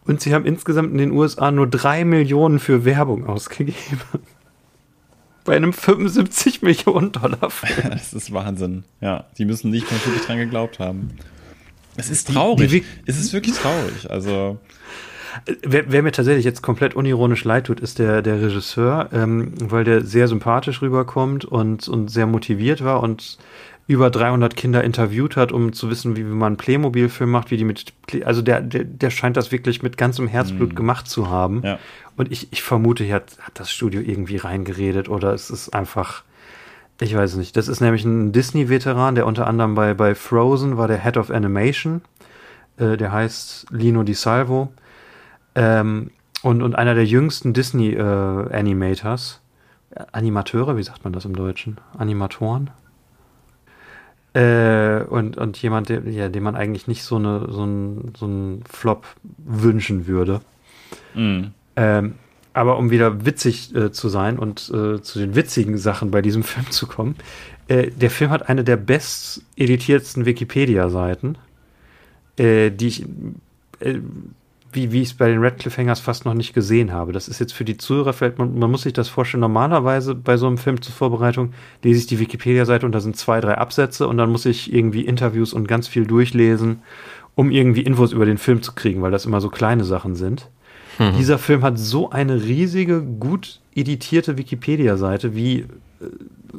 Und 0.06 0.20
sie 0.22 0.34
haben 0.34 0.46
insgesamt 0.46 0.92
in 0.92 0.98
den 0.98 1.12
USA 1.12 1.52
nur 1.52 1.68
drei 1.68 2.04
Millionen 2.04 2.60
für 2.60 2.84
Werbung 2.86 3.26
ausgegeben. 3.28 3.76
Bei 5.46 5.56
einem 5.56 5.72
75 5.72 6.62
Millionen 6.62 7.14
Dollar 7.14 7.50
Film. 7.50 7.90
Das 7.92 8.14
ist 8.14 8.34
Wahnsinn. 8.34 8.84
Ja, 9.00 9.26
die 9.38 9.46
müssen 9.46 9.72
nicht 9.72 9.90
mehr 9.90 10.06
wirklich 10.06 10.26
dran 10.26 10.38
geglaubt 10.40 10.80
haben. 10.80 11.12
Es 11.96 12.10
ist 12.10 12.28
Die- 12.30 12.34
traurig. 12.34 12.70
die- 12.70 12.84
es 13.06 13.18
ist 13.18 13.32
wirklich 13.32 13.56
traurig. 13.56 14.10
Also, 14.10 14.58
Wer, 15.62 15.92
wer 15.92 16.04
mir 16.04 16.12
tatsächlich 16.12 16.46
jetzt 16.46 16.62
komplett 16.62 16.96
unironisch 16.96 17.44
leid 17.44 17.66
tut, 17.66 17.80
ist 17.80 18.00
der, 18.00 18.22
der 18.22 18.42
Regisseur, 18.42 19.10
ähm, 19.14 19.54
weil 19.60 19.84
der 19.84 20.02
sehr 20.02 20.28
sympathisch 20.28 20.82
rüberkommt 20.82 21.46
und, 21.46 21.88
und 21.88 22.10
sehr 22.10 22.28
motiviert 22.28 22.84
war 22.84 23.02
und 23.02 23.38
über 23.88 24.10
300 24.10 24.56
Kinder 24.56 24.84
interviewt 24.84 25.38
hat, 25.38 25.54
um 25.54 25.72
zu 25.72 25.90
wissen, 25.90 26.18
wie 26.18 26.24
man 26.24 26.48
einen 26.48 26.58
Playmobil-Film 26.58 27.32
macht, 27.32 27.52
wie 27.52 27.58
die 27.58 27.64
mit, 27.64 27.94
also 28.26 28.42
der, 28.42 28.62
der, 28.62 28.84
der 28.84 29.10
scheint 29.10 29.38
das 29.38 29.54
wirklich 29.54 29.82
mit 29.82 29.98
ganzem 29.98 30.28
Herzblut 30.28 30.76
gemacht 30.76 31.08
zu 31.08 31.30
haben. 31.30 31.62
ja. 31.64 31.80
Und 32.18 32.32
ich, 32.32 32.52
ich 32.52 32.64
vermute, 32.64 33.04
hier 33.04 33.16
hat, 33.16 33.38
hat 33.40 33.60
das 33.60 33.72
Studio 33.72 34.02
irgendwie 34.02 34.38
reingeredet 34.38 35.08
oder 35.08 35.34
es 35.34 35.52
ist 35.52 35.70
einfach, 35.70 36.24
ich 37.00 37.16
weiß 37.16 37.36
nicht. 37.36 37.56
Das 37.56 37.68
ist 37.68 37.80
nämlich 37.80 38.04
ein 38.04 38.32
Disney-Veteran, 38.32 39.16
der 39.16 39.28
unter 39.28 39.48
anderem 39.48 39.76
bei, 39.76 39.94
bei 39.94 40.16
Frozen 40.16 40.78
war 40.78 40.88
der 40.88 41.02
Head 41.02 41.16
of 41.16 41.30
Animation. 41.30 42.02
Äh, 42.78 42.98
der 42.98 43.12
heißt 43.12 43.68
Lino 43.70 44.04
Di 44.04 44.16
Salvo. 44.16 44.74
Ähm, 45.58 46.12
und, 46.44 46.62
und 46.62 46.76
einer 46.76 46.94
der 46.96 47.06
jüngsten 47.06 47.54
Disney-Animators. 47.54 49.42
Animateure, 50.12 50.78
wie 50.78 50.84
sagt 50.84 51.04
man 51.04 51.14
das 51.14 51.26
im 51.26 51.36
Deutschen? 51.36 51.80
Animatoren? 51.98 52.70
Äh, 54.34 55.04
und, 55.10 55.38
und 55.38 55.60
jemand, 55.62 55.90
der, 55.90 56.08
ja, 56.08 56.30
dem 56.30 56.44
man 56.44 56.56
eigentlich 56.56 56.88
nicht 56.88 57.04
so, 57.04 57.16
eine, 57.16 57.48
so, 57.50 57.66
ein, 57.66 58.14
so 58.16 58.26
einen 58.26 58.64
Flop 58.70 59.08
wünschen 59.40 60.06
würde. 60.06 60.42
Mhm. 61.16 61.52
Ähm, 61.76 62.14
aber 62.54 62.78
um 62.78 62.92
wieder 62.92 63.26
witzig 63.26 63.76
äh, 63.76 63.92
zu 63.92 64.10
sein 64.10 64.38
und 64.38 64.70
äh, 64.70 65.02
zu 65.02 65.20
den 65.20 65.36
witzigen 65.36 65.78
Sachen 65.78 66.12
bei 66.12 66.22
diesem 66.22 66.44
Film 66.44 66.70
zu 66.70 66.86
kommen, 66.86 67.16
äh, 67.68 67.90
der 67.90 68.12
Film 68.12 68.30
hat 68.30 68.48
eine 68.48 68.64
der 68.64 68.78
best 68.78 69.44
editiertsten 69.56 70.26
Wikipedia-Seiten, 70.26 71.38
äh, 72.38 72.70
die 72.70 72.88
ich, 72.88 73.06
äh, 73.80 74.00
wie, 74.72 74.92
wie 74.92 75.02
ich 75.02 75.10
es 75.10 75.14
bei 75.14 75.30
den 75.30 75.40
Red 75.40 75.60
Cliffhangers 75.60 76.00
fast 76.00 76.26
noch 76.26 76.34
nicht 76.34 76.54
gesehen 76.54 76.92
habe. 76.92 77.14
Das 77.14 77.28
ist 77.28 77.40
jetzt 77.40 77.54
für 77.54 77.66
die 77.66 77.78
Zuhörer, 77.78 78.14
vielleicht, 78.14 78.38
man, 78.38 78.58
man 78.58 78.70
muss 78.70 78.84
sich 78.84 78.94
das 78.94 79.08
vorstellen, 79.08 79.42
normalerweise 79.42 80.14
bei 80.14 80.38
so 80.38 80.48
einem 80.48 80.58
Film 80.58 80.82
zur 80.82 80.94
Vorbereitung 80.94 81.54
lese 81.84 82.00
ich 82.00 82.08
die 82.08 82.20
Wikipedia-Seite 82.20 82.86
und 82.86 82.92
da 82.92 83.00
sind 83.00 83.16
zwei, 83.16 83.40
drei 83.42 83.58
Absätze 83.58 84.08
und 84.08 84.18
dann 84.18 84.32
muss 84.32 84.46
ich 84.46 84.74
irgendwie 84.74 85.02
Interviews 85.02 85.54
und 85.54 85.68
ganz 85.68 85.88
viel 85.88 86.06
durchlesen, 86.06 86.82
um 87.36 87.52
irgendwie 87.52 87.82
Infos 87.82 88.12
über 88.12 88.26
den 88.26 88.38
Film 88.38 88.62
zu 88.62 88.74
kriegen, 88.74 89.02
weil 89.02 89.12
das 89.12 89.26
immer 89.26 89.42
so 89.42 89.50
kleine 89.50 89.84
Sachen 89.84 90.16
sind. 90.16 90.50
Mhm. 91.00 91.16
Dieser 91.18 91.38
Film 91.38 91.62
hat 91.64 91.78
so 91.78 92.10
eine 92.10 92.44
riesige, 92.44 93.02
gut 93.02 93.62
editierte 93.76 94.38
Wikipedia-Seite 94.38 95.36
wie 95.36 95.66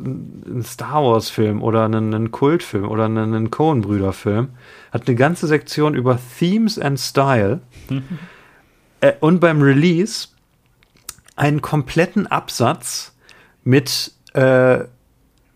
äh, 0.04 0.50
ein 0.50 0.62
Star 0.62 1.02
Wars-Film 1.04 1.62
oder 1.62 1.84
einen, 1.84 2.14
einen 2.14 2.30
Kultfilm 2.30 2.88
oder 2.88 3.06
einen, 3.06 3.34
einen 3.34 3.50
Coen-Brüder-Film. 3.50 4.48
Hat 4.92 5.06
eine 5.06 5.16
ganze 5.16 5.46
Sektion 5.46 5.94
über 5.94 6.18
Themes 6.38 6.78
and 6.78 6.98
Style. 6.98 7.60
Äh, 9.00 9.12
und 9.20 9.38
beim 9.38 9.62
Release 9.62 10.26
einen 11.36 11.62
kompletten 11.62 12.26
Absatz 12.26 13.14
mit 13.62 14.12
äh, 14.32 14.80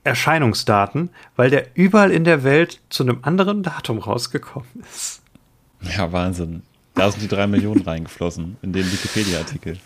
Erscheinungsdaten, 0.04 1.10
weil 1.36 1.50
der 1.50 1.66
überall 1.74 2.10
in 2.10 2.24
der 2.24 2.44
Welt 2.44 2.80
zu 2.88 3.02
einem 3.02 3.18
anderen 3.22 3.62
Datum 3.62 3.98
rausgekommen 3.98 4.68
ist. 4.88 5.22
Ja, 5.80 6.12
Wahnsinn. 6.12 6.62
Da 6.94 7.10
sind 7.10 7.22
die 7.22 7.28
drei 7.28 7.46
Millionen 7.46 7.82
reingeflossen 7.82 8.58
in 8.62 8.72
den 8.72 8.90
Wikipedia-Artikel. 8.90 9.78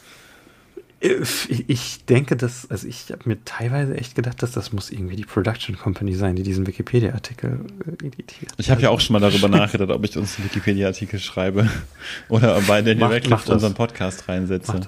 Äh, 1.06 1.24
ich 1.66 2.04
denke, 2.04 2.36
dass, 2.36 2.70
also 2.70 2.86
ich 2.86 3.10
habe 3.10 3.22
mir 3.24 3.44
teilweise 3.44 3.96
echt 3.96 4.14
gedacht, 4.14 4.42
dass 4.42 4.52
das 4.52 4.72
muss 4.72 4.90
irgendwie 4.90 5.16
die 5.16 5.24
Production 5.24 5.76
Company 5.78 6.14
sein, 6.14 6.36
die 6.36 6.42
diesen 6.42 6.66
Wikipedia-Artikel 6.66 7.64
äh, 7.86 8.06
editiert. 8.06 8.52
Ich 8.58 8.70
habe 8.70 8.80
ja 8.80 8.90
auch 8.90 9.00
schon 9.00 9.14
mal 9.14 9.20
darüber 9.20 9.48
nachgedacht, 9.56 9.90
ob 9.90 10.04
ich 10.04 10.16
uns 10.16 10.36
einen 10.36 10.46
Wikipedia-Artikel 10.46 11.20
schreibe 11.20 11.68
oder 12.28 12.60
bei 12.62 12.82
Daniel 12.82 13.06
Radcliffe 13.06 13.52
unseren 13.52 13.74
Podcast 13.74 14.28
reinsetze. 14.28 14.80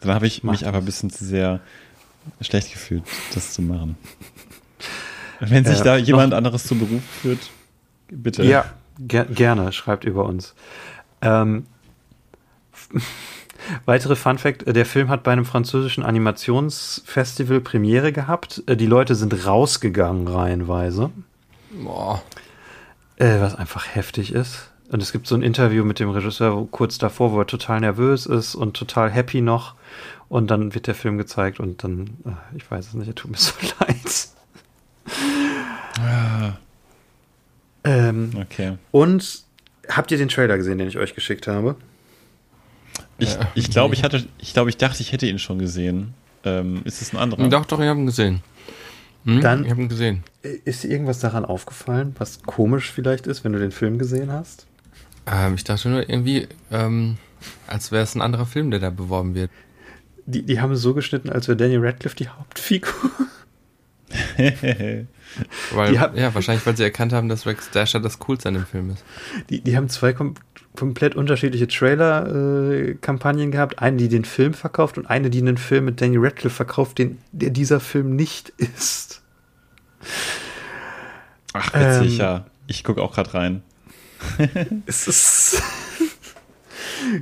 Dann 0.00 0.14
habe 0.14 0.26
ich 0.26 0.42
mach 0.42 0.52
mich 0.52 0.60
das. 0.60 0.68
aber 0.68 0.78
ein 0.78 0.84
bisschen 0.84 1.10
zu 1.10 1.24
sehr 1.24 1.60
schlecht 2.40 2.72
gefühlt, 2.72 3.04
das 3.34 3.52
zu 3.52 3.62
machen. 3.62 3.96
Wenn 5.40 5.64
sich 5.64 5.80
äh, 5.80 5.84
da 5.84 5.96
jemand 5.96 6.34
anderes 6.34 6.64
zum 6.64 6.78
Beruf 6.78 7.02
führt, 7.22 7.50
bitte. 8.08 8.44
Ja, 8.44 8.66
ger 8.98 9.24
gerne, 9.24 9.72
schreibt 9.72 10.04
über 10.04 10.24
uns. 10.24 10.54
Ähm, 11.22 11.66
Weitere 13.84 14.16
Fun 14.16 14.38
Fact: 14.38 14.64
Der 14.66 14.86
Film 14.86 15.08
hat 15.08 15.22
bei 15.22 15.32
einem 15.32 15.44
französischen 15.44 16.04
Animationsfestival 16.04 17.60
Premiere 17.60 18.12
gehabt. 18.12 18.62
Äh, 18.66 18.76
die 18.76 18.86
Leute 18.86 19.14
sind 19.14 19.46
rausgegangen 19.46 20.28
reihenweise. 20.28 21.10
Boah. 21.82 22.22
Äh, 23.16 23.40
was 23.40 23.54
einfach 23.54 23.94
heftig 23.94 24.32
ist. 24.32 24.70
Und 24.90 25.02
es 25.02 25.12
gibt 25.12 25.26
so 25.26 25.34
ein 25.34 25.42
Interview 25.42 25.84
mit 25.84 25.98
dem 25.98 26.10
Regisseur 26.10 26.68
kurz 26.70 26.98
davor, 26.98 27.32
wo 27.32 27.40
er 27.40 27.46
total 27.46 27.80
nervös 27.80 28.26
ist 28.26 28.54
und 28.54 28.76
total 28.76 29.10
happy 29.10 29.40
noch. 29.40 29.74
Und 30.28 30.50
dann 30.50 30.74
wird 30.74 30.86
der 30.86 30.94
Film 30.94 31.18
gezeigt 31.18 31.60
und 31.60 31.84
dann, 31.84 32.18
äh, 32.24 32.56
ich 32.56 32.70
weiß 32.70 32.88
es 32.88 32.94
nicht, 32.94 33.08
er 33.08 33.14
tut 33.14 33.30
mir 33.30 33.38
so 33.38 33.52
leid. 33.80 34.28
Ja. 35.98 36.04
Ah. 36.04 36.58
Ähm, 37.84 38.30
okay. 38.40 38.78
Und 38.90 39.44
habt 39.88 40.10
ihr 40.10 40.18
den 40.18 40.28
Trailer 40.28 40.56
gesehen, 40.56 40.78
den 40.78 40.88
ich 40.88 40.98
euch 40.98 41.14
geschickt 41.14 41.46
habe? 41.46 41.76
Ich, 43.18 43.36
ich 43.54 43.70
glaube, 43.70 43.94
ich 43.94 44.02
hatte, 44.02 44.24
ich 44.38 44.52
glaube, 44.52 44.70
ich 44.70 44.76
dachte, 44.76 45.00
ich 45.00 45.12
hätte 45.12 45.26
ihn 45.26 45.38
schon 45.38 45.58
gesehen. 45.58 46.14
Ähm, 46.44 46.82
ist 46.84 47.00
es 47.00 47.12
ein 47.12 47.18
anderer? 47.18 47.48
Doch, 47.48 47.64
doch, 47.64 47.80
ich 47.80 47.86
habe 47.86 48.00
ihn 48.00 48.06
gesehen. 48.06 48.42
Hm? 49.24 49.40
Dann 49.40 49.64
ich 49.64 49.70
habe 49.70 49.82
ihn 49.82 49.88
gesehen. 49.88 50.22
Ist 50.42 50.84
dir 50.84 50.90
irgendwas 50.90 51.18
daran 51.20 51.44
aufgefallen, 51.44 52.14
was 52.18 52.42
komisch 52.42 52.90
vielleicht 52.90 53.26
ist, 53.26 53.44
wenn 53.44 53.52
du 53.52 53.58
den 53.58 53.70
Film 53.70 53.98
gesehen 53.98 54.30
hast? 54.30 54.66
Ähm, 55.26 55.54
ich 55.54 55.64
dachte 55.64 55.88
nur 55.88 56.08
irgendwie, 56.08 56.48
ähm, 56.70 57.16
als 57.66 57.92
wäre 57.92 58.02
es 58.02 58.14
ein 58.14 58.20
anderer 58.20 58.46
Film, 58.46 58.70
der 58.70 58.80
da 58.80 58.90
beworben 58.90 59.34
wird. 59.34 59.50
Die, 60.26 60.42
die 60.42 60.60
haben 60.60 60.72
es 60.72 60.80
so 60.80 60.94
geschnitten, 60.94 61.30
als 61.30 61.48
wäre 61.48 61.56
Daniel 61.56 61.84
Radcliffe 61.84 62.16
die 62.16 62.28
Hauptfigur. 62.28 62.92
weil, 65.72 65.94
ja, 65.94 66.34
wahrscheinlich, 66.34 66.64
weil 66.66 66.76
sie 66.76 66.84
erkannt 66.84 67.12
haben, 67.12 67.28
dass 67.28 67.46
Rex 67.46 67.70
Dasher 67.70 68.00
das 68.00 68.18
Coolste 68.18 68.48
an 68.48 68.54
dem 68.54 68.66
Film 68.66 68.90
ist. 68.90 69.04
Die, 69.50 69.60
die 69.60 69.76
haben 69.76 69.88
zwei 69.88 70.12
kom 70.12 70.34
komplett 70.76 71.14
unterschiedliche 71.14 71.68
Trailer-Kampagnen 71.68 73.48
äh, 73.48 73.52
gehabt. 73.52 73.78
Eine, 73.78 73.96
die 73.96 74.08
den 74.08 74.24
Film 74.24 74.54
verkauft 74.54 74.98
und 74.98 75.06
eine, 75.06 75.30
die 75.30 75.40
einen 75.40 75.56
Film 75.56 75.86
mit 75.86 76.00
Danny 76.00 76.16
Radcliffe 76.16 76.56
verkauft, 76.56 76.98
den, 76.98 77.18
der 77.32 77.50
dieser 77.50 77.80
Film 77.80 78.16
nicht 78.16 78.48
ist. 78.56 79.22
Ach, 81.52 81.72
witzig, 81.74 82.14
ähm, 82.14 82.18
ja. 82.18 82.46
Ich 82.66 82.82
gucke 82.82 83.02
auch 83.02 83.14
gerade 83.14 83.34
rein. 83.34 83.62
es 84.86 85.06
ist 85.06 85.62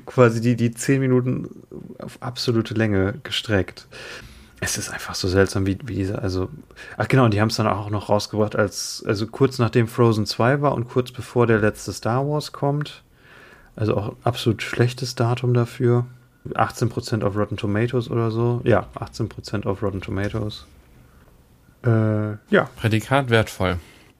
quasi 0.06 0.40
die, 0.40 0.56
die 0.56 0.72
zehn 0.72 1.00
Minuten 1.00 1.48
auf 1.98 2.18
absolute 2.20 2.74
Länge 2.74 3.14
gestreckt. 3.22 3.86
Es 4.60 4.78
ist 4.78 4.90
einfach 4.90 5.16
so 5.16 5.26
seltsam, 5.26 5.66
wie, 5.66 5.76
wie 5.84 5.96
diese, 5.96 6.22
also, 6.22 6.48
ach 6.96 7.08
genau, 7.08 7.24
und 7.24 7.34
die 7.34 7.40
haben 7.40 7.48
es 7.48 7.56
dann 7.56 7.66
auch 7.66 7.90
noch 7.90 8.08
rausgebracht, 8.08 8.54
als, 8.54 9.02
also 9.04 9.26
kurz 9.26 9.58
nachdem 9.58 9.88
Frozen 9.88 10.24
2 10.24 10.62
war 10.62 10.74
und 10.74 10.88
kurz 10.88 11.10
bevor 11.10 11.48
der 11.48 11.58
letzte 11.58 11.92
Star 11.92 12.26
Wars 12.28 12.52
kommt. 12.52 13.01
Also 13.76 13.96
auch 13.96 14.16
absolut 14.24 14.62
schlechtes 14.62 15.14
Datum 15.14 15.54
dafür. 15.54 16.06
18% 16.48 17.22
auf 17.22 17.36
Rotten 17.36 17.56
Tomatoes 17.56 18.10
oder 18.10 18.30
so. 18.30 18.60
Ja, 18.64 18.88
18% 18.96 19.64
auf 19.66 19.82
Rotten 19.82 20.00
Tomatoes. 20.00 20.66
Äh, 21.84 22.32
ja. 22.50 22.68
Prädikat 22.76 23.30
wertvoll. 23.30 23.78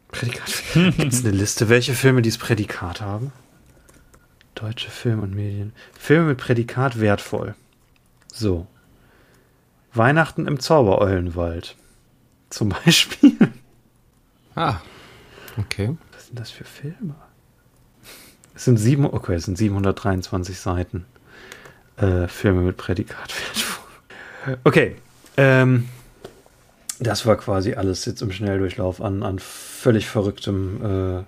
Prädikat. 0.09 0.53
Gibt 0.97 1.12
es 1.12 1.24
eine 1.24 1.35
Liste, 1.35 1.69
welche 1.69 1.95
Filme 1.95 2.23
dieses 2.23 2.39
Prädikat 2.39 3.01
haben? 3.01 3.33
Deutsche 4.55 4.91
Film 4.91 5.20
und 5.20 5.35
Medien. 5.35 5.73
Filme 5.99 6.29
mit 6.29 6.39
Prädikat 6.39 7.01
wertvoll. 7.01 7.55
So. 8.33 8.66
Weihnachten 9.95 10.47
im 10.47 10.61
Zaubereulenwald. 10.61 11.77
Zum 12.51 12.69
Beispiel. 12.69 13.37
Ah. 14.55 14.81
Okay. 15.57 15.97
Was 16.12 16.27
sind 16.27 16.39
das 16.39 16.51
für 16.51 16.65
Filme? 16.65 17.15
Es 18.55 18.65
sind 18.65 18.77
sieben, 18.77 19.07
okay, 19.07 19.35
es 19.35 19.45
sind 19.45 19.57
723 19.57 20.59
Seiten. 20.59 21.05
Äh, 21.97 22.29
Filme 22.29 22.62
mit 22.62 22.77
Prädikat. 22.77 23.35
okay. 24.65 24.97
Ähm, 25.37 25.89
das 27.01 27.27
war 27.27 27.37
quasi 27.37 27.74
alles 27.74 28.05
jetzt 28.05 28.23
im 28.23 28.33
Schnelldurchlauf 28.33 29.01
an, 29.01 29.23
an 29.23 29.39
völlig 29.39 30.07
verrücktem 30.07 31.20
äh, 31.20 31.23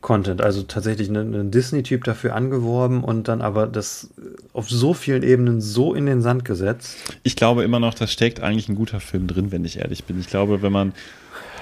Content. 0.00 0.40
Also 0.40 0.62
tatsächlich 0.62 1.08
einen 1.08 1.50
Disney-Typ 1.50 2.04
dafür 2.04 2.34
angeworben 2.34 3.04
und 3.04 3.28
dann 3.28 3.42
aber 3.42 3.66
das 3.66 4.08
auf 4.52 4.70
so 4.70 4.94
vielen 4.94 5.22
Ebenen 5.22 5.60
so 5.60 5.94
in 5.94 6.06
den 6.06 6.22
Sand 6.22 6.44
gesetzt. 6.44 6.96
Ich 7.22 7.36
glaube 7.36 7.64
immer 7.64 7.80
noch, 7.80 7.94
da 7.94 8.06
steckt 8.06 8.40
eigentlich 8.40 8.68
ein 8.68 8.76
guter 8.76 9.00
Film 9.00 9.26
drin, 9.26 9.52
wenn 9.52 9.64
ich 9.64 9.78
ehrlich 9.78 10.04
bin. 10.04 10.18
Ich 10.18 10.28
glaube, 10.28 10.62
wenn 10.62 10.72
man 10.72 10.92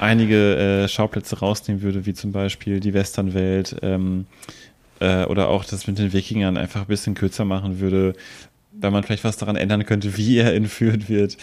einige 0.00 0.56
äh, 0.56 0.88
Schauplätze 0.88 1.40
rausnehmen 1.40 1.82
würde, 1.82 2.06
wie 2.06 2.14
zum 2.14 2.30
Beispiel 2.32 2.78
die 2.80 2.94
Westernwelt, 2.94 3.76
ähm, 3.82 4.26
äh, 5.00 5.24
oder 5.24 5.48
auch 5.48 5.64
das 5.64 5.86
mit 5.86 5.98
den 5.98 6.12
Wikingern 6.12 6.56
einfach 6.56 6.82
ein 6.82 6.86
bisschen 6.86 7.14
kürzer 7.14 7.44
machen 7.44 7.80
würde, 7.80 8.14
wenn 8.72 8.92
man 8.92 9.02
vielleicht 9.02 9.24
was 9.24 9.36
daran 9.36 9.56
ändern 9.56 9.84
könnte, 9.86 10.16
wie 10.16 10.38
er 10.38 10.54
entführt 10.54 11.08
wird, 11.08 11.36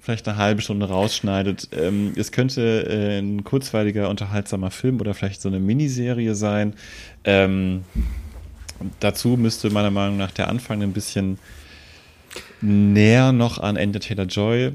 vielleicht 0.00 0.28
eine 0.28 0.36
halbe 0.36 0.62
Stunde 0.62 0.88
rausschneidet. 0.88 1.68
Ähm, 1.72 2.12
es 2.16 2.32
könnte 2.32 2.86
äh, 2.88 3.18
ein 3.18 3.44
kurzweiliger, 3.44 4.08
unterhaltsamer 4.08 4.70
Film 4.70 5.00
oder 5.00 5.14
vielleicht 5.14 5.40
so 5.40 5.48
eine 5.48 5.60
Miniserie 5.60 6.34
sein. 6.34 6.74
Ähm, 7.24 7.84
dazu 9.00 9.36
müsste 9.36 9.70
meiner 9.70 9.90
Meinung 9.90 10.16
nach 10.16 10.30
der 10.30 10.48
Anfang 10.48 10.82
ein 10.82 10.92
bisschen 10.92 11.38
näher 12.60 13.32
noch 13.32 13.58
an 13.58 13.76
Ender 13.76 14.00
Taylor 14.00 14.26
Joy 14.26 14.72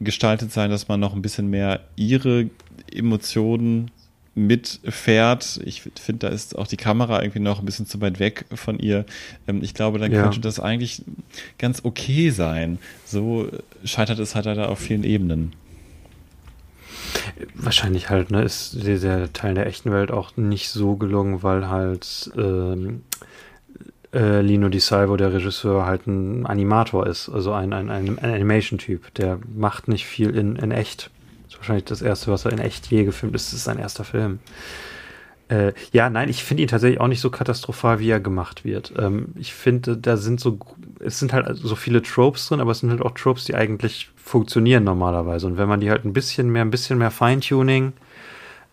gestaltet 0.00 0.52
sein, 0.52 0.70
dass 0.70 0.88
man 0.88 1.00
noch 1.00 1.14
ein 1.14 1.22
bisschen 1.22 1.48
mehr 1.48 1.80
ihre 1.96 2.50
Emotionen 2.92 3.90
mitfährt. 4.34 5.60
Ich 5.64 5.82
finde, 5.82 6.26
da 6.26 6.28
ist 6.28 6.56
auch 6.56 6.66
die 6.66 6.76
Kamera 6.76 7.22
irgendwie 7.22 7.40
noch 7.40 7.60
ein 7.60 7.64
bisschen 7.64 7.86
zu 7.86 8.00
weit 8.00 8.18
weg 8.18 8.46
von 8.52 8.78
ihr. 8.78 9.04
Ähm, 9.46 9.62
ich 9.62 9.74
glaube, 9.74 9.98
dann 9.98 10.12
ja. 10.12 10.22
könnte 10.22 10.40
das 10.40 10.60
eigentlich 10.60 11.02
ganz 11.58 11.84
okay 11.84 12.30
sein. 12.30 12.78
So 13.04 13.48
scheitert 13.84 14.18
es 14.18 14.34
halt 14.34 14.46
leider 14.46 14.68
auf 14.68 14.78
vielen 14.78 15.04
Ebenen. 15.04 15.52
Wahrscheinlich 17.54 18.10
halt, 18.10 18.30
ne, 18.30 18.42
ist 18.42 18.76
der 18.84 19.32
Teil 19.32 19.54
der 19.54 19.66
echten 19.66 19.92
Welt 19.92 20.10
auch 20.10 20.36
nicht 20.36 20.68
so 20.68 20.96
gelungen, 20.96 21.42
weil 21.42 21.68
halt 21.68 22.30
ähm, 22.36 23.02
äh, 24.12 24.40
Lino 24.40 24.68
Di 24.68 24.80
Salvo, 24.80 25.16
der 25.16 25.32
Regisseur, 25.32 25.86
halt 25.86 26.06
ein 26.06 26.46
Animator 26.46 27.06
ist, 27.06 27.28
also 27.28 27.52
ein, 27.52 27.72
ein, 27.72 27.90
ein, 27.90 28.18
ein 28.18 28.34
Animation-Typ. 28.34 29.14
Der 29.14 29.38
macht 29.54 29.88
nicht 29.88 30.06
viel 30.06 30.30
in, 30.30 30.56
in 30.56 30.70
echt 30.72 31.10
wahrscheinlich 31.64 31.84
das 31.84 32.02
erste, 32.02 32.30
was 32.30 32.44
er 32.44 32.52
in 32.52 32.58
echt 32.58 32.86
je 32.86 33.04
gefilmt 33.04 33.34
ist. 33.34 33.48
Das 33.48 33.54
ist 33.54 33.64
sein 33.64 33.78
erster 33.78 34.04
Film. 34.04 34.38
Äh, 35.48 35.72
ja, 35.92 36.08
nein, 36.08 36.28
ich 36.28 36.42
finde 36.42 36.62
ihn 36.62 36.68
tatsächlich 36.68 37.00
auch 37.00 37.08
nicht 37.08 37.20
so 37.20 37.30
katastrophal, 37.30 37.98
wie 37.98 38.10
er 38.10 38.20
gemacht 38.20 38.64
wird. 38.64 38.94
Ähm, 38.98 39.28
ich 39.36 39.52
finde, 39.52 39.96
da 39.96 40.16
sind 40.16 40.40
so, 40.40 40.58
es 41.00 41.18
sind 41.18 41.32
halt 41.32 41.56
so 41.56 41.76
viele 41.76 42.02
Tropes 42.02 42.48
drin, 42.48 42.60
aber 42.60 42.70
es 42.70 42.80
sind 42.80 42.90
halt 42.90 43.02
auch 43.02 43.12
Tropes, 43.12 43.44
die 43.44 43.54
eigentlich 43.54 44.10
funktionieren 44.16 44.84
normalerweise. 44.84 45.46
Und 45.46 45.58
wenn 45.58 45.68
man 45.68 45.80
die 45.80 45.90
halt 45.90 46.04
ein 46.04 46.12
bisschen 46.12 46.50
mehr, 46.50 46.62
ein 46.62 46.70
bisschen 46.70 46.98
mehr 46.98 47.10
Feintuning, 47.10 47.92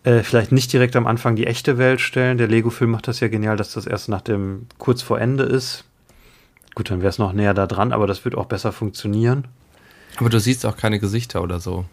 äh, 0.04 0.24
vielleicht 0.24 0.52
nicht 0.52 0.72
direkt 0.72 0.96
am 0.96 1.08
Anfang 1.08 1.36
die 1.36 1.46
echte 1.46 1.78
Welt 1.78 2.02
stellen. 2.02 2.38
Der 2.38 2.48
Lego-Film 2.48 2.92
macht 2.92 3.08
das 3.08 3.20
ja 3.20 3.28
genial, 3.28 3.58
dass 3.58 3.74
das 3.74 3.86
erst 3.86 4.10
nach 4.10 4.22
dem, 4.22 4.68
kurz 4.78 5.02
vor 5.02 5.20
Ende 5.20 5.44
ist. 5.44 5.84
Gut, 6.74 6.90
dann 6.90 7.02
wäre 7.02 7.10
es 7.10 7.20
noch 7.20 7.34
näher 7.34 7.54
da 7.54 7.68
dran, 7.68 7.92
aber 7.92 8.08
das 8.08 8.24
wird 8.24 8.36
auch 8.36 8.46
besser 8.46 8.72
funktionieren. 8.72 9.46
Aber 10.18 10.30
du 10.30 10.40
siehst 10.40 10.66
auch 10.66 10.78
keine 10.78 11.00
Gesichter 11.00 11.42
oder 11.44 11.60
so 11.60 11.86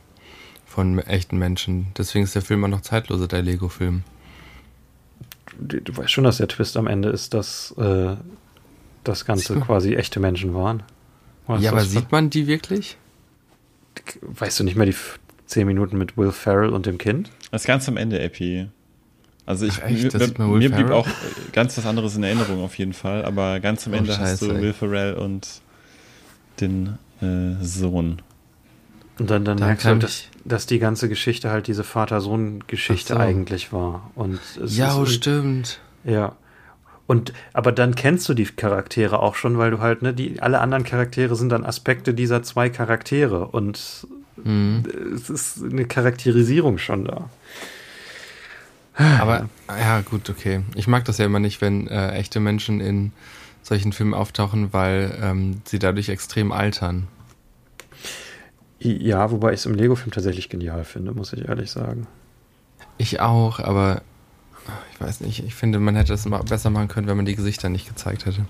von 0.78 0.98
echten 1.00 1.38
Menschen. 1.38 1.88
Deswegen 1.96 2.24
ist 2.24 2.34
der 2.34 2.42
Film 2.42 2.64
auch 2.64 2.68
noch 2.68 2.82
zeitloser, 2.82 3.28
der 3.28 3.42
Lego-Film 3.42 4.04
du, 5.58 5.80
du, 5.80 5.96
weißt 5.96 6.10
schon, 6.10 6.24
dass 6.24 6.38
der 6.38 6.48
Twist 6.48 6.76
am 6.76 6.86
Ende 6.86 7.08
ist, 7.08 7.34
dass 7.34 7.74
äh, 7.78 8.16
das 9.04 9.24
Ganze 9.24 9.58
quasi 9.60 9.94
echte 9.94 10.20
Menschen 10.20 10.54
waren. 10.54 10.82
Oder 11.46 11.60
ja, 11.60 11.72
aber 11.72 11.84
sieht 11.84 12.12
man 12.12 12.30
die 12.30 12.46
wirklich? 12.46 12.96
Weißt 14.22 14.60
du 14.60 14.64
nicht 14.64 14.76
mehr 14.76 14.86
die 14.86 14.94
zehn 15.46 15.66
Minuten 15.66 15.98
mit 15.98 16.16
Will 16.16 16.32
Ferrell 16.32 16.70
und 16.70 16.86
dem 16.86 16.98
Kind? 16.98 17.30
Das 17.50 17.64
ganz 17.64 17.88
am 17.88 17.96
Ende, 17.96 18.20
Epi. 18.20 18.68
Also 19.46 19.64
ich, 19.64 19.80
Ach, 19.82 19.88
echt? 19.88 20.38
mir, 20.38 20.46
mir 20.46 20.70
blieb 20.70 20.90
auch 20.90 21.08
ganz 21.52 21.78
was 21.78 21.86
anderes 21.86 22.14
in 22.16 22.22
Erinnerung 22.22 22.62
auf 22.62 22.76
jeden 22.76 22.92
Fall, 22.92 23.24
aber 23.24 23.60
ganz 23.60 23.86
am 23.86 23.94
oh, 23.94 23.96
Ende 23.96 24.12
Scheiße, 24.12 24.22
hast 24.22 24.42
du 24.42 24.60
Will 24.60 24.74
Ferrell 24.74 25.14
und 25.14 25.62
den 26.60 26.98
äh, 27.22 27.64
Sohn. 27.64 28.20
Und 29.18 29.30
dann, 29.30 29.46
dann 29.46 29.58
merkst 29.58 29.86
du 29.86 29.96
dass, 29.96 30.24
dass 30.48 30.66
die 30.66 30.78
ganze 30.78 31.08
Geschichte 31.08 31.50
halt 31.50 31.66
diese 31.66 31.84
Vater-Sohn-Geschichte 31.84 33.14
so. 33.14 33.18
eigentlich 33.18 33.72
war. 33.72 34.10
Und 34.14 34.40
ja, 34.64 34.96
oh, 34.96 35.06
stimmt. 35.06 35.80
Ja. 36.04 36.36
Und, 37.06 37.32
aber 37.54 37.72
dann 37.72 37.94
kennst 37.94 38.28
du 38.28 38.34
die 38.34 38.44
Charaktere 38.44 39.20
auch 39.20 39.34
schon, 39.34 39.56
weil 39.56 39.70
du 39.70 39.78
halt, 39.78 40.02
ne, 40.02 40.12
die, 40.12 40.42
alle 40.42 40.60
anderen 40.60 40.84
Charaktere 40.84 41.36
sind 41.36 41.48
dann 41.48 41.64
Aspekte 41.64 42.12
dieser 42.12 42.42
zwei 42.42 42.68
Charaktere 42.68 43.46
und 43.46 44.06
mhm. 44.36 44.84
es 45.14 45.30
ist 45.30 45.62
eine 45.62 45.86
Charakterisierung 45.86 46.76
schon 46.76 47.06
da. 47.06 47.30
Aber, 48.98 49.48
ja, 49.68 50.00
gut, 50.00 50.28
okay. 50.28 50.62
Ich 50.74 50.88
mag 50.88 51.04
das 51.04 51.18
ja 51.18 51.24
immer 51.24 51.38
nicht, 51.38 51.60
wenn 51.60 51.86
äh, 51.86 52.12
echte 52.12 52.40
Menschen 52.40 52.80
in 52.80 53.12
solchen 53.62 53.92
Filmen 53.92 54.12
auftauchen, 54.12 54.72
weil 54.72 55.16
ähm, 55.22 55.62
sie 55.64 55.78
dadurch 55.78 56.08
extrem 56.08 56.52
altern. 56.52 57.06
Ja, 58.80 59.30
wobei 59.30 59.52
ich 59.52 59.60
es 59.60 59.66
im 59.66 59.74
Lego-Film 59.74 60.12
tatsächlich 60.12 60.48
genial 60.48 60.84
finde, 60.84 61.12
muss 61.12 61.32
ich 61.32 61.48
ehrlich 61.48 61.70
sagen. 61.70 62.06
Ich 62.96 63.20
auch, 63.20 63.58
aber 63.58 64.02
ich 64.92 65.00
weiß 65.00 65.20
nicht, 65.20 65.44
ich 65.44 65.54
finde, 65.54 65.78
man 65.80 65.96
hätte 65.96 66.12
das 66.12 66.26
immer 66.26 66.42
besser 66.44 66.70
machen 66.70 66.88
können, 66.88 67.06
wenn 67.06 67.16
man 67.16 67.26
die 67.26 67.34
Gesichter 67.34 67.68
nicht 67.68 67.88
gezeigt 67.88 68.26
hätte. 68.26 68.44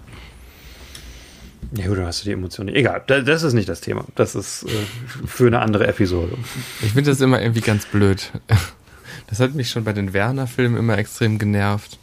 Ja, 1.72 1.86
gut, 1.88 1.98
dann 1.98 2.06
hast 2.06 2.22
du 2.22 2.26
die 2.26 2.32
Emotionen. 2.32 2.74
Egal, 2.74 3.02
das 3.06 3.42
ist 3.42 3.52
nicht 3.52 3.68
das 3.68 3.80
Thema. 3.80 4.04
Das 4.14 4.34
ist 4.34 4.64
äh, 4.64 5.26
für 5.26 5.46
eine 5.46 5.60
andere 5.60 5.86
Episode. 5.86 6.36
Ich 6.82 6.92
finde 6.92 7.10
das 7.10 7.20
immer 7.20 7.40
irgendwie 7.40 7.60
ganz 7.60 7.86
blöd. 7.86 8.32
Das 9.26 9.40
hat 9.40 9.54
mich 9.54 9.68
schon 9.68 9.84
bei 9.84 9.92
den 9.92 10.14
Werner-Filmen 10.14 10.78
immer 10.78 10.96
extrem 10.96 11.38
genervt. 11.38 11.98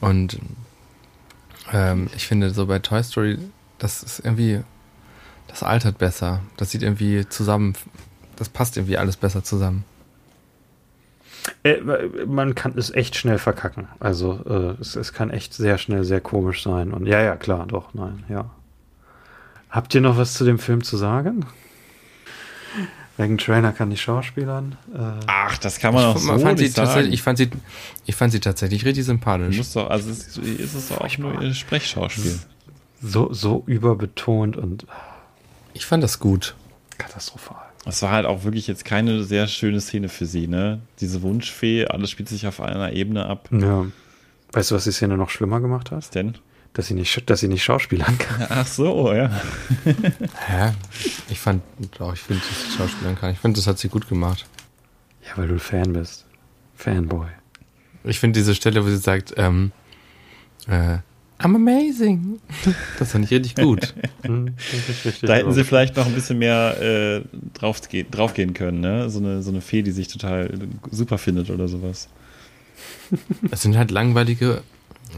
Und 0.00 0.38
ähm, 1.72 2.08
ich 2.14 2.28
finde, 2.28 2.50
so 2.50 2.66
bei 2.66 2.78
Toy 2.78 3.02
Story, 3.02 3.38
das 3.78 4.02
ist 4.02 4.20
irgendwie 4.20 4.60
das 5.50 5.62
altert 5.62 5.98
besser. 5.98 6.40
Das 6.56 6.70
sieht 6.70 6.82
irgendwie 6.82 7.28
zusammen, 7.28 7.74
das 8.36 8.48
passt 8.48 8.76
irgendwie 8.76 8.96
alles 8.96 9.16
besser 9.16 9.44
zusammen. 9.44 9.84
Äh, 11.62 11.78
man 12.26 12.54
kann 12.54 12.74
es 12.76 12.90
echt 12.90 13.16
schnell 13.16 13.38
verkacken. 13.38 13.88
Also 13.98 14.40
äh, 14.48 14.80
es, 14.80 14.96
es, 14.96 15.12
kann 15.12 15.30
echt 15.30 15.54
sehr 15.54 15.78
schnell 15.78 16.04
sehr 16.04 16.20
komisch 16.20 16.62
sein. 16.62 16.92
Und 16.92 17.06
ja, 17.06 17.20
ja, 17.20 17.36
klar, 17.36 17.66
doch, 17.66 17.94
nein, 17.94 18.24
ja. 18.28 18.50
Habt 19.70 19.94
ihr 19.94 20.00
noch 20.00 20.16
was 20.16 20.34
zu 20.34 20.44
dem 20.44 20.58
Film 20.58 20.82
zu 20.82 20.96
sagen? 20.96 21.46
Wegen 23.16 23.38
Trainer 23.38 23.72
kann 23.72 23.92
ich 23.92 24.00
Schauspielern. 24.00 24.76
Äh 24.94 25.24
Ach, 25.26 25.58
das 25.58 25.78
kann 25.78 25.94
man 25.94 26.06
auch 26.06 26.16
so 26.16 26.38
fand 26.38 26.58
nicht 26.58 26.74
sagen. 26.74 27.12
Ich 27.12 27.22
fand, 27.22 27.38
sie, 27.38 27.50
ich 28.06 28.16
fand 28.16 28.32
sie 28.32 28.40
tatsächlich 28.40 28.84
richtig 28.84 29.04
sympathisch. 29.04 29.56
Muss 29.56 29.72
doch, 29.74 29.90
also 29.90 30.10
es 30.10 30.38
ist 30.38 30.74
es 30.74 30.92
auch 30.92 31.18
nur 31.18 31.40
ihr 31.42 31.54
Sprechschauspiel. 31.54 32.38
So, 33.02 33.32
so 33.32 33.62
überbetont 33.66 34.56
und 34.56 34.86
ich 35.72 35.86
fand 35.86 36.02
das 36.02 36.18
gut. 36.18 36.54
Katastrophal. 36.98 37.70
Es 37.86 38.02
war 38.02 38.10
halt 38.10 38.26
auch 38.26 38.44
wirklich 38.44 38.66
jetzt 38.66 38.84
keine 38.84 39.24
sehr 39.24 39.46
schöne 39.46 39.80
Szene 39.80 40.08
für 40.08 40.26
sie, 40.26 40.46
ne? 40.46 40.80
Diese 41.00 41.22
Wunschfee, 41.22 41.86
alles 41.86 42.10
spielt 42.10 42.28
sich 42.28 42.46
auf 42.46 42.60
einer 42.60 42.92
Ebene 42.92 43.26
ab. 43.26 43.48
Ja. 43.52 43.86
Weißt 44.52 44.70
du, 44.70 44.74
was 44.74 44.84
die 44.84 44.92
Szene 44.92 45.16
noch 45.16 45.30
schlimmer 45.30 45.60
gemacht 45.60 45.90
hat? 45.90 45.98
Was 45.98 46.10
denn? 46.10 46.36
Dass 46.72 46.86
sie 46.86 46.94
nicht, 46.94 47.28
dass 47.30 47.40
sie 47.40 47.48
nicht 47.48 47.64
schauspielern 47.64 48.18
kann. 48.18 48.46
Ach 48.50 48.66
so, 48.66 49.12
ja. 49.12 49.30
Hä? 50.46 50.72
Ich 51.30 51.40
fand, 51.40 51.62
auch 51.98 52.12
ich 52.12 52.20
finde, 52.20 52.42
dass 52.46 52.62
sie 52.62 52.76
schauspielern 52.76 53.16
kann. 53.16 53.32
Ich 53.32 53.38
finde, 53.38 53.58
das 53.58 53.66
hat 53.66 53.78
sie 53.78 53.88
gut 53.88 54.08
gemacht. 54.08 54.46
Ja, 55.26 55.36
weil 55.36 55.48
du 55.48 55.58
Fan 55.58 55.92
bist. 55.92 56.26
Fanboy. 56.76 57.28
Ich 58.04 58.18
finde 58.18 58.38
diese 58.38 58.54
Stelle, 58.54 58.84
wo 58.84 58.88
sie 58.88 58.96
sagt, 58.96 59.34
ähm, 59.36 59.72
äh, 60.66 60.98
I'm 61.42 61.54
amazing. 61.54 62.38
Das 62.98 63.12
fand 63.12 63.24
ich 63.24 63.30
richtig 63.30 63.56
gut. 63.56 63.94
Hm, 64.22 64.54
da 65.22 65.34
hätten 65.34 65.52
sie 65.52 65.64
vielleicht 65.64 65.96
noch 65.96 66.04
ein 66.04 66.12
bisschen 66.12 66.38
mehr 66.38 66.76
äh, 66.78 67.22
drauf, 67.54 67.80
draufgehen 67.80 68.52
können, 68.52 68.80
ne? 68.80 69.08
So 69.08 69.18
eine, 69.18 69.42
so 69.42 69.50
eine 69.50 69.62
Fee, 69.62 69.80
die 69.80 69.92
sich 69.92 70.08
total 70.08 70.58
super 70.90 71.16
findet 71.16 71.48
oder 71.48 71.66
sowas. 71.66 72.08
Es 73.50 73.62
sind 73.62 73.78
halt 73.78 73.90
langweilige, 73.90 74.62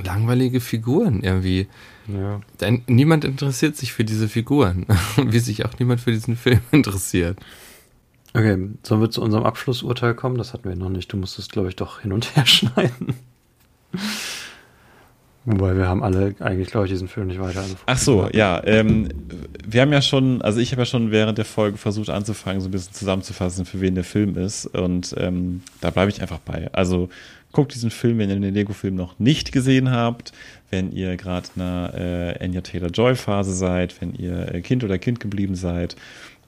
langweilige 0.04 0.60
Figuren 0.60 1.24
irgendwie. 1.24 1.66
Ja. 2.06 2.40
Denn 2.60 2.82
niemand 2.86 3.24
interessiert 3.24 3.76
sich 3.76 3.92
für 3.92 4.04
diese 4.04 4.28
Figuren, 4.28 4.86
wie 5.16 5.40
sich 5.40 5.64
auch 5.64 5.76
niemand 5.80 6.00
für 6.00 6.12
diesen 6.12 6.36
Film 6.36 6.60
interessiert. 6.70 7.38
Okay, 8.32 8.56
sollen 8.84 9.00
wir 9.00 9.10
zu 9.10 9.20
unserem 9.20 9.44
Abschlussurteil 9.44 10.14
kommen? 10.14 10.38
Das 10.38 10.52
hatten 10.52 10.68
wir 10.68 10.76
noch 10.76 10.90
nicht. 10.90 11.12
Du 11.12 11.16
musstest, 11.16 11.50
glaube 11.50 11.70
ich, 11.70 11.76
doch 11.76 12.00
hin 12.00 12.12
und 12.12 12.36
her 12.36 12.46
schneiden. 12.46 13.14
Wobei 15.44 15.76
wir 15.76 15.88
haben 15.88 16.04
alle 16.04 16.34
eigentlich, 16.38 16.68
glaube 16.68 16.86
ich, 16.86 16.92
diesen 16.92 17.08
Film 17.08 17.26
nicht 17.26 17.40
weiter 17.40 17.64
Ach 17.86 17.98
so, 17.98 18.28
ja. 18.32 18.62
Ähm, 18.64 19.08
wir 19.66 19.80
haben 19.80 19.92
ja 19.92 20.00
schon, 20.00 20.40
also 20.40 20.60
ich 20.60 20.70
habe 20.70 20.82
ja 20.82 20.86
schon 20.86 21.10
während 21.10 21.36
der 21.36 21.44
Folge 21.44 21.78
versucht 21.78 22.10
anzufangen, 22.10 22.60
so 22.60 22.68
ein 22.68 22.70
bisschen 22.70 22.92
zusammenzufassen, 22.92 23.64
für 23.64 23.80
wen 23.80 23.96
der 23.96 24.04
Film 24.04 24.36
ist. 24.36 24.66
Und 24.66 25.14
ähm, 25.18 25.62
da 25.80 25.90
bleibe 25.90 26.12
ich 26.12 26.22
einfach 26.22 26.38
bei. 26.38 26.70
Also 26.72 27.08
guckt 27.50 27.74
diesen 27.74 27.90
Film, 27.90 28.18
wenn 28.18 28.30
ihr 28.30 28.38
den 28.38 28.54
Lego-Film 28.54 28.94
noch 28.94 29.18
nicht 29.18 29.50
gesehen 29.50 29.90
habt, 29.90 30.32
wenn 30.70 30.92
ihr 30.92 31.16
gerade 31.16 31.48
in 31.56 31.62
einer 31.62 31.94
äh, 31.94 32.44
Anya 32.44 32.60
Taylor-Joy-Phase 32.60 33.52
seid, 33.52 34.00
wenn 34.00 34.14
ihr 34.14 34.54
äh, 34.54 34.60
Kind 34.60 34.84
oder 34.84 34.98
Kind 34.98 35.18
geblieben 35.18 35.56
seid, 35.56 35.96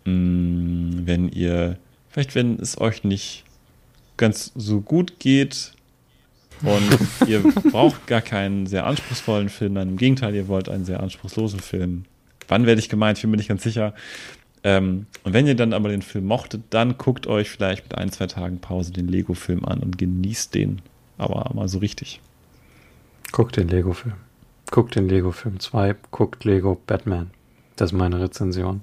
mh, 0.04 0.12
mm, 0.12 1.02
wenn 1.04 1.28
ihr, 1.28 1.78
vielleicht 2.10 2.36
wenn 2.36 2.60
es 2.60 2.80
euch 2.80 3.02
nicht 3.02 3.44
ganz 4.16 4.52
so 4.54 4.80
gut 4.80 5.18
geht, 5.18 5.73
und 6.62 6.98
ihr 7.28 7.40
braucht 7.40 8.06
gar 8.06 8.20
keinen 8.20 8.66
sehr 8.66 8.86
anspruchsvollen 8.86 9.48
Film, 9.48 9.74
nein, 9.74 9.90
im 9.90 9.96
Gegenteil, 9.96 10.34
ihr 10.34 10.48
wollt 10.48 10.68
einen 10.68 10.84
sehr 10.84 11.00
anspruchslosen 11.00 11.60
Film. 11.60 12.04
Wann 12.48 12.66
werde 12.66 12.80
ich 12.80 12.88
gemeint? 12.88 13.18
Ich 13.18 13.22
bin 13.22 13.30
mir 13.30 13.36
nicht 13.38 13.48
ganz 13.48 13.62
sicher. 13.62 13.94
Ähm, 14.62 15.06
und 15.24 15.32
wenn 15.32 15.46
ihr 15.46 15.56
dann 15.56 15.72
aber 15.72 15.90
den 15.90 16.02
Film 16.02 16.26
mochtet, 16.26 16.62
dann 16.70 16.96
guckt 16.96 17.26
euch 17.26 17.50
vielleicht 17.50 17.84
mit 17.84 17.98
ein, 17.98 18.10
zwei 18.10 18.26
Tagen 18.26 18.58
Pause 18.58 18.92
den 18.92 19.08
Lego-Film 19.08 19.64
an 19.64 19.80
und 19.80 19.98
genießt 19.98 20.54
den. 20.54 20.80
Aber 21.18 21.50
mal 21.54 21.68
so 21.68 21.78
richtig. 21.78 22.20
Guckt 23.32 23.56
den 23.56 23.68
Lego-Film. 23.68 24.14
Guckt 24.70 24.96
den 24.96 25.08
Lego-Film 25.08 25.60
2, 25.60 25.94
guckt 26.10 26.44
Lego 26.44 26.80
Batman. 26.86 27.30
Das 27.76 27.92
ist 27.92 27.98
meine 27.98 28.20
Rezension. 28.20 28.82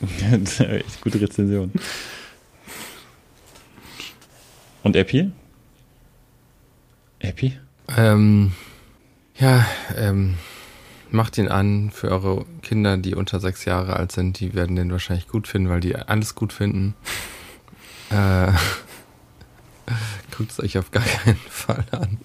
Echt 0.58 1.00
gute 1.00 1.20
Rezension. 1.20 1.72
Und 4.82 4.96
Epi? 4.96 5.30
Happy? 7.22 7.56
Ähm, 7.96 8.52
ja, 9.38 9.64
ähm, 9.96 10.34
macht 11.12 11.38
ihn 11.38 11.46
an 11.46 11.92
für 11.92 12.10
eure 12.10 12.44
Kinder, 12.62 12.96
die 12.96 13.14
unter 13.14 13.38
sechs 13.38 13.64
Jahre 13.64 13.94
alt 13.94 14.10
sind. 14.10 14.40
Die 14.40 14.54
werden 14.54 14.74
den 14.74 14.90
wahrscheinlich 14.90 15.28
gut 15.28 15.46
finden, 15.46 15.68
weil 15.68 15.78
die 15.78 15.94
alles 15.94 16.34
gut 16.34 16.52
finden. 16.52 16.94
Äh, 18.10 18.48
guckt 20.36 20.50
es 20.50 20.58
euch 20.60 20.78
auf 20.78 20.90
gar 20.90 21.04
keinen 21.04 21.36
Fall 21.48 21.84
an. 21.92 22.18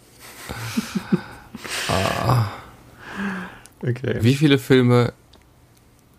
ah. 1.90 2.48
Okay. 3.82 4.18
Wie 4.22 4.34
viele 4.34 4.58
Filme 4.58 5.14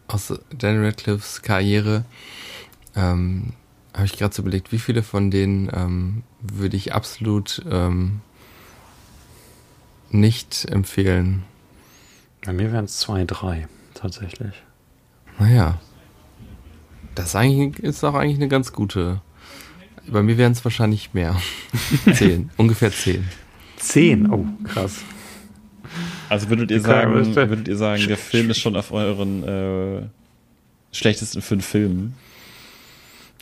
aus 0.06 0.32
Dan 0.56 0.84
Radcliffes 0.84 1.42
Karriere 1.42 2.04
ähm, 2.94 3.54
habe 3.92 4.06
ich 4.06 4.16
gerade 4.16 4.32
so 4.32 4.42
überlegt, 4.42 4.70
wie 4.70 4.78
viele 4.78 5.02
von 5.02 5.32
denen 5.32 5.68
ähm, 5.74 6.22
würde 6.40 6.76
ich 6.76 6.94
absolut 6.94 7.60
ähm, 7.68 8.20
nicht 10.10 10.64
empfehlen. 10.66 11.44
Bei 12.44 12.52
mir 12.52 12.72
wären 12.72 12.84
es 12.86 12.98
zwei, 12.98 13.24
drei, 13.24 13.68
tatsächlich. 13.94 14.54
Naja. 15.38 15.80
Das 17.14 17.34
eigentlich, 17.34 17.82
ist 17.84 18.04
auch 18.04 18.14
eigentlich 18.14 18.36
eine 18.36 18.48
ganz 18.48 18.72
gute. 18.72 19.20
Bei 20.06 20.22
mir 20.22 20.38
wären 20.38 20.52
es 20.52 20.64
wahrscheinlich 20.64 21.14
mehr. 21.14 21.36
zehn, 22.14 22.50
ungefähr 22.56 22.92
zehn. 22.92 23.28
Zehn, 23.76 24.30
oh, 24.30 24.46
krass. 24.64 25.02
Also 26.28 26.48
würdet 26.50 26.70
ihr 26.70 26.80
sagen, 26.80 27.14
würdet 27.34 27.68
ihr 27.68 27.76
sagen, 27.76 28.06
der 28.06 28.16
Film 28.16 28.50
ist 28.50 28.58
schon 28.58 28.76
auf 28.76 28.92
euren 28.92 29.42
äh, 29.42 30.02
schlechtesten 30.92 31.42
fünf 31.42 31.66
Filmen? 31.66 32.14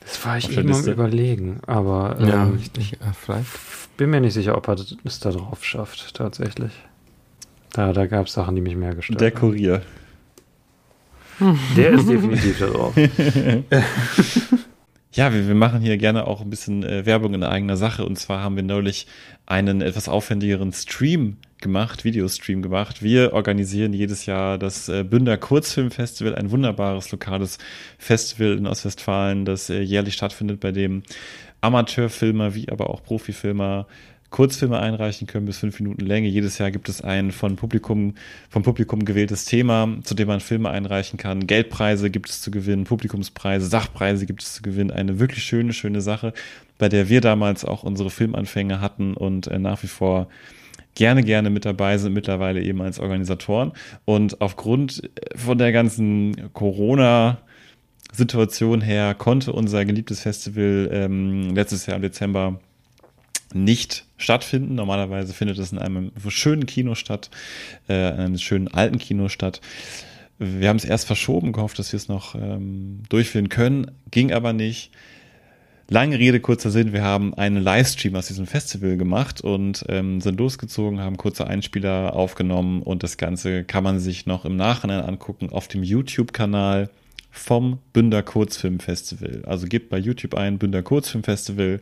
Das 0.06 0.24
war 0.24 0.38
ich 0.38 0.56
eben 0.56 0.72
am 0.72 0.84
überlegen, 0.86 1.60
aber 1.66 2.16
ja, 2.20 2.44
ähm, 2.44 2.60
nicht, 2.76 2.94
äh, 2.94 3.12
vielleicht. 3.20 3.50
bin 3.96 4.10
mir 4.10 4.20
nicht 4.20 4.34
sicher, 4.34 4.56
ob 4.56 4.68
er 4.68 4.76
es 5.04 5.18
da 5.18 5.32
drauf 5.32 5.64
schafft, 5.64 6.14
tatsächlich. 6.14 6.72
Da, 7.72 7.92
da 7.92 8.06
gab 8.06 8.26
es 8.26 8.32
Sachen, 8.32 8.54
die 8.54 8.60
mich 8.60 8.76
mehr 8.76 8.94
gestört 8.94 9.20
Der 9.20 9.32
Kurier. 9.32 9.82
Der 11.76 11.90
ist 11.90 12.08
definitiv 12.08 12.58
da 12.60 12.66
drauf. 12.66 12.94
Ja, 15.16 15.32
wir, 15.32 15.48
wir 15.48 15.54
machen 15.54 15.80
hier 15.80 15.96
gerne 15.96 16.26
auch 16.26 16.42
ein 16.42 16.50
bisschen 16.50 16.84
äh, 16.84 17.06
Werbung 17.06 17.32
in 17.32 17.42
eigener 17.42 17.78
Sache. 17.78 18.04
Und 18.04 18.18
zwar 18.18 18.42
haben 18.42 18.54
wir 18.54 18.62
neulich 18.62 19.06
einen 19.46 19.80
etwas 19.80 20.10
aufwendigeren 20.10 20.74
Stream 20.74 21.38
gemacht, 21.60 22.04
Videostream 22.04 22.62
gemacht. 22.62 23.02
Wir 23.02 23.32
organisieren 23.32 23.92
jedes 23.92 24.26
Jahr 24.26 24.58
das 24.58 24.88
äh, 24.88 25.04
Bünder 25.04 25.36
Kurzfilmfestival, 25.36 26.34
ein 26.34 26.50
wunderbares 26.50 27.10
lokales 27.12 27.58
Festival 27.98 28.58
in 28.58 28.66
Ostwestfalen, 28.66 29.44
das 29.44 29.70
äh, 29.70 29.80
jährlich 29.80 30.14
stattfindet, 30.14 30.60
bei 30.60 30.72
dem 30.72 31.02
Amateurfilmer 31.60 32.54
wie 32.54 32.68
aber 32.68 32.90
auch 32.90 33.02
Profifilmer 33.02 33.86
Kurzfilme 34.30 34.78
einreichen 34.78 35.26
können 35.26 35.46
bis 35.46 35.58
fünf 35.58 35.78
Minuten 35.80 36.04
Länge. 36.04 36.28
Jedes 36.28 36.58
Jahr 36.58 36.70
gibt 36.70 36.88
es 36.88 37.00
ein 37.00 37.30
von 37.30 37.56
Publikum, 37.56 38.14
vom 38.50 38.62
Publikum 38.62 39.04
gewähltes 39.04 39.44
Thema, 39.44 39.88
zu 40.02 40.14
dem 40.14 40.28
man 40.28 40.40
Filme 40.40 40.68
einreichen 40.68 41.16
kann. 41.16 41.46
Geldpreise 41.46 42.10
gibt 42.10 42.28
es 42.28 42.42
zu 42.42 42.50
gewinnen, 42.50 42.84
Publikumspreise, 42.84 43.66
Sachpreise 43.66 44.26
gibt 44.26 44.42
es 44.42 44.54
zu 44.54 44.62
gewinnen. 44.62 44.90
Eine 44.90 45.20
wirklich 45.20 45.44
schöne, 45.44 45.72
schöne 45.72 46.00
Sache, 46.00 46.32
bei 46.76 46.88
der 46.88 47.08
wir 47.08 47.20
damals 47.20 47.64
auch 47.64 47.82
unsere 47.82 48.10
Filmanfänge 48.10 48.80
hatten 48.80 49.14
und 49.14 49.46
äh, 49.46 49.58
nach 49.58 49.82
wie 49.82 49.88
vor 49.88 50.28
gerne, 50.96 51.22
gerne 51.22 51.50
mit 51.50 51.64
dabei 51.64 51.96
sind, 51.98 52.12
mittlerweile 52.12 52.60
eben 52.60 52.82
als 52.82 52.98
Organisatoren. 52.98 53.70
Und 54.04 54.40
aufgrund 54.40 55.04
äh, 55.04 55.38
von 55.38 55.56
der 55.56 55.70
ganzen 55.70 56.52
Corona- 56.52 57.38
Situation 58.16 58.80
her 58.80 59.14
konnte 59.14 59.52
unser 59.52 59.84
geliebtes 59.84 60.20
Festival 60.20 60.88
ähm, 60.92 61.54
letztes 61.54 61.86
Jahr 61.86 61.96
im 61.96 62.02
Dezember 62.02 62.60
nicht 63.52 64.06
stattfinden. 64.16 64.74
Normalerweise 64.74 65.32
findet 65.32 65.58
es 65.58 65.72
in 65.72 65.78
einem 65.78 66.12
schönen 66.28 66.66
Kino 66.66 66.94
statt, 66.94 67.30
äh, 67.88 67.94
einem 67.94 68.38
schönen 68.38 68.68
alten 68.68 68.98
Kino 68.98 69.28
statt. 69.28 69.60
Wir 70.38 70.68
haben 70.68 70.76
es 70.76 70.84
erst 70.84 71.06
verschoben, 71.06 71.52
gehofft, 71.52 71.78
dass 71.78 71.92
wir 71.92 71.96
es 71.96 72.08
noch 72.08 72.34
ähm, 72.34 73.02
durchführen 73.08 73.48
können, 73.48 73.90
ging 74.10 74.32
aber 74.32 74.52
nicht. 74.52 74.90
Lange 75.88 76.18
Rede, 76.18 76.40
kurzer 76.40 76.72
Sinn, 76.72 76.92
wir 76.92 77.04
haben 77.04 77.32
einen 77.34 77.62
Livestream 77.62 78.16
aus 78.16 78.26
diesem 78.26 78.48
Festival 78.48 78.96
gemacht 78.96 79.40
und 79.40 79.84
ähm, 79.88 80.20
sind 80.20 80.40
losgezogen, 80.40 80.98
haben 80.98 81.16
kurze 81.16 81.46
Einspieler 81.46 82.12
aufgenommen 82.14 82.82
und 82.82 83.04
das 83.04 83.18
Ganze 83.18 83.62
kann 83.62 83.84
man 83.84 84.00
sich 84.00 84.26
noch 84.26 84.44
im 84.44 84.56
Nachhinein 84.56 85.02
angucken 85.02 85.50
auf 85.50 85.68
dem 85.68 85.84
YouTube-Kanal 85.84 86.90
vom 87.30 87.78
Bünder 87.92 88.24
Kurzfilm 88.24 88.80
Festival. 88.80 89.44
Also 89.46 89.68
gebt 89.68 89.88
bei 89.88 89.98
YouTube 89.98 90.34
ein 90.34 90.58
Bünder 90.58 90.82
Kurzfilm 90.82 91.22
Festival 91.22 91.80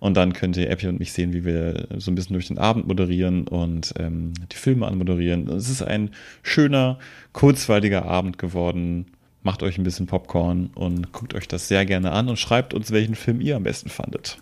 und 0.00 0.16
dann 0.16 0.32
könnt 0.32 0.56
ihr 0.56 0.68
Epi 0.68 0.88
und 0.88 0.98
mich 0.98 1.12
sehen, 1.12 1.32
wie 1.32 1.44
wir 1.44 1.86
so 1.98 2.10
ein 2.10 2.16
bisschen 2.16 2.34
durch 2.34 2.48
den 2.48 2.58
Abend 2.58 2.88
moderieren 2.88 3.46
und 3.46 3.94
ähm, 4.00 4.32
die 4.50 4.56
Filme 4.56 4.88
anmoderieren. 4.88 5.48
Es 5.50 5.70
ist 5.70 5.82
ein 5.82 6.10
schöner, 6.42 6.98
kurzweiliger 7.32 8.04
Abend 8.04 8.36
geworden. 8.36 9.06
Macht 9.44 9.62
euch 9.62 9.78
ein 9.78 9.84
bisschen 9.84 10.06
Popcorn 10.06 10.70
und 10.74 11.12
guckt 11.12 11.34
euch 11.34 11.46
das 11.46 11.68
sehr 11.68 11.86
gerne 11.86 12.10
an 12.10 12.28
und 12.28 12.38
schreibt 12.38 12.74
uns, 12.74 12.90
welchen 12.90 13.14
Film 13.14 13.40
ihr 13.40 13.54
am 13.54 13.62
besten 13.62 13.90
fandet. 13.90 14.38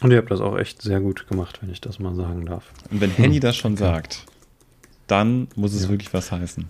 Und 0.00 0.10
ihr 0.10 0.18
habt 0.18 0.30
das 0.30 0.40
auch 0.40 0.58
echt 0.58 0.82
sehr 0.82 1.00
gut 1.00 1.28
gemacht, 1.28 1.60
wenn 1.62 1.70
ich 1.70 1.80
das 1.80 2.00
mal 2.00 2.16
sagen 2.16 2.46
darf. 2.46 2.64
Und 2.90 3.00
wenn 3.00 3.10
Henny 3.10 3.38
das 3.40 3.56
schon 3.56 3.76
sagt, 3.76 4.26
dann 5.06 5.46
muss 5.54 5.72
es 5.72 5.84
ja. 5.84 5.90
wirklich 5.90 6.12
was 6.12 6.32
heißen 6.32 6.68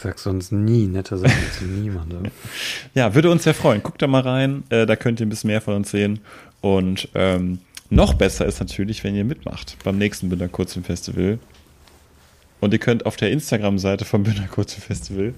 sag 0.00 0.18
sonst 0.18 0.52
nie 0.52 0.86
nette 0.86 1.16
Sachen 1.16 1.50
zu 1.58 1.64
niemandem. 1.64 2.24
Ja, 2.94 3.14
würde 3.14 3.30
uns 3.30 3.44
sehr 3.44 3.54
freuen. 3.54 3.82
Guckt 3.82 4.02
da 4.02 4.06
mal 4.06 4.22
rein, 4.22 4.64
äh, 4.70 4.86
da 4.86 4.96
könnt 4.96 5.20
ihr 5.20 5.26
ein 5.26 5.28
bisschen 5.28 5.48
mehr 5.48 5.60
von 5.60 5.74
uns 5.74 5.90
sehen. 5.90 6.20
Und 6.60 7.08
ähm, 7.14 7.58
noch 7.88 8.14
besser 8.14 8.46
ist 8.46 8.60
natürlich, 8.60 9.04
wenn 9.04 9.14
ihr 9.14 9.24
mitmacht 9.24 9.76
beim 9.84 9.98
nächsten 9.98 10.28
Bünder 10.28 10.48
Kurzen 10.48 10.84
Festival. 10.84 11.38
Und 12.60 12.72
ihr 12.72 12.78
könnt 12.78 13.06
auf 13.06 13.16
der 13.16 13.30
Instagram-Seite 13.30 14.04
vom 14.04 14.22
Bünder 14.22 14.46
Kurzen 14.46 14.80
Festival, 14.80 15.34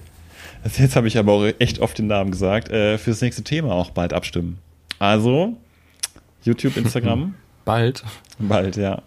jetzt 0.63 0.95
habe 0.95 1.07
ich 1.07 1.17
aber 1.17 1.31
auch 1.33 1.45
echt 1.59 1.79
oft 1.79 1.97
den 1.97 2.07
Namen 2.07 2.31
gesagt, 2.31 2.69
äh, 2.69 2.97
fürs 2.97 3.21
nächste 3.21 3.43
Thema 3.43 3.73
auch 3.73 3.91
bald 3.91 4.13
abstimmen. 4.13 4.59
Also, 4.99 5.57
YouTube, 6.43 6.77
Instagram. 6.77 7.35
bald. 7.65 8.03
Bald, 8.39 8.77
ja. 8.77 9.01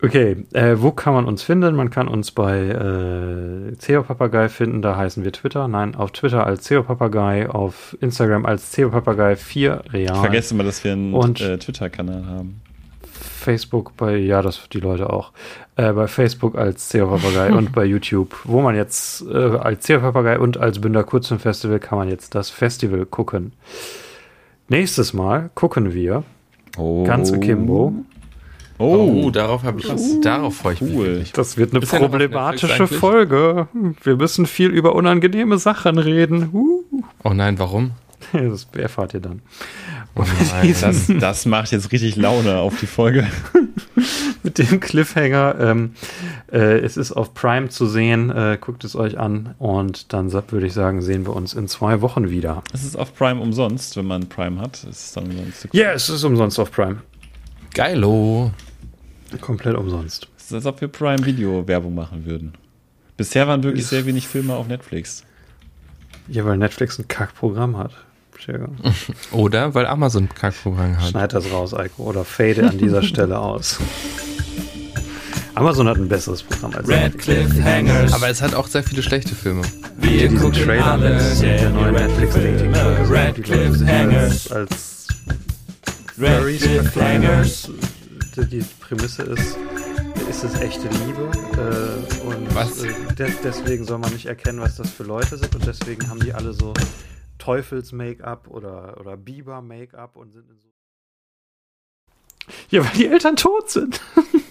Okay, 0.00 0.36
äh, 0.52 0.76
wo 0.78 0.92
kann 0.92 1.12
man 1.12 1.24
uns 1.24 1.42
finden? 1.42 1.74
Man 1.74 1.90
kann 1.90 2.06
uns 2.06 2.30
bei 2.30 2.68
äh, 2.68 3.76
CEO 3.78 4.04
Papagei 4.04 4.48
finden, 4.48 4.80
da 4.80 4.96
heißen 4.96 5.24
wir 5.24 5.32
Twitter. 5.32 5.66
Nein, 5.66 5.96
auf 5.96 6.12
Twitter 6.12 6.46
als 6.46 6.62
CEO 6.62 6.84
Papagei, 6.84 7.50
auf 7.50 7.96
Instagram 8.00 8.46
als 8.46 8.70
CEO 8.70 8.90
Papagei 8.90 9.34
4 9.34 9.82
Real. 9.92 10.14
Ich 10.14 10.20
vergesse 10.20 10.54
mal, 10.54 10.62
dass 10.62 10.84
wir 10.84 10.92
einen 10.92 11.14
äh, 11.14 11.58
Twitter-Kanal 11.58 12.26
haben. 12.26 12.60
Facebook 13.38 13.96
bei, 13.96 14.16
ja, 14.16 14.42
das 14.42 14.68
die 14.72 14.80
Leute 14.80 15.10
auch. 15.10 15.32
Äh, 15.76 15.92
bei 15.92 16.06
Facebook 16.08 16.56
als 16.56 16.88
CEO 16.88 17.08
Papagei 17.08 17.52
und 17.52 17.72
bei 17.74 17.84
YouTube, 17.84 18.36
wo 18.44 18.60
man 18.60 18.74
jetzt 18.74 19.24
äh, 19.26 19.36
als 19.36 19.84
CEO 19.84 20.00
Papagei 20.00 20.38
und 20.38 20.58
als 20.58 20.80
Bünder 20.80 21.04
Kurzfilm 21.04 21.40
Festival 21.40 21.78
kann 21.78 21.98
man 21.98 22.08
jetzt 22.08 22.34
das 22.34 22.50
Festival 22.50 23.06
gucken. 23.06 23.52
Nächstes 24.68 25.14
Mal 25.14 25.50
gucken 25.54 25.94
wir 25.94 26.24
oh. 26.76 27.04
ganz 27.04 27.32
Kimbo 27.40 28.04
Oh, 28.78 29.24
oh 29.24 29.30
darauf 29.30 29.64
habe 29.64 29.80
ich, 29.80 29.90
uh, 29.90 30.20
darauf 30.20 30.56
freue 30.56 30.74
ich 30.74 30.82
cool. 30.82 31.18
mich. 31.18 31.32
Das 31.32 31.56
wird 31.56 31.74
eine 31.74 31.84
problematische 31.84 32.86
Folge. 32.86 33.66
Wir 34.02 34.16
müssen 34.16 34.46
viel 34.46 34.70
über 34.70 34.94
unangenehme 34.94 35.58
Sachen 35.58 35.98
reden. 35.98 36.50
Uh. 36.52 36.84
Oh 37.24 37.30
nein, 37.30 37.58
warum? 37.58 37.92
Das 38.32 38.68
erfahrt 38.76 39.14
ihr 39.14 39.20
dann. 39.20 39.42
Nein, 40.18 40.74
das, 40.80 41.06
das 41.18 41.46
macht 41.46 41.72
jetzt 41.72 41.92
richtig 41.92 42.16
Laune 42.16 42.58
auf 42.58 42.78
die 42.80 42.86
Folge. 42.86 43.26
Mit 44.42 44.58
dem 44.58 44.80
Cliffhanger. 44.80 45.56
Ähm, 45.60 45.94
äh, 46.52 46.78
es 46.78 46.96
ist 46.96 47.12
auf 47.12 47.34
Prime 47.34 47.68
zu 47.68 47.86
sehen. 47.86 48.30
Äh, 48.30 48.58
guckt 48.60 48.84
es 48.84 48.96
euch 48.96 49.18
an. 49.18 49.54
Und 49.58 50.12
dann 50.12 50.32
würde 50.32 50.66
ich 50.66 50.72
sagen, 50.72 51.02
sehen 51.02 51.26
wir 51.26 51.34
uns 51.34 51.54
in 51.54 51.68
zwei 51.68 52.00
Wochen 52.00 52.30
wieder. 52.30 52.62
Es 52.72 52.84
ist 52.84 52.96
auf 52.96 53.14
Prime 53.14 53.40
umsonst, 53.40 53.96
wenn 53.96 54.06
man 54.06 54.28
Prime 54.28 54.60
hat. 54.60 54.84
Es 54.88 55.06
ist 55.06 55.16
dann 55.16 55.26
umsonst. 55.26 55.68
Ja, 55.72 55.86
yeah, 55.86 55.94
es 55.94 56.08
ist 56.08 56.24
umsonst 56.24 56.58
auf 56.58 56.70
Prime. 56.70 57.02
Geilo. 57.74 58.52
Komplett 59.40 59.76
umsonst. 59.76 60.28
Es 60.36 60.44
ist, 60.46 60.52
als 60.54 60.66
ob 60.66 60.80
wir 60.80 60.88
Prime 60.88 61.24
Video 61.24 61.66
Werbung 61.66 61.94
machen 61.94 62.24
würden. 62.24 62.54
Bisher 63.16 63.46
waren 63.46 63.62
wirklich 63.62 63.86
sehr 63.86 64.06
wenig 64.06 64.26
Filme 64.28 64.54
auf 64.54 64.68
Netflix. 64.68 65.24
Ja, 66.28 66.44
weil 66.44 66.56
Netflix 66.56 66.98
ein 66.98 67.08
Kackprogramm 67.08 67.76
hat. 67.76 67.92
Oder 69.32 69.74
weil 69.74 69.86
Amazon 69.86 70.28
Kackprogramm 70.28 71.00
hat. 71.00 71.10
Schneid 71.10 71.32
das 71.32 71.50
raus, 71.50 71.74
Eiko. 71.74 72.04
Oder 72.04 72.24
fade 72.24 72.68
an 72.68 72.78
dieser 72.78 73.02
Stelle 73.04 73.38
aus. 73.38 73.78
Amazon 75.54 75.88
hat 75.88 75.96
ein 75.96 76.08
besseres 76.08 76.42
Programm 76.42 76.72
als 76.74 76.88
Red 76.88 77.18
Cliff 77.18 77.50
Hangers. 77.62 78.12
Aber 78.12 78.28
es 78.28 78.40
hat 78.40 78.54
auch 78.54 78.68
sehr 78.68 78.84
viele 78.84 79.02
schlechte 79.02 79.34
Filme. 79.34 79.62
Wir 79.96 80.28
gucken 80.28 80.52
Trailer 80.52 80.92
alle 80.92 81.14
mit 81.14 81.42
der 81.42 81.70
neuen 81.70 81.94
Netflix 81.94 82.34
Dating 82.34 82.74
Red 83.10 83.42
Cliff 83.42 83.86
Hangers 83.86 84.52
als 84.52 85.08
Red 86.16 86.60
Cliff 86.60 86.96
Hangers 86.96 87.70
die 88.46 88.64
Prämisse 88.80 89.22
ist, 89.22 89.56
ist 90.28 90.44
es 90.44 90.60
echte 90.60 90.88
Liebe 90.88 91.30
äh, 91.54 92.26
und 92.26 92.54
was? 92.54 92.82
Äh, 92.82 92.92
de 93.18 93.30
deswegen 93.42 93.84
soll 93.84 93.98
man 93.98 94.12
nicht 94.12 94.26
erkennen, 94.26 94.60
was 94.60 94.76
das 94.76 94.90
für 94.90 95.04
Leute 95.04 95.36
sind 95.36 95.54
und 95.54 95.66
deswegen 95.66 96.08
haben 96.08 96.20
die 96.20 96.32
alle 96.32 96.52
so 96.52 96.72
Teufels-Make-up 97.38 98.48
oder, 98.48 98.98
oder 99.00 99.16
Biber-Make-up 99.16 100.16
und 100.16 100.32
sind 100.32 100.50
in 100.50 100.58
so. 100.58 100.68
Ja, 102.70 102.84
weil 102.84 102.92
die 102.92 103.06
Eltern 103.06 103.36
tot 103.36 103.70
sind. 103.70 104.00